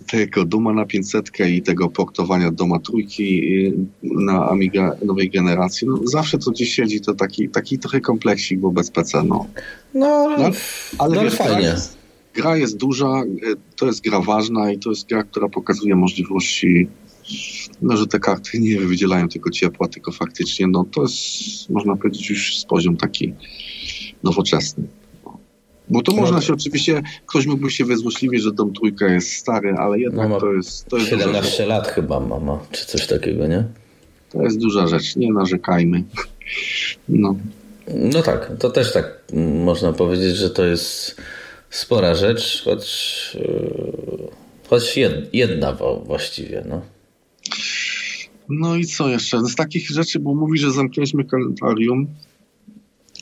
tego 0.06 0.44
Duma 0.44 0.72
na 0.72 0.86
500 0.86 1.30
i 1.48 1.62
tego 1.62 1.88
portowania 1.88 2.50
Doma 2.50 2.78
trójki 2.78 3.56
y, 3.66 3.74
na 4.02 4.48
Amiga 4.48 4.96
nowej 5.04 5.30
generacji. 5.30 5.88
No, 5.88 6.00
zawsze 6.04 6.38
to 6.38 6.50
gdzieś 6.50 6.74
siedzi, 6.74 7.00
to 7.00 7.14
taki, 7.14 7.48
taki 7.48 7.78
trochę 7.78 8.00
kompleksik, 8.00 8.60
bo 8.60 8.70
bez 8.70 8.90
PC, 8.90 9.22
no. 9.22 9.46
No, 9.94 10.06
ale, 10.06 10.48
no, 10.48 10.54
ale, 10.98 11.16
no, 11.16 11.22
wiesz, 11.22 11.34
fajnie. 11.34 11.56
Gra 11.56 11.70
jest, 11.70 11.96
gra 12.34 12.56
jest 12.56 12.76
duża, 12.76 13.22
y, 13.22 13.76
to 13.76 13.86
jest 13.86 14.00
gra 14.00 14.20
ważna 14.20 14.72
i 14.72 14.78
to 14.78 14.90
jest 14.90 15.08
gra, 15.08 15.22
która 15.22 15.48
pokazuje 15.48 15.96
możliwości 15.96 16.88
no, 17.82 17.96
że 17.96 18.06
te 18.06 18.20
karty 18.20 18.60
nie 18.60 18.80
wydzielają 18.80 19.28
tylko 19.28 19.50
ciepła, 19.50 19.88
tylko 19.88 20.12
faktycznie, 20.12 20.66
no 20.66 20.84
to 20.84 21.02
jest, 21.02 21.70
można 21.70 21.96
powiedzieć, 21.96 22.30
już 22.30 22.64
poziom 22.68 22.96
taki 22.96 23.34
nowoczesny. 24.22 24.84
Bo 25.90 26.02
to 26.02 26.12
można 26.12 26.40
się 26.40 26.52
oczywiście, 26.52 27.02
ktoś 27.26 27.46
mógłby 27.46 27.70
się 27.70 27.84
wyzłośliwić, 27.84 28.42
że 28.42 28.52
dom 28.52 28.72
trójka 28.72 29.06
jest 29.06 29.32
stary, 29.32 29.74
ale 29.78 29.98
jednak 29.98 30.28
no, 30.28 30.40
to 30.40 30.52
jest... 30.52 30.86
To 30.86 30.96
jest 30.96 31.10
17 31.10 31.66
lat 31.66 31.88
chyba 31.88 32.20
mama, 32.20 32.58
czy 32.70 32.86
coś 32.86 33.06
takiego, 33.06 33.46
nie? 33.46 33.64
To 34.32 34.42
jest 34.42 34.58
duża 34.58 34.86
rzecz, 34.86 35.16
nie 35.16 35.32
narzekajmy. 35.32 36.04
No. 37.08 37.36
No 37.94 38.22
tak, 38.22 38.52
to 38.58 38.70
też 38.70 38.92
tak 38.92 39.22
można 39.64 39.92
powiedzieć, 39.92 40.36
że 40.36 40.50
to 40.50 40.64
jest 40.64 41.16
spora 41.70 42.14
rzecz, 42.14 42.62
choć, 42.64 42.86
yy, 43.34 44.28
choć 44.68 44.98
jedna 45.32 45.76
właściwie, 46.04 46.64
no. 46.68 46.82
No 48.50 48.76
i 48.76 48.84
co 48.84 49.08
jeszcze? 49.08 49.40
Z 49.40 49.54
takich 49.54 49.90
rzeczy, 49.90 50.18
bo 50.18 50.34
mówi, 50.34 50.58
że 50.58 50.72
zamknęliśmy 50.72 51.24
kalendarium 51.24 52.06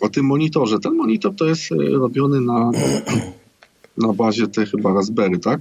o 0.01 0.09
tym 0.09 0.25
monitorze. 0.27 0.79
Ten 0.79 0.95
monitor 0.95 1.35
to 1.37 1.45
jest 1.45 1.73
e, 1.73 1.75
robiony 1.77 2.41
na, 2.41 2.71
na 4.07 4.13
bazie 4.13 4.49
tej 4.49 4.67
chyba 4.67 4.95
Raspberry, 4.95 5.39
tak? 5.39 5.61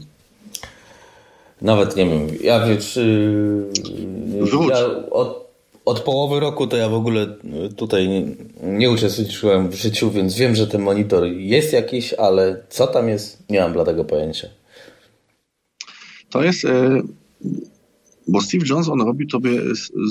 Nawet 1.61 1.95
nie 1.95 2.05
wiem. 2.05 2.27
Ja 2.41 2.67
wiem, 2.67 2.77
czy... 2.77 3.67
Ja 4.69 5.09
od, 5.11 5.47
od 5.85 5.99
połowy 5.99 6.39
roku 6.39 6.67
to 6.67 6.77
ja 6.77 6.89
w 6.89 6.93
ogóle 6.93 7.35
tutaj 7.77 8.07
nie, 8.07 8.25
nie 8.63 8.91
uczestniczyłem 8.91 9.69
w 9.69 9.75
życiu, 9.75 10.11
więc 10.11 10.35
wiem, 10.35 10.55
że 10.55 10.67
ten 10.67 10.81
monitor 10.81 11.25
jest 11.25 11.73
jakiś, 11.73 12.13
ale 12.13 12.63
co 12.69 12.87
tam 12.87 13.09
jest, 13.09 13.49
nie 13.49 13.59
mam 13.59 13.73
dla 13.73 13.85
tego 13.85 14.05
pojęcia. 14.05 14.47
To 16.29 16.43
jest... 16.43 16.65
E, 16.65 17.01
bo 18.27 18.41
Steve 18.41 18.65
Jones, 18.69 18.89
on 18.89 19.01
robił 19.01 19.27
tobie, 19.27 19.61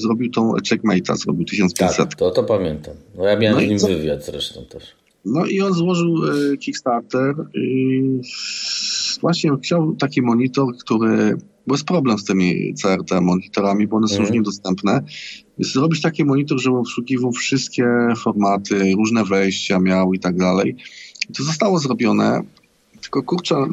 zrobił 0.03 0.31
tą 0.31 0.53
checkmate'a, 0.53 1.17
zrobił 1.17 1.45
1500. 1.45 1.97
Tak, 1.97 2.15
to, 2.15 2.31
to 2.31 2.45
pamiętam. 2.45 2.95
No 3.17 3.25
ja 3.25 3.39
miałem 3.39 3.61
no 3.61 3.67
z 3.67 3.71
nim 3.71 3.79
co? 3.79 3.89
wywiad 3.89 4.25
zresztą 4.25 4.65
też. 4.65 4.85
No 5.25 5.47
i 5.47 5.61
on 5.61 5.73
złożył 5.73 6.17
e, 6.17 6.57
Kickstarter 6.57 7.35
i 7.55 8.01
właśnie 9.21 9.51
chciał 9.63 9.97
taki 9.97 10.23
monitor, 10.23 10.77
który, 10.77 11.37
bo 11.67 11.75
jest 11.75 11.85
problem 11.85 12.19
z 12.19 12.25
tymi 12.25 12.75
CRT 12.75 13.21
monitorami, 13.21 13.87
bo 13.87 13.97
one 13.97 14.09
są 14.09 14.21
już 14.21 14.31
niedostępne. 14.31 15.03
Zrobić 15.59 16.03
taki 16.03 16.25
monitor, 16.25 16.61
żeby 16.61 16.77
obsługiwał 16.77 17.33
wszystkie 17.33 17.87
formaty, 18.23 18.93
różne 18.97 19.25
wejścia 19.25 19.81
miał 19.81 20.15
i 20.15 20.19
tak 20.19 20.37
dalej. 20.37 20.77
I 21.31 21.33
to 21.33 21.43
zostało 21.43 21.79
zrobione, 21.79 22.43
tylko 23.01 23.23
kurczę, 23.23 23.67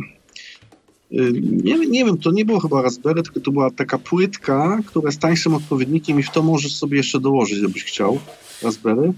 nie, 1.63 1.77
nie 1.77 2.05
wiem, 2.05 2.17
to 2.17 2.31
nie 2.31 2.45
było 2.45 2.59
chyba 2.59 2.81
Raspberry, 2.81 3.23
tylko 3.23 3.39
to 3.39 3.51
była 3.51 3.71
taka 3.71 3.97
płytka, 3.97 4.79
która 4.85 5.07
jest 5.07 5.19
tańszym 5.19 5.53
odpowiednikiem 5.53 6.19
i 6.19 6.23
w 6.23 6.29
to 6.29 6.43
możesz 6.43 6.75
sobie 6.75 6.97
jeszcze 6.97 7.19
dołożyć, 7.19 7.61
jakbyś 7.61 7.83
chciał, 7.83 8.19
Raspberry, 8.61 9.13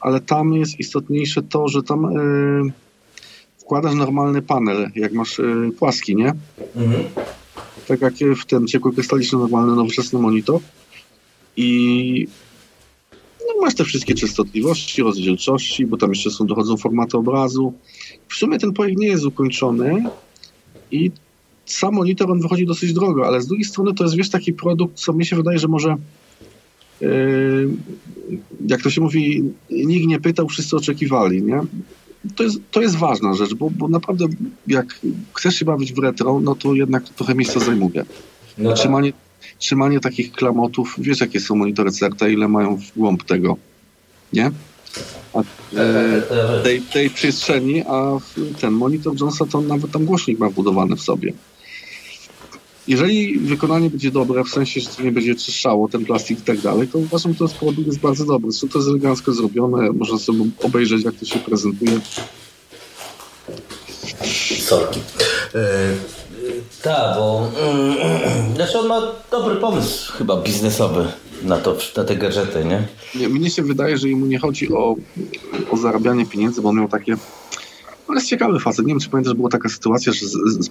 ale 0.00 0.20
tam 0.20 0.52
jest 0.52 0.80
istotniejsze 0.80 1.42
to, 1.42 1.68
że 1.68 1.82
tam 1.82 2.04
y, 2.04 2.72
wkładasz 3.58 3.94
normalny 3.94 4.42
panel, 4.42 4.90
jak 4.94 5.12
masz 5.12 5.38
y, 5.38 5.70
płaski, 5.78 6.16
nie? 6.16 6.32
Mhm. 6.76 7.04
Tak 7.88 8.00
jak 8.00 8.14
w 8.14 8.46
ten 8.46 8.66
ciekłokrystaliczny, 8.66 9.38
normalny, 9.38 9.76
nowoczesny 9.76 10.18
monitor 10.18 10.60
i 11.56 12.26
no, 13.40 13.62
masz 13.62 13.74
te 13.74 13.84
wszystkie 13.84 14.14
częstotliwości, 14.14 15.02
rozdzielczości, 15.02 15.86
bo 15.86 15.96
tam 15.96 16.10
jeszcze 16.10 16.30
są, 16.30 16.46
dochodzą 16.46 16.76
formaty 16.76 17.16
obrazu. 17.16 17.72
W 18.28 18.34
sumie 18.34 18.58
ten 18.58 18.72
projekt 18.72 18.98
nie 18.98 19.08
jest 19.08 19.24
ukończony 19.24 20.04
i 20.90 21.10
sam 21.66 21.94
monitor 21.94 22.30
on 22.30 22.40
wychodzi 22.40 22.66
dosyć 22.66 22.92
drogo, 22.92 23.26
ale 23.26 23.42
z 23.42 23.46
drugiej 23.46 23.64
strony 23.64 23.94
to 23.94 24.04
jest 24.04 24.16
wiesz 24.16 24.30
taki 24.30 24.52
produkt, 24.52 24.96
co 24.96 25.12
mi 25.12 25.26
się 25.26 25.36
wydaje, 25.36 25.58
że 25.58 25.68
może 25.68 25.96
yy, 27.00 27.68
jak 28.66 28.82
to 28.82 28.90
się 28.90 29.00
mówi, 29.00 29.42
nikt 29.70 30.06
nie 30.06 30.20
pytał, 30.20 30.48
wszyscy 30.48 30.76
oczekiwali, 30.76 31.42
nie? 31.42 31.60
To 32.36 32.42
jest, 32.42 32.58
to 32.70 32.82
jest 32.82 32.96
ważna 32.96 33.34
rzecz, 33.34 33.54
bo, 33.54 33.70
bo 33.70 33.88
naprawdę 33.88 34.26
jak 34.66 35.00
chcesz 35.34 35.54
się 35.54 35.64
bawić 35.64 35.92
w 35.92 35.98
retro, 35.98 36.40
no 36.40 36.54
to 36.54 36.74
jednak 36.74 37.08
trochę 37.08 37.34
miejsca 37.34 37.60
zajmuje. 37.60 38.04
No 38.58 38.70
tak. 38.70 38.78
trzymanie, 38.78 39.12
trzymanie 39.58 40.00
takich 40.00 40.32
klamotów, 40.32 40.94
wiesz 40.98 41.20
jakie 41.20 41.40
są 41.40 41.54
monitory 41.54 41.90
CRT, 41.90 42.22
ile 42.22 42.48
mają 42.48 42.76
w 42.76 42.92
głąb 42.96 43.24
tego, 43.24 43.56
nie? 44.32 44.50
A, 45.34 45.40
e, 45.76 46.62
tej, 46.62 46.80
tej 46.80 47.10
przestrzeni, 47.10 47.82
a 47.86 48.18
ten 48.60 48.72
monitor 48.72 49.20
Jonesa 49.20 49.46
to 49.46 49.60
nawet 49.60 49.90
tam 49.90 50.04
głośnik 50.04 50.38
ma 50.38 50.48
wbudowany 50.48 50.96
w 50.96 51.00
sobie. 51.00 51.32
Jeżeli 52.88 53.38
wykonanie 53.38 53.90
będzie 53.90 54.10
dobre, 54.10 54.44
w 54.44 54.48
sensie, 54.48 54.80
że 54.80 54.88
to 54.88 55.02
nie 55.02 55.12
będzie 55.12 55.34
czyszczało 55.34 55.88
ten 55.88 56.04
plastik 56.04 56.38
i 56.38 56.42
tak 56.42 56.58
dalej, 56.58 56.88
to 56.88 56.98
uważam, 56.98 57.32
że 57.32 57.38
ten 57.38 57.48
produkt 57.48 57.86
jest 57.86 58.00
bardzo 58.00 58.24
dobry. 58.24 58.50
Zresztą 58.50 58.68
to 58.68 58.78
jest 58.78 58.90
elegancko 58.90 59.32
zrobione, 59.32 59.92
można 59.92 60.18
sobie 60.18 60.44
obejrzeć, 60.62 61.04
jak 61.04 61.14
to 61.14 61.26
się 61.26 61.38
prezentuje. 61.38 62.00
Sorki. 64.60 65.00
Yy, 65.54 65.60
tak, 66.82 67.16
bo 67.16 67.50
yy, 68.48 68.54
znaczy 68.56 68.78
on 68.78 68.86
ma 68.86 69.02
dobry 69.30 69.56
pomysł 69.56 70.12
chyba 70.12 70.36
biznesowy 70.36 71.08
na, 71.42 71.58
to, 71.58 71.76
na 71.96 72.04
te 72.04 72.16
gadżety, 72.16 72.64
nie? 72.64 72.88
nie? 73.14 73.28
Mnie 73.28 73.50
się 73.50 73.62
wydaje, 73.62 73.98
że 73.98 74.08
mu 74.08 74.26
nie 74.26 74.38
chodzi 74.38 74.72
o, 74.72 74.96
o 75.70 75.76
zarabianie 75.76 76.26
pieniędzy, 76.26 76.62
bo 76.62 76.68
on 76.68 76.76
miał 76.76 76.88
takie 76.88 77.16
no 78.08 78.14
jest 78.14 78.26
ciekawy 78.26 78.60
facet. 78.60 78.86
Nie 78.86 78.92
wiem, 78.92 79.00
czy 79.00 79.10
pamiętasz, 79.10 79.34
była 79.34 79.48
taka 79.48 79.68
sytuacja, 79.68 80.12
że 80.12 80.26
z, 80.26 80.32
z, 80.32 80.70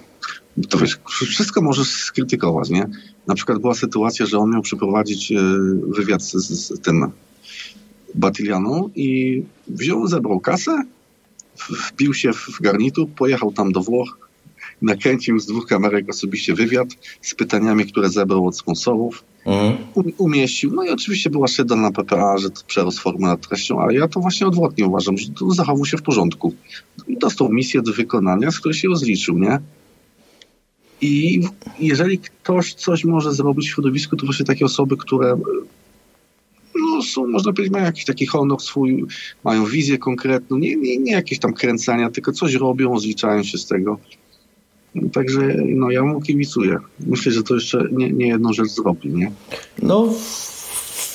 to 0.68 0.78
wiesz, 0.78 0.98
wszystko 1.06 1.62
możesz 1.62 1.88
skrytykować, 1.88 2.70
nie? 2.70 2.88
Na 3.26 3.34
przykład 3.34 3.58
była 3.58 3.74
sytuacja, 3.74 4.26
że 4.26 4.38
on 4.38 4.50
miał 4.50 4.62
przeprowadzić 4.62 5.32
e, 5.32 5.36
wywiad 5.88 6.22
z, 6.22 6.32
z 6.32 6.80
tym 6.80 7.10
Batylianą 8.14 8.90
i 8.94 9.42
wziął, 9.68 10.06
zebrał 10.06 10.40
kasę, 10.40 10.82
wpił 11.58 12.14
się 12.14 12.32
w 12.32 12.60
garnitur, 12.60 13.08
pojechał 13.08 13.52
tam 13.52 13.72
do 13.72 13.80
Włoch, 13.80 14.23
nakręcił 14.82 15.38
z 15.38 15.46
dwóch 15.46 15.66
kamerek 15.66 16.08
osobiście 16.10 16.54
wywiad 16.54 16.88
z 17.20 17.34
pytaniami, 17.34 17.86
które 17.86 18.08
zebrał 18.08 18.46
od 18.46 18.58
sponsorów. 18.58 19.24
Mhm. 19.46 19.76
Umieścił. 20.18 20.72
No 20.72 20.84
i 20.84 20.90
oczywiście 20.90 21.30
była 21.30 21.48
szyda 21.48 21.76
na 21.76 21.90
PPA, 21.90 22.38
że 22.38 22.50
to 22.50 22.60
przerost 22.66 22.98
formy 22.98 23.26
nad 23.26 23.48
treścią, 23.48 23.80
ale 23.80 23.94
ja 23.94 24.08
to 24.08 24.20
właśnie 24.20 24.46
odwrotnie 24.46 24.86
uważam, 24.86 25.18
że 25.18 25.28
to 25.28 25.50
zachował 25.50 25.84
się 25.84 25.96
w 25.96 26.02
porządku. 26.02 26.54
I 27.08 27.18
dostał 27.18 27.48
misję 27.48 27.82
do 27.82 27.92
wykonania, 27.92 28.50
z 28.50 28.58
której 28.60 28.78
się 28.78 28.88
rozliczył, 28.88 29.38
nie? 29.38 29.58
I 31.00 31.40
jeżeli 31.80 32.18
ktoś 32.18 32.74
coś 32.74 33.04
może 33.04 33.32
zrobić 33.32 33.68
w 33.68 33.74
środowisku, 33.74 34.16
to 34.16 34.26
właśnie 34.26 34.46
takie 34.46 34.64
osoby, 34.64 34.96
które 34.96 35.36
no, 36.74 37.02
są, 37.02 37.26
można 37.26 37.52
powiedzieć, 37.52 37.72
mają 37.72 37.84
jakiś 37.84 38.04
taki 38.04 38.26
honor 38.26 38.60
swój, 38.60 39.04
mają 39.44 39.66
wizję 39.66 39.98
konkretną, 39.98 40.58
nie, 40.58 40.76
nie, 40.76 40.96
nie 40.98 41.12
jakieś 41.12 41.38
tam 41.38 41.52
kręcenia, 41.52 42.10
tylko 42.10 42.32
coś 42.32 42.54
robią, 42.54 42.92
rozliczają 42.92 43.42
się 43.42 43.58
z 43.58 43.66
tego. 43.66 43.98
Także 45.12 45.40
no, 45.64 45.90
ja 45.90 46.02
mu 46.02 46.20
kibicuję. 46.20 46.78
Myślę, 47.00 47.32
że 47.32 47.42
to 47.42 47.54
jeszcze 47.54 47.88
nie, 47.92 48.12
nie 48.12 48.28
jedną 48.28 48.52
rzecz 48.52 48.68
zrobi, 48.68 49.08
nie? 49.08 49.32
No, 49.82 50.08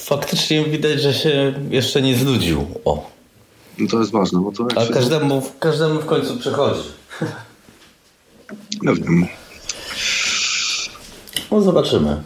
faktycznie 0.03 0.65
widać, 0.65 1.01
że 1.01 1.14
się 1.14 1.53
jeszcze 1.69 2.01
nie 2.01 2.15
znudził. 2.15 2.65
O. 2.85 3.11
No 3.77 3.88
to 3.88 3.99
jest 3.99 4.11
ważne, 4.11 4.39
bo 4.41 4.51
to... 4.51 4.68
A 4.76 4.85
się... 4.85 4.93
każdemu, 4.93 5.43
każdemu 5.60 5.99
w 5.99 6.06
końcu 6.06 6.38
przychodzi. 6.38 6.84
Ja 8.84 8.93
wiem. 8.93 9.27
No 11.51 11.61
zobaczymy. 11.61 12.23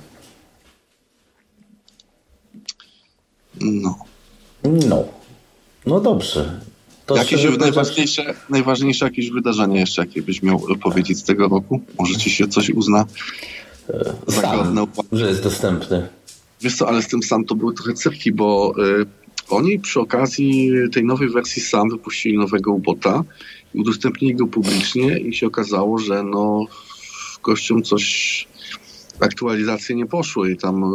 No. 3.61 3.95
No. 4.63 5.03
No 5.85 5.99
dobrze. 5.99 6.59
To 7.05 7.15
jakieś 7.15 7.57
najważniejsze, 7.59 8.33
najważniejsze 8.49 9.05
jakieś 9.05 9.29
wydarzenie 9.29 9.79
jeszcze, 9.79 10.01
jakie 10.01 10.21
byś 10.21 10.43
miał 10.43 10.61
powiedzieć 10.83 11.17
z 11.17 11.23
tego 11.23 11.47
roku? 11.47 11.81
Może 11.99 12.15
ci 12.15 12.29
się 12.29 12.47
coś 12.47 12.69
uzna 12.69 13.05
e, 13.89 14.13
zagodne? 14.27 14.87
że 15.11 15.27
jest 15.27 15.43
dostępny. 15.43 16.07
Wiesz 16.61 16.75
co, 16.75 16.87
ale 16.87 17.01
z 17.01 17.07
tym 17.07 17.23
sam 17.23 17.45
to 17.45 17.55
były 17.55 17.73
trochę 17.73 17.93
cyrki, 17.93 18.31
bo 18.31 18.73
y, 19.01 19.05
oni 19.49 19.79
przy 19.79 19.99
okazji 19.99 20.71
tej 20.93 21.05
nowej 21.05 21.29
wersji 21.29 21.61
sam 21.61 21.89
wypuścili 21.89 22.37
nowego 22.37 22.71
ubota 22.71 23.23
i 23.73 23.79
udostępnili 23.79 24.35
go 24.35 24.47
publicznie 24.47 25.19
i 25.19 25.33
się 25.33 25.47
okazało, 25.47 25.99
że 25.99 26.23
no 26.23 26.65
gościom 27.43 27.83
coś 27.83 28.47
aktualizacje 29.19 29.95
nie 29.95 30.05
poszły 30.05 30.51
i 30.51 30.57
tam 30.57 30.83
e, 30.83 30.87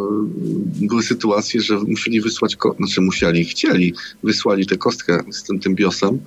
były 0.87 1.03
sytuacje, 1.03 1.61
że 1.61 1.79
musieli 1.79 2.21
wysłać, 2.21 2.57
znaczy 2.77 3.01
musieli, 3.01 3.45
chcieli, 3.45 3.95
wysłali 4.23 4.67
tę 4.67 4.77
kostkę 4.77 5.25
z 5.31 5.43
tym, 5.43 5.61
tym 5.61 5.75
BIOSem 5.75 6.19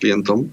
klientom, 0.00 0.48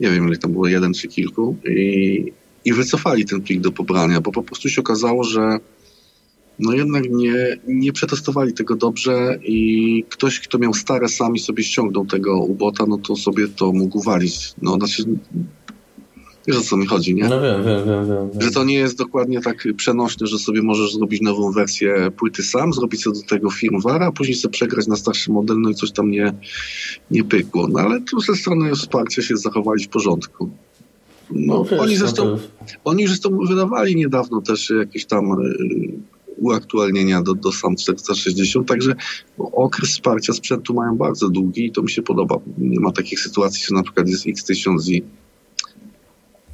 nie 0.00 0.10
wiem 0.10 0.28
ile 0.28 0.36
tam 0.36 0.52
było, 0.52 0.66
jeden 0.66 0.94
czy 0.94 1.08
kilku 1.08 1.56
i, 1.68 2.32
i 2.64 2.72
wycofali 2.72 3.24
ten 3.24 3.40
plik 3.40 3.60
do 3.60 3.72
pobrania, 3.72 4.20
bo 4.20 4.32
po 4.32 4.42
prostu 4.42 4.68
się 4.68 4.80
okazało, 4.80 5.24
że 5.24 5.58
no 6.58 6.72
jednak 6.72 7.04
nie, 7.10 7.56
nie 7.68 7.92
przetestowali 7.92 8.52
tego 8.52 8.76
dobrze 8.76 9.38
i 9.42 10.04
ktoś, 10.08 10.40
kto 10.40 10.58
miał 10.58 10.74
stare 10.74 11.08
sami 11.08 11.38
sobie 11.38 11.64
ściągnął 11.64 12.06
tego 12.06 12.38
ubota, 12.38 12.84
no 12.88 12.98
to 12.98 13.16
sobie 13.16 13.48
to 13.48 13.72
mógł 13.72 14.02
walić. 14.02 14.54
No 14.62 14.74
znaczy 14.74 15.04
Wiesz 16.46 16.56
o 16.56 16.60
co 16.60 16.76
mi 16.76 16.86
chodzi, 16.86 17.14
nie? 17.14 17.28
No 17.28 17.40
wiem, 17.40 17.64
wiem, 17.64 17.84
wiem, 17.86 18.08
wiem, 18.08 18.42
Że 18.42 18.50
to 18.50 18.64
nie 18.64 18.74
jest 18.74 18.98
dokładnie 18.98 19.40
tak 19.40 19.68
przenośne, 19.76 20.26
że 20.26 20.38
sobie 20.38 20.62
możesz 20.62 20.94
zrobić 20.94 21.22
nową 21.22 21.52
wersję 21.52 22.10
płyty 22.16 22.42
sam, 22.42 22.72
zrobić 22.72 23.02
sobie 23.02 23.20
do 23.20 23.26
tego 23.26 23.50
firmware, 23.50 24.02
a 24.02 24.12
później 24.12 24.36
sobie 24.36 24.52
przegrać 24.52 24.86
na 24.86 24.96
starszy 24.96 25.32
model, 25.32 25.56
no 25.60 25.70
i 25.70 25.74
coś 25.74 25.92
tam 25.92 26.10
nie, 26.10 26.32
nie 27.10 27.24
pykło. 27.24 27.68
No 27.68 27.80
ale 27.80 28.00
tu 28.00 28.20
ze 28.20 28.34
strony 28.34 28.74
wsparcia 28.74 29.22
się 29.22 29.36
zachowali 29.36 29.84
w 29.84 29.88
porządku. 29.88 30.50
No, 31.30 31.54
no 31.54 31.64
wiesz, 31.64 31.80
oni, 31.80 31.96
zresztą, 31.96 32.24
no 32.24 32.38
oni 32.84 33.06
zresztą 33.06 33.38
wydawali 33.48 33.96
niedawno 33.96 34.40
też 34.40 34.70
jakieś 34.70 35.06
tam 35.06 35.32
y, 35.32 35.56
uaktualnienia 36.36 37.22
do, 37.22 37.34
do 37.34 37.52
SAM 37.52 37.76
460, 37.76 38.68
także 38.68 38.94
okres 39.38 39.90
wsparcia 39.90 40.32
sprzętu 40.32 40.74
mają 40.74 40.96
bardzo 40.96 41.28
długi 41.28 41.66
i 41.66 41.72
to 41.72 41.82
mi 41.82 41.90
się 41.90 42.02
podoba. 42.02 42.38
Nie 42.58 42.80
ma 42.80 42.92
takich 42.92 43.20
sytuacji, 43.20 43.64
że 43.68 43.74
na 43.74 43.82
przykład 43.82 44.08
jest 44.08 44.26
X1000 44.26 44.92
i 44.92 45.02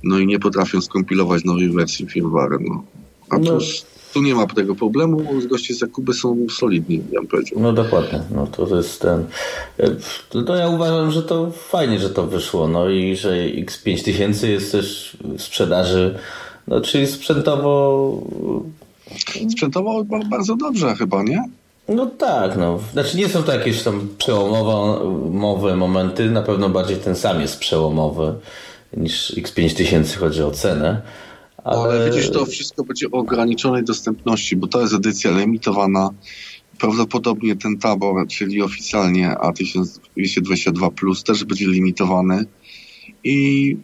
no 0.04 0.18
i 0.18 0.26
nie 0.26 0.38
potrafią 0.38 0.80
skompilować 0.80 1.44
nowej 1.44 1.70
wersji 1.70 2.06
firmware. 2.06 2.58
No. 2.60 2.84
A 3.30 3.38
no. 3.38 3.58
tu, 3.58 3.64
tu 4.12 4.22
nie 4.22 4.34
ma 4.34 4.46
tego 4.46 4.74
problemu, 4.74 5.22
goście 5.50 5.74
z 5.74 5.80
Jakuby 5.80 6.14
są 6.14 6.46
solidni, 6.50 7.02
ja 7.12 7.20
bym 7.20 7.28
powiedział. 7.28 7.60
No 7.60 7.72
dokładnie, 7.72 8.20
no 8.34 8.46
to 8.46 8.76
jest 8.76 9.00
ten... 9.00 9.24
No 10.34 10.56
ja 10.56 10.68
uważam, 10.68 11.10
że 11.10 11.22
to 11.22 11.50
fajnie, 11.50 11.98
że 11.98 12.10
to 12.10 12.26
wyszło, 12.26 12.68
no 12.68 12.88
i 12.88 13.16
że 13.16 13.30
X5000 13.46 14.46
jest 14.46 14.72
też 14.72 15.16
w 15.38 15.42
sprzedaży, 15.42 16.18
no 16.68 16.80
czyli 16.80 17.06
sprzętowo... 17.06 18.22
Sprzętowo 19.50 20.04
bardzo 20.30 20.56
dobrze 20.56 20.94
chyba, 20.94 21.22
nie? 21.22 21.44
No 21.88 22.06
tak, 22.06 22.56
no. 22.56 22.78
Znaczy 22.92 23.16
nie 23.16 23.28
są 23.28 23.42
to 23.42 23.52
jakieś 23.52 23.82
tam 23.82 24.08
przełomowe 24.18 25.76
momenty, 25.76 26.30
na 26.30 26.42
pewno 26.42 26.68
bardziej 26.68 26.96
ten 26.96 27.16
sam 27.16 27.40
jest 27.40 27.58
przełomowy 27.58 28.34
niż 28.96 29.34
X5000 29.36 30.16
chodzi 30.16 30.42
o 30.42 30.50
cenę. 30.50 31.02
Ale... 31.64 31.78
ale 31.78 32.10
widzisz, 32.10 32.30
to 32.30 32.46
wszystko 32.46 32.84
będzie 32.84 33.06
o 33.10 33.18
ograniczonej 33.18 33.84
dostępności, 33.84 34.56
bo 34.56 34.66
to 34.66 34.80
jest 34.80 34.94
edycja 34.94 35.30
limitowana. 35.30 36.10
Prawdopodobnie 36.78 37.56
ten 37.56 37.78
tabor, 37.78 38.26
czyli 38.26 38.62
oficjalnie 38.62 39.36
A1222 39.40 40.92
Plus 40.92 41.24
też 41.24 41.44
będzie 41.44 41.66
limitowany. 41.66 42.44
I 43.24 43.76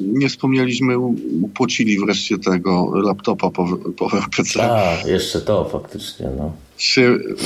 nie 0.00 0.28
wspomnieliśmy, 0.28 0.98
upłocili 1.42 1.98
wreszcie 1.98 2.38
tego 2.38 2.90
laptopa 2.94 3.50
PowerPC. 3.96 4.62
A, 4.62 5.08
jeszcze 5.08 5.40
to 5.40 5.68
faktycznie, 5.68 6.30
no. 6.38 6.52
Trzy 6.76 7.36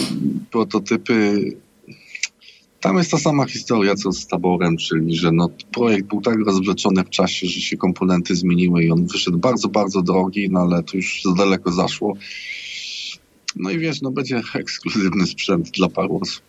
prototypy 0.51 1.43
tam 2.81 2.99
jest 2.99 3.11
ta 3.11 3.19
sama 3.19 3.47
historia 3.47 3.95
co 3.95 4.13
z 4.13 4.27
taborem, 4.27 4.77
czyli 4.77 5.17
że 5.17 5.33
no, 5.33 5.49
projekt 5.73 6.09
był 6.09 6.21
tak 6.21 6.39
rozwleczony 6.47 7.05
w 7.05 7.11
czasie, 7.11 7.47
że 7.47 7.61
się 7.61 7.77
komponenty 7.77 8.35
zmieniły 8.35 8.85
i 8.85 8.91
on 8.91 9.07
wyszedł 9.07 9.39
bardzo, 9.39 9.69
bardzo 9.69 10.03
drogi, 10.03 10.49
no 10.51 10.61
ale 10.61 10.83
to 10.83 10.97
już 10.97 11.23
za 11.25 11.35
daleko 11.35 11.73
zaszło. 11.73 12.15
No 13.57 13.71
i 13.71 13.79
wiesz, 13.79 14.01
no 14.01 14.11
będzie 14.11 14.41
ekskluzywny 14.55 15.27
sprzęt 15.27 15.71
dla 15.71 15.89
paru 15.89 16.19
osób. 16.23 16.43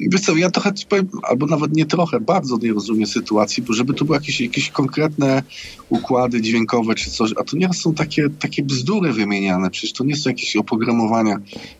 Wiesz 0.00 0.20
co, 0.20 0.36
ja 0.36 0.50
trochę 0.50 0.72
powiem, 0.88 1.08
albo 1.22 1.46
nawet 1.46 1.72
nie 1.72 1.86
trochę, 1.86 2.20
bardzo 2.20 2.56
nie 2.62 2.72
rozumiem 2.72 3.06
sytuacji, 3.06 3.62
bo 3.62 3.72
żeby 3.72 3.94
to 3.94 4.04
były 4.04 4.18
jakieś, 4.18 4.40
jakieś 4.40 4.70
konkretne 4.70 5.42
układy 5.88 6.40
dźwiękowe 6.40 6.94
czy 6.94 7.10
coś, 7.10 7.30
a 7.40 7.44
to 7.44 7.56
nieraz 7.56 7.76
są 7.76 7.94
takie, 7.94 8.26
takie 8.38 8.62
bzdury 8.62 9.12
wymieniane, 9.12 9.70
przecież 9.70 9.92
to 9.92 10.04
nie 10.04 10.16
są 10.16 10.30
jakieś 10.30 10.56
oprogramowania 10.56 11.36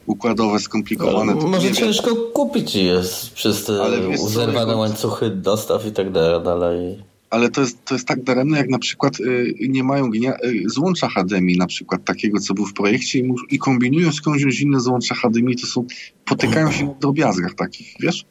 układowe 0.06 0.59
skomplikowane. 0.59 1.34
No, 1.34 1.48
może 1.48 1.72
ciężko 1.72 2.14
wiem. 2.14 2.24
kupić 2.34 2.74
jest 2.74 3.30
przez 3.30 3.64
te 3.64 3.78
zerwane 4.28 4.76
łańcuchy 4.76 5.30
dostaw 5.30 5.86
i 5.86 5.93
tak 5.93 6.12
dalej 6.12 6.98
ale 7.31 7.51
to 7.51 7.61
jest, 7.61 7.85
to 7.85 7.94
jest 7.94 8.09
tak 8.09 8.23
daremne, 8.23 8.59
jak 8.59 8.69
na 8.69 8.78
przykład 8.78 9.20
y, 9.20 9.55
nie 9.69 9.85
mają 9.85 10.11
gnia, 10.11 10.35
y, 10.44 10.62
złącza 10.66 11.09
HDMI 11.09 11.57
na 11.57 11.66
przykład 11.66 12.05
takiego, 12.05 12.40
co 12.40 12.55
był 12.55 12.66
w 12.66 12.73
projekcie 12.73 13.19
i, 13.19 13.32
i 13.51 13.59
kombinują 13.59 14.12
skądś 14.12 14.61
inne 14.61 14.81
złącza 14.81 15.15
HDMI, 15.15 15.57
to 15.57 15.66
są, 15.66 15.86
potykają 16.24 16.73
się 16.73 16.86
na 16.86 16.94
drobiazgach 16.94 17.55
takich, 17.55 17.94
wiesz? 18.01 18.24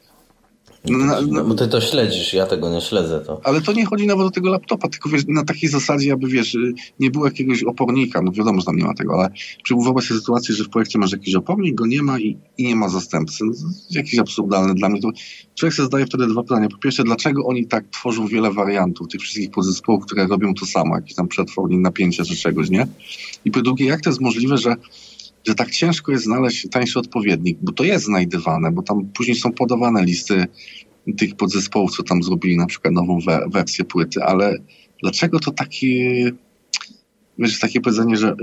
No, 0.90 0.98
no, 0.98 1.22
no, 1.22 1.44
bo 1.44 1.54
ty 1.54 1.68
to 1.68 1.80
śledzisz, 1.80 2.34
ja 2.34 2.46
tego 2.46 2.70
nie 2.70 2.80
śledzę. 2.80 3.20
To. 3.20 3.40
Ale 3.44 3.60
to 3.60 3.72
nie 3.72 3.84
chodzi 3.86 4.06
nawet 4.06 4.26
o 4.26 4.30
tego 4.30 4.50
laptopa, 4.50 4.88
tylko 4.88 5.08
wiesz, 5.08 5.22
na 5.28 5.44
takiej 5.44 5.70
zasadzie, 5.70 6.12
aby 6.12 6.28
wiesz, 6.28 6.56
nie 7.00 7.10
było 7.10 7.24
jakiegoś 7.24 7.62
opornika, 7.62 8.22
no 8.22 8.32
wiadomo, 8.32 8.60
że 8.60 8.66
tam 8.66 8.76
nie 8.76 8.84
ma 8.84 8.94
tego, 8.94 9.14
ale 9.14 9.28
wyobraź 9.70 10.04
sobie 10.04 10.20
sytuację, 10.20 10.54
że 10.54 10.64
w 10.64 10.68
projekcie 10.68 10.98
masz 10.98 11.12
jakiś 11.12 11.34
opornik, 11.34 11.74
go 11.74 11.86
nie 11.86 12.02
ma 12.02 12.18
i, 12.18 12.38
i 12.58 12.66
nie 12.66 12.76
ma 12.76 12.88
zastępcy. 12.88 13.44
No, 13.44 13.52
jakieś 13.90 14.18
absurdalne 14.18 14.74
dla 14.74 14.88
mnie. 14.88 15.00
To 15.00 15.10
człowiek 15.54 15.74
sobie 15.74 15.86
zadaje 15.86 16.06
wtedy 16.06 16.26
dwa 16.26 16.42
pytania. 16.42 16.68
Po 16.68 16.78
pierwsze, 16.78 17.04
dlaczego 17.04 17.46
oni 17.46 17.66
tak 17.66 17.88
tworzą 17.88 18.26
wiele 18.26 18.52
wariantów 18.52 19.08
tych 19.08 19.20
wszystkich 19.20 19.50
podzespołów, 19.50 20.04
które 20.04 20.26
robią 20.26 20.54
to 20.54 20.66
samo, 20.66 20.96
jakiś 20.96 21.14
tam 21.14 21.28
przetwornik, 21.28 21.80
napięcia 21.80 22.24
czy 22.24 22.36
czegoś, 22.36 22.70
nie? 22.70 22.86
I 23.44 23.50
po 23.50 23.62
drugie, 23.62 23.86
jak 23.86 24.00
to 24.00 24.10
jest 24.10 24.20
możliwe, 24.20 24.58
że 24.58 24.76
że 25.46 25.54
tak 25.54 25.70
ciężko 25.70 26.12
jest 26.12 26.24
znaleźć 26.24 26.68
tańszy 26.70 26.98
odpowiednik, 26.98 27.58
bo 27.62 27.72
to 27.72 27.84
jest 27.84 28.04
znajdywane, 28.04 28.72
bo 28.72 28.82
tam 28.82 29.08
później 29.14 29.36
są 29.36 29.52
podawane 29.52 30.04
listy 30.04 30.46
tych 31.18 31.36
podzespołów, 31.36 31.96
co 31.96 32.02
tam 32.02 32.22
zrobili 32.22 32.56
na 32.56 32.66
przykład 32.66 32.94
nową 32.94 33.20
we 33.20 33.40
wersję 33.52 33.84
płyty, 33.84 34.22
ale 34.22 34.58
dlaczego 35.02 35.40
to 35.40 35.50
takie 35.50 36.32
wiesz, 37.38 37.58
takie 37.58 37.80
powiedzenie, 37.80 38.16
że 38.16 38.34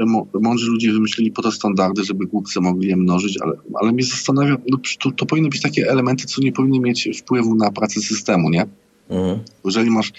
mądrzy 0.42 0.72
ludzie 0.72 0.92
wymyślili 0.92 1.32
po 1.32 1.42
to 1.42 1.52
standardy, 1.52 2.04
żeby 2.04 2.26
głupcy 2.26 2.62
mogli 2.62 2.88
je 2.88 2.98
mnożyć, 2.98 3.42
ale, 3.42 3.54
ale 3.82 3.92
mnie 3.92 4.04
zastanawia, 4.04 4.58
no, 4.70 4.78
to, 5.00 5.12
to 5.12 5.26
powinny 5.26 5.50
być 5.50 5.62
takie 5.62 5.90
elementy, 5.90 6.26
co 6.26 6.42
nie 6.42 6.52
powinny 6.52 6.80
mieć 6.80 7.10
wpływu 7.20 7.56
na 7.56 7.72
pracę 7.72 8.02
systemu, 8.02 8.50
nie? 8.50 8.66
Mhm. 9.10 9.40
Jeżeli 9.66 9.90
masz 9.90 10.12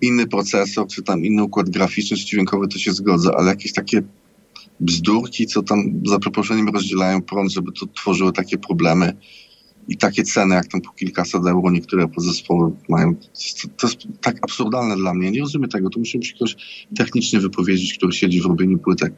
inny 0.00 0.26
procesor, 0.26 0.86
czy 0.86 1.02
tam 1.02 1.24
inny 1.24 1.42
układ 1.42 1.70
graficzny, 1.70 2.16
czy 2.16 2.26
dźwiękowy, 2.26 2.68
to 2.68 2.78
się 2.78 2.92
zgodzę, 2.92 3.30
ale 3.36 3.50
jakieś 3.50 3.72
takie 3.72 4.02
bzdurki, 4.82 5.46
co 5.46 5.62
tam 5.62 6.02
za 6.06 6.18
przeproszeniem 6.18 6.68
rozdzielają 6.68 7.22
prąd, 7.22 7.52
żeby 7.52 7.72
to 7.72 7.86
tworzyło 7.86 8.32
takie 8.32 8.58
problemy 8.58 9.16
i 9.88 9.96
takie 9.96 10.22
ceny, 10.22 10.54
jak 10.54 10.66
tam 10.66 10.80
po 10.80 10.90
kilkaset 10.90 11.46
euro 11.46 11.70
niektóre 11.70 12.08
podzespoły 12.08 12.72
mają. 12.88 13.14
To 13.76 13.86
jest 13.86 13.98
tak 14.20 14.36
absurdalne 14.42 14.96
dla 14.96 15.14
mnie. 15.14 15.30
Nie 15.30 15.40
rozumiem 15.40 15.70
tego. 15.70 15.90
To 15.90 15.98
musi 15.98 16.18
być 16.18 16.32
ktoś 16.32 16.56
technicznie 16.96 17.40
wypowiedzieć, 17.40 17.94
który 17.94 18.12
siedzi 18.12 18.40
w 18.40 18.46
robieniu 18.46 18.78
płytek. 18.78 19.12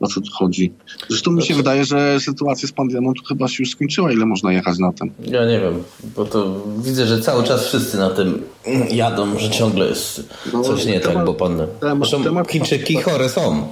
O 0.00 0.08
co 0.08 0.20
tu 0.20 0.30
chodzi? 0.32 0.72
Zresztą 1.08 1.30
mi 1.30 1.42
się 1.42 1.46
znaczy- 1.46 1.56
wydaje, 1.56 1.84
że 1.84 2.20
sytuacja 2.20 2.68
z 2.68 2.72
pandemią 2.72 3.14
to 3.14 3.22
chyba 3.28 3.48
się 3.48 3.62
już 3.62 3.70
skończyła. 3.70 4.12
Ile 4.12 4.26
można 4.26 4.52
jechać 4.52 4.78
na 4.78 4.92
tym? 4.92 5.10
Ja 5.24 5.46
nie 5.46 5.60
wiem, 5.60 5.82
bo 6.16 6.24
to 6.24 6.66
widzę, 6.84 7.06
że 7.06 7.20
cały 7.20 7.44
czas 7.44 7.66
wszyscy 7.66 7.98
na 7.98 8.10
tym 8.10 8.42
jadą, 8.90 9.38
że 9.38 9.50
ciągle 9.50 9.86
jest 9.86 10.28
no, 10.52 10.62
coś 10.62 10.86
nie 10.86 11.00
temat, 11.00 11.16
tak, 11.16 11.26
bo 11.26 11.34
pan... 11.34 11.58
Temat, 11.80 12.10
temat, 12.24 12.50
Chińczyki 12.50 12.96
chore 12.96 13.28
są. 13.28 13.68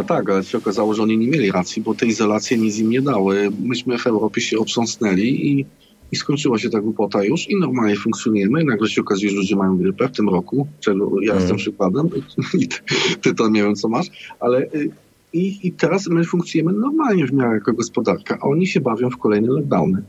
No 0.00 0.04
tak, 0.04 0.30
ale 0.30 0.44
się 0.44 0.58
okazało, 0.58 0.94
że 0.94 1.02
oni 1.02 1.18
nie 1.18 1.26
mieli 1.26 1.52
racji, 1.52 1.82
bo 1.82 1.94
te 1.94 2.06
izolacje 2.06 2.58
nic 2.58 2.78
im 2.78 2.90
nie 2.90 3.02
dały. 3.02 3.50
Myśmy 3.64 3.98
w 3.98 4.06
Europie 4.06 4.40
się 4.40 4.58
otrząsnęli 4.58 5.22
i, 5.22 5.66
i 6.12 6.16
skończyła 6.16 6.58
się 6.58 6.70
ta 6.70 6.80
głupota 6.80 7.24
już 7.24 7.50
i 7.50 7.56
normalnie 7.56 7.96
funkcjonujemy. 7.96 8.62
I 8.62 8.64
nagle 8.64 8.88
się 8.88 9.00
okazuje, 9.00 9.30
że 9.30 9.36
ludzie 9.36 9.56
mają 9.56 9.78
grypę 9.78 10.08
w 10.08 10.12
tym 10.12 10.28
roku, 10.28 10.66
czego 10.80 11.04
ja 11.04 11.10
mm. 11.10 11.22
jestem 11.22 11.40
mhm. 11.40 11.56
przykładem 11.56 12.08
i 12.54 12.68
ty, 12.68 12.76
ty, 13.20 13.34
to 13.34 13.48
nie 13.48 13.62
wiem, 13.62 13.74
co 13.74 13.88
masz, 13.88 14.06
ale 14.40 14.62
y, 14.62 14.90
i, 15.32 15.68
i 15.68 15.72
teraz 15.72 16.06
my 16.06 16.24
funkcjonujemy 16.24 16.80
normalnie 16.80 17.26
w 17.26 17.32
miarę 17.32 17.54
jako 17.54 17.72
gospodarka, 17.72 18.38
a 18.40 18.46
oni 18.46 18.66
się 18.66 18.80
bawią 18.80 19.10
w 19.10 19.16
kolejne 19.16 19.48
lockdowny. 19.48 20.02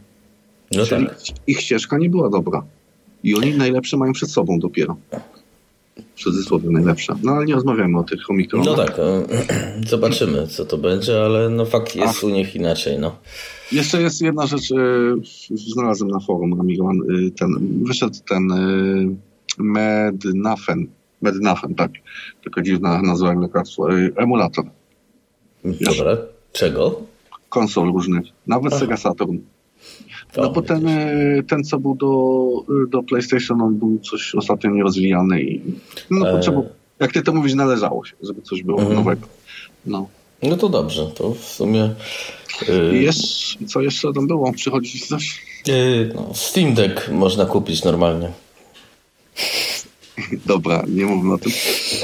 No 0.75 0.85
Czyli 0.85 1.05
tak. 1.05 1.17
ich 1.47 1.61
ścieżka 1.61 1.97
nie 1.97 2.09
była 2.09 2.29
dobra. 2.29 2.63
I 3.23 3.35
oni 3.35 3.57
najlepsze 3.57 3.97
mają 3.97 4.13
przed 4.13 4.29
sobą 4.29 4.59
dopiero 4.59 4.97
w 6.15 6.23
cudzysłowie 6.23 6.69
najlepsza. 6.69 7.15
No 7.23 7.31
ale 7.31 7.45
nie 7.45 7.55
rozmawiamy 7.55 7.99
o 7.99 8.03
tych 8.03 8.29
omikronach. 8.29 8.67
No 8.67 8.75
tak, 8.75 8.95
zobaczymy 9.89 10.47
co 10.47 10.65
to 10.65 10.77
będzie, 10.77 11.25
ale 11.25 11.49
no 11.49 11.65
fakt 11.65 11.95
jest 11.95 12.17
Ach. 12.17 12.23
u 12.23 12.29
nich 12.29 12.55
inaczej. 12.55 12.99
No. 12.99 13.15
Jeszcze 13.71 14.01
jest 14.01 14.21
jedna 14.21 14.47
rzecz, 14.47 14.71
e, 14.71 14.75
znalazłem 15.55 16.11
na 16.11 16.19
forum 16.19 16.59
Amigon, 16.59 17.01
e, 17.01 17.31
ten, 17.31 17.49
wyszedł 17.83 18.15
ten 18.29 18.51
e, 18.51 18.57
Mednafen, 19.57 20.87
Mednafen, 21.21 21.75
tak, 21.75 21.91
taka 22.43 22.61
dziwna 22.61 23.01
nazwa 23.01 23.29
jak 23.29 23.39
lekarstwo, 23.39 23.87
emulator. 24.15 24.65
Dobra, 25.63 26.17
czego? 26.51 27.01
Konsol 27.49 27.93
różnych, 27.93 28.25
nawet 28.47 28.73
Aha. 28.73 28.79
Sega 28.79 28.97
Saturn. 28.97 29.37
No 30.37 30.49
bo 30.49 30.61
ten, 30.61 30.87
e, 30.87 31.43
ten, 31.47 31.63
co 31.63 31.79
był 31.79 31.95
do, 31.95 32.47
do 32.87 33.03
PlayStation, 33.03 33.61
on 33.61 33.79
był 33.79 33.99
coś 33.99 34.35
ostatnio 34.35 34.69
nierozwijany 34.69 35.41
i 35.41 35.61
no 36.09 36.29
e... 36.29 36.31
potrzeba, 36.31 36.61
jak 36.99 37.11
ty 37.11 37.21
to 37.21 37.33
mówisz, 37.33 37.53
należało 37.53 38.05
się, 38.05 38.13
żeby 38.23 38.41
coś 38.41 38.63
było 38.63 38.81
mm. 38.81 38.93
nowego. 38.93 39.27
No. 39.85 40.07
no 40.43 40.57
to 40.57 40.69
dobrze, 40.69 41.05
to 41.05 41.33
w 41.33 41.45
sumie... 41.45 41.89
Yy... 42.67 42.97
Jest, 42.97 43.21
co 43.67 43.81
jeszcze 43.81 44.13
tam 44.13 44.27
było? 44.27 44.53
Przychodzi 44.53 44.99
coś? 44.99 45.41
Yy, 45.67 46.11
no, 46.15 46.29
Steam 46.33 46.73
Deck 46.73 47.09
można 47.09 47.45
kupić 47.45 47.83
normalnie. 47.83 48.31
Dobra, 50.45 50.83
nie 50.87 51.05
mówmy 51.05 51.33
o 51.33 51.37
tym. 51.37 51.51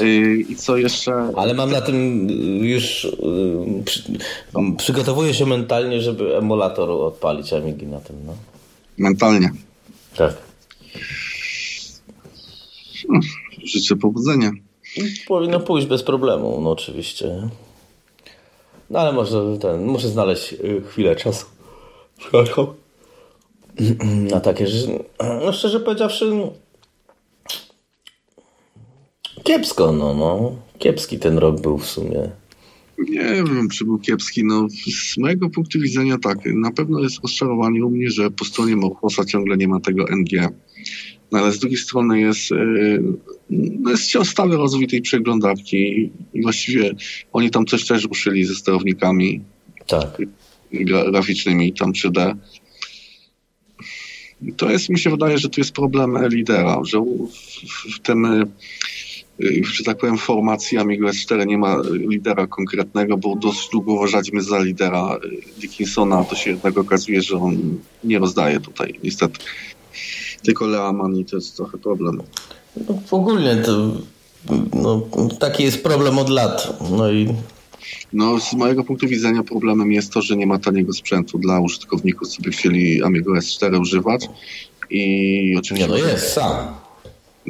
Y, 0.00 0.44
I 0.48 0.56
co 0.56 0.76
jeszcze? 0.76 1.32
Ale 1.36 1.54
mam 1.54 1.70
na 1.70 1.80
tym 1.80 2.28
już. 2.64 3.04
Y, 3.04 3.84
przy, 3.84 4.02
przygotowuję 4.76 5.34
się 5.34 5.46
mentalnie, 5.46 6.00
żeby 6.00 6.36
emulator 6.36 6.90
odpalić 6.90 7.52
Amigi 7.52 7.86
na 7.86 8.00
tym. 8.00 8.16
No. 8.26 8.34
Mentalnie. 8.98 9.50
Tak. 10.16 10.34
Hmm, 13.06 13.22
życzę 13.64 13.96
powodzenia. 13.96 14.50
Powinno 15.28 15.60
pójść 15.60 15.86
bez 15.86 16.02
problemu, 16.02 16.60
no 16.60 16.70
oczywiście. 16.70 17.48
No 18.90 18.98
ale 18.98 19.12
może 19.12 19.58
ten, 19.60 19.86
muszę 19.86 20.08
znaleźć 20.08 20.52
y, 20.52 20.82
chwilę 20.88 21.16
czasu. 21.16 21.46
Przepraszam. 22.18 22.66
Na 24.32 24.40
takie, 24.40 24.66
że 24.66 24.88
no 25.44 25.52
szczerze 25.52 25.80
powiedziawszy, 25.80 26.32
Kiepsko, 29.48 29.92
no, 29.92 30.14
no. 30.14 30.56
Kiepski 30.78 31.18
ten 31.18 31.38
rok 31.38 31.60
był 31.60 31.78
w 31.78 31.86
sumie. 31.86 32.30
Nie 32.98 33.34
wiem, 33.34 33.68
czy 33.68 33.84
był 33.84 33.98
kiepski. 33.98 34.44
No, 34.44 34.66
z 35.12 35.18
mojego 35.18 35.50
punktu 35.50 35.80
widzenia 35.80 36.18
tak. 36.18 36.38
Na 36.54 36.70
pewno 36.70 37.00
jest 37.00 37.22
rozczarowanie 37.22 37.84
u 37.84 37.90
mnie, 37.90 38.10
że 38.10 38.30
po 38.30 38.44
stronie 38.44 38.76
Morfosa 38.76 39.24
ciągle 39.24 39.56
nie 39.56 39.68
ma 39.68 39.80
tego 39.80 40.04
NG. 40.16 40.48
No, 41.32 41.38
ale 41.38 41.52
z 41.52 41.58
drugiej 41.58 41.78
strony 41.78 42.20
jest, 42.20 42.50
yy, 42.50 43.02
no 43.50 43.90
jest 43.90 44.14
stały 44.24 44.56
rozwój 44.56 44.86
tej 44.86 45.02
przeglądarki 45.02 46.10
i 46.34 46.42
właściwie 46.42 46.94
oni 47.32 47.50
tam 47.50 47.66
coś 47.66 47.86
też 47.86 48.04
ruszyli 48.04 48.44
ze 48.44 48.54
sterownikami 48.54 49.40
tak. 49.86 50.18
graficznymi, 51.12 51.72
tam 51.72 51.92
3D. 51.92 52.34
To 54.56 54.70
jest, 54.70 54.88
mi 54.88 54.98
się 54.98 55.10
wydaje, 55.10 55.38
że 55.38 55.48
to 55.48 55.60
jest 55.60 55.72
problem 55.72 56.28
lidera, 56.28 56.80
że 56.84 57.00
w, 57.00 57.94
w 57.94 57.98
tym 57.98 58.26
Y, 58.26 58.46
że 59.62 59.84
tak 59.84 59.98
powiem, 59.98 60.18
formacji 60.18 60.78
Amigo 60.78 61.08
S4 61.08 61.46
nie 61.46 61.58
ma 61.58 61.76
lidera 61.90 62.46
konkretnego, 62.46 63.16
bo 63.16 63.36
dosyć 63.36 63.68
długo 63.72 63.92
uważaliśmy 63.92 64.42
za 64.42 64.58
lidera 64.58 65.16
y, 65.24 65.60
Dickinsona, 65.60 66.24
to 66.24 66.36
się 66.36 66.50
jednak 66.50 66.78
okazuje, 66.78 67.22
że 67.22 67.36
on 67.36 67.78
nie 68.04 68.18
rozdaje 68.18 68.60
tutaj, 68.60 68.98
niestety. 69.04 69.38
Tylko 70.42 70.66
Leaman 70.66 71.16
i 71.16 71.24
to 71.24 71.36
jest 71.36 71.56
trochę 71.56 71.78
problem. 71.78 72.22
No, 72.76 72.98
ogólnie 73.10 73.56
to 73.56 73.92
no, 74.74 75.02
taki 75.38 75.64
jest 75.64 75.82
problem 75.82 76.18
od 76.18 76.28
lat. 76.28 76.78
No 76.90 77.12
i 77.12 77.34
no, 78.12 78.40
z 78.40 78.54
mojego 78.54 78.84
punktu 78.84 79.08
widzenia 79.08 79.42
problemem 79.42 79.92
jest 79.92 80.12
to, 80.12 80.22
że 80.22 80.36
nie 80.36 80.46
ma 80.46 80.58
taniego 80.58 80.92
sprzętu 80.92 81.38
dla 81.38 81.60
użytkowników, 81.60 82.28
co 82.28 82.42
by 82.42 82.50
chcieli 82.50 83.02
Amigo 83.02 83.32
S4 83.32 83.80
używać. 83.80 84.28
I 84.90 85.54
oczywiście. 85.58 85.88
Nie, 85.88 86.02
no 86.02 86.08
jest 86.08 86.32
sam. 86.32 86.54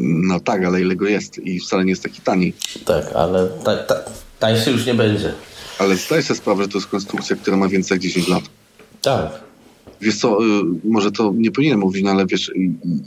No 0.02 0.40
tak, 0.40 0.64
ale 0.64 0.80
ile 0.80 0.96
go 0.96 1.06
jest 1.06 1.38
i 1.38 1.60
wcale 1.60 1.84
nie 1.84 1.90
jest 1.90 2.02
taki 2.02 2.20
tani. 2.20 2.52
Tak, 2.84 3.12
ale 3.14 3.48
ta, 3.64 3.76
ta, 3.76 3.94
tańszy 4.38 4.70
już 4.70 4.86
nie 4.86 4.94
będzie. 4.94 5.32
Ale 5.78 5.96
zdaję 5.96 6.22
sobie 6.22 6.38
sprawę, 6.38 6.62
że 6.62 6.68
to 6.68 6.78
jest 6.78 6.90
konstrukcja, 6.90 7.36
która 7.36 7.56
ma 7.56 7.68
więcej 7.68 7.94
jak 7.94 8.02
10 8.02 8.28
lat. 8.28 8.42
Tak. 9.02 9.40
Wiesz 10.00 10.16
co, 10.16 10.44
y, 10.44 10.62
może 10.84 11.12
to 11.12 11.32
nie 11.36 11.50
powinienem 11.50 11.80
mówić, 11.80 12.04
no 12.04 12.10
ale 12.10 12.26
wiesz, 12.26 12.52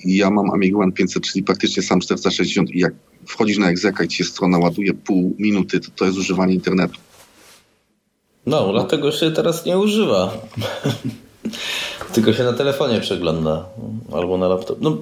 ja 0.05 0.30
mam 0.30 0.51
Amiga 0.51 0.77
One 0.77 0.91
500, 0.91 1.23
czyli 1.23 1.43
praktycznie 1.43 1.84
sam 1.84 1.99
460 1.99 2.69
i 2.69 2.80
jak 2.80 2.93
wchodzisz 3.27 3.57
na 3.57 3.69
egzeka 3.69 4.03
i 4.03 4.07
ci 4.07 4.18
się 4.18 4.23
strona 4.23 4.57
ładuje 4.57 4.93
pół 4.93 5.35
minuty, 5.39 5.80
to 5.80 5.88
to 5.95 6.05
jest 6.05 6.18
używanie 6.18 6.53
internetu. 6.53 6.99
No, 8.45 8.72
dlatego 8.72 9.11
się 9.11 9.31
teraz 9.31 9.65
nie 9.65 9.77
używa. 9.77 10.34
Tylko 12.14 12.34
się 12.34 12.44
na 12.44 12.53
telefonie 12.53 12.99
przegląda. 12.99 13.69
Albo 14.14 14.38
na 14.38 14.48
laptop. 14.48 14.82
No, 14.82 14.98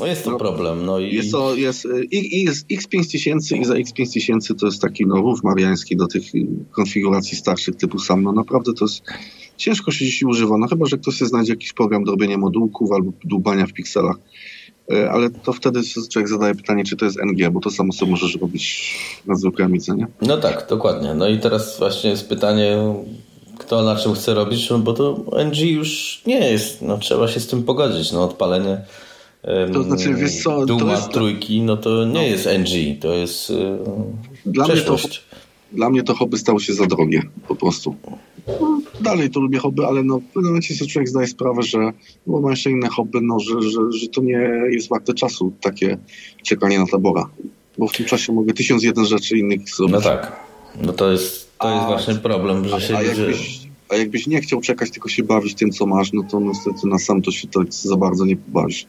no 0.00 0.06
jest 0.06 0.24
to 0.24 0.30
no, 0.30 0.38
problem. 0.38 0.86
No 0.86 0.98
i... 0.98 1.14
Jest 1.14 1.32
to, 1.32 1.54
jest, 1.54 1.88
jest 2.32 2.66
X5000 2.66 3.60
i 3.60 3.64
za 3.64 3.74
X5000 3.74 4.60
to 4.60 4.66
jest 4.66 4.82
taki 4.82 5.06
no, 5.06 5.16
rów 5.16 5.42
mariański 5.42 5.96
do 5.96 6.06
tych 6.06 6.22
konfiguracji 6.70 7.36
starszych 7.36 7.76
typu 7.76 7.98
sam. 7.98 8.22
No 8.22 8.32
naprawdę 8.32 8.72
to 8.72 8.84
jest 8.84 9.02
ciężko 9.56 9.90
się 9.90 10.04
dzisiaj 10.04 10.28
używa. 10.28 10.58
No 10.58 10.66
chyba, 10.68 10.86
że 10.86 10.98
ktoś 10.98 11.16
sobie 11.16 11.28
znajdzie 11.28 11.52
jakiś 11.52 11.72
program 11.72 12.04
do 12.04 12.10
robienia 12.10 12.38
modułków 12.38 12.92
albo 12.92 13.12
dłubania 13.24 13.66
w 13.66 13.72
pikselach. 13.72 14.16
E, 14.92 15.10
ale 15.10 15.30
to 15.30 15.52
wtedy 15.52 15.80
człowiek 16.12 16.28
zadaje 16.28 16.54
pytanie, 16.54 16.84
czy 16.84 16.96
to 16.96 17.04
jest 17.04 17.18
NG, 17.18 17.50
bo 17.50 17.60
to 17.60 17.70
samo 17.70 17.92
sobie 17.92 18.10
możesz 18.10 18.36
robić 18.36 18.94
na 19.26 19.34
zwykłej 19.34 19.66
amice, 19.66 19.96
nie? 19.96 20.06
No 20.22 20.36
tak, 20.36 20.66
dokładnie. 20.70 21.14
No 21.14 21.28
i 21.28 21.38
teraz 21.38 21.78
właśnie 21.78 22.10
jest 22.10 22.28
pytanie, 22.28 22.94
kto 23.58 23.82
na 23.82 23.96
czym 23.96 24.12
chce 24.12 24.34
robić, 24.34 24.70
no 24.70 24.78
bo 24.78 24.92
to 24.92 25.24
NG 25.44 25.60
już 25.60 26.22
nie 26.26 26.50
jest, 26.50 26.82
no 26.82 26.98
trzeba 26.98 27.28
się 27.28 27.40
z 27.40 27.46
tym 27.46 27.62
pogodzić, 27.62 28.12
no 28.12 28.24
odpalenie 28.24 28.80
to 29.72 29.82
znaczy, 29.82 30.14
wiesz 30.14 30.42
co, 30.42 30.66
Duma 30.66 30.92
jest... 30.92 31.10
trójki, 31.10 31.62
no 31.62 31.76
to 31.76 32.04
nie 32.04 32.12
no. 32.12 32.22
jest 32.22 32.46
NG, 32.46 33.00
to 33.00 33.14
jest 33.14 33.52
dla 34.46 34.68
mnie 34.68 34.80
to, 34.80 34.96
dla 35.72 35.90
mnie 35.90 36.02
to 36.02 36.14
hobby 36.14 36.38
stało 36.38 36.60
się 36.60 36.74
za 36.74 36.86
drogie, 36.86 37.22
po 37.48 37.54
prostu. 37.54 37.96
No, 38.46 38.80
dalej 39.00 39.30
to 39.30 39.40
lubię 39.40 39.58
hobby, 39.58 39.84
ale 39.84 40.02
no, 40.02 40.18
w 40.18 40.24
pewnym 40.24 40.44
momencie 40.44 40.74
sobie 40.74 40.90
człowiek 40.90 41.08
zdaje 41.08 41.26
sprawę, 41.26 41.62
że 41.62 41.92
bo 42.26 42.40
mam 42.40 42.50
jeszcze 42.50 42.70
inne 42.70 42.88
hobby, 42.88 43.18
no, 43.22 43.40
że, 43.40 43.62
że, 43.62 43.80
że 43.92 44.08
to 44.08 44.20
nie 44.20 44.50
jest 44.70 44.88
warte 44.88 45.14
czasu, 45.14 45.52
takie 45.60 45.98
czekanie 46.42 46.78
na 46.78 46.86
tabora. 46.86 47.28
Bo 47.78 47.88
w 47.88 47.92
tym 47.92 48.06
czasie 48.06 48.32
mogę 48.32 48.52
tysiąc 48.52 48.82
jeden 48.82 49.06
rzeczy 49.06 49.38
innych 49.38 49.68
zrobić. 49.68 49.94
No 49.94 50.00
tak. 50.00 50.40
No 50.82 50.92
to 50.92 51.12
jest, 51.12 51.47
to 51.60 51.70
jest 51.74 51.84
a, 51.84 51.86
właśnie 51.86 52.14
problem, 52.14 52.68
że 52.68 52.80
się... 52.80 52.96
A 52.96 53.02
jakbyś, 53.02 53.60
a 53.88 53.96
jakbyś 53.96 54.26
nie 54.26 54.40
chciał 54.40 54.60
czekać, 54.60 54.90
tylko 54.90 55.08
się 55.08 55.22
bawić 55.22 55.54
tym, 55.54 55.70
co 55.70 55.86
masz, 55.86 56.12
no 56.12 56.22
to 56.30 56.40
niestety 56.40 56.86
na 56.86 56.98
sam 56.98 57.22
to 57.22 57.30
się 57.30 57.48
tak 57.48 57.74
za 57.74 57.96
bardzo 57.96 58.24
nie 58.24 58.36
pobawisz. 58.36 58.86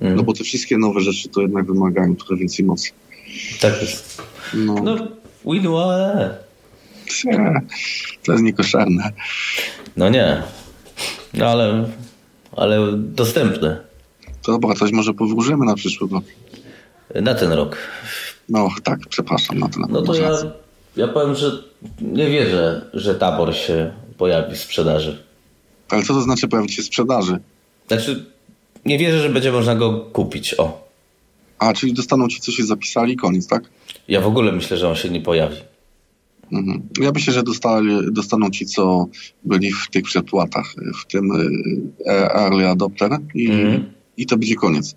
Mm. 0.00 0.16
No 0.16 0.22
bo 0.22 0.32
te 0.32 0.44
wszystkie 0.44 0.78
nowe 0.78 1.00
rzeczy 1.00 1.28
to 1.28 1.40
jednak 1.40 1.66
wymagają 1.66 2.16
trochę 2.16 2.36
więcej 2.36 2.64
mocy. 2.64 2.90
Tak 3.60 3.82
jest. 3.82 4.22
No, 4.54 4.74
no 4.74 4.96
win 5.44 5.66
To 8.24 8.32
jest 8.32 8.44
niekoszarne. 8.44 9.12
No 9.96 10.08
nie. 10.08 10.42
No 11.34 11.46
ale, 11.46 11.88
ale 12.56 12.92
dostępne. 12.96 13.80
To 14.42 14.52
dobra, 14.52 14.74
coś 14.74 14.92
może 14.92 15.14
powróżymy 15.14 15.64
na 15.64 15.74
przyszły 15.74 16.08
rok. 16.08 16.24
Na 17.14 17.34
ten 17.34 17.52
rok. 17.52 17.76
No 18.48 18.68
tak, 18.84 18.98
przepraszam. 19.08 19.58
Na 19.58 19.68
ten 19.68 19.82
no 19.88 20.02
to 20.02 20.14
ja, 20.14 20.30
ja 20.96 21.08
powiem, 21.08 21.34
że 21.34 21.62
nie 22.00 22.30
wierzę, 22.30 22.90
że 22.94 23.14
tabor 23.14 23.54
się 23.54 23.92
pojawi 24.18 24.54
w 24.54 24.58
sprzedaży. 24.58 25.24
Ale 25.88 26.02
co 26.02 26.14
to 26.14 26.20
znaczy 26.20 26.48
pojawić 26.48 26.74
się 26.74 26.82
w 26.82 26.86
sprzedaży? 26.86 27.38
Znaczy, 27.88 28.24
nie 28.84 28.98
wierzę, 28.98 29.20
że 29.20 29.28
będzie 29.28 29.52
można 29.52 29.74
go 29.74 30.00
kupić. 30.00 30.54
O. 30.58 30.86
A, 31.58 31.72
czyli 31.72 31.92
dostaną 31.92 32.28
ci, 32.28 32.40
co 32.40 32.52
się 32.52 32.64
zapisali, 32.64 33.16
koniec, 33.16 33.46
tak? 33.46 33.62
Ja 34.08 34.20
w 34.20 34.26
ogóle 34.26 34.52
myślę, 34.52 34.76
że 34.76 34.88
on 34.88 34.96
się 34.96 35.10
nie 35.10 35.20
pojawi. 35.20 35.56
Mhm. 36.52 36.88
Ja 37.00 37.10
myślę, 37.14 37.32
że 37.32 37.42
dostali, 37.42 37.88
dostaną 38.12 38.50
ci, 38.50 38.66
co 38.66 39.06
byli 39.44 39.72
w 39.72 39.90
tych 39.90 40.02
przedpłatach, 40.02 40.74
w 41.02 41.06
tym 41.06 41.30
e, 42.06 42.34
Early 42.34 42.68
Adopter 42.68 43.18
i, 43.34 43.50
mhm. 43.50 43.92
i 44.16 44.26
to 44.26 44.36
będzie 44.36 44.54
koniec. 44.54 44.96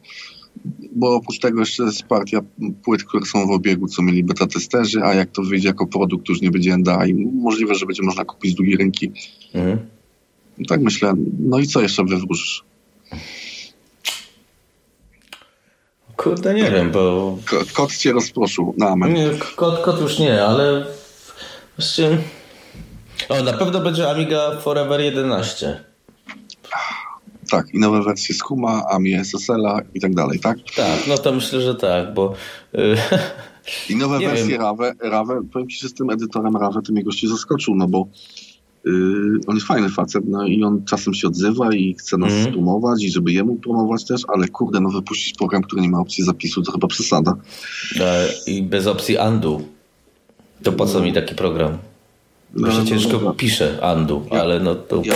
Bo 0.91 1.15
oprócz 1.15 1.39
tego 1.39 1.59
jeszcze 1.59 1.83
jest 1.83 2.03
partia 2.03 2.41
płyt, 2.83 3.03
które 3.03 3.25
są 3.25 3.47
w 3.47 3.51
obiegu, 3.51 3.87
co 3.87 4.01
mieli 4.01 4.23
beta 4.23 4.47
testerzy, 4.47 5.01
a 5.03 5.13
jak 5.13 5.31
to 5.31 5.41
wyjdzie 5.41 5.67
jako 5.67 5.87
produkt, 5.87 6.29
już 6.29 6.41
nie 6.41 6.51
będzie 6.51 6.77
NDA 6.77 7.05
i 7.05 7.13
możliwe, 7.13 7.75
że 7.75 7.85
będzie 7.85 8.03
można 8.03 8.25
kupić 8.25 8.51
z 8.51 8.55
drugiej 8.55 8.77
ręki. 8.77 9.11
Mhm. 9.53 9.79
Tak 10.67 10.81
myślę. 10.81 11.13
No 11.39 11.59
i 11.59 11.67
co 11.67 11.81
jeszcze 11.81 12.03
wywróżysz? 12.03 12.63
Kurde, 16.17 16.53
nie 16.53 16.71
wiem, 16.71 16.91
bo... 16.91 17.37
Kot 17.73 17.97
cię 17.97 18.11
rozproszył 18.11 18.75
na 18.77 18.89
amen. 18.89 19.13
Nie, 19.13 19.29
kot, 19.55 19.79
kot 19.79 20.01
już 20.01 20.19
nie, 20.19 20.43
ale 20.43 20.85
właściwie... 21.77 22.17
O, 23.29 23.43
na 23.43 23.53
pewno 23.53 23.79
będzie 23.79 24.09
Amiga 24.09 24.59
Forever 24.61 25.01
11. 25.01 25.88
Tak, 27.51 27.73
i 27.73 27.79
nowe 27.79 28.03
wersje 28.03 28.35
Skuma, 28.35 28.83
AMI 28.89 29.13
SSL-a 29.13 29.81
i 29.93 29.99
tak 29.99 30.15
dalej, 30.15 30.39
tak? 30.39 30.57
Tak, 30.75 31.07
no 31.07 31.17
to 31.17 31.33
myślę, 31.33 31.61
że 31.61 31.75
tak, 31.75 32.13
bo... 32.13 32.33
I 33.89 33.95
nowe 33.95 34.19
wersje 34.27 34.57
Rave, 34.57 34.93
Rave, 35.01 35.41
powiem 35.53 35.69
Ci, 35.69 35.79
że 35.79 35.89
z 35.89 35.93
tym 35.93 36.09
edytorem 36.09 36.57
Rave 36.57 36.81
to 36.85 36.93
mnie 36.93 37.03
gości 37.03 37.27
zaskoczył, 37.27 37.75
no 37.75 37.87
bo 37.87 38.07
Yy, 38.85 39.39
on 39.47 39.55
jest 39.55 39.67
fajny 39.67 39.89
facet, 39.89 40.23
no 40.27 40.47
i 40.47 40.63
on 40.63 40.85
czasem 40.85 41.13
się 41.13 41.27
odzywa 41.27 41.73
i 41.73 41.93
chce 41.93 42.17
nas 42.17 42.33
mm. 42.33 42.51
promować 42.51 43.03
i 43.03 43.11
żeby 43.11 43.31
jemu 43.31 43.55
promować 43.55 44.05
też, 44.05 44.21
ale 44.27 44.47
kurde, 44.47 44.79
no 44.79 44.89
wypuścić 44.89 45.33
program, 45.33 45.61
który 45.61 45.81
nie 45.81 45.89
ma 45.89 45.99
opcji 45.99 46.23
zapisu, 46.23 46.61
to 46.61 46.71
chyba 46.71 46.87
przesada. 46.87 47.35
I 48.47 48.63
bez 48.63 48.87
opcji 48.87 49.17
undo. 49.27 49.61
To 50.63 50.71
po 50.71 50.85
co 50.85 51.01
mi 51.01 51.13
taki 51.13 51.35
program? 51.35 51.77
No, 52.53 52.71
się 52.71 52.77
no, 52.77 52.85
ciężko 52.85 53.19
no, 53.23 53.33
pisze 53.33 53.79
undo, 53.95 54.21
ja, 54.31 54.41
ale 54.41 54.59
no 54.59 54.75
to... 54.75 55.01
Ja, 55.05 55.15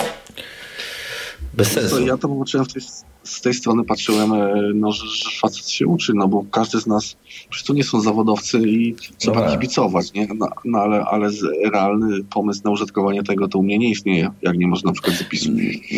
bez 1.53 1.71
sensu. 1.71 2.05
ja 2.05 2.17
to 2.17 2.27
zobaczyłem 2.27 2.65
tej 2.65 2.81
z 3.23 3.41
tej 3.41 3.53
strony 3.53 3.83
patrzyłem, 3.83 4.33
e, 4.33 4.53
no, 4.75 4.91
że, 4.91 5.07
że 5.07 5.39
facet 5.39 5.69
się 5.69 5.87
uczy, 5.87 6.13
no 6.15 6.27
bo 6.27 6.45
każdy 6.51 6.79
z 6.79 6.87
nas, 6.87 7.15
przecież 7.49 7.67
to 7.67 7.73
nie 7.73 7.83
są 7.83 8.01
zawodowcy 8.01 8.59
i 8.59 8.95
trzeba 9.17 9.45
no 9.45 9.51
kibicować, 9.51 10.13
nie? 10.13 10.27
No, 10.35 10.47
no, 10.65 10.79
ale, 10.79 11.05
ale 11.05 11.29
realny 11.73 12.23
pomysł 12.23 12.61
na 12.65 12.71
użytkowanie 12.71 13.23
tego 13.23 13.47
to 13.47 13.59
u 13.59 13.63
mnie 13.63 13.77
nie 13.77 13.89
istnieje, 13.89 14.29
jak 14.41 14.57
nie 14.57 14.67
można 14.67 14.87
na 14.87 14.93
przykład 14.93 15.15
zapisu. 15.15 15.51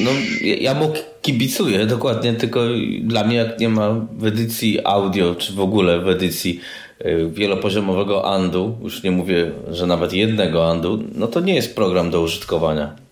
No 0.03 0.11
ja, 0.41 0.55
ja 0.55 0.73
mu 0.73 0.93
kibicuję 1.21 1.85
dokładnie, 1.85 2.33
tylko 2.33 2.61
dla 3.01 3.23
mnie 3.23 3.35
jak 3.35 3.59
nie 3.59 3.69
ma 3.69 4.07
w 4.17 4.25
edycji 4.25 4.85
audio, 4.85 5.35
czy 5.35 5.53
w 5.53 5.59
ogóle 5.59 6.01
w 6.01 6.09
edycji 6.09 6.59
e, 6.99 7.29
wielopoziomowego 7.29 8.33
andu, 8.33 8.77
już 8.83 9.03
nie 9.03 9.11
mówię, 9.11 9.51
że 9.71 9.87
nawet 9.87 10.13
jednego 10.13 10.69
andu, 10.69 11.03
no 11.15 11.27
to 11.27 11.39
nie 11.39 11.55
jest 11.55 11.75
program 11.75 12.09
do 12.09 12.21
użytkowania. 12.21 13.04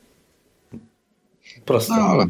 Proste. 1.66 1.94
No, 1.94 2.02
ale 2.02 2.28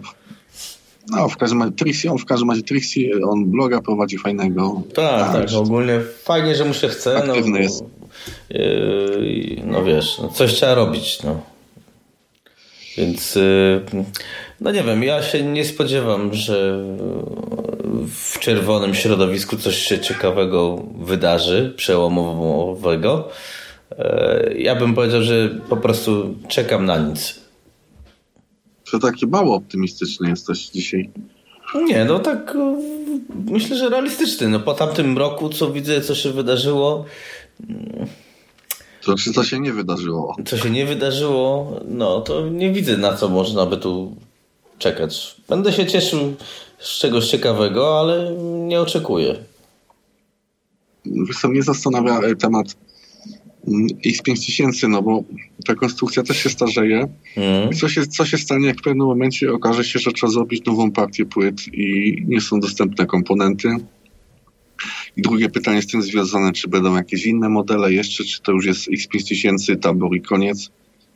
no, 1.10 1.30
w 1.30 1.38
każdym 1.38 1.61
razie 1.61 1.73
Trixie, 1.76 2.11
on 2.11 2.18
w 2.18 2.26
każdym 2.26 2.49
razie 2.49 2.64
Trixie, 2.64 3.11
on 3.30 3.45
bloga 3.45 3.81
prowadzi 3.81 4.18
fajnego. 4.18 4.81
Tak, 4.93 5.34
tak, 5.34 5.53
ogólnie 5.57 5.99
fajnie, 6.23 6.55
że 6.55 6.65
mu 6.65 6.73
się 6.73 6.88
chce. 6.88 7.14
No, 7.14 7.19
Aktywny 7.19 7.51
no, 7.51 7.60
jest. 7.60 7.84
Yy, 8.49 9.61
no 9.65 9.84
wiesz, 9.84 10.19
no, 10.22 10.30
coś 10.30 10.53
trzeba 10.53 10.73
robić, 10.76 11.23
no. 11.23 11.41
Więc 12.97 13.35
yy, 13.35 13.84
no 14.61 14.72
nie 14.72 14.84
wiem, 14.84 15.03
ja 15.03 15.23
się 15.23 15.43
nie 15.43 15.65
spodziewam, 15.65 16.34
że 16.34 16.85
w 18.07 18.39
czerwonym 18.39 18.95
środowisku 18.95 19.57
coś 19.57 19.77
się 19.77 19.99
ciekawego 19.99 20.84
wydarzy, 20.99 21.73
przełomowego. 21.77 23.30
Yy, 23.91 24.55
ja 24.57 24.76
bym 24.76 24.95
powiedział, 24.95 25.22
że 25.22 25.49
po 25.69 25.77
prostu 25.77 26.35
czekam 26.47 26.85
na 26.85 26.97
nic 26.97 27.43
to 28.94 28.99
taki 28.99 29.28
mało 29.28 29.56
optymistyczny 29.56 30.30
jesteś 30.30 30.70
dzisiaj. 30.70 31.10
Nie, 31.76 32.06
no 32.06 32.20
tak 32.20 32.57
myślę, 33.45 33.78
że 33.78 33.90
realistyczny. 33.90 34.49
No 34.49 34.60
po 34.60 34.74
tamtym 34.74 35.18
roku, 35.18 35.49
co 35.49 35.72
widzę, 35.72 36.02
co 36.02 36.15
się 36.15 36.32
wydarzyło... 36.32 37.06
To 39.02 39.06
znaczy, 39.06 39.34
co 39.34 39.44
się 39.44 39.60
nie 39.60 39.74
wydarzyło. 39.74 40.36
Co 40.45 40.57
się 40.57 40.70
nie 40.70 40.86
wydarzyło, 40.86 41.80
no 41.88 42.22
to 42.22 42.49
nie 42.49 42.72
widzę, 42.72 42.98
na 42.98 43.14
co 43.14 43.30
można 43.30 43.65
by 43.65 43.78
tu 43.78 44.15
czekać. 44.78 45.36
Będę 45.49 45.74
się 45.74 45.86
cieszył 45.86 46.34
z 46.80 46.99
czegoś 46.99 47.28
ciekawego, 47.28 47.99
ale 47.99 48.36
nie 48.68 48.82
oczekuję. 48.82 49.36
Wiesz 51.06 51.38
co, 51.38 51.48
mnie 51.48 51.64
zastanawia 51.64 52.20
e, 52.20 52.36
temat 52.36 52.68
X5000, 54.06 54.90
no 54.90 55.02
bo 55.02 55.23
ta 55.68 55.76
konstrukcja 55.76 56.23
też 56.23 56.38
się 56.38 56.49
starzeje. 56.49 57.07
Mm. 57.35 57.73
Co, 57.73 57.90
się, 57.90 58.07
co 58.07 58.26
się 58.26 58.38
stanie, 58.38 58.68
jak 58.68 58.77
w 58.80 58.81
pewnym 58.81 59.07
momencie 59.07 59.53
okaże 59.53 59.84
się, 59.84 59.99
że 59.99 60.11
trzeba 60.11 60.31
zrobić 60.31 60.65
nową 60.65 60.91
partię 60.91 61.26
płyt 61.26 61.73
i 61.73 62.15
nie 62.27 62.41
są 62.41 62.60
dostępne 62.60 63.06
komponenty? 63.06 63.69
I 65.18 65.22
drugie 65.22 65.49
pytanie 65.49 65.81
z 65.81 65.88
tym 65.88 66.02
związane, 66.02 66.52
czy 66.52 66.68
będą 66.68 66.95
jakieś 66.95 67.26
inne 67.26 67.49
modele 67.49 67.94
jeszcze, 67.94 68.23
czy 68.23 68.41
to 68.41 68.52
już 68.52 68.65
jest 68.65 68.90
X5000, 68.90 69.80
tabor 69.80 70.15
i 70.15 70.22
koniec? 70.22 70.72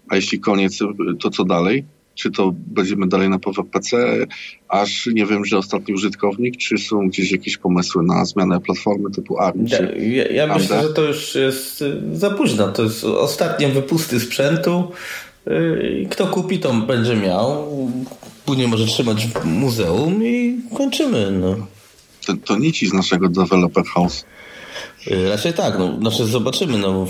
A 0.10 0.15
jeśli 0.15 0.40
koniec, 0.40 0.80
to 1.19 1.30
co 1.30 1.45
dalej? 1.45 1.86
Czy 2.18 2.31
to 2.31 2.53
będziemy 2.56 3.07
dalej 3.07 3.30
na 3.30 3.39
PWPC, 3.39 3.98
aż 4.68 5.10
nie 5.14 5.26
wiem, 5.26 5.45
że 5.45 5.57
ostatni 5.57 5.94
użytkownik, 5.94 6.57
czy 6.57 6.77
są 6.77 7.07
gdzieś 7.07 7.31
jakieś 7.31 7.57
pomysły 7.57 8.03
na 8.03 8.26
zmianę 8.26 8.60
platformy 8.61 9.11
typu 9.11 9.39
ARM? 9.39 9.65
Ja, 9.98 10.27
ja, 10.27 10.56
myślę, 10.56 10.81
że 10.81 10.89
to 10.89 11.03
już 11.03 11.35
jest 11.35 11.81
y, 11.81 12.02
za 12.14 12.30
późno. 12.30 12.68
To 12.68 12.84
jest 12.84 13.03
ostatnie 13.03 13.68
wypusty 13.68 14.19
sprzętu. 14.19 14.91
Y, 15.48 16.07
kto 16.10 16.27
kupi, 16.27 16.60
to 16.60 16.73
będzie 16.73 17.15
miał. 17.15 17.68
Później 18.45 18.68
może 18.68 18.85
trzymać 18.85 19.27
w 19.27 19.45
muzeum 19.45 20.23
i 20.23 20.60
kończymy. 20.77 21.31
No. 21.31 21.68
To, 22.26 22.34
to 22.45 22.57
nici 22.57 22.88
z 22.88 22.94
naszego 22.94 23.30
developer 23.30 23.85
house. 23.85 24.26
Y, 25.12 25.30
raczej 25.30 25.54
tak, 25.54 25.80
no, 25.80 25.98
znaczy 25.99 26.26
zobaczymy, 26.26 26.78
no 26.78 27.08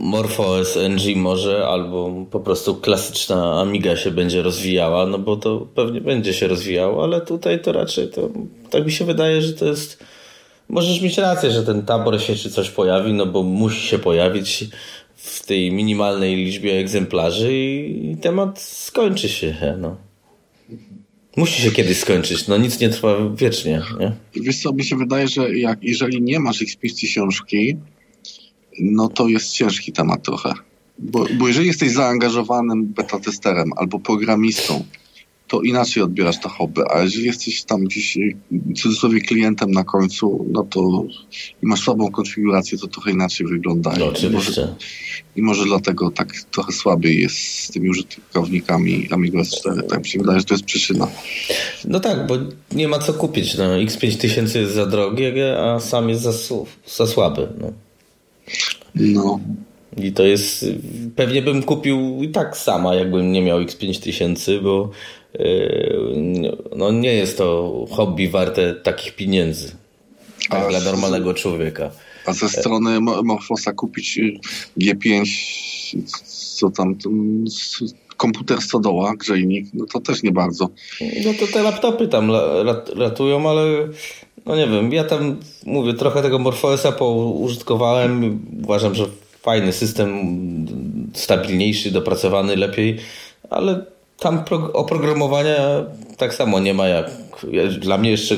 MorphOS 0.00 0.76
NG 0.76 1.16
może, 1.16 1.66
albo 1.66 2.10
po 2.30 2.40
prostu 2.40 2.74
klasyczna 2.74 3.60
Amiga 3.60 3.96
się 3.96 4.10
będzie 4.10 4.42
rozwijała, 4.42 5.06
no 5.06 5.18
bo 5.18 5.36
to 5.36 5.66
pewnie 5.74 6.00
będzie 6.00 6.34
się 6.34 6.48
rozwijało, 6.48 7.04
ale 7.04 7.20
tutaj 7.20 7.60
to 7.60 7.72
raczej 7.72 8.08
to, 8.08 8.28
tak 8.70 8.86
mi 8.86 8.92
się 8.92 9.04
wydaje, 9.04 9.42
że 9.42 9.52
to 9.52 9.64
jest, 9.64 10.04
możesz 10.68 11.00
mieć 11.00 11.18
rację, 11.18 11.50
że 11.50 11.62
ten 11.62 11.82
tabor 11.82 12.20
się 12.20 12.34
czy 12.34 12.50
coś 12.50 12.70
pojawi, 12.70 13.12
no 13.12 13.26
bo 13.26 13.42
musi 13.42 13.88
się 13.88 13.98
pojawić 13.98 14.64
w 15.16 15.46
tej 15.46 15.72
minimalnej 15.72 16.36
liczbie 16.36 16.78
egzemplarzy 16.78 17.52
i, 17.54 18.16
temat 18.22 18.60
skończy 18.60 19.28
się, 19.28 19.76
no. 19.78 19.96
Musi 21.36 21.62
się 21.62 21.70
kiedyś 21.70 21.98
skończyć, 21.98 22.48
no 22.48 22.56
nic 22.56 22.80
nie 22.80 22.88
trwa 22.88 23.16
wiecznie. 23.36 23.82
Nie? 24.00 24.12
Wiesz 24.42 24.62
co, 24.62 24.72
mi 24.72 24.84
się 24.84 24.96
wydaje, 24.96 25.28
że 25.28 25.58
jak, 25.58 25.78
jeżeli 25.82 26.22
nie 26.22 26.40
masz 26.40 26.62
XPC 26.62 27.06
książki, 27.06 27.76
no 28.80 29.08
to 29.08 29.28
jest 29.28 29.52
ciężki 29.52 29.92
temat 29.92 30.22
trochę. 30.22 30.52
Bo, 30.98 31.26
bo 31.38 31.48
jeżeli 31.48 31.66
jesteś 31.66 31.90
zaangażowanym 31.90 32.86
beta 32.86 33.20
testerem 33.20 33.70
albo 33.76 33.98
programistą, 33.98 34.84
to 35.52 35.62
inaczej 35.62 36.02
odbierasz 36.02 36.40
to 36.40 36.48
hobby, 36.48 36.82
a 36.90 37.02
jeżeli 37.02 37.26
jesteś 37.26 37.62
tam 37.62 37.84
gdzieś 37.84 38.18
w 38.50 38.74
cudzysłowie 38.78 39.20
klientem 39.20 39.70
na 39.70 39.84
końcu, 39.84 40.46
no 40.50 40.62
to 40.62 41.04
i 41.62 41.66
masz 41.66 41.80
słabą 41.80 42.10
konfigurację, 42.10 42.78
to 42.78 42.86
trochę 42.86 43.10
inaczej 43.10 43.46
wygląda. 43.46 43.94
No, 43.98 44.06
oczywiście. 44.06 44.62
I 44.62 44.64
może, 44.64 44.74
I 45.36 45.42
może 45.42 45.64
dlatego 45.64 46.10
tak 46.10 46.32
trochę 46.50 46.72
słabiej 46.72 47.20
jest 47.20 47.36
z 47.36 47.70
tymi 47.70 47.90
użytkownikami 47.90 49.08
Amiga 49.10 49.40
S4. 49.40 49.82
Tak 49.82 49.98
mi 49.98 50.08
się 50.08 50.18
wydaje, 50.18 50.38
że 50.38 50.44
to 50.44 50.54
jest 50.54 50.64
przyczyna. 50.64 51.08
No 51.84 52.00
tak, 52.00 52.26
bo 52.26 52.34
nie 52.72 52.88
ma 52.88 52.98
co 52.98 53.14
kupić. 53.14 53.58
No, 53.58 53.64
X5000 53.64 54.58
jest 54.58 54.74
za 54.74 54.86
drogie, 54.86 55.58
a 55.58 55.80
sam 55.80 56.08
jest 56.08 56.22
za, 56.22 56.32
za 56.96 57.06
słaby. 57.06 57.48
No. 57.60 57.72
no. 58.94 59.40
I 59.96 60.12
to 60.12 60.22
jest. 60.22 60.66
Pewnie 61.16 61.42
bym 61.42 61.62
kupił 61.62 62.22
i 62.22 62.28
tak 62.28 62.56
sama, 62.56 62.94
jakbym 62.94 63.32
nie 63.32 63.42
miał 63.42 63.60
X5000, 63.60 64.62
bo 64.62 64.90
yy, 65.38 66.56
no 66.76 66.92
nie 66.92 67.14
jest 67.14 67.38
to 67.38 67.72
hobby 67.90 68.28
warte 68.28 68.74
takich 68.74 69.16
pieniędzy. 69.16 69.72
Tak, 70.48 70.70
dla 70.70 70.80
normalnego 70.80 71.34
człowieka. 71.34 71.90
A 72.26 72.32
ze 72.32 72.48
strony 72.48 73.00
Morfosa 73.00 73.72
kupić 73.72 74.18
y, 74.18 74.38
G5, 74.78 75.24
co 76.56 76.70
tam, 76.70 76.96
komputer 78.16 78.60
stodoła, 78.60 79.16
grzejnik, 79.16 79.66
no 79.74 79.86
to 79.92 80.00
też 80.00 80.22
nie 80.22 80.32
bardzo. 80.32 80.68
No 81.24 81.32
to 81.40 81.46
te 81.52 81.62
laptopy 81.62 82.08
tam 82.08 82.30
ratują, 82.96 83.50
ale 83.50 83.88
no 84.46 84.56
nie 84.56 84.66
wiem, 84.66 84.92
ja 84.92 85.04
tam 85.04 85.36
mówię, 85.66 85.94
trochę 85.94 86.22
tego 86.22 86.38
Morfosa 86.38 86.92
poużytkowałem. 86.92 88.40
Uważam, 88.62 88.94
że 88.94 89.06
fajny 89.42 89.72
system, 89.72 90.36
stabilniejszy, 91.14 91.90
dopracowany 91.90 92.56
lepiej, 92.56 92.98
ale 93.50 93.84
tam 94.18 94.44
oprogramowania 94.72 95.84
tak 96.16 96.34
samo 96.34 96.60
nie 96.60 96.74
ma 96.74 96.88
jak. 96.88 97.10
Dla 97.78 97.98
mnie 97.98 98.10
jeszcze, 98.10 98.36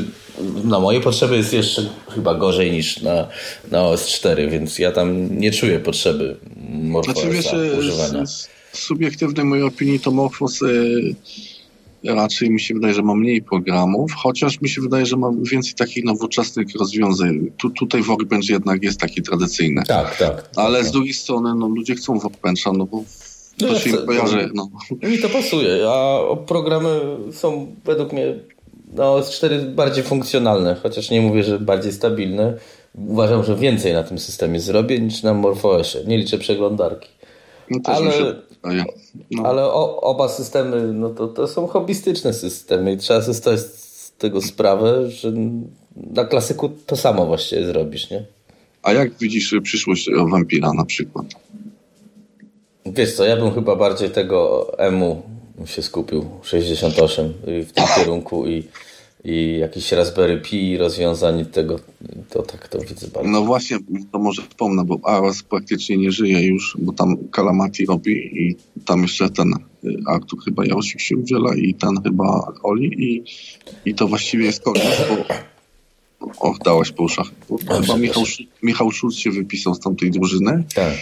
na 0.64 0.80
moje 0.80 1.00
potrzeby 1.00 1.36
jest 1.36 1.52
jeszcze 1.52 1.82
chyba 2.14 2.34
gorzej 2.34 2.72
niż 2.72 3.00
na, 3.00 3.28
na 3.70 3.78
OS4, 3.78 4.50
więc 4.50 4.78
ja 4.78 4.92
tam 4.92 5.38
nie 5.38 5.50
czuję 5.50 5.78
potrzeby 5.78 6.36
Morfosa 6.70 7.30
znaczy, 7.30 7.76
używania. 7.78 8.26
Z, 8.26 8.48
z 8.72 8.78
subiektywnej 8.78 9.44
mojej 9.44 9.64
opinii 9.64 10.00
to 10.00 10.10
Morfos 10.10 10.62
y, 10.62 11.14
raczej 12.04 12.50
mi 12.50 12.60
się 12.60 12.74
wydaje, 12.74 12.94
że 12.94 13.02
ma 13.02 13.14
mniej 13.14 13.42
programów, 13.42 14.12
chociaż 14.12 14.60
mi 14.60 14.68
się 14.68 14.80
wydaje, 14.80 15.06
że 15.06 15.16
ma 15.16 15.30
więcej 15.52 15.74
takich 15.74 16.04
nowoczesnych 16.04 16.66
rozwiązań. 16.78 17.50
Tu, 17.58 17.70
tutaj 17.70 18.02
Workbench 18.02 18.48
jednak 18.48 18.82
jest 18.82 19.00
taki 19.00 19.22
tradycyjny. 19.22 19.82
Tak, 19.88 20.16
tak. 20.16 20.50
Ale 20.56 20.78
tak. 20.78 20.88
z 20.88 20.90
drugiej 20.90 21.14
strony 21.14 21.54
no, 21.54 21.68
ludzie 21.68 21.94
chcą 21.94 22.18
Workbencha, 22.18 22.72
no 22.72 22.86
bo 22.86 23.04
to 23.58 23.66
no, 23.66 23.78
się 23.78 23.90
im 23.90 24.06
kojarzy. 24.06 24.50
No. 24.54 24.70
Mi 25.02 25.18
to 25.18 25.28
pasuje, 25.28 25.90
a 25.90 26.20
programy 26.46 27.00
są 27.32 27.76
według 27.84 28.12
mnie 28.12 28.34
no, 28.94 29.18
S4 29.20 29.74
bardziej 29.74 30.04
funkcjonalne, 30.04 30.76
chociaż 30.82 31.10
nie 31.10 31.20
mówię, 31.20 31.42
że 31.42 31.58
bardziej 31.58 31.92
stabilne. 31.92 32.54
Uważam, 32.94 33.44
że 33.44 33.56
więcej 33.56 33.92
na 33.92 34.02
tym 34.02 34.18
systemie 34.18 34.60
zrobię 34.60 35.00
niż 35.00 35.22
na 35.22 35.34
MorphOSie. 35.34 35.98
Nie 36.06 36.18
liczę 36.18 36.38
przeglądarki. 36.38 37.08
No 37.70 37.80
ale, 37.84 38.34
no. 39.30 39.42
ale 39.46 39.64
o, 39.64 40.00
oba 40.00 40.28
systemy 40.28 40.92
no 40.92 41.10
to, 41.10 41.28
to 41.28 41.48
są 41.48 41.66
hobbystyczne 41.66 42.32
systemy 42.34 42.92
i 42.92 42.96
trzeba 42.96 43.22
sobie 43.22 43.34
zdać 43.34 43.60
z 43.60 44.12
tego 44.18 44.40
sprawę, 44.40 45.10
że 45.10 45.32
na 45.96 46.24
klasyku 46.24 46.70
to 46.86 46.96
samo 46.96 47.26
właściwie 47.26 47.66
zrobisz, 47.66 48.10
nie? 48.10 48.24
A 48.82 48.92
jak 48.92 49.18
widzisz 49.18 49.54
przyszłość 49.62 50.10
Vampira 50.30 50.72
na 50.72 50.84
przykład? 50.84 51.26
Wiesz 52.86 53.14
co, 53.14 53.24
ja 53.24 53.36
bym 53.36 53.54
chyba 53.54 53.76
bardziej 53.76 54.10
tego 54.10 54.70
EMU 54.78 55.22
się 55.66 55.82
skupił, 55.82 56.26
68 56.42 57.32
w 57.46 57.72
tym 57.72 57.84
kierunku 57.96 58.46
i 58.46 58.64
i 59.24 59.58
jakiś 59.58 59.92
Raspberry 59.92 60.40
Pi 60.40 60.76
rozwiązań 60.76 61.44
tego, 61.44 61.78
to 62.30 62.42
tak 62.42 62.68
to 62.68 62.78
widzę 62.78 63.06
bardzo. 63.14 63.30
No 63.30 63.42
właśnie, 63.42 63.78
to 64.12 64.18
może 64.18 64.42
wspomnę, 64.42 64.84
bo 64.84 65.00
AROS 65.02 65.42
praktycznie 65.42 65.96
nie 65.96 66.12
żyje 66.12 66.46
już, 66.46 66.76
bo 66.80 66.92
tam 66.92 67.16
Kalamati 67.28 67.86
robi 67.86 68.12
i 68.12 68.56
tam 68.84 69.02
jeszcze 69.02 69.30
ten 69.30 69.54
y, 69.84 69.96
Artur 70.06 70.44
chyba 70.44 70.64
Jarosik 70.64 71.00
się 71.00 71.16
udziela 71.16 71.54
i 71.54 71.74
ten 71.74 72.02
chyba 72.02 72.52
Oli 72.62 73.04
i, 73.04 73.24
i 73.90 73.94
to 73.94 74.08
właściwie 74.08 74.44
jest 74.44 74.62
koniec, 74.62 75.00
bo 75.08 75.34
Och, 76.40 76.58
dałeś 76.64 76.92
po 76.92 77.02
uszach. 77.02 77.30
Chyba 77.68 77.96
Michał, 77.96 78.22
Michał 78.62 78.90
Szulc 78.90 79.14
się 79.14 79.30
wypisał 79.30 79.74
z 79.74 79.80
tamtej 79.80 80.10
drużyny. 80.10 80.64
Tak. 80.74 80.94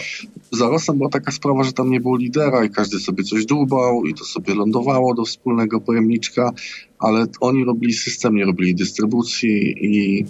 Za 0.51 0.69
Rosem 0.69 0.97
była 0.97 1.09
taka 1.09 1.31
sprawa, 1.31 1.63
że 1.63 1.73
tam 1.73 1.89
nie 1.89 1.99
było 1.99 2.17
lidera 2.17 2.65
i 2.65 2.69
każdy 2.69 2.99
sobie 2.99 3.23
coś 3.23 3.45
dłubał 3.45 4.05
i 4.05 4.13
to 4.13 4.25
sobie 4.25 4.55
lądowało 4.55 5.13
do 5.13 5.25
wspólnego 5.25 5.81
pojemniczka, 5.81 6.51
ale 6.99 7.25
oni 7.39 7.63
robili 7.65 7.93
system, 7.93 8.35
nie 8.35 8.45
robili 8.45 8.75
dystrybucji 8.75 9.75
i 9.85 10.25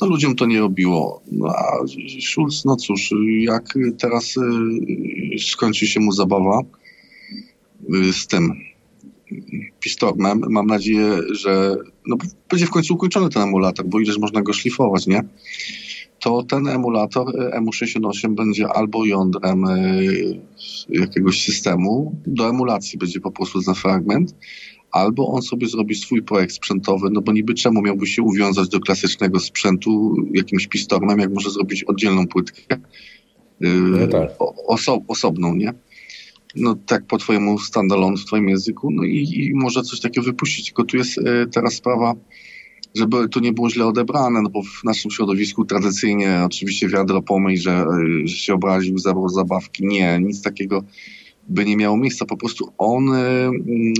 no 0.00 0.06
ludziom 0.06 0.36
to 0.36 0.46
nie 0.46 0.60
robiło. 0.60 1.22
No, 1.32 1.48
a 1.48 1.78
Schulz, 2.20 2.64
no 2.64 2.76
cóż, 2.76 3.14
jak 3.40 3.74
teraz 3.98 4.36
y, 4.36 4.40
skończy 5.38 5.86
się 5.86 6.00
mu 6.00 6.12
zabawa 6.12 6.60
y, 7.94 8.12
z 8.12 8.26
tym 8.26 8.54
Pistormem, 9.80 10.40
mam 10.48 10.66
nadzieję, 10.66 11.18
że 11.32 11.76
no, 12.06 12.16
będzie 12.50 12.66
w 12.66 12.70
końcu 12.70 12.94
ukończony 12.94 13.28
ten 13.30 13.42
emulator, 13.42 13.86
bo 13.86 14.00
ileż 14.00 14.18
można 14.18 14.42
go 14.42 14.52
szlifować, 14.52 15.06
nie? 15.06 15.24
To 16.20 16.42
ten 16.42 16.68
emulator 16.68 17.28
y, 17.28 17.50
EMU68 17.58 18.34
będzie 18.34 18.68
albo 18.68 19.04
jądrem 19.04 19.64
y, 19.64 20.40
jakiegoś 20.88 21.44
systemu, 21.44 22.16
do 22.26 22.48
emulacji 22.48 22.98
będzie 22.98 23.20
po 23.20 23.30
prostu 23.30 23.62
ten 23.62 23.74
fragment, 23.74 24.34
albo 24.90 25.28
on 25.28 25.42
sobie 25.42 25.66
zrobi 25.66 25.94
swój 25.94 26.22
projekt 26.22 26.54
sprzętowy, 26.54 27.08
no 27.10 27.20
bo 27.20 27.32
niby 27.32 27.54
czemu 27.54 27.82
miałby 27.82 28.06
się 28.06 28.22
uwiązać 28.22 28.68
do 28.68 28.80
klasycznego 28.80 29.40
sprzętu 29.40 30.16
jakimś 30.32 30.66
pistormem, 30.66 31.18
jak 31.18 31.32
może 31.32 31.50
zrobić 31.50 31.84
oddzielną 31.84 32.26
płytkę 32.26 32.76
yy, 33.60 33.70
no 33.70 34.06
tak. 34.06 34.30
oso 34.66 34.98
osobną, 35.08 35.54
nie? 35.54 35.74
No 36.56 36.74
tak 36.86 37.06
po 37.06 37.18
twojemu 37.18 37.58
standalone 37.58 38.16
w 38.16 38.24
twoim 38.24 38.48
języku, 38.48 38.90
no 38.90 39.04
i, 39.04 39.34
i 39.34 39.54
może 39.54 39.82
coś 39.82 40.00
takiego 40.00 40.24
wypuścić, 40.24 40.66
tylko 40.66 40.84
tu 40.84 40.96
jest 40.96 41.16
yy, 41.16 41.46
teraz 41.52 41.74
sprawa, 41.74 42.14
żeby 42.94 43.28
to 43.28 43.40
nie 43.40 43.52
było 43.52 43.70
źle 43.70 43.86
odebrane, 43.86 44.42
no 44.42 44.50
bo 44.50 44.62
w 44.62 44.84
naszym 44.84 45.10
środowisku 45.10 45.64
tradycyjnie 45.64 46.42
oczywiście 46.46 46.88
wiadro 46.88 47.22
pomyj, 47.22 47.58
że, 47.58 47.86
yy, 47.98 48.28
że 48.28 48.36
się 48.36 48.54
obraził, 48.54 48.98
zabrał 48.98 49.28
zabawki. 49.28 49.86
Nie, 49.86 50.20
nic 50.20 50.42
takiego 50.42 50.84
by 51.48 51.64
nie 51.64 51.76
miało 51.76 51.96
miejsca. 51.96 52.24
Po 52.24 52.36
prostu 52.36 52.72
on 52.78 53.14
y, 53.14 53.50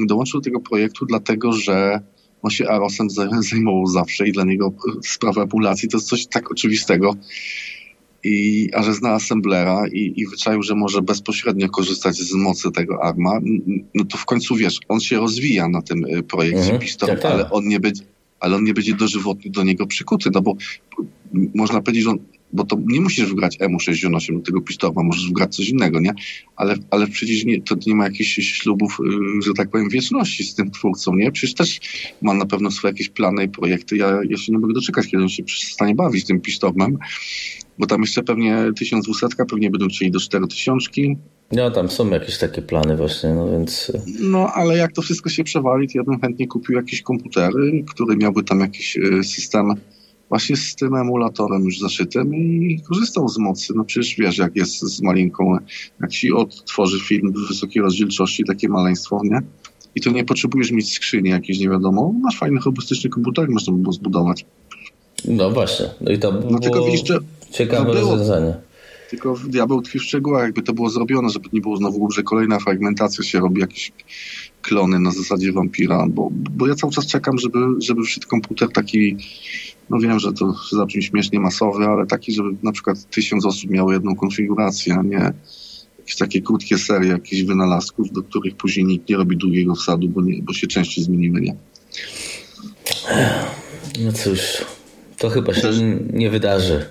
dołączył 0.07 0.41
do 0.41 0.45
tego 0.45 0.61
projektu 0.61 1.07
dlatego, 1.07 1.53
że 1.53 2.01
on 2.43 2.51
się 2.51 2.69
Arosem 2.69 3.09
zajmował 3.11 3.87
zawsze 3.87 4.29
i 4.29 4.33
dla 4.33 4.45
niego 4.45 4.73
sprawa 5.03 5.43
emulacji 5.43 5.89
to 5.89 5.97
jest 5.97 6.09
coś 6.09 6.27
tak 6.27 6.51
oczywistego. 6.51 7.15
I, 8.25 8.69
a 8.75 8.83
że 8.83 8.95
zna 8.95 9.11
assemblera 9.11 9.89
i, 9.93 10.13
i 10.17 10.27
wyczaił, 10.27 10.63
że 10.63 10.75
może 10.75 11.03
bezpośrednio 11.03 11.69
korzystać 11.69 12.17
z 12.17 12.35
mocy 12.35 12.71
tego 12.71 13.05
arma, 13.05 13.41
no 13.95 14.05
to 14.05 14.19
w 14.19 14.25
końcu 14.25 14.57
wiesz, 14.57 14.79
on 14.89 15.01
się 15.01 15.17
rozwija 15.17 15.69
na 15.69 15.83
tym 15.83 16.05
y, 16.05 16.23
projekcie 16.23 16.73
mhm, 16.73 16.81
tak, 17.01 17.21
tak. 17.21 17.33
ale 17.33 17.51
on 17.51 17.69
nie 17.69 17.81
będzie 17.81 18.05
ale 18.41 18.57
on 18.57 18.65
nie 18.65 18.75
będzie 18.75 18.95
dożywotnie 18.95 19.51
do 19.51 19.63
niego 19.63 19.87
przykuty, 19.87 20.31
no 20.35 20.43
bo 20.43 20.55
można 21.55 21.81
powiedzieć, 21.81 22.05
że 22.05 22.11
on 22.11 22.19
bo 22.55 22.65
to 22.65 22.79
nie 22.87 23.01
musisz 23.01 23.31
wgrać 23.31 23.59
EMU68 23.59 24.37
do 24.37 24.41
tego 24.41 24.61
pistola, 24.61 24.93
możesz 24.97 25.29
wgrać 25.29 25.57
coś 25.57 25.69
innego, 25.69 26.01
nie? 26.01 26.15
Ale, 26.57 26.75
ale 26.91 27.07
przecież 27.07 27.45
nie, 27.45 27.63
to 27.63 27.77
nie 27.87 27.95
ma 27.95 28.05
jakichś 28.05 28.35
ślubów, 28.35 28.99
y, 29.39 29.43
że 29.43 29.53
tak 29.53 29.71
powiem, 29.71 29.89
wieczności 29.89 30.45
z 30.45 30.55
tym 30.55 30.71
twórcą, 30.71 31.15
nie? 31.15 31.33
Przecież 31.33 31.55
też 31.55 31.81
ma 32.23 32.35
na 32.35 32.47
pewno 32.47 32.71
swoje 32.71 32.93
jakieś 32.93 33.09
plany 33.09 33.45
i 33.45 33.49
projekty. 33.49 33.97
Ja, 33.97 34.21
ja 34.29 34.37
się 34.37 34.53
nie 34.53 34.59
mogę 34.59 34.75
doczekać, 34.75 35.07
kiedy 35.07 35.23
on 35.23 35.29
się 35.29 35.43
przestanie 35.43 35.95
bawić 35.95 36.25
tym 36.25 36.41
pistolem, 36.41 36.99
bo 37.79 37.87
tam 37.87 38.01
jeszcze 38.01 38.23
pewnie 38.23 38.57
1200, 38.77 39.27
pewnie 39.51 39.71
będą 39.71 39.89
chcieli 39.89 40.11
do 40.11 40.21
4000. 40.21 40.91
No, 41.53 41.71
tam 41.71 41.89
są 41.89 42.11
jakieś 42.11 42.39
takie 42.39 42.63
plany 42.63 42.97
właśnie, 42.97 43.35
no 43.35 43.51
więc... 43.51 43.93
No, 44.21 44.53
ale 44.55 44.77
jak 44.77 44.93
to 44.93 45.03
wszystko 45.03 45.31
się 45.31 45.45
przewali, 45.45 45.89
to 45.89 45.99
ja 45.99 46.05
bym 46.05 46.21
chętnie 46.21 46.49
kupił 46.49 46.77
jakieś 46.77 47.03
komputery, 47.03 47.85
które 47.89 48.17
miałby 48.17 48.43
tam 48.43 48.61
jakiś 48.61 48.97
y, 48.97 49.25
system 49.25 49.75
właśnie 50.29 50.57
z 50.57 50.75
tym 50.75 50.95
emulatorem 50.95 51.65
już 51.65 51.79
zaszytym 51.79 52.35
i 52.35 52.81
korzystał 52.89 53.29
z 53.29 53.39
mocy. 53.39 53.73
No 53.77 53.85
przecież 53.85 54.17
wiesz, 54.19 54.39
jak 54.39 54.57
jest 54.57 54.81
z 54.81 55.03
malinką, 55.03 55.57
jak 56.01 56.11
ci 56.11 56.33
odtworzy 56.33 57.01
film 57.01 57.33
w 57.33 57.49
wysokiej 57.49 57.83
rozdzielczości, 57.83 58.45
takie 58.45 58.69
maleństwo, 58.69 59.21
nie? 59.25 59.43
I 59.95 60.01
to 60.01 60.11
nie 60.11 60.25
potrzebujesz 60.25 60.71
mieć 60.71 60.93
skrzyni 60.93 61.31
jakieś, 61.31 61.59
nie 61.59 61.69
wiadomo. 61.69 62.15
Masz 62.23 62.39
fajny, 62.39 62.61
robustyczny 62.65 63.11
komputer, 63.11 63.51
można 63.51 63.73
by 63.73 63.79
było 63.79 63.93
zbudować. 63.93 64.47
No 65.25 65.51
właśnie. 65.51 65.87
No 66.01 66.13
i 66.13 66.19
to 66.19 66.33
było 66.33 66.53
no, 66.53 66.59
tylko 66.59 66.85
widzisz, 66.85 67.07
że 67.07 67.19
ciekawe 67.55 67.93
było, 67.93 68.11
rozwiązanie. 68.11 68.55
Tylko 69.11 69.35
diabeł 69.49 69.83
tkwi 69.83 69.99
w 69.99 70.03
szczegółach, 70.03 70.43
jakby 70.43 70.63
to 70.63 70.73
było 70.73 70.91
zrobione, 70.91 71.29
żeby 71.31 71.49
nie 71.53 71.61
było 71.61 71.77
znowu, 71.77 72.11
że 72.11 72.23
kolejna 72.23 72.59
fragmentacja 72.59 73.25
się 73.25 73.41
robi, 73.41 73.61
jakieś 73.61 73.93
klony 74.63 75.01
na 75.01 75.11
zasadzie 75.11 75.53
wampira, 75.53 76.07
bo, 76.09 76.29
bo 76.31 76.67
ja 76.67 76.75
cały 76.75 76.93
czas 76.93 77.07
czekam, 77.07 77.39
żeby, 77.39 77.59
żeby 77.79 78.03
wszedł 78.03 78.29
komputer 78.29 78.69
taki 78.73 79.17
no 79.91 79.99
wiem, 79.99 80.19
że 80.19 80.33
to 80.33 80.55
zabrzmi 80.73 81.03
śmiesznie 81.03 81.41
masowy, 81.41 81.85
ale 81.85 82.07
taki, 82.07 82.33
żeby 82.33 82.49
na 82.63 82.73
przykład 82.73 83.11
tysiąc 83.11 83.47
osób 83.47 83.71
miało 83.71 83.93
jedną 83.93 84.17
konfigurację, 84.17 84.95
a 84.95 85.03
nie 85.03 85.33
jakieś 85.99 86.17
takie 86.17 86.43
krótkie 86.43 86.79
serie 86.79 87.09
jakichś 87.09 87.43
wynalazków, 87.43 88.13
do 88.13 88.23
których 88.23 88.57
później 88.57 88.87
nikt 88.87 89.09
nie 89.09 89.17
robi 89.17 89.37
długiego 89.37 89.75
wsadu, 89.75 90.09
bo, 90.09 90.23
nie, 90.23 90.43
bo 90.43 90.53
się 90.53 90.67
części 90.67 91.03
zmieniły, 91.03 91.41
nie? 91.41 91.57
No 94.05 94.13
cóż, 94.13 94.65
to 95.19 95.31
chyba 95.31 95.55
się 95.55 95.61
Też... 95.61 95.77
nie 96.13 96.31
wydarzy. 96.31 96.87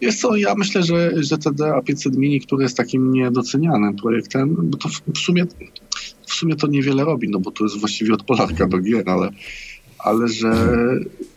Jest 0.00 0.20
co, 0.20 0.36
ja 0.36 0.54
myślę, 0.54 0.82
że, 0.82 1.12
że 1.16 1.38
te 1.38 1.50
DA500 1.50 2.16
Mini, 2.16 2.40
które 2.40 2.62
jest 2.62 2.76
takim 2.76 3.12
niedocenianym 3.12 3.96
projektem, 3.96 4.56
bo 4.62 4.78
to 4.78 4.88
w, 4.88 5.18
sumie 5.18 5.44
w 6.26 6.32
sumie 6.32 6.56
to 6.56 6.66
niewiele 6.66 7.04
robi, 7.04 7.28
no 7.28 7.40
bo 7.40 7.50
to 7.50 7.64
jest 7.64 7.80
właściwie 7.80 8.14
od 8.14 8.22
Polarka 8.22 8.66
do 8.66 8.78
gier, 8.78 9.10
ale, 9.10 9.30
ale 9.98 10.28
że, 10.28 10.52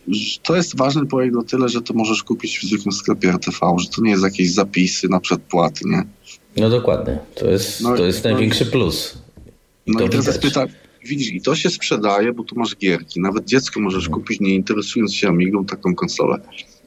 że 0.08 0.38
to 0.42 0.56
jest 0.56 0.76
ważny 0.76 1.06
projekt 1.06 1.36
o 1.36 1.42
tyle, 1.42 1.68
że 1.68 1.82
to 1.82 1.94
możesz 1.94 2.22
kupić 2.22 2.58
w 2.58 2.62
zwykłym 2.62 2.92
sklepie 2.92 3.28
RTV, 3.28 3.58
że 3.78 3.88
to 3.88 4.02
nie 4.02 4.10
jest 4.10 4.22
jakieś 4.22 4.52
zapisy 4.52 5.08
na 5.08 5.20
przedpłaty, 5.20 5.88
nie? 5.88 6.04
No 6.56 6.70
dokładnie, 6.70 7.18
to 7.34 7.50
jest, 7.50 7.80
no, 7.80 7.96
to 7.96 8.04
jest 8.04 8.24
no, 8.24 8.30
największy 8.30 8.66
plus. 8.66 9.18
I 9.86 9.92
no 9.92 10.06
i 10.06 10.08
teraz 10.08 10.38
pytanie, 10.38 10.72
widzisz, 11.04 11.32
i 11.32 11.40
to 11.40 11.54
się 11.54 11.70
sprzedaje, 11.70 12.32
bo 12.32 12.44
tu 12.44 12.58
masz 12.58 12.76
gierki. 12.76 13.20
Nawet 13.20 13.44
dziecko 13.44 13.80
możesz 13.80 14.04
mhm. 14.04 14.20
kupić, 14.20 14.40
nie 14.40 14.54
interesując 14.54 15.14
się 15.14 15.28
Amigą, 15.28 15.64
taką 15.64 15.94
konsolę. 15.94 16.40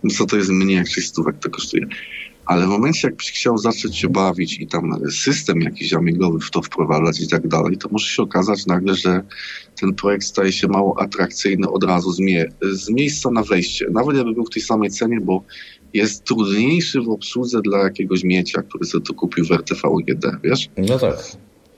No 0.06 0.12
co 0.12 0.26
to 0.26 0.38
jest 0.38 0.50
mniej 0.50 0.78
jak 0.78 0.88
6 0.88 1.08
stówek 1.08 1.40
to 1.40 1.50
kosztuje. 1.50 1.88
Ale 2.46 2.66
w 2.66 2.70
momencie, 2.70 3.08
jakbyś 3.08 3.32
chciał 3.32 3.58
zacząć 3.58 3.98
się 3.98 4.10
bawić 4.10 4.60
i 4.60 4.68
tam 4.68 4.92
system 5.12 5.62
jakiś 5.62 5.94
amigowy 5.94 6.40
w 6.40 6.52
to 6.52 6.62
wprowadzać 6.62 7.22
i 7.22 7.28
tak 7.28 7.48
dalej, 7.48 7.78
to 7.78 7.90
może 7.92 8.08
się 8.08 8.24
okazać 8.24 8.66
nagle, 8.66 8.96
że 8.96 9.22
ten 9.82 9.94
projekt 9.94 10.24
staje 10.24 10.52
się 10.52 10.68
mało 10.68 11.02
atrakcyjny 11.02 11.70
od 11.70 11.84
razu 11.84 12.12
z, 12.12 12.20
mie 12.20 12.46
z 12.72 12.90
miejsca 12.90 13.32
na 13.32 13.44
wejście. 13.44 13.88
Nawet 13.92 14.18
jakby 14.18 14.34
był 14.34 14.46
w 14.46 14.50
tej 14.50 14.62
samej 14.62 14.90
cenie, 14.90 15.22
bo 15.22 15.44
jest 15.94 16.24
trudniejszy 16.24 17.02
w 17.02 17.10
obsłudze 17.10 17.62
dla 17.62 17.78
jakiegoś 17.80 18.24
miecia, 18.24 18.62
który 18.62 18.86
sobie 18.86 19.06
to 19.06 19.14
kupił 19.14 19.46
w 19.46 19.52
RTV 19.52 19.90
GD, 20.08 20.38
wiesz? 20.44 20.70
No 20.78 21.00
tak. 21.00 21.16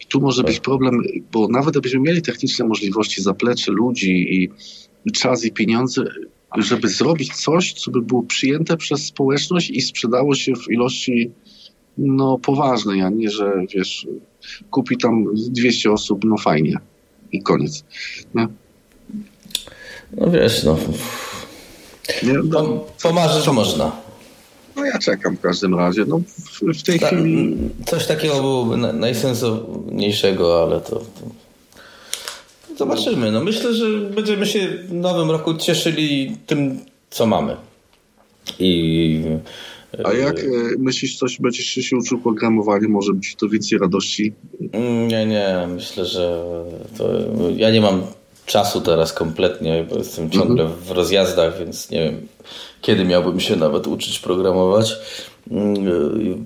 I 0.01 0.05
tu 0.05 0.21
może 0.21 0.43
tak. 0.43 0.51
być 0.51 0.59
problem, 0.59 1.01
bo 1.31 1.47
nawet 1.47 1.71
gdybyśmy 1.71 1.99
mieli 1.99 2.21
techniczne 2.21 2.65
możliwości, 2.65 3.21
zaplecze 3.21 3.71
ludzi 3.71 4.11
i 4.11 4.49
czas 5.11 5.45
i 5.45 5.51
pieniądze, 5.51 6.05
żeby 6.57 6.89
zrobić 6.89 7.35
coś, 7.35 7.73
co 7.73 7.91
by 7.91 8.01
było 8.01 8.23
przyjęte 8.23 8.77
przez 8.77 9.05
społeczność 9.05 9.69
i 9.69 9.81
sprzedało 9.81 10.35
się 10.35 10.55
w 10.55 10.71
ilości 10.71 11.31
no 11.97 12.37
poważnej, 12.37 13.01
a 13.01 13.09
nie, 13.09 13.29
że 13.29 13.53
wiesz, 13.75 14.07
kupi 14.71 14.97
tam 14.97 15.25
200 15.35 15.91
osób, 15.91 16.25
no 16.25 16.37
fajnie 16.37 16.79
i 17.31 17.41
koniec. 17.41 17.83
Nie? 18.35 18.47
No 20.17 20.31
wiesz, 20.31 20.63
no. 20.63 20.77
Nie, 22.23 22.33
no 22.33 22.85
Pomarzyć 23.03 23.47
można. 23.47 23.91
No 24.75 24.85
ja 24.85 24.99
czekam 24.99 25.37
w 25.37 25.41
każdym 25.41 25.75
razie. 25.75 26.05
No, 26.07 26.19
w, 26.19 26.79
w 26.79 26.83
tej 26.83 26.99
Ta, 26.99 27.07
chwili... 27.07 27.57
Coś 27.85 28.07
takiego 28.07 28.33
byłoby 28.33 28.77
najsensowniejszego, 28.77 30.63
ale 30.63 30.81
to, 30.81 30.95
to... 30.95 31.46
Zobaczymy. 32.77 33.31
No 33.31 33.43
myślę, 33.43 33.73
że 33.73 33.99
będziemy 33.99 34.45
się 34.45 34.67
w 34.67 34.93
nowym 34.93 35.31
roku 35.31 35.53
cieszyli 35.53 36.37
tym, 36.45 36.79
co 37.09 37.25
mamy. 37.25 37.55
I 38.59 39.21
a 40.03 40.13
jak 40.13 40.39
e, 40.39 40.43
myślisz, 40.77 41.17
coś 41.17 41.39
będziesz 41.39 41.65
się 41.65 41.97
uczył 41.97 42.19
programowania, 42.19 42.87
może 42.87 43.13
być 43.13 43.35
to 43.35 43.49
więcej 43.49 43.79
radości? 43.79 44.33
Mm, 44.71 45.07
nie, 45.07 45.25
nie, 45.25 45.67
myślę, 45.75 46.05
że 46.05 46.43
to, 46.97 47.09
ja 47.55 47.71
nie 47.71 47.81
mam 47.81 48.01
czasu 48.45 48.81
teraz 48.81 49.13
kompletnie, 49.13 49.85
bo 49.89 49.97
jestem 49.97 50.29
ciągle 50.29 50.63
mhm. 50.63 50.81
w 50.81 50.91
rozjazdach, 50.91 51.59
więc 51.59 51.89
nie 51.89 52.03
wiem, 52.03 52.27
kiedy 52.81 53.05
miałbym 53.05 53.39
się 53.39 53.55
nawet 53.55 53.87
uczyć 53.87 54.19
programować. 54.19 54.95
Mm, 55.51 56.45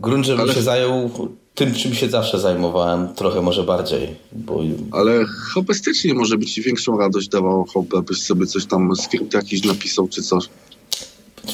grunt, 0.00 0.26
żebym 0.26 0.44
Ale... 0.44 0.54
się 0.54 0.62
zajął 0.62 1.10
tym, 1.54 1.74
czym 1.74 1.94
się 1.94 2.08
zawsze 2.08 2.40
zajmowałem, 2.40 3.14
trochę 3.14 3.42
może 3.42 3.62
bardziej. 3.62 4.16
Bo... 4.32 4.60
Ale 4.90 5.24
hobbystycznie 5.24 6.14
może 6.14 6.38
być 6.38 6.60
większą 6.60 6.98
radość 6.98 7.28
dawało 7.28 7.64
hobby, 7.64 7.96
abyś 7.96 8.22
sobie 8.22 8.46
coś 8.46 8.66
tam, 8.66 8.96
skrypt 8.96 9.34
jakiś 9.34 9.64
napisał 9.64 10.08
czy 10.08 10.22
coś. 10.22 10.48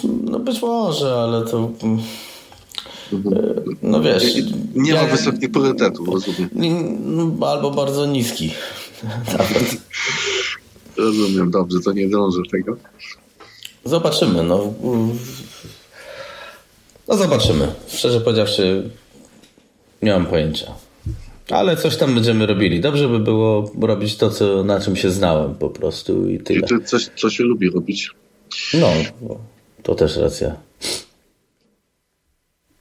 No 0.04 0.38
być 0.38 0.62
może, 0.62 1.14
ale 1.14 1.44
to... 1.44 1.70
Mhm. 1.82 1.98
No 3.82 4.02
wiesz... 4.02 4.34
Nie, 4.34 4.42
nie 4.74 4.92
ja... 4.92 5.02
ma 5.02 5.08
wysokich 5.08 5.50
priorytetów, 5.50 6.08
rozumiem. 6.08 6.50
No, 7.38 7.46
albo 7.46 7.70
bardzo 7.70 8.06
niski. 8.06 8.52
rozumiem, 10.96 11.50
dobrze, 11.50 11.78
to 11.84 11.92
nie 11.92 12.08
dążę 12.08 12.42
tego. 12.50 12.76
Zobaczymy, 13.84 14.42
no. 14.42 14.72
No 17.08 17.16
zobaczymy. 17.16 17.74
Szczerze 17.88 18.20
powiedziawszy, 18.20 18.90
nie 20.02 20.12
mam 20.12 20.26
pojęcia. 20.26 20.74
Ale 21.50 21.76
coś 21.76 21.96
tam 21.96 22.14
będziemy 22.14 22.46
robili. 22.46 22.80
Dobrze 22.80 23.08
by 23.08 23.18
było 23.18 23.70
robić 23.80 24.16
to, 24.16 24.30
co, 24.30 24.64
na 24.64 24.80
czym 24.80 24.96
się 24.96 25.10
znałem 25.10 25.54
po 25.54 25.70
prostu 25.70 26.28
i 26.28 26.38
tyle. 26.38 26.66
I 26.80 26.84
coś, 26.84 27.10
co 27.16 27.30
się 27.30 27.44
lubi 27.44 27.70
robić. 27.70 28.10
No, 28.74 28.88
to 29.82 29.94
też 29.94 30.16
racja. 30.16 30.56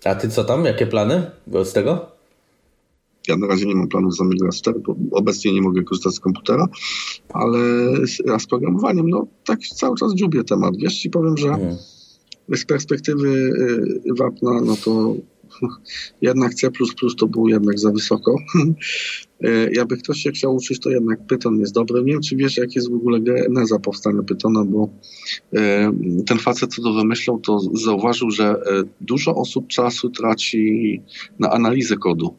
A 0.04 0.16
ty 0.16 0.30
co 0.30 0.44
tam? 0.44 0.66
Jakie 0.66 0.88
plany 0.88 1.32
z 1.64 1.74
tego? 1.74 2.06
Ja 3.28 3.38
na 3.38 3.48
razie 3.48 3.66
nie 3.66 3.76
mam 3.76 3.88
planów 3.88 4.16
z 4.16 4.22
Amiga 4.22 4.50
4, 4.50 4.80
bo 4.80 4.96
obecnie 5.12 5.54
nie 5.54 5.62
mogę 5.62 5.84
korzystać 5.84 6.14
z 6.14 6.20
komputera, 6.20 6.68
ale 7.34 7.60
z, 8.08 8.42
z 8.44 8.48
programowaniem, 8.48 9.10
no 9.10 9.28
tak 9.46 9.60
cały 9.60 9.98
czas 9.98 10.14
dziubię 10.14 10.44
temat. 10.44 10.78
Wiesz, 10.78 11.00
ci 11.00 11.10
powiem, 11.10 11.38
że 11.38 11.48
hmm. 11.48 11.78
z 12.56 12.66
perspektywy 12.66 13.28
y, 13.28 14.14
wapna, 14.18 14.62
no 14.62 14.76
to 14.86 15.16
jednak 16.22 16.54
C++ 16.54 16.70
to 17.18 17.28
było 17.28 17.50
jednak 17.50 17.80
za 17.80 17.92
wysoko. 17.92 18.36
E, 19.44 19.72
jakby 19.74 19.98
ktoś 19.98 20.18
się 20.18 20.32
chciał 20.32 20.56
uczyć, 20.56 20.80
to 20.80 20.90
jednak 20.90 21.28
Python 21.28 21.60
jest 21.60 21.74
dobry. 21.74 22.04
Nie 22.04 22.14
wiem, 22.14 22.22
czy 22.22 22.36
wiesz, 22.36 22.58
jak 22.58 22.76
jest 22.76 22.90
w 22.90 22.94
ogóle 22.94 23.20
geneza 23.20 23.80
powstania 23.80 24.24
Pythona, 24.24 24.66
bo 24.66 24.90
e, 25.54 25.92
ten 26.26 26.38
facet, 26.38 26.76
co 26.76 26.82
to 26.82 26.94
wymyślał, 26.94 27.40
to 27.40 27.60
zauważył, 27.74 28.32
że 28.32 28.46
e, 28.46 28.84
dużo 29.02 29.36
osób 29.36 29.68
czasu 29.68 30.10
traci 30.10 31.02
na 31.40 31.52
analizę 31.52 31.98
kodu. 31.98 32.36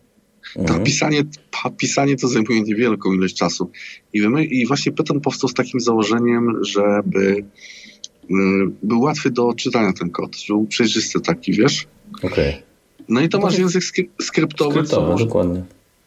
Mhm. 0.57 0.85
pisanie, 0.85 1.23
pisanie 1.77 2.17
to 2.17 2.29
zajmuje 2.29 2.63
niewielką 2.63 3.13
ilość 3.13 3.37
czasu. 3.37 3.71
I, 4.13 4.19
I 4.51 4.67
właśnie 4.67 4.93
Python 4.93 5.21
powstał 5.21 5.49
z 5.49 5.55
takim 5.55 5.81
założeniem, 5.81 6.65
żeby 6.65 7.45
był 8.83 9.01
łatwy 9.01 9.31
do 9.31 9.55
czytania 9.55 9.93
ten 9.93 10.11
kod, 10.11 10.37
że 10.37 10.55
był 10.55 10.67
przejrzysty 10.67 11.21
taki, 11.21 11.53
wiesz? 11.53 11.87
Okej. 12.23 12.49
Okay. 12.49 12.70
No 13.11 13.21
i 13.21 13.29
to 13.29 13.39
masz 13.39 13.59
język 13.59 13.85
skryptowy. 13.85 14.25
Skryptowy, 14.25 14.85
co, 14.85 15.15
dokładnie. 15.15 15.63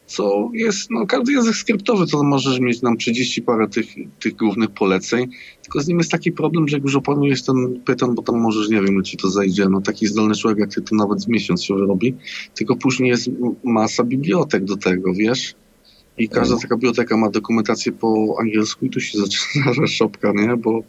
Co 0.05 0.49
jest, 0.53 0.91
no 0.91 1.05
każdy 1.07 1.31
język 1.31 1.55
skryptowy 1.55 2.07
to 2.07 2.23
możesz 2.23 2.59
mieć 2.59 2.81
nam 2.81 2.97
30 2.97 3.41
parę 3.41 3.67
tych, 3.67 3.87
tych 4.19 4.35
głównych 4.35 4.69
poleceń, 4.69 5.27
tylko 5.61 5.81
z 5.81 5.87
nim 5.87 5.97
jest 5.97 6.11
taki 6.11 6.31
problem, 6.31 6.67
że 6.67 6.77
jak 6.77 6.83
już 6.83 6.95
opanujesz 6.95 7.43
ten 7.43 7.79
Python, 7.85 8.15
bo 8.15 8.21
tam 8.21 8.39
możesz, 8.39 8.69
nie 8.69 8.81
wiem, 8.81 9.03
ci 9.03 9.17
to 9.17 9.29
zajdzie, 9.29 9.69
no 9.69 9.81
taki 9.81 10.07
zdolny 10.07 10.35
człowiek 10.35 10.59
jak 10.59 10.73
ty 10.73 10.81
to 10.81 10.95
nawet 10.95 11.25
w 11.25 11.27
miesiąc 11.27 11.63
się 11.63 11.75
wyrobi, 11.75 12.15
tylko 12.55 12.75
później 12.75 13.09
jest 13.09 13.29
masa 13.63 14.03
bibliotek 14.03 14.63
do 14.63 14.77
tego, 14.77 15.13
wiesz? 15.13 15.55
I 16.17 16.29
każda 16.29 16.57
taka 16.57 16.75
biblioteka 16.75 17.17
ma 17.17 17.29
dokumentację 17.29 17.91
po 17.91 18.35
angielsku 18.39 18.85
i 18.85 18.89
tu 18.89 18.99
się 18.99 19.17
zaczyna 19.17 19.87
szopka, 19.97 20.31
nie? 20.35 20.57
Bo 20.57 20.83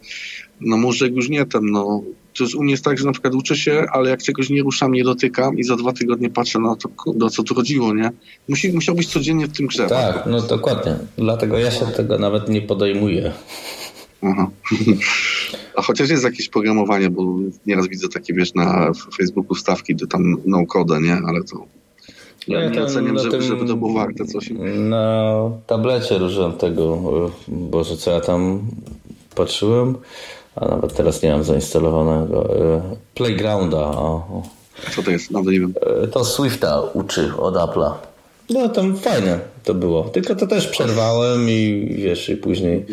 no 0.61 0.77
może 0.77 1.07
już 1.07 1.29
nie 1.29 1.45
ten, 1.45 1.65
no 1.65 2.03
to 2.37 2.57
u 2.57 2.63
mnie 2.63 2.71
jest 2.71 2.83
tak, 2.83 2.97
że 2.97 3.05
na 3.05 3.11
przykład 3.11 3.35
uczę 3.35 3.55
się, 3.55 3.85
ale 3.91 4.09
jak 4.09 4.23
czegoś 4.23 4.49
nie 4.49 4.61
ruszam, 4.61 4.91
nie 4.91 5.03
dotykam 5.03 5.57
i 5.57 5.63
za 5.63 5.75
dwa 5.75 5.93
tygodnie 5.93 6.29
patrzę 6.29 6.59
na 6.59 6.75
to, 6.75 7.13
do 7.13 7.29
co 7.29 7.43
tu 7.43 7.55
chodziło, 7.55 7.93
nie? 7.93 8.11
Musi, 8.49 8.73
musiał 8.73 8.95
być 8.95 9.07
codziennie 9.07 9.47
w 9.47 9.57
tym 9.57 9.67
grze. 9.67 9.87
Tak, 9.87 10.23
no 10.25 10.41
dokładnie. 10.41 10.95
Dlatego 11.17 11.57
ja 11.57 11.71
się 11.71 11.85
tego 11.85 12.17
nawet 12.17 12.49
nie 12.49 12.61
podejmuję. 12.61 13.31
Aha. 14.21 14.49
A 15.75 15.81
chociaż 15.81 16.09
jest 16.09 16.23
jakieś 16.23 16.49
programowanie, 16.49 17.09
bo 17.09 17.23
nieraz 17.65 17.87
widzę 17.87 18.09
takie, 18.09 18.33
wiesz, 18.33 18.53
na 18.53 18.91
Facebooku 19.17 19.55
stawki, 19.55 19.95
do 19.95 20.07
tam 20.07 20.37
no-code, 20.45 21.01
nie? 21.01 21.17
Ale 21.27 21.43
to 21.43 21.65
ja, 22.47 22.59
ja 22.59 22.69
nie 22.69 22.83
oceniam, 22.83 23.19
żeby, 23.19 23.41
żeby 23.41 23.65
to 23.65 23.75
było 23.75 23.93
warte 23.93 24.25
coś. 24.25 24.49
Na 24.75 25.35
tablecie 25.67 26.15
użyłem 26.15 26.53
tego, 26.53 27.01
Boże, 27.47 27.97
co 27.97 28.11
ja 28.11 28.21
tam 28.21 28.61
patrzyłem 29.35 29.95
a 30.55 30.67
nawet 30.67 30.93
teraz 30.93 31.21
nie 31.21 31.31
mam 31.31 31.43
zainstalowanego 31.43 32.59
e, 32.59 32.81
Playgrounda. 33.15 33.77
O. 33.77 34.43
Co 34.95 35.03
to 35.03 35.11
jest? 35.11 35.31
Nawet 35.31 35.53
nie 35.53 35.59
wiem. 35.59 35.73
E, 36.03 36.07
to 36.07 36.25
Swifta 36.25 36.81
uczy 36.81 37.31
od 37.37 37.55
Apple'a. 37.55 37.91
No 38.49 38.69
tam 38.69 38.95
fajne 38.97 39.39
to 39.63 39.73
było. 39.73 40.03
Tylko 40.03 40.35
to 40.35 40.47
też 40.47 40.67
przerwałem 40.67 41.49
i 41.49 41.89
wiesz, 41.97 42.29
i 42.29 42.37
później... 42.37 42.85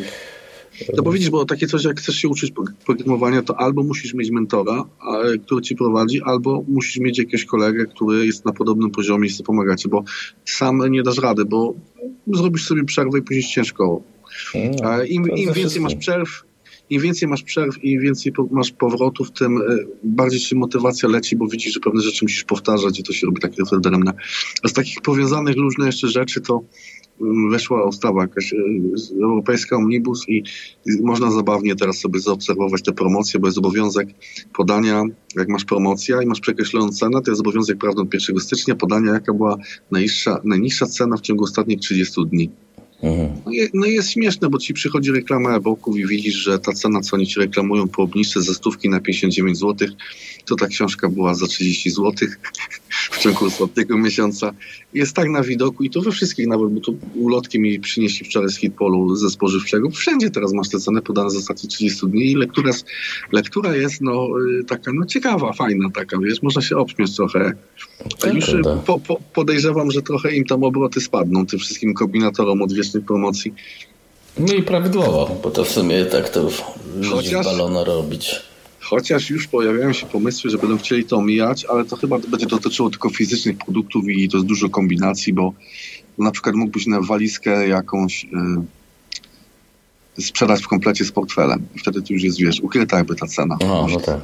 No 0.96 1.02
bo 1.02 1.12
widzisz, 1.12 1.30
bo 1.30 1.44
takie 1.44 1.66
coś, 1.66 1.84
jak 1.84 2.00
chcesz 2.00 2.16
się 2.16 2.28
uczyć 2.28 2.52
programowania, 2.86 3.42
to 3.42 3.56
albo 3.56 3.82
musisz 3.82 4.14
mieć 4.14 4.30
mentora, 4.30 4.84
który 5.46 5.62
ci 5.62 5.76
prowadzi, 5.76 6.22
albo 6.24 6.64
musisz 6.68 6.96
mieć 6.98 7.18
jakiegoś 7.18 7.44
kolegę, 7.44 7.86
który 7.86 8.26
jest 8.26 8.44
na 8.44 8.52
podobnym 8.52 8.90
poziomie 8.90 9.28
i 9.28 9.30
chce 9.30 9.42
pomagać, 9.42 9.88
bo 9.88 10.04
sam 10.44 10.90
nie 10.90 11.02
dasz 11.02 11.18
rady, 11.18 11.44
bo 11.44 11.74
zrobisz 12.26 12.66
sobie 12.66 12.84
przerwę 12.84 13.18
i 13.18 13.22
później 13.22 13.44
ciężko. 13.44 14.00
No, 14.82 15.04
Im, 15.04 15.28
im 15.28 15.52
więcej 15.52 15.80
masz 15.80 15.94
przerw, 15.94 16.44
im 16.92 17.02
więcej 17.02 17.28
masz 17.28 17.42
przerw 17.42 17.84
i 17.84 17.98
więcej 17.98 18.32
masz 18.50 18.70
powrotów, 18.70 19.30
tym 19.30 19.58
e, 19.58 19.62
bardziej 20.04 20.40
ci 20.40 20.56
motywacja 20.56 21.08
leci, 21.08 21.36
bo 21.36 21.46
widzisz, 21.48 21.74
że 21.74 21.80
pewne 21.80 22.02
rzeczy 22.02 22.24
musisz 22.24 22.44
powtarzać 22.44 23.00
i 23.00 23.02
to 23.02 23.12
się 23.12 23.26
robi 23.26 23.40
takie 23.40 23.62
daremne. 23.80 24.12
A 24.62 24.68
z 24.68 24.72
takich 24.72 25.00
powiązanych 25.00 25.56
różne 25.56 25.86
jeszcze 25.86 26.08
rzeczy 26.08 26.40
to 26.40 26.62
mm, 27.20 27.50
weszła 27.50 27.88
ustawa 27.88 28.22
jakaś 28.22 28.52
e, 28.52 28.56
europejska 29.22 29.76
omnibus 29.76 30.28
i 30.28 30.42
można 31.02 31.30
zabawnie 31.30 31.76
teraz 31.76 31.98
sobie 31.98 32.20
zaobserwować 32.20 32.82
te 32.82 32.92
promocje, 32.92 33.40
bo 33.40 33.46
jest 33.46 33.58
obowiązek 33.58 34.08
podania, 34.56 35.04
jak 35.36 35.48
masz 35.48 35.64
promocja 35.64 36.22
i 36.22 36.26
masz 36.26 36.40
przekreśloną 36.40 36.88
cenę, 36.88 37.22
to 37.22 37.30
jest 37.30 37.40
obowiązek 37.40 37.78
prawny 37.78 38.02
od 38.02 38.14
1 38.14 38.40
stycznia 38.40 38.74
podania, 38.74 39.12
jaka 39.12 39.34
była 39.34 39.56
najniższa, 39.90 40.40
najniższa 40.44 40.86
cena 40.86 41.16
w 41.16 41.20
ciągu 41.20 41.44
ostatnich 41.44 41.80
30 41.80 42.26
dni. 42.26 42.50
No, 43.02 43.52
je, 43.52 43.68
no 43.74 43.86
jest 43.86 44.10
śmieszne, 44.10 44.48
bo 44.48 44.58
ci 44.58 44.74
przychodzi 44.74 45.12
reklama 45.12 45.56
e-booków 45.56 45.98
i 45.98 46.06
widzisz, 46.06 46.34
że 46.34 46.58
ta 46.58 46.72
cena, 46.72 47.00
co 47.00 47.16
oni 47.16 47.26
ci 47.26 47.40
reklamują 47.40 47.88
po 47.88 48.02
obniżce 48.02 48.42
ze 48.42 48.54
stówki 48.54 48.88
na 48.88 49.00
59 49.00 49.58
zł, 49.58 49.88
to 50.44 50.56
ta 50.56 50.66
książka 50.66 51.08
była 51.08 51.34
za 51.34 51.46
30 51.46 51.90
zł 51.90 52.28
w 53.10 53.18
ciągu 53.18 53.46
ostatniego 53.46 53.98
miesiąca. 53.98 54.54
Jest 54.94 55.16
tak 55.16 55.28
na 55.28 55.42
widoku 55.42 55.84
i 55.84 55.90
to 55.90 56.00
we 56.00 56.10
wszystkich 56.10 56.46
nawet, 56.46 56.70
bo 56.70 56.80
to 56.80 56.92
ulotki 57.14 57.60
mi 57.60 57.80
przynieśli 57.80 58.26
wczoraj 58.26 58.50
z 58.50 58.56
Hitpolu 58.56 59.16
ze 59.16 59.30
spożywczego. 59.30 59.90
Wszędzie 59.90 60.30
teraz 60.30 60.52
masz 60.52 60.68
te 60.68 60.78
ceny 60.78 61.02
podane 61.02 61.30
za 61.30 61.38
ostatnie 61.38 61.68
30 61.68 62.06
dni 62.06 62.30
i 62.30 62.34
lektura, 62.34 62.72
lektura 63.32 63.76
jest 63.76 64.00
no 64.00 64.28
y, 64.60 64.64
taka 64.64 64.92
no 64.92 65.06
ciekawa, 65.06 65.52
fajna 65.52 65.90
taka, 65.90 66.18
wiesz, 66.18 66.42
można 66.42 66.62
się 66.62 66.76
obśmiać 66.76 67.16
trochę. 67.16 67.52
A 68.22 68.26
już 68.26 68.48
y, 68.48 68.62
po, 68.86 68.98
po, 68.98 69.20
podejrzewam, 69.34 69.90
że 69.90 70.02
trochę 70.02 70.36
im 70.36 70.44
tam 70.44 70.64
obroty 70.64 71.00
spadną, 71.00 71.46
tym 71.46 71.58
wszystkim 71.58 71.94
kombinatorom 71.94 72.62
odwiecznych 72.92 73.04
promocji. 73.04 73.54
No 74.38 74.54
i 74.54 74.62
prawidłowo, 74.62 75.36
bo 75.42 75.50
to 75.50 75.64
w 75.64 75.70
sumie 75.70 76.04
tak 76.04 76.28
to 76.28 76.48
Chociaż... 77.10 77.44
balona 77.44 77.84
robić. 77.84 78.40
Chociaż 78.80 79.30
już 79.30 79.46
pojawiają 79.46 79.92
się 79.92 80.06
pomysły, 80.06 80.50
że 80.50 80.58
będą 80.58 80.78
chcieli 80.78 81.04
to 81.04 81.16
omijać, 81.16 81.64
ale 81.64 81.84
to 81.84 81.96
chyba 81.96 82.18
będzie 82.18 82.46
dotyczyło 82.46 82.90
tylko 82.90 83.10
fizycznych 83.10 83.56
produktów 83.58 84.08
i 84.08 84.28
to 84.28 84.36
jest 84.36 84.46
dużo 84.46 84.68
kombinacji, 84.68 85.32
bo 85.32 85.52
na 86.18 86.30
przykład 86.30 86.54
mógłbyś 86.54 86.86
na 86.86 87.00
walizkę 87.00 87.68
jakąś 87.68 88.24
yy, 90.18 90.24
sprzedać 90.24 90.62
w 90.62 90.68
komplecie 90.68 91.04
z 91.04 91.12
portfelem. 91.12 91.66
I 91.74 91.78
wtedy 91.78 92.02
to 92.02 92.12
już 92.12 92.22
jest, 92.22 92.38
wiesz, 92.38 92.60
ukryta 92.60 92.96
jakby 92.96 93.14
ta 93.14 93.26
cena. 93.26 93.56
Aha, 93.62 93.86
no 93.90 94.00
tak. 94.00 94.20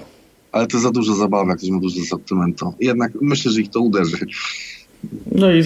Ale 0.52 0.66
to 0.66 0.78
za 0.78 0.90
dużo 0.90 1.14
zabawy, 1.14 1.48
jak 1.48 1.58
ktoś 1.58 1.70
ma 1.70 1.80
dużo 1.80 2.00
asortymentu. 2.02 2.74
Jednak 2.80 3.12
myślę, 3.20 3.52
że 3.52 3.60
ich 3.60 3.70
to 3.70 3.80
uderzy. 3.80 4.18
No 5.32 5.52
i, 5.52 5.62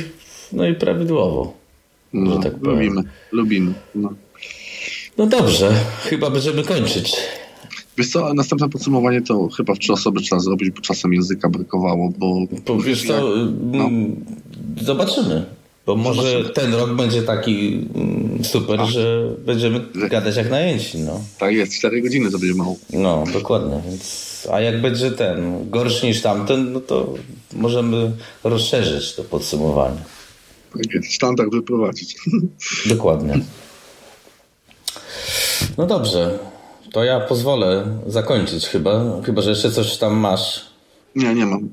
no 0.53 0.66
i 0.66 0.74
prawidłowo. 0.74 1.62
No, 2.13 2.39
tak 2.39 2.53
lubimy, 2.63 3.03
lubimy. 3.33 3.73
No. 3.95 4.15
no 5.19 5.27
dobrze, 5.27 5.73
chyba 6.05 6.31
będziemy 6.31 6.65
kończyć. 6.65 7.17
Wiesz 7.99 8.09
co, 8.09 8.35
następne 8.35 8.69
podsumowanie 8.69 9.23
to 9.23 9.49
chyba 9.49 9.75
w 9.75 9.79
trzy 9.79 9.93
osoby 9.93 10.21
trzeba 10.21 10.41
zrobić, 10.41 10.71
bo 10.71 10.81
czasem 10.81 11.13
języka 11.15 11.49
brakowało, 11.49 12.13
bo... 12.19 12.35
bo 12.67 12.79
wiesz 12.79 13.07
co, 13.07 13.37
no. 13.63 13.91
zobaczymy. 14.83 15.45
Bo 15.87 15.97
może 15.97 16.33
zobaczymy. 16.33 16.55
ten 16.55 16.75
rok 16.75 16.95
będzie 16.95 17.23
taki 17.23 17.87
mm, 17.95 18.45
super, 18.45 18.81
A. 18.81 18.87
że 18.87 19.29
będziemy 19.47 19.81
gadać 19.95 20.37
jak 20.37 20.51
najęci. 20.51 20.99
No. 20.99 21.21
Tak 21.39 21.55
jest, 21.55 21.79
cztery 21.79 22.03
godziny 22.03 22.31
to 22.31 22.39
będzie 22.39 22.55
mało. 22.55 22.77
No, 22.93 23.25
dokładnie. 23.33 23.83
Więc, 23.87 24.49
a 24.53 24.61
jak 24.61 24.81
będzie 24.81 25.11
ten 25.11 25.71
gorszy 25.71 26.07
niż 26.07 26.23
tamten, 26.23 26.73
no 26.73 26.81
to 26.81 27.15
możemy 27.53 28.13
rozszerzyć 28.45 29.15
to 29.15 29.25
podsumowanie. 29.25 29.99
Tak 30.73 30.94
jest, 30.94 31.15
standard 31.15 31.51
wyprowadzić. 31.53 32.16
Dokładnie. 32.86 33.40
No 35.78 35.86
dobrze. 35.86 36.39
To 36.93 37.05
ja 37.05 37.20
pozwolę 37.20 37.86
zakończyć 38.07 38.66
chyba. 38.66 39.23
Chyba, 39.24 39.43
że 39.43 39.51
jeszcze 39.51 39.70
coś 39.70 39.97
tam 39.97 40.16
masz. 40.16 40.66
Nie, 41.16 41.35
nie 41.35 41.47
mam. 41.47 41.69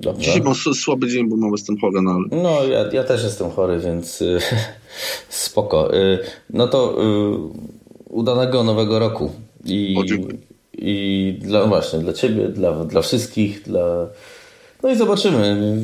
Dobrze. 0.00 0.20
Dzisiaj 0.20 0.42
mam 0.42 0.54
słaby 0.54 1.08
dzień, 1.08 1.28
bo 1.28 1.36
mam 1.36 1.52
jestem 1.52 1.78
chory, 1.78 2.02
no 2.02 2.10
ale... 2.10 2.42
No, 2.42 2.64
ja, 2.64 2.92
ja 2.92 3.04
też 3.04 3.24
jestem 3.24 3.50
chory, 3.50 3.78
więc 3.78 4.22
y, 4.22 4.38
spoko. 5.28 5.96
Y, 5.96 6.18
no 6.50 6.68
to 6.68 7.02
y, 7.02 7.38
udanego 8.10 8.64
nowego 8.64 8.98
roku. 8.98 9.30
I, 9.64 9.96
i 10.72 11.38
dla, 11.40 11.60
no 11.60 11.66
właśnie, 11.66 11.98
dla 11.98 12.12
ciebie, 12.12 12.48
dla, 12.48 12.84
dla 12.84 13.02
wszystkich, 13.02 13.62
dla... 13.62 14.06
No 14.82 14.90
i 14.90 14.96
zobaczymy. 14.96 15.76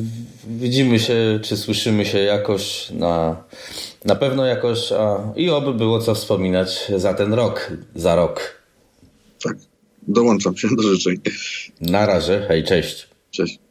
Widzimy 0.47 0.99
się, 0.99 1.39
czy 1.43 1.57
słyszymy 1.57 2.05
się 2.05 2.19
jakoś 2.19 2.91
na, 2.91 3.43
na 4.05 4.15
pewno 4.15 4.45
jakoś, 4.45 4.91
a 4.91 5.33
i 5.35 5.49
oby 5.49 5.73
było 5.73 5.99
co 5.99 6.15
wspominać 6.15 6.91
za 6.95 7.13
ten 7.13 7.33
rok, 7.33 7.71
za 7.95 8.15
rok. 8.15 8.61
Tak, 9.43 9.57
dołączam 10.07 10.57
się 10.57 10.67
do 10.75 10.83
życzeń. 10.83 11.17
Na 11.81 12.05
razie, 12.05 12.45
hej, 12.47 12.63
cześć. 12.63 13.07
Cześć. 13.31 13.64